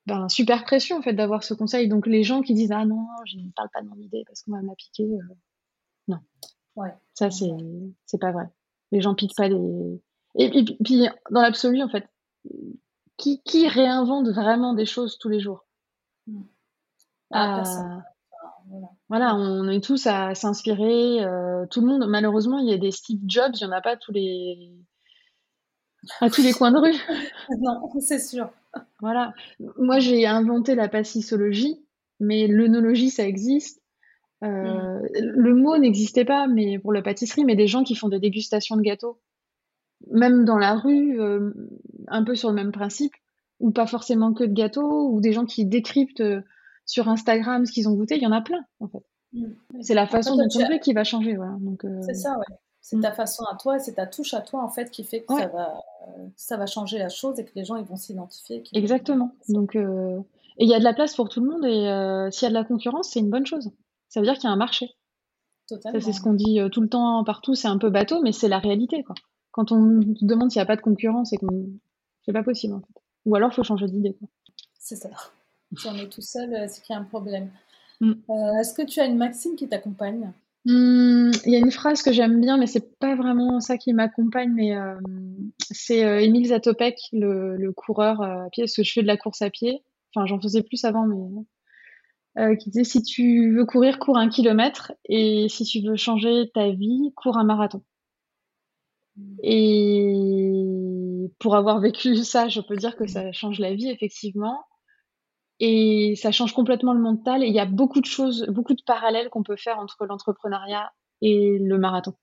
Ben, 0.08 0.30
super 0.30 0.66
pression 0.66 0.98
en 0.98 1.02
fait 1.02 1.14
d'avoir 1.14 1.44
ce 1.44 1.54
conseil. 1.54 1.88
Donc 1.88 2.06
les 2.06 2.24
gens 2.24 2.42
qui 2.42 2.54
disent 2.54 2.72
ah 2.72 2.86
non, 2.86 3.08
je 3.26 3.38
ne 3.38 3.50
parle 3.56 3.70
pas 3.74 3.82
de 3.82 3.88
mon 3.88 3.96
idée 3.96 4.24
parce 4.28 4.44
qu'on 4.44 4.52
va 4.52 4.62
me 4.62 4.68
la 4.68 4.76
piquer, 4.76 5.04
euh, 5.04 5.36
non. 6.08 6.20
Ouais. 6.76 6.94
Ça 7.14 7.32
c'est 7.32 7.50
c'est 8.06 8.20
pas 8.20 8.32
vrai. 8.32 8.46
Les 8.92 9.02
gens 9.02 9.16
piquent 9.16 9.36
pas 9.36 9.48
les. 9.48 10.02
Et, 10.38 10.66
puis 10.84 11.08
dans 11.32 11.42
l'absolu 11.42 11.82
en 11.82 11.90
fait, 11.90 12.08
qui 13.18 13.42
qui 13.42 13.68
réinvente 13.68 14.28
vraiment 14.28 14.74
des 14.74 14.86
choses 14.86 15.18
tous 15.18 15.30
les 15.30 15.40
jours? 15.40 15.66
Mmh. 16.28 16.42
ah, 17.32 17.64
voilà. 19.10 19.36
on 19.36 19.68
est 19.70 19.84
tous 19.84 20.06
à 20.06 20.36
s'inspirer. 20.36 21.24
Euh, 21.24 21.66
tout 21.68 21.82
le 21.82 21.88
monde, 21.88 22.06
malheureusement, 22.08 22.60
il 22.60 22.70
y 22.70 22.74
a 22.74 22.78
des 22.78 22.92
Steve 22.92 23.22
Jobs, 23.26 23.54
il 23.56 23.66
n'y 23.66 23.74
en 23.74 23.76
a 23.76 23.82
pas 23.82 23.96
tous 23.96 24.12
les... 24.12 24.72
à 26.22 26.30
tous 26.30 26.42
les 26.42 26.54
coins 26.54 26.72
de 26.72 26.80
rue. 26.80 26.96
non, 27.60 27.90
c'est 28.00 28.20
sûr. 28.20 28.50
Voilà. 29.02 29.34
Moi, 29.78 30.00
j'ai 30.00 30.26
inventé 30.26 30.76
la 30.76 30.88
passissologie, 30.88 31.86
mais 32.20 32.48
l'œnologie, 32.48 33.10
ça 33.10 33.28
existe. 33.28 33.82
Euh, 34.44 35.00
mm. 35.00 35.08
Le 35.22 35.56
mot 35.56 35.78
n'existait 35.78 36.26
pas, 36.26 36.48
mais 36.48 36.80
pour 36.80 36.94
la 36.94 37.02
pâtisserie, 37.02 37.46
mais 37.46 37.56
des 37.56 37.68
gens 37.68 37.84
qui 37.84 37.96
font 37.96 38.10
des 38.10 38.20
dégustations 38.20 38.78
de 38.78 38.82
gâteaux, 38.82 39.20
même 40.12 40.46
dans 40.46 40.58
la 40.58 40.76
rue, 40.76 41.20
euh, 41.20 41.52
un 42.08 42.24
peu 42.24 42.36
sur 42.36 42.50
le 42.50 42.56
même 42.56 42.72
principe, 42.72 43.14
ou 43.60 43.72
pas 43.72 43.88
forcément 43.88 44.34
que 44.34 44.44
de 44.44 44.54
gâteaux, 44.54 45.10
ou 45.10 45.22
des 45.22 45.34
gens 45.34 45.46
qui 45.46 45.66
décryptent 45.66 46.24
sur 46.86 47.10
Instagram 47.10 47.66
ce 47.66 47.72
qu'ils 47.72 47.90
ont 47.90 47.94
goûté, 47.94 48.16
il 48.16 48.22
y 48.22 48.28
en 48.28 48.32
a 48.32 48.42
plein 48.42 48.64
en 48.80 48.88
fait. 48.88 49.04
Mm. 49.34 49.52
C'est 49.82 49.94
la 49.94 50.08
façon 50.08 50.36
dont 50.36 50.48
on 50.54 50.66
fait 50.66 50.80
qui 50.80 50.94
va 50.94 51.04
changer. 51.04 51.36
Voilà. 51.36 51.58
Euh, 51.84 52.02
c'est 52.06 52.14
ça, 52.14 52.38
ouais. 52.38 52.56
C'est 52.86 53.00
ta 53.00 53.10
mm. 53.10 53.16
façon 53.16 53.44
à 53.46 53.56
toi, 53.56 53.80
c'est 53.80 53.94
ta 53.94 54.06
touche 54.06 54.36
à 54.36 54.42
toi 54.42 54.64
en 54.64 54.70
fait 54.70 54.92
qui 54.92 55.04
fait 55.04 55.24
que 55.24 55.34
ça, 55.34 55.48
va, 55.48 55.84
ça 56.36 56.56
va 56.56 56.68
changer 56.68 57.00
la 57.00 57.10
chose 57.10 57.40
et 57.40 57.44
que 57.44 57.50
les 57.56 57.66
gens 57.66 57.78
ils 57.78 57.84
vont 57.84 57.96
s'identifier. 57.96 58.62
Exactement. 58.74 59.32
Donc, 59.50 59.76
euh, 59.76 60.22
il 60.60 60.70
y 60.70 60.74
a 60.76 60.78
de 60.78 60.84
la 60.84 60.94
place 60.94 61.16
pour 61.16 61.28
tout 61.28 61.44
le 61.44 61.50
monde 61.50 61.66
et 61.66 61.88
euh, 61.88 62.30
s'il 62.30 62.44
y 62.44 62.46
a 62.46 62.50
de 62.50 62.54
la 62.54 62.64
concurrence, 62.64 63.10
c'est 63.10 63.22
une 63.22 63.32
bonne 63.32 63.48
chose. 63.48 63.72
Ça 64.08 64.20
veut 64.20 64.28
dire 64.28 64.36
qu'il 64.36 64.44
y 64.44 64.48
a 64.48 64.52
un 64.52 64.56
marché. 64.56 64.92
Totalement. 65.68 66.00
c'est 66.00 66.14
ce 66.14 66.22
qu'on 66.22 66.36
dit 66.36 66.60
tout 66.72 66.82
le 66.82 66.88
temps 66.88 67.24
partout, 67.24 67.56
c'est 67.56 67.68
un 67.68 67.80
peu 67.80 67.90
bateau, 67.90 68.22
mais 68.22 68.32
c'est 68.32 68.48
la 68.48 68.60
réalité. 68.60 69.04
Quoi. 69.04 69.16
Quand 69.50 69.72
on 69.72 70.02
te 70.02 70.24
demande 70.24 70.52
s'il 70.52 70.60
n'y 70.60 70.64
a 70.64 70.68
pas 70.68 70.76
de 70.76 70.82
concurrence, 70.82 71.32
c'est, 71.32 71.40
c'est 72.24 72.34
pas 72.34 72.44
possible 72.44 72.76
en 72.76 72.82
fait. 72.82 73.02
Ou 73.26 73.36
alors 73.36 73.50
il 73.52 73.56
faut 73.56 73.64
changer 73.64 73.88
d'idée. 73.88 74.16
C'est 74.78 74.96
ça. 74.96 75.10
Si 75.76 75.88
on 75.88 75.96
est 75.96 76.10
tout 76.10 76.22
seul, 76.22 76.54
euh, 76.54 76.66
c'est 76.68 76.84
qu'il 76.84 76.94
y 76.94 76.98
a 76.98 77.02
un 77.02 77.06
problème. 77.06 77.50
Mm. 78.00 78.12
Euh, 78.30 78.60
est-ce 78.60 78.76
que 78.76 78.84
tu 78.84 79.00
as 79.00 79.06
une 79.06 79.18
maxime 79.18 79.56
qui 79.56 79.68
t'accompagne? 79.68 80.32
Hmm, 80.66 81.32
Il 81.46 81.52
y 81.52 81.56
a 81.56 81.60
une 81.60 81.72
phrase 81.72 82.02
que 82.02 82.12
j'aime 82.12 82.42
bien, 82.42 82.58
mais 82.58 82.68
c'est 82.68 82.98
pas 83.00 83.16
vraiment 83.16 83.60
ça 83.60 83.78
qui 83.78 83.94
m'accompagne, 83.94 84.52
mais 84.54 84.76
euh, 84.76 84.96
c'est 85.72 86.24
Émile 86.24 86.48
Zatopek, 86.48 86.98
le, 87.14 87.72
coureur 87.72 88.22
à 88.22 88.50
pied, 88.52 88.64
parce 88.64 88.76
que 88.76 88.84
je 88.84 88.92
fais 88.92 89.02
de 89.02 89.08
la 89.08 89.18
course 89.18 89.42
à 89.42 89.50
pied. 89.50 89.84
Enfin, 90.14 90.26
j'en 90.26 90.40
faisais 90.40 90.64
plus 90.64 90.84
avant, 90.86 91.06
mais 91.08 92.58
qui 92.58 92.70
disait 92.70 92.84
si 92.84 93.02
tu 93.02 93.56
veux 93.56 93.66
courir, 93.66 94.00
cours 94.00 94.18
un 94.18 94.30
kilomètre, 94.30 94.94
et 95.06 95.48
si 95.50 95.64
tu 95.64 95.82
veux 95.82 95.96
changer 95.96 96.52
ta 96.54 96.70
vie, 96.72 97.14
cours 97.16 97.38
un 97.38 97.46
marathon. 97.46 97.82
Et 99.44 100.66
pour 101.40 101.56
avoir 101.56 101.80
vécu 101.80 102.16
ça, 102.18 102.50
je 102.50 102.62
peux 102.62 102.76
dire 102.76 102.96
que 102.96 103.08
ça 103.08 103.32
change 103.32 103.60
la 103.60 103.74
vie, 103.74 103.90
effectivement. 103.90 104.66
Et 105.60 106.16
ça 106.16 106.32
change 106.32 106.54
complètement 106.54 106.94
le 106.94 107.00
mental. 107.00 107.44
Et 107.44 107.48
il 107.48 107.54
y 107.54 107.60
a 107.60 107.66
beaucoup 107.66 108.02
de 108.02 108.06
choses, 108.06 108.46
beaucoup 108.48 108.74
de 108.74 108.84
parallèles 108.86 109.30
qu'on 109.30 109.44
peut 109.44 109.56
faire 109.56 109.80
entre 109.80 110.06
l'entrepreneuriat 110.06 110.92
et 111.22 111.58
le 111.60 111.78
marathon. 111.78 112.14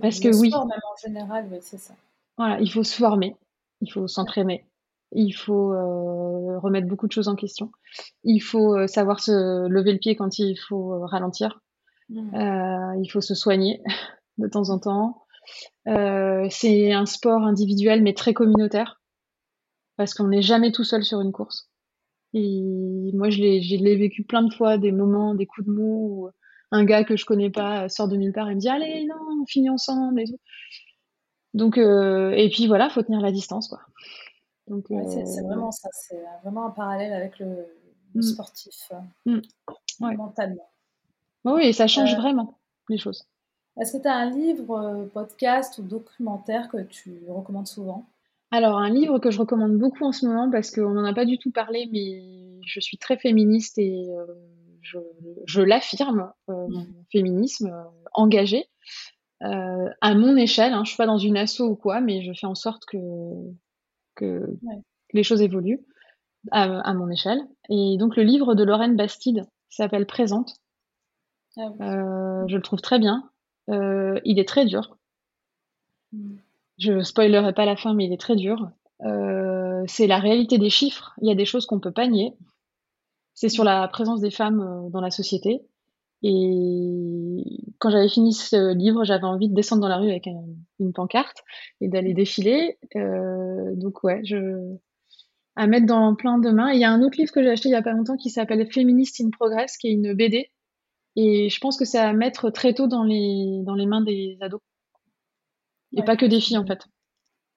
Parce 0.00 0.20
que 0.20 0.34
oui. 0.36 0.50
Sport, 0.50 0.66
même 0.66 0.80
en 0.90 0.96
général, 0.96 1.48
oui, 1.50 1.58
c'est 1.60 1.78
ça. 1.78 1.94
Voilà, 2.36 2.60
il 2.60 2.70
faut 2.70 2.82
se 2.82 2.96
former, 2.96 3.36
il 3.80 3.92
faut 3.92 4.08
s'entraîner, 4.08 4.64
il 5.12 5.32
faut 5.32 5.72
euh, 5.72 6.58
remettre 6.58 6.88
beaucoup 6.88 7.06
de 7.06 7.12
choses 7.12 7.28
en 7.28 7.36
question. 7.36 7.70
Il 8.24 8.40
faut 8.40 8.74
euh, 8.76 8.86
savoir 8.86 9.20
se 9.20 9.68
lever 9.68 9.92
le 9.92 9.98
pied 9.98 10.16
quand 10.16 10.38
il 10.38 10.56
faut 10.56 10.94
euh, 10.94 11.06
ralentir. 11.06 11.60
Mmh. 12.08 13.00
il 13.02 13.08
faut 13.10 13.22
se 13.22 13.34
soigner 13.34 13.80
de 14.36 14.46
temps 14.46 14.68
en 14.68 14.78
temps. 14.78 15.24
c'est 15.86 16.92
un 16.92 17.06
sport 17.06 17.42
individuel 17.42 18.02
mais 18.02 18.12
très 18.12 18.34
communautaire 18.34 19.00
parce 19.96 20.12
qu'on 20.12 20.28
n'est 20.28 20.42
jamais 20.42 20.72
tout 20.72 20.84
seul 20.84 21.04
sur 21.04 21.22
une 21.22 21.32
course. 21.32 21.71
Et 22.34 23.10
moi, 23.12 23.30
je 23.30 23.40
l'ai, 23.40 23.96
vécu 23.96 24.24
plein 24.24 24.42
de 24.42 24.52
fois, 24.52 24.78
des 24.78 24.92
moments, 24.92 25.34
des 25.34 25.46
coups 25.46 25.66
de 25.66 25.72
mou, 25.72 26.26
où 26.26 26.30
un 26.70 26.84
gars 26.84 27.04
que 27.04 27.16
je 27.16 27.26
connais 27.26 27.50
pas 27.50 27.88
sort 27.88 28.08
de 28.08 28.16
nulle 28.16 28.32
part 28.32 28.48
et 28.48 28.54
me 28.54 28.60
dit 28.60 28.68
allez, 28.68 29.04
non, 29.06 29.42
on 29.42 29.46
finit 29.46 29.68
ensemble 29.68 30.20
et 30.20 30.24
tout. 30.24 30.38
Donc, 31.54 31.76
euh, 31.76 32.30
et 32.30 32.48
puis 32.48 32.66
voilà, 32.66 32.88
faut 32.88 33.02
tenir 33.02 33.20
la 33.20 33.32
distance, 33.32 33.68
quoi. 33.68 33.80
Donc, 34.68 34.86
c'est, 34.88 35.42
vraiment 35.42 35.70
ça, 35.70 35.88
c'est 35.92 36.22
vraiment 36.42 36.66
un 36.66 36.70
parallèle 36.70 37.12
avec 37.12 37.38
le, 37.38 37.66
mm. 38.14 38.22
sportif, 38.22 38.90
euh, 39.26 39.40
mm. 40.00 40.16
mentalement. 40.16 40.70
oui, 41.44 41.66
et 41.66 41.72
ça 41.72 41.86
change 41.86 42.14
euh, 42.14 42.18
vraiment 42.18 42.58
les 42.88 42.96
choses. 42.96 43.26
Est-ce 43.78 43.92
que 43.92 44.02
tu 44.02 44.08
as 44.08 44.14
un 44.14 44.30
livre, 44.30 45.10
podcast 45.12 45.78
ou 45.78 45.82
documentaire 45.82 46.68
que 46.68 46.82
tu 46.82 47.22
recommandes 47.28 47.66
souvent? 47.66 48.06
Alors, 48.52 48.78
un 48.78 48.90
livre 48.90 49.18
que 49.18 49.30
je 49.30 49.38
recommande 49.38 49.76
beaucoup 49.76 50.04
en 50.04 50.12
ce 50.12 50.26
moment, 50.26 50.50
parce 50.50 50.70
qu'on 50.70 50.90
n'en 50.90 51.04
a 51.04 51.14
pas 51.14 51.24
du 51.24 51.38
tout 51.38 51.50
parlé, 51.50 51.88
mais 51.90 52.22
je 52.64 52.80
suis 52.80 52.98
très 52.98 53.16
féministe 53.16 53.78
et 53.78 54.06
je, 54.82 54.98
je 55.46 55.62
l'affirme, 55.62 56.30
mon 56.48 56.86
féminisme 57.10 57.72
engagé. 58.12 58.66
à 59.40 60.14
mon 60.14 60.36
échelle, 60.36 60.72
hein, 60.72 60.82
je 60.84 60.90
suis 60.90 60.96
pas 60.96 61.06
dans 61.06 61.18
une 61.18 61.36
asso 61.36 61.60
ou 61.60 61.76
quoi, 61.76 62.00
mais 62.00 62.22
je 62.22 62.32
fais 62.32 62.46
en 62.46 62.54
sorte 62.54 62.84
que, 62.84 62.98
que 64.14 64.56
les 65.12 65.22
choses 65.22 65.42
évoluent 65.42 65.84
à, 66.50 66.94
mon 66.94 67.10
échelle. 67.10 67.40
Et 67.68 67.96
donc 67.98 68.16
le 68.16 68.22
livre 68.22 68.54
de 68.54 68.64
Lorraine 68.64 68.96
Bastide 68.96 69.46
s'appelle 69.68 70.06
Présente. 70.06 70.56
Ah 71.56 71.70
euh, 71.80 72.44
je 72.48 72.56
le 72.56 72.62
trouve 72.62 72.80
très 72.80 72.98
bien. 72.98 73.30
Euh, 73.68 74.18
il 74.24 74.38
est 74.38 74.48
très 74.48 74.64
dur. 74.64 74.96
Hmm. 76.12 76.36
Je 76.78 77.02
spoilerai 77.02 77.52
pas 77.52 77.64
la 77.64 77.76
fin, 77.76 77.94
mais 77.94 78.06
il 78.06 78.12
est 78.12 78.20
très 78.20 78.36
dur. 78.36 78.70
Euh, 79.04 79.82
c'est 79.86 80.06
la 80.06 80.18
réalité 80.18 80.58
des 80.58 80.70
chiffres. 80.70 81.12
Il 81.20 81.28
y 81.28 81.32
a 81.32 81.34
des 81.34 81.44
choses 81.44 81.66
qu'on 81.66 81.80
peut 81.80 81.92
pas 81.92 82.08
nier. 82.08 82.34
C'est 83.34 83.48
sur 83.48 83.64
la 83.64 83.86
présence 83.88 84.20
des 84.20 84.30
femmes 84.30 84.88
dans 84.90 85.00
la 85.00 85.10
société. 85.10 85.62
Et 86.22 87.44
quand 87.78 87.90
j'avais 87.90 88.08
fini 88.08 88.32
ce 88.32 88.74
livre, 88.74 89.04
j'avais 89.04 89.24
envie 89.24 89.48
de 89.48 89.54
descendre 89.54 89.82
dans 89.82 89.88
la 89.88 89.96
rue 89.96 90.10
avec 90.10 90.26
une 90.78 90.92
pancarte 90.92 91.42
et 91.80 91.88
d'aller 91.88 92.14
défiler. 92.14 92.78
donc 92.94 94.04
ouais, 94.04 94.22
à 95.56 95.66
mettre 95.66 95.86
dans 95.86 96.14
plein 96.14 96.38
de 96.38 96.50
mains. 96.50 96.72
il 96.72 96.80
y 96.80 96.84
a 96.84 96.90
un 96.90 97.02
autre 97.02 97.18
livre 97.18 97.32
que 97.32 97.42
j'ai 97.42 97.50
acheté 97.50 97.68
il 97.68 97.72
y 97.72 97.76
a 97.76 97.82
pas 97.82 97.92
longtemps 97.92 98.16
qui 98.16 98.30
s'appelle 98.30 98.66
Feminist 98.70 99.20
in 99.20 99.30
Progress, 99.30 99.76
qui 99.76 99.88
est 99.88 99.92
une 99.92 100.14
BD. 100.14 100.50
Et 101.16 101.50
je 101.50 101.60
pense 101.60 101.76
que 101.76 101.84
c'est 101.84 101.98
à 101.98 102.12
mettre 102.12 102.50
très 102.50 102.72
tôt 102.72 102.86
dans 102.86 103.04
les, 103.04 103.62
dans 103.64 103.74
les 103.74 103.86
mains 103.86 104.00
des 104.00 104.38
ados. 104.40 104.60
Et 105.94 106.02
pas 106.02 106.16
que 106.16 106.26
des 106.26 106.40
filles, 106.40 106.58
en 106.58 106.66
fait. 106.66 106.86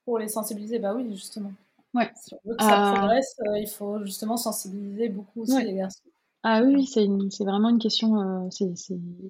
Pour 0.05 0.19
les 0.19 0.27
sensibiliser, 0.27 0.79
bah 0.79 0.93
oui, 0.95 1.07
justement. 1.11 1.51
Ouais. 1.93 2.11
Si 2.15 2.33
on 2.33 2.49
veut 2.49 2.55
que 2.55 2.63
ça 2.63 2.91
ah. 2.91 2.93
progresse, 2.95 3.35
euh, 3.47 3.57
il 3.57 3.69
faut 3.69 4.03
justement 4.03 4.37
sensibiliser 4.37 5.09
beaucoup 5.09 5.41
aussi 5.41 5.63
les 5.63 5.75
garçons. 5.75 6.03
Ah 6.43 6.61
oui, 6.61 6.85
c'est 6.85 7.43
vraiment 7.43 7.69
une 7.69 7.79
question. 7.79 8.19
Euh, 8.19 8.49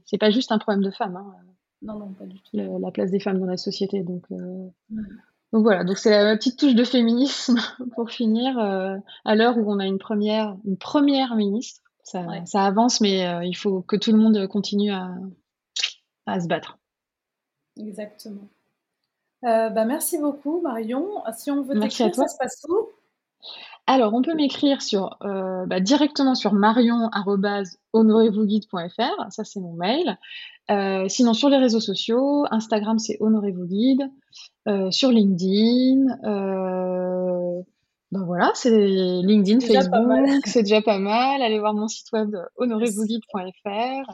c'est 0.06 0.18
pas 0.18 0.32
juste 0.32 0.52
un 0.52 0.58
problème 0.58 0.84
de 0.84 0.92
femmes. 0.92 1.16
Hein. 1.16 1.34
Non, 1.82 2.00
non, 2.00 2.14
pas 2.14 2.26
du 2.26 2.40
tout. 2.42 2.50
la 2.54 2.92
place 2.92 3.12
des 3.12 3.20
femmes 3.20 3.40
dans 3.40 3.46
la 3.46 3.58
société. 3.58 4.02
Donc, 4.04 4.24
euh, 4.32 4.68
donc 5.54 5.64
voilà, 5.64 5.84
donc 5.84 5.98
c'est 5.98 6.10
la 6.10 6.36
petite 6.36 6.58
touche 6.60 6.76
de 6.76 6.84
féminisme 6.84 7.58
pour 7.96 8.10
finir, 8.10 8.58
euh, 8.58 8.98
à 9.24 9.36
l'heure 9.36 9.58
où 9.58 9.72
on 9.72 9.80
a 9.80 9.86
une 9.86 10.00
première, 10.00 10.58
une 10.66 10.78
première 10.78 11.36
ministre. 11.36 11.82
Ça, 12.04 12.24
ça 12.46 12.66
avance, 12.66 13.02
mais 13.02 13.26
euh, 13.26 13.44
il 13.44 13.56
faut 13.56 13.82
que 13.82 13.96
tout 13.96 14.12
le 14.12 14.20
monde 14.20 14.48
continue 14.48 14.92
à, 14.92 15.16
à 16.28 16.40
se 16.40 16.48
battre. 16.48 16.78
Exactement. 17.78 18.48
Euh, 19.46 19.70
bah 19.70 19.86
merci 19.86 20.18
beaucoup 20.18 20.60
Marion. 20.62 21.08
Si 21.38 21.52
on 21.52 21.62
veut 21.62 21.80
t'écrire, 21.80 22.16
ça 22.16 22.28
se 22.28 22.36
passe 22.38 22.66
où? 22.68 22.90
Alors, 23.88 24.16
on 24.16 24.24
peut 24.24 24.34
m'écrire 24.34 24.82
sur, 24.82 25.20
bah, 25.22 25.80
directement 25.80 26.34
sur 26.34 26.54
marion.honorezvousguide.fr, 26.54 29.30
ça 29.30 29.44
c'est 29.44 29.60
mon 29.60 29.74
mail. 29.74 30.18
sinon, 31.08 31.34
sur 31.34 31.50
les 31.50 31.58
réseaux 31.58 31.80
sociaux, 31.80 32.48
Instagram 32.50 32.98
c'est 32.98 33.18
honorezvousguide, 33.20 34.10
euh, 34.68 34.90
sur 34.90 35.12
LinkedIn. 35.12 36.08
Euh, 36.24 37.62
ben 38.12 38.24
voilà, 38.26 38.52
c'est 38.56 38.72
LinkedIn, 38.72 39.60
Facebook, 39.60 40.12
c'est 40.46 40.64
déjà 40.64 40.82
pas 40.82 40.98
mal. 40.98 41.42
Allez 41.42 41.60
voir 41.60 41.74
mon 41.74 41.88
site 41.88 42.12
web 42.14 42.36
honorezvousguide.fr. 42.58 44.12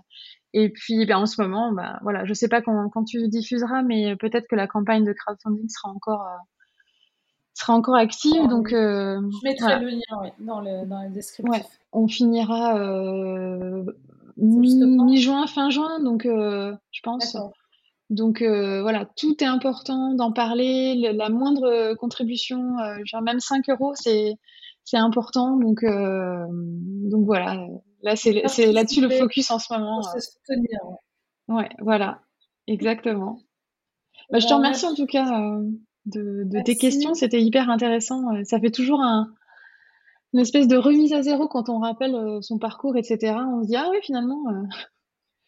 Et 0.53 0.69
puis, 0.69 1.05
ben, 1.05 1.17
en 1.17 1.25
ce 1.25 1.41
moment, 1.41 1.71
ben, 1.71 1.97
voilà, 2.01 2.25
je 2.25 2.33
sais 2.33 2.47
pas 2.47 2.61
quand, 2.61 2.89
quand 2.89 3.03
tu 3.05 3.27
diffuseras, 3.27 3.83
mais 3.83 4.15
peut-être 4.17 4.47
que 4.47 4.55
la 4.55 4.67
campagne 4.67 5.05
de 5.05 5.13
crowdfunding 5.13 5.69
sera 5.69 5.89
encore, 5.89 6.21
euh, 6.21 6.37
sera 7.53 7.73
encore 7.73 7.95
active. 7.95 8.47
donc, 8.47 8.73
euh, 8.73 9.21
je 9.21 9.47
mettrai 9.47 9.79
le 9.79 9.89
lien 9.89 10.31
dans, 10.39 10.59
le, 10.59 10.85
dans 10.85 11.03
le 11.03 11.09
descriptif. 11.09 11.63
on 11.93 12.07
finira 12.07 12.77
euh, 12.77 13.85
mi-juin, 14.37 15.47
fin 15.47 15.69
juin, 15.69 15.99
donc 16.01 16.23
je 16.25 17.01
pense. 17.03 17.37
Donc 18.11 18.41
euh, 18.41 18.81
voilà, 18.81 19.05
tout 19.15 19.41
est 19.41 19.47
important 19.47 20.13
d'en 20.13 20.33
parler. 20.33 20.95
la 21.13 21.29
moindre 21.29 21.93
contribution, 21.95 22.77
euh, 22.79 22.97
genre 23.05 23.21
même 23.21 23.39
5 23.39 23.69
euros, 23.69 23.93
c'est 23.95 24.35
c'est 24.83 24.97
important. 24.97 25.55
Donc 25.55 25.81
euh, 25.83 26.45
donc 26.49 27.25
voilà, 27.25 27.65
là 28.03 28.15
c'est 28.15 28.71
là-dessus 28.71 29.01
le 29.01 29.09
focus 29.09 29.51
en 29.51 29.59
ce 29.59 29.73
moment. 29.73 30.01
Se 30.01 30.19
soutenir. 30.19 30.79
Ouais. 31.47 31.69
voilà, 31.79 32.21
exactement. 32.67 33.39
Bah, 34.31 34.39
je 34.39 34.47
te 34.47 34.53
remercie 34.53 34.85
en 34.85 34.95
tout 34.95 35.07
cas 35.07 35.29
de, 36.05 36.43
de 36.45 36.61
tes 36.63 36.77
questions, 36.77 37.13
c'était 37.13 37.41
hyper 37.41 37.69
intéressant. 37.69 38.21
Ça 38.45 38.59
fait 38.59 38.71
toujours 38.71 39.01
un, 39.01 39.33
une 40.33 40.39
espèce 40.39 40.67
de 40.67 40.77
remise 40.77 41.13
à 41.13 41.21
zéro 41.21 41.47
quand 41.47 41.69
on 41.69 41.79
rappelle 41.79 42.39
son 42.41 42.57
parcours, 42.57 42.95
etc. 42.97 43.35
On 43.35 43.63
se 43.63 43.67
dit 43.67 43.75
ah 43.75 43.87
oui 43.91 43.97
finalement 44.01 44.43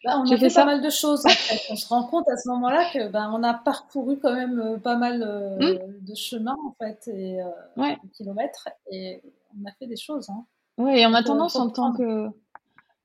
bah, 0.04 0.18
on 0.18 0.30
a 0.30 0.36
fait, 0.36 0.52
pas 0.52 0.66
mal 0.66 0.82
de 0.82 0.90
choses. 0.90 1.24
En 1.24 1.28
fait. 1.30 1.72
On 1.72 1.76
se 1.76 1.88
rend 1.88 2.04
compte 2.04 2.28
à 2.28 2.36
ce 2.36 2.48
moment-là 2.50 2.90
que 2.92 3.08
ben, 3.08 3.32
on 3.32 3.42
a 3.42 3.54
parcouru 3.54 4.18
quand 4.18 4.34
même 4.34 4.60
euh, 4.60 4.76
pas 4.76 4.96
mal 4.96 5.22
euh, 5.22 5.56
mmh. 5.56 6.04
de 6.04 6.14
chemin 6.14 6.56
en 6.66 6.74
fait 6.78 7.08
et 7.08 7.40
euh, 7.40 7.94
kilomètres 8.12 8.68
et 8.90 9.22
on 9.58 9.66
a 9.66 9.72
fait 9.78 9.86
des 9.86 9.96
choses. 9.96 10.28
Hein. 10.28 10.44
Ouais, 10.76 11.00
et 11.00 11.06
on 11.06 11.14
a 11.14 11.22
tendance 11.22 11.56
en 11.56 11.70
tant 11.70 11.92
que 11.92 12.28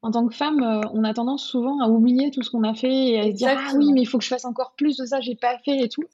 en 0.01 0.11
tant 0.11 0.27
que 0.27 0.35
femme, 0.35 0.61
on 0.93 1.03
a 1.03 1.13
tendance 1.13 1.45
souvent 1.45 1.81
à 1.81 1.87
oublier 1.87 2.31
tout 2.31 2.41
ce 2.41 2.49
qu'on 2.49 2.63
a 2.63 2.73
fait 2.73 3.09
et 3.09 3.19
à 3.19 3.23
se 3.23 3.31
dire 3.31 3.49
ah 3.51 3.73
oui 3.75 3.91
mais 3.91 4.01
il 4.01 4.05
faut 4.05 4.17
que 4.17 4.23
je 4.23 4.29
fasse 4.29 4.45
encore 4.45 4.73
plus 4.77 4.97
de 4.97 5.05
ça, 5.05 5.19
j'ai 5.19 5.35
pas 5.35 5.57
fait 5.59 5.77
et 5.77 5.89
tout. 5.89 6.05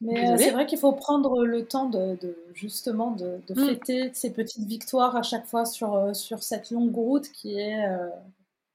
Mais 0.00 0.36
c'est 0.38 0.52
vrai 0.52 0.64
qu'il 0.64 0.78
faut 0.78 0.92
prendre 0.92 1.44
le 1.44 1.66
temps 1.66 1.88
de, 1.88 2.16
justement 2.54 3.10
de, 3.10 3.40
de 3.48 3.60
mmh. 3.60 3.66
fêter 3.66 4.10
ces 4.14 4.32
petites 4.32 4.66
victoires 4.66 5.16
à 5.16 5.22
chaque 5.22 5.46
fois 5.46 5.64
sur, 5.64 6.14
sur 6.14 6.42
cette 6.42 6.70
longue 6.70 6.94
route 6.94 7.28
qui 7.32 7.58
est 7.58 7.84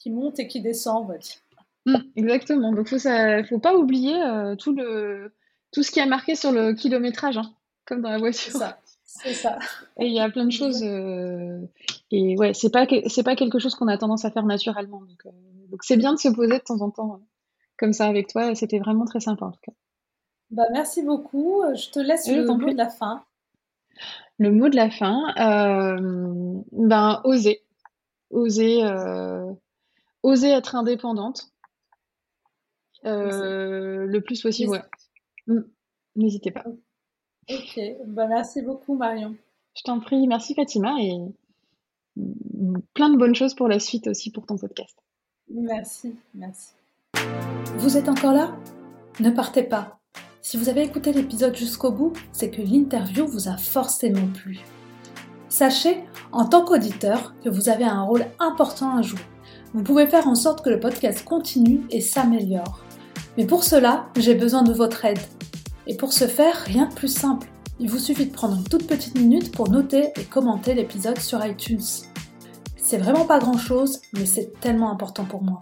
qui 0.04 0.10
monte 0.10 0.38
et 0.39 0.47
qui 0.47 0.60
descend, 0.60 1.06
on 1.06 1.08
va 1.08 1.18
dire. 1.18 1.36
Mm, 1.86 1.95
exactement. 2.18 2.74
Donc, 2.74 2.91
il 2.91 2.95
ne 2.95 3.43
faut 3.43 3.60
pas 3.60 3.76
oublier 3.76 4.22
euh, 4.22 4.56
tout, 4.56 4.74
le, 4.76 5.34
tout 5.72 5.82
ce 5.82 5.91
qui 5.91 6.01
a 6.01 6.06
marqué 6.06 6.36
sur 6.36 6.51
le 6.51 6.74
kilométrage, 6.74 7.38
hein, 7.38 7.54
comme 7.86 8.01
dans 8.01 8.10
la 8.10 8.20
voiture. 8.20 8.60
C'est 9.22 9.34
ça. 9.34 9.59
Et 9.99 10.05
il 10.07 10.14
y 10.14 10.20
a 10.20 10.30
plein 10.30 10.45
de 10.45 10.51
choses. 10.51 10.84
Euh, 10.84 11.59
et 12.11 12.38
ouais, 12.38 12.53
c'est 12.53 12.72
pas, 12.72 12.86
c'est 13.07 13.24
pas 13.24 13.36
quelque 13.36 13.59
chose 13.59 13.76
qu'on 13.76 13.88
a 13.88 13.97
tendance 13.97 14.26
à 14.26 14.32
faire 14.32 14.45
naturellement. 14.45 15.01
Donc, 15.01 15.26
euh, 15.26 15.78
c'est 15.82 15.97
bien 15.97 16.14
de 16.14 16.20
se 16.20 16.30
poser 16.30 16.57
de 16.57 16.64
temps 16.64 16.82
en 16.82 16.91
temps 16.91 17.22
comme 17.78 17.93
ça 17.93 18.05
avec 18.07 18.28
toi. 18.28 18.55
C'était 18.55 18.80
vraiment 18.80 19.05
très 19.05 19.20
sympa 19.20 19.45
en 19.45 19.51
tout 19.51 19.61
cas. 19.64 19.74
Bah, 20.51 20.66
merci 20.72 21.03
beaucoup. 21.03 21.64
Je 21.74 21.89
te 21.89 21.99
laisse 21.99 22.28
le 22.28 22.45
mot 22.45 22.70
de 22.70 22.78
la 22.78 22.89
fin. 22.89 23.24
Le 24.39 24.51
mot 24.51 24.70
de 24.70 24.76
la 24.76 24.89
fin, 24.89 25.34
ben, 26.72 27.22
oser. 27.24 27.64
Oser, 28.32 28.84
oser 30.24 30.49
être 30.49 30.76
indépendante. 30.76 31.53
Euh, 33.05 34.05
le 34.05 34.22
plus 34.22 34.41
possible, 34.41 34.72
ouais. 34.72 34.82
Mm. 35.47 35.61
N'hésitez 36.16 36.51
pas. 36.51 36.66
Ok, 37.50 37.80
bah, 38.08 38.28
merci 38.28 38.62
beaucoup 38.62 38.96
Marion. 38.96 39.36
Je 39.76 39.84
t'en 39.84 40.00
prie, 40.00 40.28
merci 40.28 40.54
Fatima 40.54 40.96
et 41.00 41.18
plein 42.94 43.10
de 43.10 43.18
bonnes 43.18 43.36
choses 43.36 43.56
pour 43.56 43.68
la 43.68 43.80
suite 43.80 44.08
aussi 44.08 44.32
pour 44.32 44.46
ton 44.46 44.58
podcast. 44.58 44.98
Merci, 45.50 46.16
merci. 46.34 46.74
Vous 47.78 47.98
êtes 47.98 48.07
encore 48.07 48.34
là? 48.34 48.56
Ne 49.20 49.30
partez 49.30 49.64
pas. 49.64 49.99
Si 50.41 50.57
vous 50.57 50.70
avez 50.70 50.84
écouté 50.84 51.14
l'épisode 51.14 51.56
jusqu'au 51.56 51.91
bout, 51.91 52.14
c'est 52.32 52.52
que 52.52 52.61
l'interview 52.61 53.26
vous 53.26 53.48
a 53.48 53.57
forcément 53.57 54.28
plu. 54.34 54.60
Sachez, 55.49 56.03
en 56.32 56.45
tant 56.45 56.65
qu'auditeur, 56.65 57.34
que 57.44 57.49
vous 57.49 57.70
avez 57.70 57.84
un 57.84 58.03
rôle 58.03 58.26
important 58.40 58.98
à 58.98 59.02
jouer. 59.02 59.22
Vous 59.74 59.84
pouvez 59.84 60.07
faire 60.07 60.28
en 60.28 60.36
sorte 60.36 60.64
que 60.64 60.70
le 60.70 60.80
podcast 60.80 61.24
continue 61.24 61.82
et 61.91 62.02
s'améliore. 62.02 62.84
Mais 63.38 63.45
pour 63.45 63.64
cela, 63.64 64.10
j'ai 64.18 64.36
besoin 64.36 64.64
de 64.64 64.74
votre 64.74 65.06
aide. 65.06 65.20
Et 65.88 65.95
pour 65.95 66.14
ce 66.14 66.27
faire, 66.27 66.55
rien 66.65 66.88
de 66.88 66.93
plus 66.93 67.14
simple. 67.14 67.47
Il 67.80 67.89
vous 67.89 67.99
suffit 67.99 68.27
de 68.27 68.34
prendre 68.34 68.55
une 68.55 68.64
toute 68.64 68.88
petite 68.88 69.15
minute 69.15 69.51
pour 69.51 69.69
noter 69.69 70.11
et 70.15 70.23
commenter 70.23 70.73
l'épisode 70.73 71.19
sur 71.19 71.45
iTunes. 71.45 71.81
C'est 72.77 72.97
vraiment 72.97 73.26
pas 73.26 73.39
grand 73.39 73.57
chose, 73.57 74.01
mais 74.14 74.26
c'est 74.26 74.60
tellement 74.60 74.91
important 74.91 75.26
pour 75.26 75.43
moi. 75.43 75.60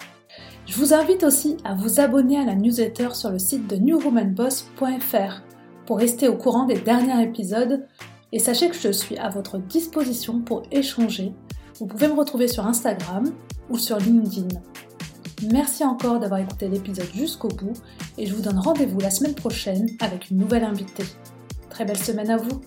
Je 0.65 0.75
vous 0.75 0.93
invite 0.93 1.23
aussi 1.23 1.57
à 1.63 1.73
vous 1.75 1.99
abonner 1.99 2.37
à 2.37 2.45
la 2.45 2.55
newsletter 2.55 3.09
sur 3.13 3.29
le 3.29 3.39
site 3.39 3.67
de 3.67 3.75
newwomanboss.fr 3.75 5.41
pour 5.85 5.97
rester 5.97 6.27
au 6.27 6.35
courant 6.35 6.65
des 6.65 6.79
derniers 6.79 7.23
épisodes 7.23 7.85
et 8.31 8.39
sachez 8.39 8.69
que 8.69 8.77
je 8.77 8.91
suis 8.91 9.17
à 9.17 9.29
votre 9.29 9.57
disposition 9.57 10.39
pour 10.39 10.63
échanger. 10.71 11.33
Vous 11.79 11.87
pouvez 11.87 12.07
me 12.07 12.13
retrouver 12.13 12.47
sur 12.47 12.65
Instagram 12.65 13.31
ou 13.69 13.77
sur 13.77 13.97
LinkedIn. 13.97 14.47
Merci 15.49 15.83
encore 15.83 16.19
d'avoir 16.19 16.39
écouté 16.39 16.67
l'épisode 16.67 17.09
jusqu'au 17.15 17.47
bout 17.47 17.73
et 18.17 18.27
je 18.27 18.35
vous 18.35 18.41
donne 18.41 18.59
rendez-vous 18.59 18.99
la 18.99 19.09
semaine 19.09 19.33
prochaine 19.33 19.87
avec 19.99 20.29
une 20.29 20.37
nouvelle 20.37 20.63
invitée. 20.63 21.05
Très 21.69 21.83
belle 21.83 21.97
semaine 21.97 22.29
à 22.29 22.37
vous 22.37 22.61